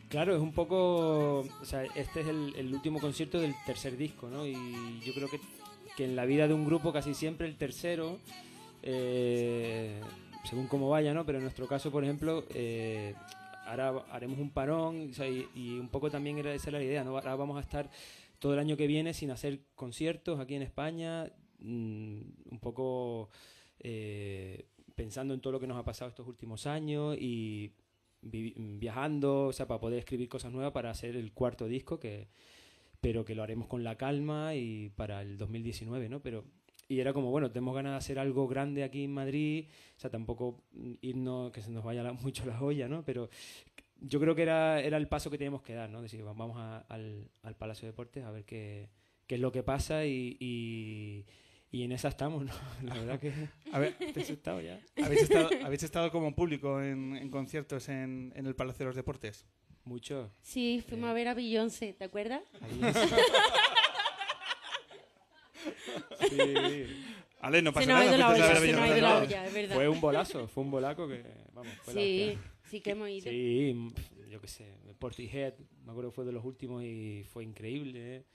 Claro, 0.07 0.33
es 0.33 0.41
un 0.41 0.53
poco. 0.53 1.39
O 1.39 1.65
sea, 1.65 1.83
este 1.95 2.21
es 2.21 2.27
el, 2.27 2.73
último 2.73 2.99
concierto 3.01 3.39
del 3.39 3.53
tercer 3.65 3.97
disco, 3.97 4.29
¿no? 4.29 4.45
Y 4.47 5.01
yo 5.05 5.13
creo 5.13 5.29
que, 5.29 5.39
que 5.97 6.05
en 6.05 6.15
la 6.15 6.23
vida 6.23 6.47
de 6.47 6.53
un 6.53 6.65
grupo 6.65 6.93
casi 6.93 7.13
siempre 7.13 7.45
el 7.45 7.57
tercero, 7.57 8.19
eh, 8.83 9.99
según 10.49 10.67
cómo 10.67 10.89
vaya, 10.89 11.13
¿no? 11.13 11.25
Pero 11.25 11.39
en 11.39 11.43
nuestro 11.43 11.67
caso, 11.67 11.91
por 11.91 12.05
ejemplo, 12.05 12.45
eh, 12.53 13.15
ahora 13.65 14.05
haremos 14.11 14.39
un 14.39 14.49
parón 14.49 15.09
o 15.11 15.13
sea, 15.13 15.27
y, 15.27 15.45
y 15.55 15.77
un 15.77 15.89
poco 15.89 16.09
también 16.09 16.37
era 16.37 16.53
esa 16.53 16.71
la 16.71 16.81
idea, 16.81 17.03
¿no? 17.03 17.17
Ahora 17.17 17.35
vamos 17.35 17.57
a 17.57 17.61
estar 17.61 17.89
todo 18.39 18.53
el 18.53 18.59
año 18.59 18.77
que 18.77 18.87
viene 18.87 19.13
sin 19.13 19.29
hacer 19.29 19.59
conciertos 19.75 20.39
aquí 20.39 20.55
en 20.55 20.61
España, 20.61 21.31
un 21.61 22.59
poco 22.61 23.29
eh, 23.79 24.65
pensando 24.95 25.33
en 25.33 25.41
todo 25.41 25.53
lo 25.53 25.59
que 25.59 25.67
nos 25.67 25.77
ha 25.77 25.83
pasado 25.85 26.09
estos 26.09 26.27
últimos 26.27 26.67
años 26.67 27.17
y 27.19 27.71
vi- 28.21 28.53
viajando, 28.57 29.47
o 29.47 29.53
sea, 29.53 29.67
para 29.67 29.79
poder 29.79 29.99
escribir 29.99 30.29
cosas 30.29 30.51
nuevas 30.51 30.71
para 30.73 30.89
hacer 30.91 31.15
el 31.15 31.31
cuarto 31.33 31.67
disco, 31.67 31.99
que, 31.99 32.27
pero 32.99 33.25
que 33.25 33.35
lo 33.35 33.43
haremos 33.43 33.67
con 33.67 33.83
la 33.83 33.97
calma 33.97 34.53
y 34.55 34.89
para 34.89 35.21
el 35.21 35.37
2019, 35.37 36.09
¿no? 36.09 36.21
Pero, 36.21 36.43
y 36.87 36.99
era 36.99 37.13
como, 37.13 37.31
bueno, 37.31 37.49
tenemos 37.49 37.73
ganas 37.73 37.93
de 37.93 37.97
hacer 37.97 38.19
algo 38.19 38.47
grande 38.47 38.83
aquí 38.83 39.03
en 39.05 39.13
Madrid, 39.13 39.65
o 39.97 39.99
sea, 39.99 40.09
tampoco 40.09 40.63
mm, 40.73 40.93
irnos, 41.01 41.51
que 41.51 41.61
se 41.61 41.71
nos 41.71 41.83
vaya 41.83 42.03
la- 42.03 42.13
mucho 42.25 42.45
la 42.45 42.61
olla, 42.61 42.87
¿no? 42.87 43.03
Pero 43.03 43.29
yo 44.01 44.19
creo 44.19 44.35
que 44.35 44.41
era, 44.43 44.81
era 44.81 44.97
el 44.97 45.07
paso 45.07 45.29
que 45.31 45.37
teníamos 45.37 45.61
que 45.63 45.73
dar, 45.73 45.89
¿no? 45.89 46.01
Decir, 46.01 46.25
va- 46.25 46.33
vamos 46.33 46.57
a- 46.57 46.79
al, 46.89 47.29
al 47.43 47.55
Palacio 47.55 47.87
de 47.87 47.91
Deportes 47.93 48.23
a 48.23 48.31
ver 48.31 48.45
qué, 48.45 48.89
qué 49.25 49.35
es 49.35 49.41
lo 49.41 49.51
que 49.51 49.63
pasa 49.63 50.05
y, 50.05 50.37
y 51.71 51.83
en 51.83 51.91
esa 51.93 52.09
estamos, 52.09 52.43
¿no? 52.45 52.51
La 52.83 52.93
verdad 52.95 53.19
que 53.19 53.33
A 53.71 53.79
ver, 53.79 53.95
estoy 53.99 54.23
asustado 54.23 54.61
ya. 54.61 54.79
¿Habéis 55.03 55.23
estado, 55.23 55.49
habéis 55.63 55.83
estado 55.83 56.11
como 56.11 56.35
público 56.35 56.81
en, 56.81 57.15
en 57.15 57.29
conciertos 57.29 57.87
en, 57.89 58.33
en 58.35 58.45
el 58.45 58.55
Palacio 58.55 58.79
de 58.79 58.89
los 58.89 58.95
Deportes? 58.95 59.45
Mucho. 59.83 60.31
Sí, 60.41 60.83
fuimos 60.87 61.09
a 61.09 61.13
ver 61.13 61.27
a 61.27 61.33
Beyoncé, 61.33 61.93
¿te 61.93 62.03
acuerdas? 62.03 62.41
Sí. 66.29 66.37
Ale, 67.39 67.61
no 67.61 67.71
Se 67.71 67.73
pasa 67.75 67.87
nada. 67.87 68.17
la 68.17 68.29
olla, 68.29 68.59
se 69.49 69.67
la. 69.67 69.75
Fue 69.75 69.89
un 69.89 69.99
bolazo, 69.99 70.47
fue 70.47 70.63
un 70.63 70.71
bolaco 70.71 71.07
que, 71.07 71.23
vamos, 71.53 71.73
fue 71.81 71.93
la 71.95 72.01
Sí, 72.01 72.29
hostia. 72.35 72.51
sí 72.69 72.81
que 72.81 72.91
hemos 72.91 73.09
ido. 73.09 73.29
Sí, 73.29 73.75
yo 74.29 74.39
qué 74.41 74.47
sé, 74.47 74.73
Portishead, 74.99 75.53
me 75.83 75.91
acuerdo 75.91 76.11
que 76.11 76.15
fue 76.15 76.25
de 76.25 76.31
los 76.31 76.45
últimos 76.45 76.83
y 76.83 77.23
fue 77.31 77.43
increíble. 77.43 78.17
¿eh? 78.17 78.25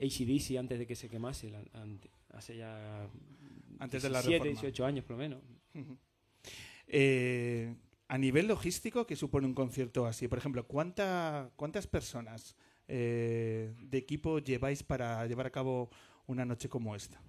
ACDC 0.00 0.56
antes 0.58 0.78
de 0.78 0.86
que 0.86 0.94
se 0.96 1.08
quemase, 1.08 1.50
la- 1.50 1.62
ante- 1.72 2.10
hace 2.30 2.56
ya 2.56 3.08
Antes 3.78 4.02
de 4.02 4.10
la 4.10 4.20
17, 4.20 4.44
reforma. 4.44 4.60
18 4.60 4.86
años 4.86 5.04
por 5.04 5.12
lo 5.12 5.18
menos. 5.18 5.42
Eh, 6.86 7.74
a 8.08 8.16
nivel 8.16 8.46
logístico, 8.46 9.06
¿qué 9.06 9.14
supone 9.14 9.46
un 9.46 9.54
concierto 9.54 10.06
así? 10.06 10.28
Por 10.28 10.38
ejemplo, 10.38 10.66
¿cuánta, 10.66 11.50
¿cuántas 11.56 11.86
personas 11.86 12.56
eh, 12.86 13.74
de 13.82 13.98
equipo 13.98 14.38
lleváis 14.38 14.82
para 14.82 15.26
llevar 15.26 15.46
a 15.46 15.50
cabo 15.50 15.90
una 16.26 16.46
noche 16.46 16.68
como 16.68 16.96
esta? 16.96 17.20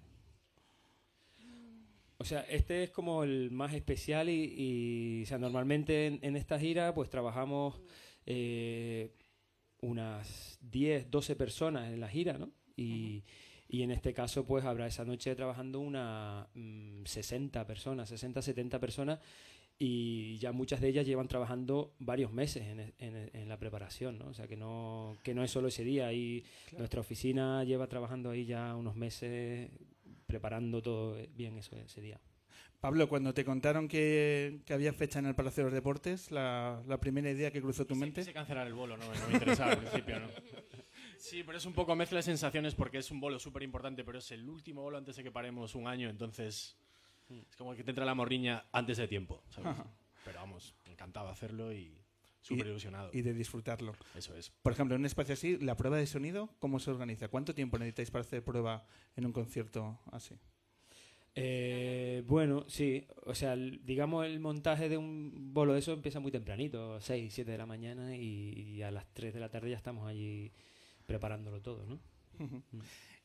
O 2.16 2.24
sea, 2.24 2.40
este 2.42 2.84
es 2.84 2.90
como 2.90 3.24
el 3.24 3.50
más 3.50 3.74
especial 3.74 4.28
y, 4.28 4.54
y, 4.56 5.22
o 5.22 5.26
sea, 5.26 5.38
normalmente 5.38 6.06
en, 6.06 6.18
en 6.22 6.36
esta 6.36 6.58
gira 6.58 6.94
pues 6.94 7.08
trabajamos 7.10 7.80
eh, 8.26 9.12
unas 9.80 10.58
10, 10.60 11.10
12 11.10 11.36
personas 11.36 11.92
en 11.92 12.00
la 12.00 12.08
gira, 12.08 12.38
¿no? 12.38 12.50
Y, 12.76 13.24
y 13.72 13.82
en 13.82 13.90
este 13.92 14.12
caso 14.12 14.44
pues 14.44 14.64
habrá 14.64 14.86
esa 14.86 15.04
noche 15.04 15.34
trabajando 15.36 15.78
unas 15.80 16.46
60 17.04 17.66
personas, 17.66 18.08
60, 18.08 18.42
70 18.42 18.78
personas 18.80 19.20
y 19.78 20.36
ya 20.38 20.52
muchas 20.52 20.80
de 20.82 20.88
ellas 20.88 21.06
llevan 21.06 21.26
trabajando 21.28 21.94
varios 21.98 22.32
meses 22.32 22.66
en, 22.66 22.80
en- 22.98 23.30
en 23.32 23.48
la 23.48 23.56
preparación, 23.58 24.18
¿no? 24.18 24.26
O 24.26 24.34
sea, 24.34 24.46
que 24.46 24.56
no, 24.56 25.16
que 25.22 25.32
no 25.34 25.42
es 25.42 25.50
solo 25.50 25.68
ese 25.68 25.84
día. 25.84 26.12
Y 26.12 26.44
nuestra 26.76 27.00
oficina 27.00 27.64
lleva 27.64 27.86
trabajando 27.86 28.28
ahí 28.28 28.44
ya 28.44 28.74
unos 28.76 28.94
meses 28.94 29.70
preparando 30.26 30.82
todo 30.82 31.16
bien 31.34 31.56
eso 31.56 31.76
ese 31.78 32.02
día. 32.02 32.20
Pablo, 32.78 33.08
cuando 33.08 33.32
te 33.32 33.44
contaron 33.44 33.88
que, 33.88 34.60
que 34.66 34.72
había 34.74 34.92
fecha 34.92 35.18
en 35.18 35.26
el 35.26 35.34
Palacio 35.34 35.62
de 35.64 35.70
los 35.70 35.74
Deportes, 35.74 36.30
la, 36.30 36.82
la 36.86 36.98
primera 37.00 37.30
idea 37.30 37.50
que 37.50 37.62
cruzó 37.62 37.86
tu 37.86 37.94
mente. 37.94 38.20
Quise 38.22 38.32
cancelar 38.34 38.66
el 38.66 38.74
bolo, 38.74 38.96
no, 38.98 39.04
no 39.06 39.26
me 39.28 39.32
interesaba 39.34 39.72
al 39.72 39.78
principio, 39.78 40.18
¿no? 40.20 40.26
Sí, 41.20 41.42
pero 41.44 41.58
es 41.58 41.66
un 41.66 41.72
poco 41.74 41.94
mezcla 41.94 42.16
de 42.18 42.22
sensaciones 42.22 42.74
porque 42.74 42.98
es 42.98 43.10
un 43.10 43.20
bolo 43.20 43.38
súper 43.38 43.62
importante, 43.62 44.04
pero 44.04 44.18
es 44.18 44.30
el 44.32 44.48
último 44.48 44.82
bolo 44.82 44.98
antes 44.98 45.16
de 45.16 45.22
que 45.22 45.30
paremos 45.30 45.74
un 45.74 45.86
año, 45.86 46.08
entonces 46.08 46.76
es 47.28 47.56
como 47.56 47.74
que 47.74 47.84
te 47.84 47.90
entra 47.90 48.04
la 48.04 48.14
morriña 48.14 48.64
antes 48.72 48.96
de 48.98 49.06
tiempo, 49.06 49.42
¿sabes? 49.50 49.76
Pero 50.24 50.38
vamos, 50.40 50.74
encantado 50.86 51.26
de 51.26 51.32
hacerlo 51.32 51.72
y 51.72 51.94
súper 52.40 52.66
ilusionado. 52.68 53.10
Y 53.12 53.22
de 53.22 53.34
disfrutarlo. 53.34 53.92
Eso 54.14 54.34
es. 54.34 54.50
Por 54.62 54.72
ejemplo, 54.72 54.94
en 54.96 55.02
un 55.02 55.06
espacio 55.06 55.34
así, 55.34 55.58
la 55.58 55.76
prueba 55.76 55.96
de 55.98 56.06
sonido, 56.06 56.54
¿cómo 56.58 56.78
se 56.80 56.90
organiza? 56.90 57.28
¿Cuánto 57.28 57.54
tiempo 57.54 57.78
necesitáis 57.78 58.10
para 58.10 58.22
hacer 58.22 58.42
prueba 58.42 58.86
en 59.16 59.26
un 59.26 59.32
concierto 59.32 60.00
así? 60.10 60.36
Eh, 61.34 62.22
bueno, 62.26 62.64
sí. 62.68 63.06
O 63.24 63.34
sea, 63.34 63.52
el- 63.52 63.84
digamos 63.84 64.26
el 64.26 64.40
montaje 64.40 64.88
de 64.88 64.96
un 64.96 65.52
bolo 65.54 65.74
de 65.74 65.78
eso 65.78 65.92
empieza 65.92 66.18
muy 66.18 66.32
tempranito, 66.32 67.00
6, 67.00 67.32
7 67.32 67.52
de 67.52 67.58
la 67.58 67.66
mañana 67.66 68.16
y, 68.16 68.52
y 68.76 68.82
a 68.82 68.90
las 68.90 69.06
3 69.12 69.32
de 69.34 69.40
la 69.40 69.48
tarde 69.48 69.70
ya 69.70 69.76
estamos 69.76 70.08
allí 70.08 70.50
preparándolo 71.10 71.60
todo, 71.60 71.84
¿no? 71.86 71.98
Ujú. 72.38 72.62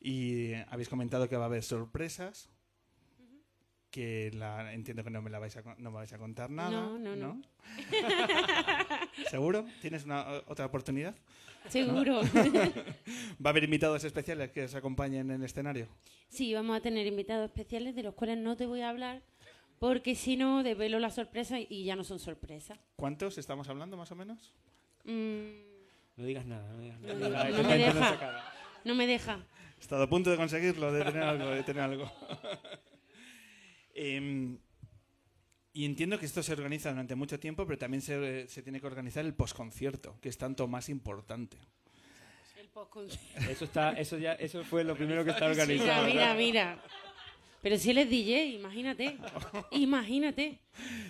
Y 0.00 0.50
eh, 0.50 0.66
habéis 0.68 0.88
comentado 0.88 1.28
que 1.28 1.36
va 1.36 1.44
a 1.44 1.46
haber 1.46 1.62
sorpresas. 1.62 2.50
Que 3.90 4.32
la, 4.34 4.74
entiendo 4.74 5.04
que 5.04 5.10
no 5.10 5.22
me 5.22 5.30
la 5.30 5.38
vais 5.38 5.56
a, 5.56 5.62
no 5.78 5.90
me 5.92 5.98
vais 5.98 6.12
a 6.12 6.18
contar 6.18 6.50
nada. 6.50 6.70
No, 6.70 6.98
no, 6.98 7.14
no. 7.14 7.40
¿Seguro? 9.30 9.64
¿Tienes 9.80 10.04
una, 10.04 10.42
otra 10.48 10.66
oportunidad? 10.66 11.14
Seguro. 11.68 12.22
¿Va 13.44 13.46
a 13.46 13.48
haber 13.50 13.64
invitados 13.64 14.02
especiales 14.02 14.50
que 14.50 14.64
os 14.64 14.74
acompañen 14.74 15.30
en 15.30 15.36
el 15.36 15.44
escenario? 15.44 15.86
Sí, 16.28 16.52
vamos 16.52 16.76
a 16.76 16.80
tener 16.80 17.06
invitados 17.06 17.46
especiales 17.46 17.94
de 17.94 18.02
los 18.02 18.14
cuales 18.14 18.36
no 18.38 18.56
te 18.56 18.66
voy 18.66 18.80
a 18.80 18.90
hablar 18.90 19.22
porque 19.78 20.16
si 20.16 20.36
no 20.36 20.64
develo 20.64 20.98
la 20.98 21.10
sorpresa 21.10 21.60
y 21.60 21.84
ya 21.84 21.94
no 21.94 22.02
son 22.02 22.18
sorpresas. 22.18 22.80
¿Cuántos 22.96 23.38
estamos 23.38 23.68
hablando 23.68 23.96
más 23.96 24.10
o 24.10 24.16
menos? 24.16 24.52
Mm, 25.04 25.75
No 26.16 26.24
digas 26.24 26.46
nada, 26.46 26.66
no 26.72 26.80
digas 26.80 27.00
no, 27.00 27.28
nada. 27.28 27.50
no 27.50 27.62
me 27.62 27.76
deja. 27.78 28.52
No 28.84 28.94
me 28.94 29.06
deja. 29.06 29.46
He 29.76 29.80
estado 29.80 30.02
a 30.04 30.08
punto 30.08 30.30
de 30.30 30.36
conseguirlo, 30.36 30.92
de 30.92 31.04
tener 31.04 31.22
algo, 31.22 31.50
de 31.50 31.62
tener 31.62 31.82
algo. 31.82 32.10
Em, 33.98 34.58
y 35.72 35.86
entiendo 35.86 36.18
que 36.18 36.26
esto 36.26 36.42
se 36.42 36.52
organiza 36.52 36.90
durante 36.90 37.14
mucho 37.14 37.40
tiempo, 37.40 37.64
pero 37.66 37.78
también 37.78 38.02
se, 38.02 38.46
se 38.46 38.62
tiene 38.62 38.78
que 38.78 38.86
organizar 38.86 39.24
el 39.24 39.32
posconcierto, 39.32 40.18
que 40.20 40.28
es 40.28 40.36
tanto 40.36 40.68
más 40.68 40.90
importante. 40.90 41.56
El 42.60 42.68
postconcierto. 42.68 43.50
Eso 43.50 43.64
está, 43.64 43.92
eso 43.92 44.18
ya, 44.18 44.34
eso 44.34 44.62
fue 44.64 44.84
lo 44.84 44.94
primero 44.94 45.24
que 45.24 45.30
está 45.30 45.48
Mira, 45.48 45.62
organizado. 45.62 46.06
mira, 46.06 46.20
¿verdad? 46.20 46.36
mira. 46.36 46.82
Pero 47.62 47.78
si 47.78 47.90
él 47.90 47.98
es 47.98 48.10
DJ, 48.10 48.46
imagínate. 48.50 49.16
Imagínate. 49.72 50.60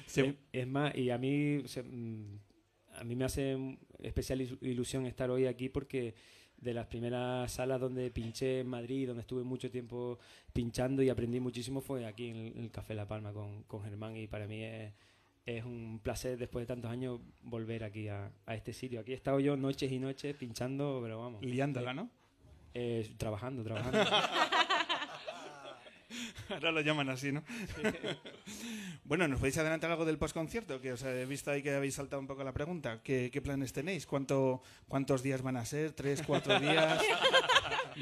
Es, 0.07 0.35
es 0.53 0.67
más, 0.69 0.95
y 0.95 1.11
a 1.11 1.19
mí, 1.19 1.59
mm, 1.59 2.37
a 2.99 3.05
mí 3.05 3.17
me 3.17 3.25
hace 3.25 3.79
especial 4.03 4.41
ilusión 4.61 5.07
estar 5.07 5.31
hoy 5.31 5.47
aquí 5.47 5.69
porque 5.69 6.15
de 6.59 6.75
las 6.75 6.87
primeras 6.87 7.53
salas 7.53 7.81
donde 7.81 8.11
pinché 8.11 8.61
en 8.61 8.69
Madrid, 8.69 9.07
donde 9.07 9.21
estuve 9.21 9.45
mucho 9.45 9.71
tiempo 9.71 10.19
pinchando 10.53 11.03
y 11.03 11.09
aprendí 11.09 11.39
muchísimo, 11.39 11.81
fue 11.81 12.07
aquí 12.07 12.29
en 12.29 12.37
el, 12.37 12.47
en 12.57 12.65
el 12.65 12.71
Café 12.71 12.95
La 12.95 13.07
Palma 13.07 13.33
con, 13.33 13.63
con 13.65 13.83
Germán 13.83 14.17
y 14.17 14.27
para 14.27 14.47
mí 14.47 14.63
es, 14.63 14.93
es 15.45 15.65
un 15.65 16.01
placer 16.03 16.39
después 16.39 16.63
de 16.63 16.67
tantos 16.67 16.91
años 16.91 17.21
volver 17.43 17.85
aquí 17.85 18.09
a, 18.09 18.33
a 18.47 18.55
este 18.55 18.73
sitio. 18.73 19.01
Aquí 19.01 19.13
he 19.13 19.17
estado 19.17 19.39
yo 19.39 19.57
noches 19.57 19.91
y 19.93 19.99
noches 19.99 20.35
pinchando, 20.35 21.01
pero 21.03 21.21
vamos. 21.21 21.45
Liándola, 21.45 21.95
¿no? 21.95 22.11
Eh, 22.75 23.15
trabajando, 23.17 23.63
trabajando. 23.63 23.99
Ahora 26.51 26.73
lo 26.73 26.81
llaman 26.81 27.09
así, 27.11 27.33
¿no? 27.33 27.43
bueno, 29.05 29.27
¿nos 29.29 29.39
podéis 29.39 29.59
adelantar 29.59 29.91
algo 29.91 30.05
del 30.05 30.19
postconcierto? 30.19 30.81
Que 30.81 30.93
os 30.93 31.03
he 31.03 31.27
visto 31.27 31.51
ahí 31.51 31.63
que 31.63 31.75
habéis 31.75 31.95
saltado 31.95 32.21
un 32.21 32.27
poco 32.27 32.45
la 32.45 32.53
pregunta. 32.53 33.01
¿Qué, 33.03 33.31
qué 33.33 33.41
planes 33.43 33.73
tenéis? 33.73 34.07
¿Cuánto, 34.07 34.63
¿Cuántos 34.89 35.23
días 35.23 35.43
van 35.43 35.57
a 35.57 35.65
ser? 35.65 35.93
¿Tres, 35.93 36.23
cuatro 36.27 36.59
días? 36.61 37.01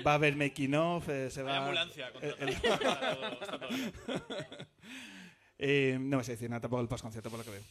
¿Va 0.07 0.13
a 0.13 0.15
haber 0.15 0.37
making 0.37 0.75
of? 0.75 1.09
Eh, 1.09 1.31
¿Se 1.31 1.43
va... 1.43 1.59
Ambulancia 1.59 2.11
el- 2.21 2.49
el- 2.49 2.61
contratada. 2.61 3.33
Está 3.33 3.59
todo- 3.59 3.69
está 3.71 4.19
todo. 4.39 4.67
Eh, 5.59 5.97
no 6.01 6.17
vas 6.19 6.29
a 6.29 6.33
decir 6.33 6.51
nada 6.51 6.61
tampoco 6.61 6.81
del 6.83 6.89
postconcierto, 6.89 7.31
por 7.31 7.39
lo 7.39 7.45
que 7.45 7.51
veo. 7.53 7.63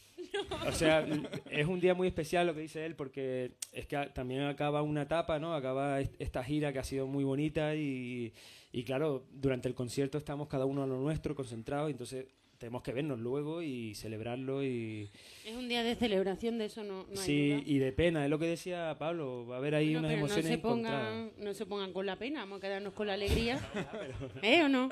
O 0.66 0.72
sea, 0.72 1.06
es 1.50 1.66
un 1.66 1.80
día 1.80 1.94
muy 1.94 2.08
especial 2.08 2.46
lo 2.46 2.54
que 2.54 2.60
dice 2.60 2.84
él 2.86 2.94
porque 2.96 3.52
es 3.72 3.86
que 3.86 3.96
también 4.14 4.42
acaba 4.42 4.82
una 4.82 5.02
etapa, 5.02 5.38
¿no? 5.38 5.54
Acaba 5.54 6.00
est- 6.00 6.14
esta 6.18 6.42
gira 6.44 6.72
que 6.72 6.78
ha 6.78 6.84
sido 6.84 7.06
muy 7.06 7.24
bonita 7.24 7.74
y, 7.74 8.32
y 8.72 8.84
claro, 8.84 9.26
durante 9.32 9.68
el 9.68 9.74
concierto 9.74 10.18
estamos 10.18 10.48
cada 10.48 10.64
uno 10.66 10.82
a 10.82 10.86
lo 10.86 10.98
nuestro, 10.98 11.34
concentrados, 11.34 11.90
entonces 11.90 12.26
tenemos 12.58 12.82
que 12.82 12.92
vernos 12.92 13.18
luego 13.18 13.60
y 13.62 13.94
celebrarlo 13.94 14.64
y... 14.64 15.10
Es 15.44 15.54
un 15.54 15.68
día 15.68 15.82
de 15.82 15.96
celebración, 15.96 16.56
de 16.56 16.66
eso 16.66 16.82
no, 16.84 17.04
no 17.04 17.10
hay 17.20 17.26
sí, 17.26 17.50
duda. 17.50 17.62
y 17.66 17.78
de 17.78 17.92
pena, 17.92 18.24
es 18.24 18.30
lo 18.30 18.38
que 18.38 18.46
decía 18.46 18.96
Pablo, 18.98 19.46
va 19.46 19.56
a 19.56 19.58
haber 19.58 19.74
ahí 19.74 19.92
Bueno, 19.92 20.00
unas 20.08 20.10
pero 20.12 20.20
no 20.20 20.26
emociones 20.26 20.46
se, 20.46 20.54
encontradas. 20.54 21.08
pongan, 21.10 21.44
no 21.44 21.52
se 21.54 21.66
pongan 21.66 21.92
con 21.92 22.06
la 22.06 22.16
pena, 22.16 22.40
vamos 22.40 22.58
a 22.58 22.60
quedarnos 22.62 22.92
con 22.94 23.06
la 23.08 23.14
alegría. 23.14 23.60
¿Eh 24.42 24.62
o 24.62 24.68
no? 24.68 24.88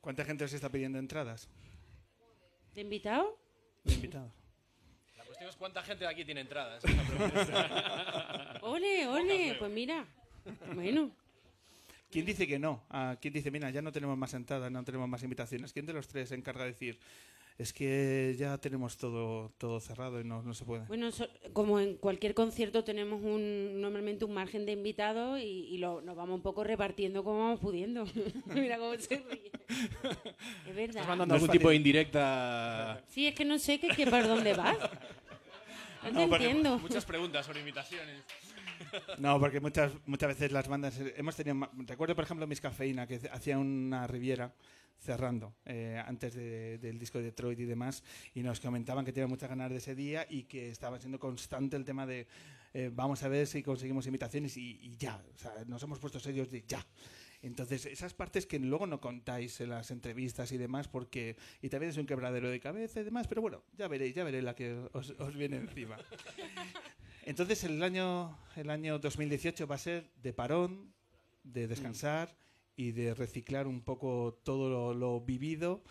¿Cuánta 0.00 0.24
gente 0.24 0.44
os 0.44 0.52
está 0.52 0.70
pidiendo 0.70 0.98
entradas? 0.98 1.48
¿De 2.74 2.80
invitado? 2.80 3.38
De 3.86 3.94
invitados. 3.94 4.32
La 5.16 5.24
cuestión 5.24 5.48
Chicos, 5.48 5.56
¿cuánta 5.56 5.82
gente 5.82 6.04
de 6.04 6.10
aquí 6.10 6.24
tiene 6.24 6.40
entradas? 6.40 6.84
Es. 6.84 6.90
Ole, 8.62 9.06
ole, 9.06 9.56
pues 9.58 9.70
mira. 9.70 10.04
Bueno. 10.74 11.10
¿Quién 12.10 12.26
dice 12.26 12.46
que 12.46 12.58
no? 12.58 12.84
Ah, 12.90 13.16
¿Quién 13.20 13.34
dice, 13.34 13.50
mira, 13.50 13.70
ya 13.70 13.82
no 13.82 13.92
tenemos 13.92 14.16
más 14.16 14.34
entradas, 14.34 14.70
no 14.70 14.82
tenemos 14.84 15.08
más 15.08 15.22
invitaciones? 15.22 15.72
¿Quién 15.72 15.86
de 15.86 15.92
los 15.92 16.08
tres 16.08 16.28
se 16.30 16.34
encarga 16.34 16.64
de 16.64 16.70
decir, 16.70 16.98
es 17.58 17.72
que 17.72 18.34
ya 18.38 18.58
tenemos 18.58 18.96
todo, 18.98 19.50
todo 19.58 19.80
cerrado 19.80 20.20
y 20.20 20.24
no, 20.24 20.42
no 20.42 20.52
se 20.54 20.64
puede? 20.64 20.84
Bueno, 20.86 21.10
so- 21.10 21.28
como 21.52 21.80
en 21.80 21.96
cualquier 21.96 22.34
concierto 22.34 22.84
tenemos 22.84 23.22
un 23.22 23.80
normalmente 23.80 24.24
un 24.24 24.34
margen 24.34 24.66
de 24.66 24.72
invitados 24.72 25.40
y, 25.40 25.66
y 25.70 25.78
lo, 25.78 26.00
nos 26.02 26.14
vamos 26.16 26.34
un 26.36 26.42
poco 26.42 26.64
repartiendo 26.64 27.24
como 27.24 27.38
vamos 27.38 27.60
pudiendo. 27.60 28.04
Mira 28.54 28.76
cómo 28.78 28.94
se 28.98 29.16
ríe. 29.16 29.50
Es 30.68 30.74
verdad. 30.74 30.88
¿Estás 31.00 31.08
mandando 31.08 31.34
algún 31.34 31.48
tipo 31.50 31.70
de 31.70 31.76
indirecta? 31.76 33.02
Sí, 33.08 33.26
es 33.26 33.34
que 33.34 33.44
no 33.44 33.58
sé 33.58 33.80
que, 33.80 33.88
que 33.88 34.06
por 34.06 34.26
dónde 34.26 34.52
vas. 34.54 34.76
No, 36.12 36.20
te 36.20 36.28
porque 36.28 36.44
entiendo. 36.46 36.78
Muchas 36.78 37.04
preguntas 37.04 37.44
sobre 37.46 37.58
invitaciones. 37.58 38.22
No, 39.18 39.40
porque 39.40 39.58
muchas, 39.58 39.90
muchas 40.06 40.28
veces 40.28 40.52
las 40.52 40.68
bandas. 40.68 41.00
Hemos 41.16 41.34
tenido. 41.34 41.68
Recuerdo, 41.78 42.14
por 42.14 42.22
ejemplo, 42.22 42.46
Miss 42.46 42.60
Cafeína, 42.60 43.08
que 43.08 43.20
hacía 43.32 43.58
una 43.58 44.06
Riviera 44.06 44.52
cerrando 44.98 45.54
eh, 45.64 46.02
antes 46.04 46.34
de- 46.34 46.78
del 46.78 46.98
disco 46.98 47.18
de 47.18 47.24
Detroit 47.24 47.58
y 47.60 47.64
demás, 47.64 48.02
y 48.34 48.42
nos 48.42 48.60
comentaban 48.60 49.04
que 49.04 49.12
tenían 49.12 49.30
muchas 49.30 49.48
ganas 49.48 49.70
de 49.70 49.76
ese 49.76 49.94
día 49.94 50.26
y 50.28 50.44
que 50.44 50.70
estaba 50.70 50.98
siendo 50.98 51.18
constante 51.18 51.76
el 51.76 51.84
tema 51.84 52.06
de 52.06 52.26
eh, 52.74 52.90
vamos 52.92 53.22
a 53.22 53.28
ver 53.28 53.46
si 53.46 53.62
conseguimos 53.62 54.06
invitaciones 54.06 54.56
y, 54.56 54.78
y 54.82 54.96
ya. 54.96 55.22
O 55.34 55.38
sea, 55.38 55.52
nos 55.66 55.82
hemos 55.82 55.98
puesto 55.98 56.18
serios 56.20 56.50
de 56.50 56.62
ya. 56.66 56.84
Entonces, 57.42 57.86
esas 57.86 58.12
partes 58.12 58.44
que 58.46 58.58
luego 58.58 58.86
no 58.86 59.00
contáis 59.00 59.60
en 59.60 59.70
las 59.70 59.90
entrevistas 59.90 60.50
y 60.52 60.56
demás, 60.58 60.88
porque. 60.88 61.36
Y 61.62 61.68
también 61.68 61.90
es 61.90 61.96
un 61.96 62.04
quebradero 62.06 62.50
de 62.50 62.58
cabeza 62.60 63.00
y 63.00 63.04
demás, 63.04 63.28
pero 63.28 63.40
bueno, 63.40 63.62
ya 63.78 63.88
veréis, 63.88 64.14
ya 64.14 64.24
veréis 64.24 64.44
la 64.44 64.54
que 64.54 64.88
os, 64.92 65.10
os 65.10 65.34
viene 65.36 65.56
encima. 65.56 65.96
Entonces 67.24 67.64
el 67.64 67.82
año, 67.82 68.38
el 68.56 68.70
año 68.70 68.98
2018 68.98 69.66
va 69.66 69.74
a 69.74 69.78
ser 69.78 70.10
de 70.22 70.32
parón, 70.32 70.92
de 71.44 71.66
descansar 71.68 72.36
y 72.76 72.92
de 72.92 73.14
reciclar 73.14 73.66
un 73.66 73.80
poco 73.80 74.38
todo 74.44 74.68
lo, 74.70 74.94
lo 74.94 75.20
vivido. 75.20 75.82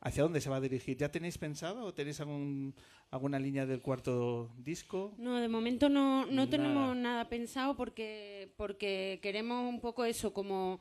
¿Hacia 0.00 0.22
dónde 0.22 0.40
se 0.40 0.48
va 0.48 0.56
a 0.56 0.60
dirigir? 0.60 0.96
¿Ya 0.96 1.10
tenéis 1.10 1.38
pensado 1.38 1.84
o 1.84 1.92
tenéis 1.92 2.20
algún, 2.20 2.72
alguna 3.10 3.40
línea 3.40 3.66
del 3.66 3.82
cuarto 3.82 4.48
disco? 4.56 5.12
No, 5.18 5.40
de 5.40 5.48
momento 5.48 5.88
no, 5.88 6.24
no 6.26 6.32
Nada. 6.32 6.50
tenemos 6.50 6.96
nada 6.96 7.28
pensado 7.28 7.76
porque, 7.76 8.52
porque 8.56 9.18
queremos 9.20 9.68
un 9.68 9.80
poco 9.80 10.04
eso, 10.04 10.32
como 10.32 10.78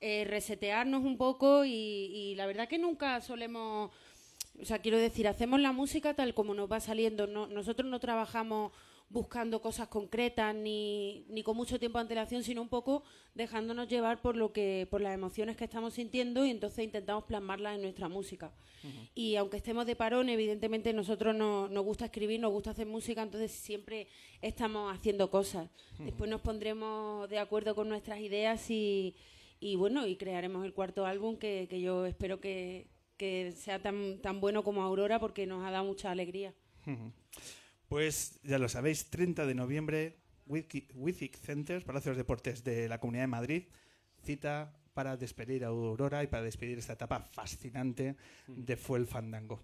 eh, 0.00 0.24
resetearnos 0.28 1.02
un 1.02 1.16
poco 1.16 1.64
y, 1.64 1.70
y 1.72 2.34
la 2.34 2.44
verdad 2.46 2.68
que 2.68 2.76
nunca 2.78 3.22
solemos, 3.22 3.90
o 4.60 4.64
sea, 4.66 4.80
quiero 4.80 4.98
decir, 4.98 5.26
hacemos 5.28 5.60
la 5.60 5.72
música 5.72 6.12
tal 6.12 6.34
como 6.34 6.52
nos 6.52 6.70
va 6.70 6.78
saliendo. 6.80 7.26
No, 7.26 7.46
nosotros 7.46 7.90
no 7.90 8.00
trabajamos 8.00 8.72
buscando 9.10 9.62
cosas 9.62 9.88
concretas 9.88 10.54
ni, 10.54 11.24
ni 11.30 11.42
con 11.42 11.56
mucho 11.56 11.78
tiempo 11.78 11.98
de 11.98 12.02
antelación, 12.02 12.42
sino 12.44 12.60
un 12.60 12.68
poco 12.68 13.02
dejándonos 13.34 13.88
llevar 13.88 14.20
por 14.20 14.36
lo 14.36 14.52
que, 14.52 14.86
por 14.90 15.00
las 15.00 15.14
emociones 15.14 15.56
que 15.56 15.64
estamos 15.64 15.94
sintiendo 15.94 16.44
y 16.44 16.50
entonces 16.50 16.84
intentamos 16.84 17.24
plasmarlas 17.24 17.76
en 17.76 17.82
nuestra 17.82 18.08
música. 18.08 18.52
Y 19.14 19.36
aunque 19.36 19.56
estemos 19.56 19.86
de 19.86 19.96
parón, 19.96 20.28
evidentemente 20.28 20.92
nosotros 20.92 21.34
no- 21.34 21.68
nos 21.68 21.84
gusta 21.84 22.04
escribir, 22.04 22.38
nos 22.38 22.52
gusta 22.52 22.70
hacer 22.72 22.86
música, 22.86 23.22
entonces 23.22 23.50
siempre 23.50 24.06
estamos 24.42 24.94
haciendo 24.94 25.30
cosas. 25.30 25.68
Después 25.98 26.30
nos 26.30 26.42
pondremos 26.42 27.28
de 27.30 27.38
acuerdo 27.38 27.74
con 27.74 27.88
nuestras 27.88 28.20
ideas 28.20 28.70
y, 28.70 29.16
y 29.58 29.76
bueno, 29.76 30.06
y 30.06 30.16
crearemos 30.16 30.64
el 30.66 30.74
cuarto 30.74 31.06
álbum 31.06 31.36
que, 31.38 31.66
que 31.70 31.80
yo 31.80 32.04
espero 32.06 32.40
que, 32.40 32.86
que 33.16 33.52
sea 33.52 33.80
tan, 33.80 34.20
tan 34.20 34.40
bueno 34.40 34.62
como 34.62 34.82
Aurora 34.82 35.18
porque 35.18 35.46
nos 35.46 35.64
ha 35.66 35.70
dado 35.70 35.84
mucha 35.86 36.10
alegría. 36.10 36.52
Pues 37.88 38.38
ya 38.42 38.58
lo 38.58 38.68
sabéis, 38.68 39.08
30 39.10 39.46
de 39.46 39.54
noviembre, 39.54 40.16
Withic 40.46 41.36
Center, 41.36 41.84
Palacio 41.84 42.10
de 42.10 42.16
los 42.16 42.18
Deportes 42.18 42.64
de 42.64 42.88
la 42.88 42.98
Comunidad 43.00 43.24
de 43.24 43.28
Madrid, 43.28 43.62
cita 44.22 44.74
para 44.94 45.16
despedir 45.16 45.64
a 45.64 45.68
Aurora 45.68 46.22
y 46.22 46.26
para 46.26 46.42
despedir 46.42 46.78
esta 46.78 46.94
etapa 46.94 47.20
fascinante 47.20 48.16
de 48.46 48.76
Fue 48.76 48.98
el 48.98 49.06
Fandango. 49.06 49.62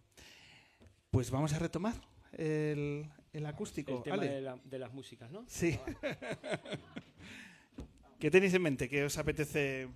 Pues 1.10 1.30
vamos 1.30 1.52
a 1.52 1.58
retomar 1.58 1.94
el, 2.32 3.06
el 3.32 3.46
acústico. 3.46 3.96
El 3.98 4.02
tema 4.02 4.16
Ale. 4.16 4.28
de, 4.30 4.40
la- 4.40 4.58
de 4.64 4.78
las 4.78 4.92
músicas, 4.92 5.30
¿no? 5.30 5.44
Sí. 5.48 5.78
¿Qué 8.18 8.30
tenéis 8.30 8.54
en 8.54 8.62
mente? 8.62 8.88
¿Qué 8.88 9.04
os 9.04 9.18
apetece 9.18 9.88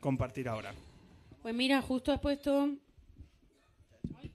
compartir 0.00 0.48
ahora? 0.48 0.74
Pues 1.40 1.54
mira, 1.54 1.80
justo 1.80 2.12
has 2.12 2.20
puesto... 2.20 2.74
Ay, 4.16 4.30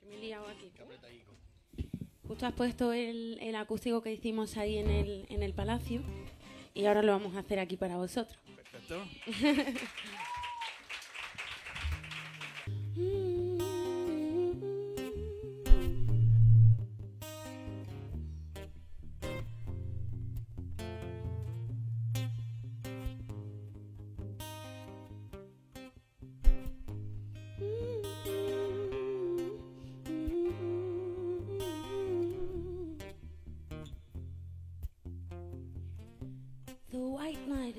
que 0.00 0.06
me 0.06 0.16
he 0.16 0.18
liado 0.18 0.48
aquí. 0.48 0.70
Justo 2.28 2.46
has 2.46 2.52
puesto 2.52 2.92
el, 2.92 3.38
el 3.40 3.54
acústico 3.54 4.02
que 4.02 4.12
hicimos 4.12 4.56
ahí 4.56 4.78
en 4.78 4.90
el, 4.90 5.26
en 5.28 5.42
el 5.42 5.52
palacio 5.52 6.02
y 6.74 6.86
ahora 6.86 7.02
lo 7.02 7.12
vamos 7.12 7.36
a 7.36 7.40
hacer 7.40 7.58
aquí 7.58 7.76
para 7.76 7.96
vosotros. 7.96 8.38
Perfecto. 8.56 9.02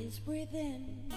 is 0.08 0.20
breathing. 0.20 1.12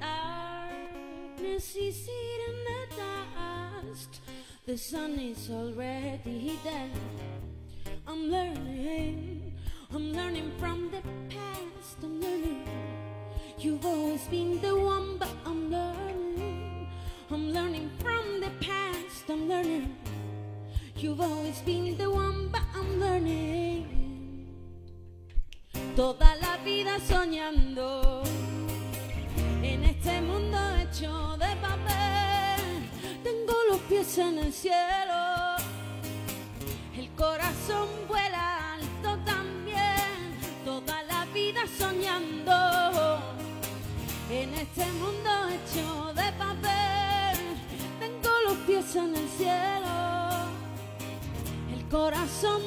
Darkness 0.00 1.76
is 1.76 2.08
eating 2.20 2.60
the 2.68 2.96
dust. 2.96 4.20
The 4.66 4.76
sun 4.76 5.12
is 5.12 5.50
already 5.50 6.58
dead. 6.62 6.90
I'm 8.06 8.30
learning. 8.30 9.54
I'm 9.94 10.12
learning 10.12 10.52
from 10.58 10.90
the 10.90 11.00
past. 11.34 11.96
I'm 12.02 12.20
learning. 12.20 12.68
You've 13.58 13.86
always 13.86 14.24
been 14.26 14.60
the 14.60 14.76
one, 14.76 15.16
but 15.16 15.32
I'm 15.46 15.70
learning. 15.70 16.86
I'm 17.30 17.50
learning 17.50 17.90
from 17.98 18.40
the 18.40 18.50
past. 18.60 19.24
I'm 19.30 19.48
learning. 19.48 19.96
You've 20.96 21.20
always 21.22 21.60
been 21.60 21.96
the 21.96 22.10
one, 22.10 22.48
but 22.48 22.66
I'm 22.74 23.00
learning. 23.00 23.98
Toda 25.96 26.36
la 26.40 26.56
vida 26.64 27.00
soñando 27.00 27.67
este 29.98 30.20
mundo 30.20 30.58
hecho 30.76 31.36
de 31.38 31.56
papel. 31.56 32.88
Tengo 33.24 33.54
los 33.70 33.80
pies 33.88 34.18
en 34.18 34.38
el 34.38 34.52
cielo, 34.52 35.56
el 36.96 37.10
corazón 37.16 37.88
vuela 38.06 38.74
alto 38.74 39.18
también. 39.24 40.38
Toda 40.64 41.02
la 41.02 41.24
vida 41.34 41.62
soñando 41.76 43.20
en 44.30 44.54
este 44.54 44.86
mundo 44.92 45.30
hecho 45.56 46.14
de 46.14 46.32
papel. 46.44 47.38
Tengo 47.98 48.30
los 48.46 48.56
pies 48.58 48.94
en 48.94 49.16
el 49.16 49.28
cielo, 49.28 49.96
el 51.74 51.88
corazón 51.88 52.62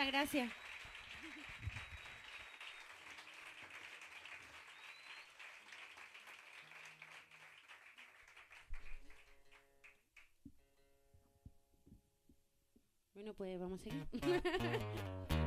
Muchas 0.00 0.12
gracias. 0.12 0.52
Bueno, 13.12 13.34
pues 13.34 13.60
vamos 13.60 13.78
a 13.80 13.84
seguir. 13.84 14.06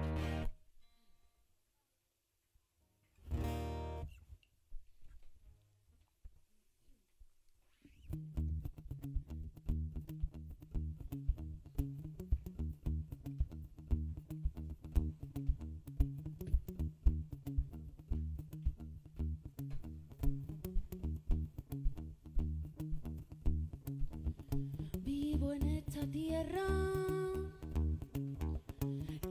tierra 26.13 26.67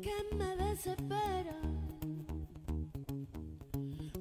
que 0.03 0.37
me 0.37 0.57
desespera. 0.57 1.57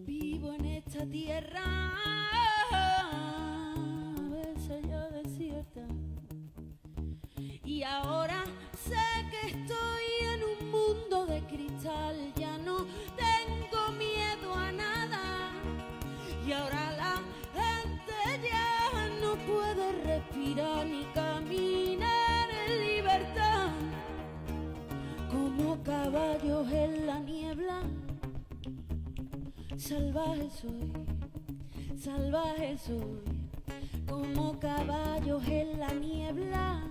Vivo 0.05 0.53
en 0.53 0.65
esta 0.65 1.03
tierra. 1.07 2.20
Salvaje 29.81 30.47
soy, 30.61 30.91
salvaje 31.97 32.77
soy, 32.77 33.23
como 34.07 34.59
caballos 34.59 35.41
en 35.47 35.79
la 35.79 35.91
niebla. 35.91 36.90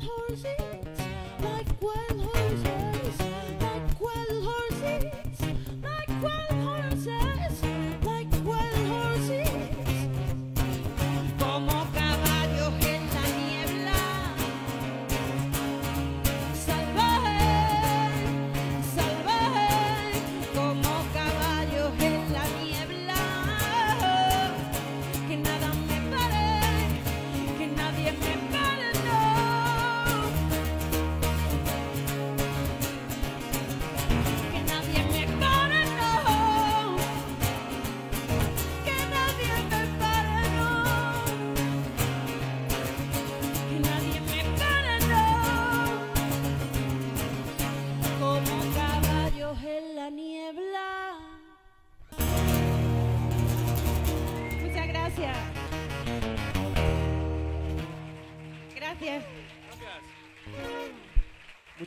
the 0.00 0.06
horses. 0.06 0.53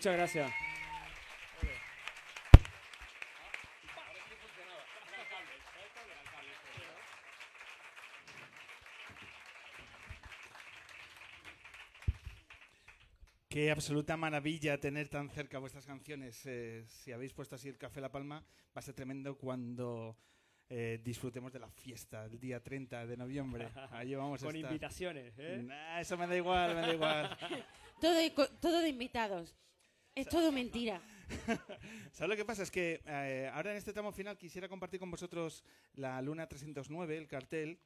Muchas 0.08 0.20
gracias. 0.20 0.52
Qué 13.50 13.70
absoluta 13.70 14.16
maravilla 14.16 14.80
tener 14.80 15.10
tan 15.10 15.30
cerca 15.30 15.60
vuestras 15.60 15.86
canciones. 15.86 16.42
Eh, 16.46 16.86
si 16.88 17.12
habéis 17.12 17.34
puesto 17.34 17.56
así 17.56 17.68
el 17.68 17.78
Café 17.78 18.00
La 18.00 18.10
Palma, 18.10 18.40
va 18.40 18.46
a 18.76 18.82
ser 18.82 18.94
tremendo 18.94 19.38
cuando 19.38 20.18
eh, 20.70 21.02
disfrutemos 21.04 21.52
de 21.52 21.60
la 21.60 21.70
fiesta 21.70 22.24
el 22.24 22.40
día 22.40 22.64
30 22.64 23.08
de 23.08 23.18
noviembre. 23.18 23.68
Ahí 23.92 24.16
vamos 24.16 24.42
a 24.42 24.46
Con 24.46 24.56
estar. 24.56 24.72
invitaciones, 24.72 25.34
¿eh? 25.38 25.62
Nah, 25.66 26.00
eso 26.00 26.18
me 26.18 26.28
da 26.28 26.38
igual, 26.38 26.76
me 26.76 26.82
da 26.82 26.94
igual. 26.94 27.38
Todo 28.00 28.14
de, 28.14 28.30
todo 28.62 28.80
de 28.80 28.90
invitados. 28.90 29.54
Es 30.18 30.27
todo 30.30 30.52
mentira. 30.52 30.99
¿Sabes 32.11 32.30
lo 32.30 32.35
que 32.35 32.44
pasa? 32.44 32.64
Es 32.64 32.72
que 32.72 33.02
eh, 33.06 33.52
ahora 33.53 33.69
en 33.72 33.77
este 33.77 33.94
tramo 33.94 34.11
final 34.11 34.35
quisiera 34.35 34.68
compartir 34.68 34.99
con 34.99 35.11
vosotros 35.11 35.64
la 35.94 36.19
Luna 36.23 36.48
309, 36.48 37.18
el 37.18 37.27
cartel, 37.27 37.80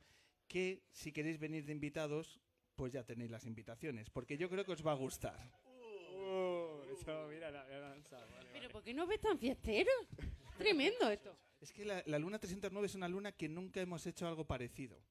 que 0.48 0.84
si 0.92 1.12
queréis 1.12 1.40
venir 1.40 1.66
de 1.66 1.74
invitados, 1.74 2.40
pues 2.76 2.94
ya 2.94 3.04
tenéis 3.04 3.32
las 3.32 3.46
invitaciones, 3.46 4.10
porque 4.10 4.38
yo 4.38 4.50
creo 4.50 4.64
que 4.64 4.72
os 4.72 4.86
va 4.86 4.94
a 4.94 4.96
gustar. 4.96 5.52
Uh, 5.66 6.84
eso, 6.94 7.28
mira, 7.28 7.52
la, 7.52 7.68
la 7.68 7.80
danza. 7.80 8.18
Vale, 8.18 8.50
Pero 8.54 8.70
¿por 8.70 8.82
qué 8.82 8.94
no 8.94 9.06
ves 9.06 9.20
tan 9.20 9.38
fiesteros? 9.38 10.08
Tremendo 10.58 11.10
esto. 11.10 11.36
Es 11.60 11.74
que 11.74 11.84
la, 11.84 12.02
la 12.06 12.18
Luna 12.18 12.40
309 12.40 12.86
es 12.86 12.96
una 12.96 13.10
luna 13.10 13.34
que 13.34 13.50
nunca 13.50 13.82
hemos 13.82 14.06
hecho 14.08 14.26
algo 14.26 14.46
parecido 14.46 15.04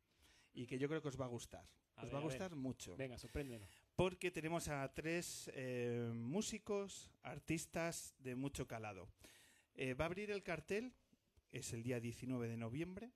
y 0.55 0.67
que 0.67 0.79
yo 0.79 0.89
creo 0.89 1.03
que 1.03 1.09
os 1.09 1.21
va 1.21 1.27
a 1.27 1.29
gustar. 1.29 1.67
A 1.97 2.03
os 2.03 2.07
ver, 2.07 2.15
va 2.15 2.19
a 2.19 2.23
gustar 2.23 2.57
mucho. 2.57 2.97
Venga, 2.97 3.19
sorpréndenos. 3.19 3.80
Porque 4.01 4.31
tenemos 4.31 4.67
a 4.69 4.91
tres 4.95 5.51
eh, 5.53 6.11
músicos, 6.15 7.11
artistas 7.23 8.15
de 8.21 8.35
mucho 8.35 8.67
calado. 8.67 9.11
Eh, 9.75 9.93
va 9.93 10.07
a 10.07 10.09
abrir 10.09 10.31
el 10.31 10.43
cartel, 10.43 10.95
es 11.53 11.75
el 11.75 11.83
día 11.83 12.01
19 12.01 12.49
de 12.49 12.57
noviembre, 12.57 13.11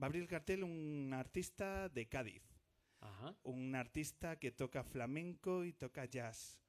va 0.00 0.02
a 0.02 0.06
abrir 0.06 0.22
el 0.22 0.28
cartel 0.28 0.62
un 0.62 1.12
artista 1.12 1.88
de 1.88 2.06
Cádiz. 2.06 2.44
Ajá. 3.00 3.34
Un 3.42 3.74
artista 3.74 4.38
que 4.38 4.52
toca 4.52 4.84
flamenco 4.84 5.64
y 5.64 5.72
toca 5.72 6.04
jazz. 6.04 6.60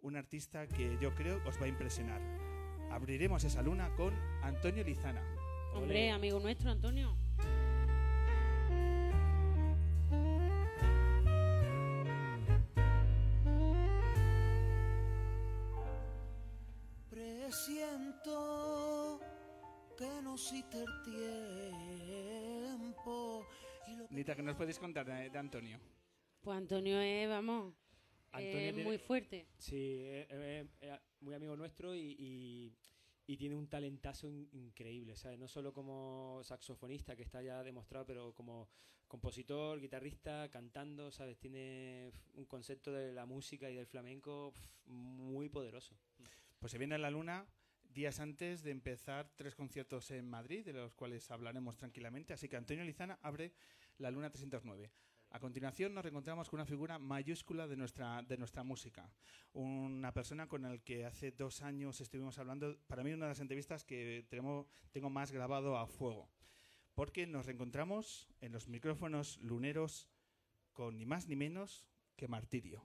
Un 0.00 0.16
artista 0.16 0.66
que 0.66 0.98
yo 1.00 1.14
creo 1.14 1.40
os 1.46 1.60
va 1.60 1.66
a 1.66 1.68
impresionar. 1.68 2.20
Abriremos 2.90 3.44
esa 3.44 3.62
luna 3.62 3.94
con 3.94 4.12
Antonio 4.42 4.82
Lizana. 4.82 5.22
Hombre, 5.74 6.10
amigo 6.10 6.40
nuestro, 6.40 6.72
Antonio. 6.72 7.16
Nita, 24.30 24.36
¿qué 24.36 24.42
nos 24.44 24.54
podéis 24.56 24.78
contar 24.78 25.04
de, 25.06 25.28
de 25.28 25.38
Antonio? 25.38 25.80
Pues 26.40 26.56
Antonio 26.56 27.00
es, 27.00 27.28
vamos, 27.28 27.74
Antonio 28.30 28.58
es 28.60 28.74
tiene- 28.74 28.84
muy 28.88 28.96
fuerte. 28.98 29.48
Sí, 29.58 30.04
es, 30.06 30.30
es- 30.30 30.66
es 30.82 31.00
muy 31.20 31.34
amigo 31.34 31.56
nuestro 31.56 31.96
y, 31.96 32.14
y- 32.16 32.72
y 33.26 33.36
tiene 33.36 33.56
un 33.56 33.66
talentazo 33.68 34.28
in- 34.28 34.48
increíble, 34.52 35.16
¿sabes? 35.16 35.36
No 35.36 35.48
solo 35.48 35.72
como 35.72 36.42
saxofonista, 36.44 37.16
que 37.16 37.24
está 37.24 37.42
ya 37.42 37.64
demostrado, 37.64 38.06
pero 38.06 38.32
como 38.32 38.68
compositor, 39.08 39.80
guitarrista, 39.80 40.48
cantando, 40.48 41.10
¿sabes? 41.10 41.36
Tiene 41.40 42.12
un 42.34 42.44
concepto 42.44 42.92
de 42.92 43.12
la 43.12 43.26
música 43.26 43.68
y 43.68 43.74
del 43.74 43.86
flamenco 43.88 44.52
muy 44.86 45.48
poderoso. 45.48 45.96
Pues 46.60 46.70
se 46.70 46.78
viene 46.78 46.96
la 46.98 47.10
luna 47.10 47.48
días 47.92 48.20
antes 48.20 48.62
de 48.62 48.70
empezar 48.70 49.28
tres 49.34 49.56
conciertos 49.56 50.12
en 50.12 50.28
Madrid, 50.28 50.64
de 50.64 50.72
los 50.72 50.94
cuales 50.94 51.28
hablaremos 51.32 51.76
tranquilamente. 51.76 52.32
Así 52.32 52.48
que 52.48 52.54
Antonio 52.56 52.84
Lizana 52.84 53.18
abre 53.22 53.52
la 54.00 54.10
luna 54.10 54.30
309. 54.30 54.90
A 55.32 55.38
continuación 55.38 55.94
nos 55.94 56.02
reencontramos 56.02 56.50
con 56.50 56.58
una 56.58 56.66
figura 56.66 56.98
mayúscula 56.98 57.68
de 57.68 57.76
nuestra, 57.76 58.22
de 58.22 58.36
nuestra 58.36 58.64
música. 58.64 59.12
Una 59.52 60.12
persona 60.12 60.48
con 60.48 60.62
la 60.62 60.78
que 60.78 61.06
hace 61.06 61.30
dos 61.30 61.62
años 61.62 62.00
estuvimos 62.00 62.38
hablando, 62.38 62.76
para 62.88 63.04
mí 63.04 63.12
una 63.12 63.26
de 63.26 63.30
las 63.30 63.40
entrevistas 63.40 63.84
que 63.84 64.26
tenemos, 64.28 64.66
tengo 64.90 65.08
más 65.08 65.30
grabado 65.30 65.78
a 65.78 65.86
fuego. 65.86 66.28
Porque 66.94 67.26
nos 67.26 67.46
reencontramos 67.46 68.28
en 68.40 68.52
los 68.52 68.66
micrófonos 68.66 69.38
luneros 69.38 70.08
con 70.72 70.98
ni 70.98 71.06
más 71.06 71.28
ni 71.28 71.36
menos 71.36 71.86
que 72.16 72.26
Martirio. 72.26 72.82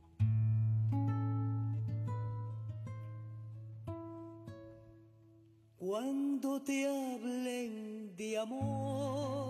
Cuando 5.77 6.61
te 6.61 6.87
hablen 6.87 8.15
de 8.15 8.37
amor 8.37 9.44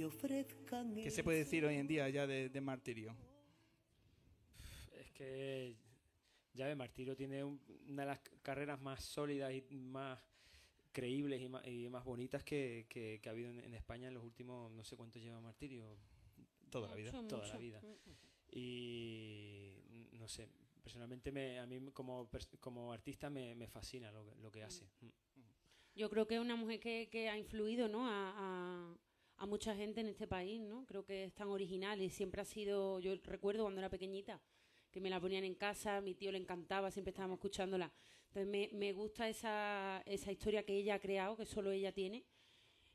te 0.00 0.04
ofrezcan 0.06 0.94
¿Qué 0.94 1.10
se 1.10 1.24
puede 1.24 1.38
decir 1.38 1.64
hoy 1.64 1.76
en 1.76 1.86
día 1.86 2.08
ya 2.08 2.26
de, 2.26 2.48
de 2.48 2.60
Martirio? 2.60 3.14
Es 4.92 5.10
que 5.12 5.76
ya 6.54 6.66
de 6.66 6.74
Martirio 6.74 7.16
tiene 7.16 7.42
un- 7.44 7.60
una 7.88 8.02
de 8.02 8.06
las 8.08 8.20
carreras 8.42 8.80
más 8.80 9.02
sólidas 9.04 9.52
y 9.52 9.76
más 9.76 10.18
creíbles 10.92 11.40
y 11.42 11.48
más, 11.48 11.66
y 11.66 11.88
más 11.88 12.04
bonitas 12.04 12.42
que, 12.44 12.86
que- 12.88 13.20
que 13.22 13.28
ha 13.28 13.32
habido 13.32 13.50
en, 13.50 13.60
en 13.60 13.74
España 13.74 14.08
en 14.08 14.14
los 14.14 14.24
últimos, 14.24 14.70
no 14.72 14.84
sé 14.84 14.96
cuánto 14.96 15.18
lleva 15.18 15.40
Martirio. 15.40 15.96
Toda 16.70 16.88
la 16.88 16.94
vida. 16.94 17.10
Toda 17.28 17.46
la 17.46 17.56
vida. 17.58 17.80
Y 18.50 19.74
no 20.18 20.28
sé, 20.28 20.48
personalmente 20.82 21.30
me, 21.32 21.58
a 21.58 21.66
mí 21.66 21.80
como, 21.92 22.28
como 22.60 22.92
artista 22.92 23.28
me, 23.30 23.54
me 23.54 23.66
fascina 23.68 24.10
lo, 24.12 24.24
que- 24.24 24.34
lo 24.36 24.50
que 24.50 24.62
hace. 24.62 24.86
Yo 25.94 26.10
creo 26.10 26.26
que 26.26 26.34
es 26.34 26.40
una 26.40 26.56
mujer 26.56 26.80
que, 26.80 27.08
que 27.10 27.28
ha 27.28 27.38
influido 27.38 27.88
¿no? 27.88 28.06
a, 28.06 28.34
a- 28.36 28.96
a 29.38 29.46
mucha 29.46 29.74
gente 29.74 30.00
en 30.00 30.08
este 30.08 30.26
país, 30.26 30.60
¿no? 30.60 30.84
Creo 30.86 31.04
que 31.04 31.24
es 31.24 31.34
tan 31.34 31.48
original 31.48 32.00
y 32.00 32.10
siempre 32.10 32.40
ha 32.40 32.44
sido, 32.44 33.00
yo 33.00 33.14
recuerdo 33.24 33.64
cuando 33.64 33.80
era 33.80 33.90
pequeñita, 33.90 34.40
que 34.90 35.00
me 35.00 35.10
la 35.10 35.20
ponían 35.20 35.44
en 35.44 35.54
casa, 35.54 35.98
a 35.98 36.00
mi 36.00 36.14
tío 36.14 36.32
le 36.32 36.38
encantaba, 36.38 36.90
siempre 36.90 37.10
estábamos 37.10 37.36
escuchándola. 37.36 37.92
Entonces 38.28 38.46
me, 38.46 38.70
me 38.72 38.92
gusta 38.92 39.28
esa, 39.28 40.02
esa 40.06 40.32
historia 40.32 40.64
que 40.64 40.76
ella 40.76 40.94
ha 40.94 41.00
creado, 41.00 41.36
que 41.36 41.46
solo 41.46 41.70
ella 41.70 41.92
tiene, 41.92 42.24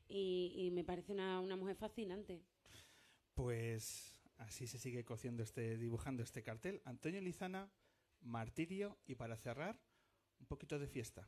y, 0.08 0.52
y 0.56 0.70
me 0.70 0.84
parece 0.84 1.12
una, 1.12 1.40
una 1.40 1.56
mujer 1.56 1.76
fascinante. 1.76 2.42
Pues 3.34 4.20
así 4.38 4.66
se 4.66 4.78
sigue 4.78 5.04
cociendo 5.04 5.42
este, 5.42 5.76
dibujando 5.78 6.22
este 6.22 6.42
cartel. 6.42 6.82
Antonio 6.84 7.20
Lizana, 7.20 7.70
Martirio 8.20 8.98
y 9.06 9.14
para 9.14 9.36
cerrar, 9.36 9.80
un 10.40 10.46
poquito 10.46 10.78
de 10.78 10.86
fiesta. 10.86 11.26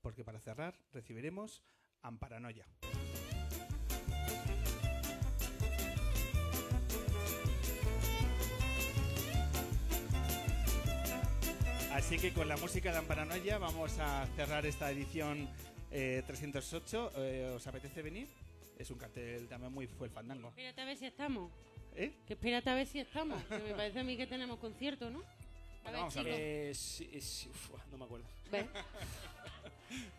Porque 0.00 0.24
para 0.24 0.40
cerrar 0.40 0.78
recibiremos 0.92 1.62
Amparanoia. 2.02 2.66
Así 12.00 12.18
que 12.18 12.32
con 12.32 12.48
la 12.48 12.56
música 12.56 12.90
de 12.92 12.96
Amparanoia 12.96 13.58
vamos 13.58 13.98
a 13.98 14.26
cerrar 14.34 14.64
esta 14.64 14.90
edición 14.90 15.46
eh, 15.92 16.22
308. 16.26 17.12
Eh, 17.18 17.52
¿Os 17.54 17.66
apetece 17.66 18.00
venir? 18.00 18.26
Es 18.78 18.90
un 18.90 18.96
cartel 18.96 19.46
también 19.48 19.70
muy 19.70 19.86
fue 19.86 20.06
el 20.06 20.12
fandango. 20.12 20.48
Espérate 20.48 20.80
a 20.80 20.84
ver 20.86 20.96
si 20.96 21.04
estamos. 21.04 21.52
¿Eh? 21.94 22.12
Que 22.26 22.32
espérate 22.32 22.70
a 22.70 22.74
ver 22.74 22.86
si 22.86 23.00
estamos. 23.00 23.44
Que 23.44 23.58
me 23.58 23.74
parece 23.74 24.00
a 24.00 24.02
mí 24.02 24.16
que 24.16 24.26
tenemos 24.26 24.58
concierto, 24.58 25.10
¿no? 25.10 25.18
A 25.84 25.90
ver, 25.90 26.00
Vamos 26.00 26.16
a 26.16 26.20
chicos. 26.20 26.32
ver. 26.32 26.40
Eh, 26.40 26.74
sí, 26.74 27.20
sí, 27.20 27.48
uf, 27.50 27.70
no 27.92 27.98
me 27.98 28.04
acuerdo. 28.06 28.26
¿Ves? 28.50 28.64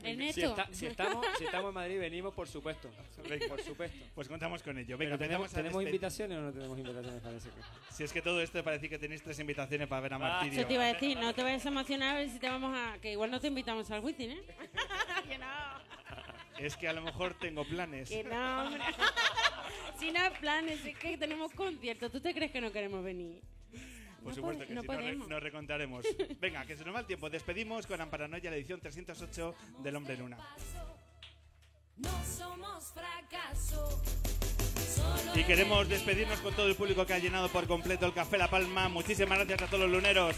Si, 0.02 0.42
está- 0.42 0.68
si 0.72 0.86
estamos, 0.88 1.26
si 1.38 1.46
estamos 1.46 1.70
en 1.70 1.74
Madrid, 1.74 2.00
venimos, 2.00 2.34
por 2.34 2.48
supuesto. 2.48 2.90
Por 3.48 3.62
supuesto. 3.62 3.98
Pues 4.14 4.28
contamos 4.28 4.62
con 4.64 4.78
ello. 4.78 4.98
Venga, 4.98 5.18
Pero 5.18 5.30
¿tenemos, 5.30 5.52
¿tenemos 5.52 5.82
despe- 5.82 5.86
invitaciones 5.88 6.38
o 6.38 6.42
no 6.42 6.52
tenemos 6.52 6.78
invitaciones? 6.78 7.22
Parece 7.22 7.50
que. 7.50 7.94
Si 7.94 8.04
es 8.04 8.12
que 8.12 8.22
todo 8.22 8.42
esto 8.42 8.62
parece 8.64 8.90
que 8.90 8.98
tenéis 9.00 9.22
tres 9.24 9.40
invitaciones 9.40 9.88
para 9.88 10.02
ver 10.02 10.14
a 10.14 10.16
Ah, 10.18 10.20
Martirio. 10.20 10.60
Eso 10.60 10.68
te 10.68 10.74
iba 10.74 10.84
a 10.84 10.94
decir, 10.94 11.18
no 11.18 11.34
te 11.34 11.44
vayas 11.44 11.66
a 11.66 11.70
emocionar 11.70 12.16
a 12.16 12.20
ver 12.20 12.30
si 12.30 12.40
te 12.40 12.50
vamos 12.50 12.78
a... 12.78 12.98
Que 13.00 13.14
igual 13.14 13.32
no 13.32 13.40
te 13.40 13.48
invitamos 13.48 13.90
al 13.92 14.02
wizzing, 14.04 14.32
¿eh? 14.32 14.42
que 15.30 15.38
no. 15.38 15.46
Es 16.60 16.76
que 16.76 16.88
a 16.90 16.94
lo 16.94 17.02
mejor 17.02 17.34
tengo 17.36 17.64
planes. 17.64 18.10
Que 18.10 18.24
no, 18.24 18.66
hombre. 18.66 18.84
si 20.00 20.12
no 20.12 20.20
hay 20.20 20.30
planes, 20.40 20.86
es 20.86 20.98
que 20.98 21.18
tenemos 21.18 21.54
conciertos. 21.54 22.12
¿Tú 22.12 22.20
te 22.20 22.34
crees 22.34 22.52
que 22.52 22.60
no 22.62 22.72
queremos 22.72 23.04
venir? 23.04 23.42
Por 24.24 24.30
No 24.30 24.36
supuesto 24.36 24.68
que 24.68 24.74
no 24.76 24.82
sí, 24.82 24.88
nos, 24.88 24.96
re- 24.96 25.02
podemos. 25.04 25.28
nos 25.28 25.44
recontaremos. 25.44 26.06
Venga, 26.40 26.66
que 26.66 26.78
se 26.78 26.86
nos 26.86 26.94
va 26.96 27.00
el 27.00 27.06
tiempo. 27.08 27.30
Despedimos 27.30 27.88
con 27.88 28.00
Amparanoia 28.02 28.50
la 28.52 28.56
edición 28.58 28.80
308 28.80 29.56
del 29.80 29.96
Hombre 29.96 30.18
Luna. 30.18 30.38
No 31.98 32.10
somos 32.26 32.94
fracaso. 32.94 34.02
Solo 34.96 35.40
Y 35.40 35.44
queremos 35.44 35.88
despedirnos 35.90 36.40
con 36.40 36.54
todo 36.54 36.68
el 36.68 36.76
público 36.76 37.06
que 37.06 37.14
ha 37.14 37.20
llenado 37.20 37.50
por 37.50 37.66
completo 37.68 38.06
el 38.06 38.14
Café 38.14 38.38
La 38.38 38.50
Palma. 38.50 38.90
Muchísimas 38.90 39.38
gracias 39.40 39.62
a 39.64 39.68
todos 39.68 39.82
los 39.84 39.92
luneros. 39.92 40.36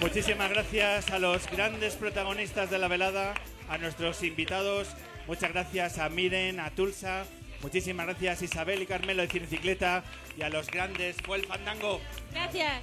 Muchísimas 0.00 0.50
gracias 0.50 1.10
a 1.10 1.18
los 1.18 1.48
grandes 1.50 1.94
protagonistas 1.94 2.70
de 2.70 2.78
la 2.78 2.88
velada, 2.88 3.34
a 3.68 3.78
nuestros 3.78 4.22
invitados. 4.24 4.88
Muchas 5.26 5.52
gracias 5.52 5.98
a 5.98 6.08
Miren, 6.08 6.60
a 6.60 6.70
Tulsa. 6.70 7.24
Muchísimas 7.62 8.06
gracias 8.06 8.42
Isabel 8.42 8.82
y 8.82 8.86
Carmelo 8.86 9.22
de 9.22 9.28
Cinecicleta 9.28 10.02
y 10.36 10.42
a 10.42 10.48
los 10.48 10.68
grandes 10.68 11.16
fue 11.22 11.38
el 11.38 11.46
fandango. 11.46 12.00
Gracias. 12.32 12.82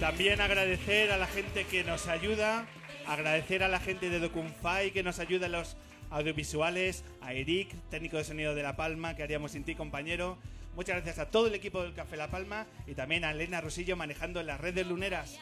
También 0.00 0.40
agradecer 0.40 1.10
a 1.10 1.16
la 1.16 1.26
gente 1.26 1.64
que 1.64 1.82
nos 1.82 2.06
ayuda, 2.06 2.66
agradecer 3.06 3.62
a 3.64 3.68
la 3.68 3.80
gente 3.80 4.08
de 4.08 4.20
Docunfy 4.20 4.92
que 4.92 5.02
nos 5.02 5.18
ayuda 5.18 5.46
en 5.46 5.52
los 5.52 5.76
audiovisuales, 6.10 7.04
a 7.20 7.34
Eric, 7.34 7.74
técnico 7.90 8.16
de 8.16 8.24
sonido 8.24 8.54
de 8.54 8.62
La 8.62 8.76
Palma, 8.76 9.14
que 9.16 9.24
haríamos 9.24 9.52
sin 9.52 9.64
ti, 9.64 9.74
compañero. 9.74 10.38
Muchas 10.76 10.96
gracias 10.96 11.18
a 11.18 11.30
todo 11.30 11.48
el 11.48 11.54
equipo 11.54 11.82
del 11.82 11.94
Café 11.94 12.16
La 12.16 12.30
Palma 12.30 12.66
y 12.86 12.94
también 12.94 13.24
a 13.24 13.32
Elena 13.32 13.60
Rosillo 13.60 13.96
manejando 13.96 14.42
las 14.44 14.60
redes 14.60 14.86
luneras. 14.86 15.38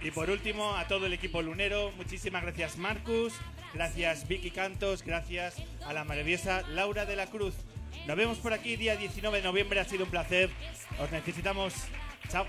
Y 0.00 0.10
por 0.10 0.30
último, 0.30 0.76
a 0.76 0.86
todo 0.86 1.06
el 1.06 1.12
equipo 1.12 1.42
lunero, 1.42 1.92
muchísimas 1.96 2.42
gracias 2.42 2.78
Marcus, 2.78 3.34
gracias 3.74 4.28
Vicky 4.28 4.50
Cantos, 4.50 5.02
gracias 5.02 5.56
a 5.84 5.92
la 5.92 6.04
maravillosa 6.04 6.62
Laura 6.68 7.04
de 7.04 7.16
la 7.16 7.26
Cruz. 7.26 7.54
Nos 8.06 8.16
vemos 8.16 8.38
por 8.38 8.52
aquí 8.52 8.76
día 8.76 8.96
19 8.96 9.38
de 9.38 9.44
noviembre, 9.44 9.80
ha 9.80 9.84
sido 9.84 10.04
un 10.04 10.10
placer. 10.10 10.50
Os 11.00 11.10
necesitamos. 11.10 11.74
Chao. 12.30 12.46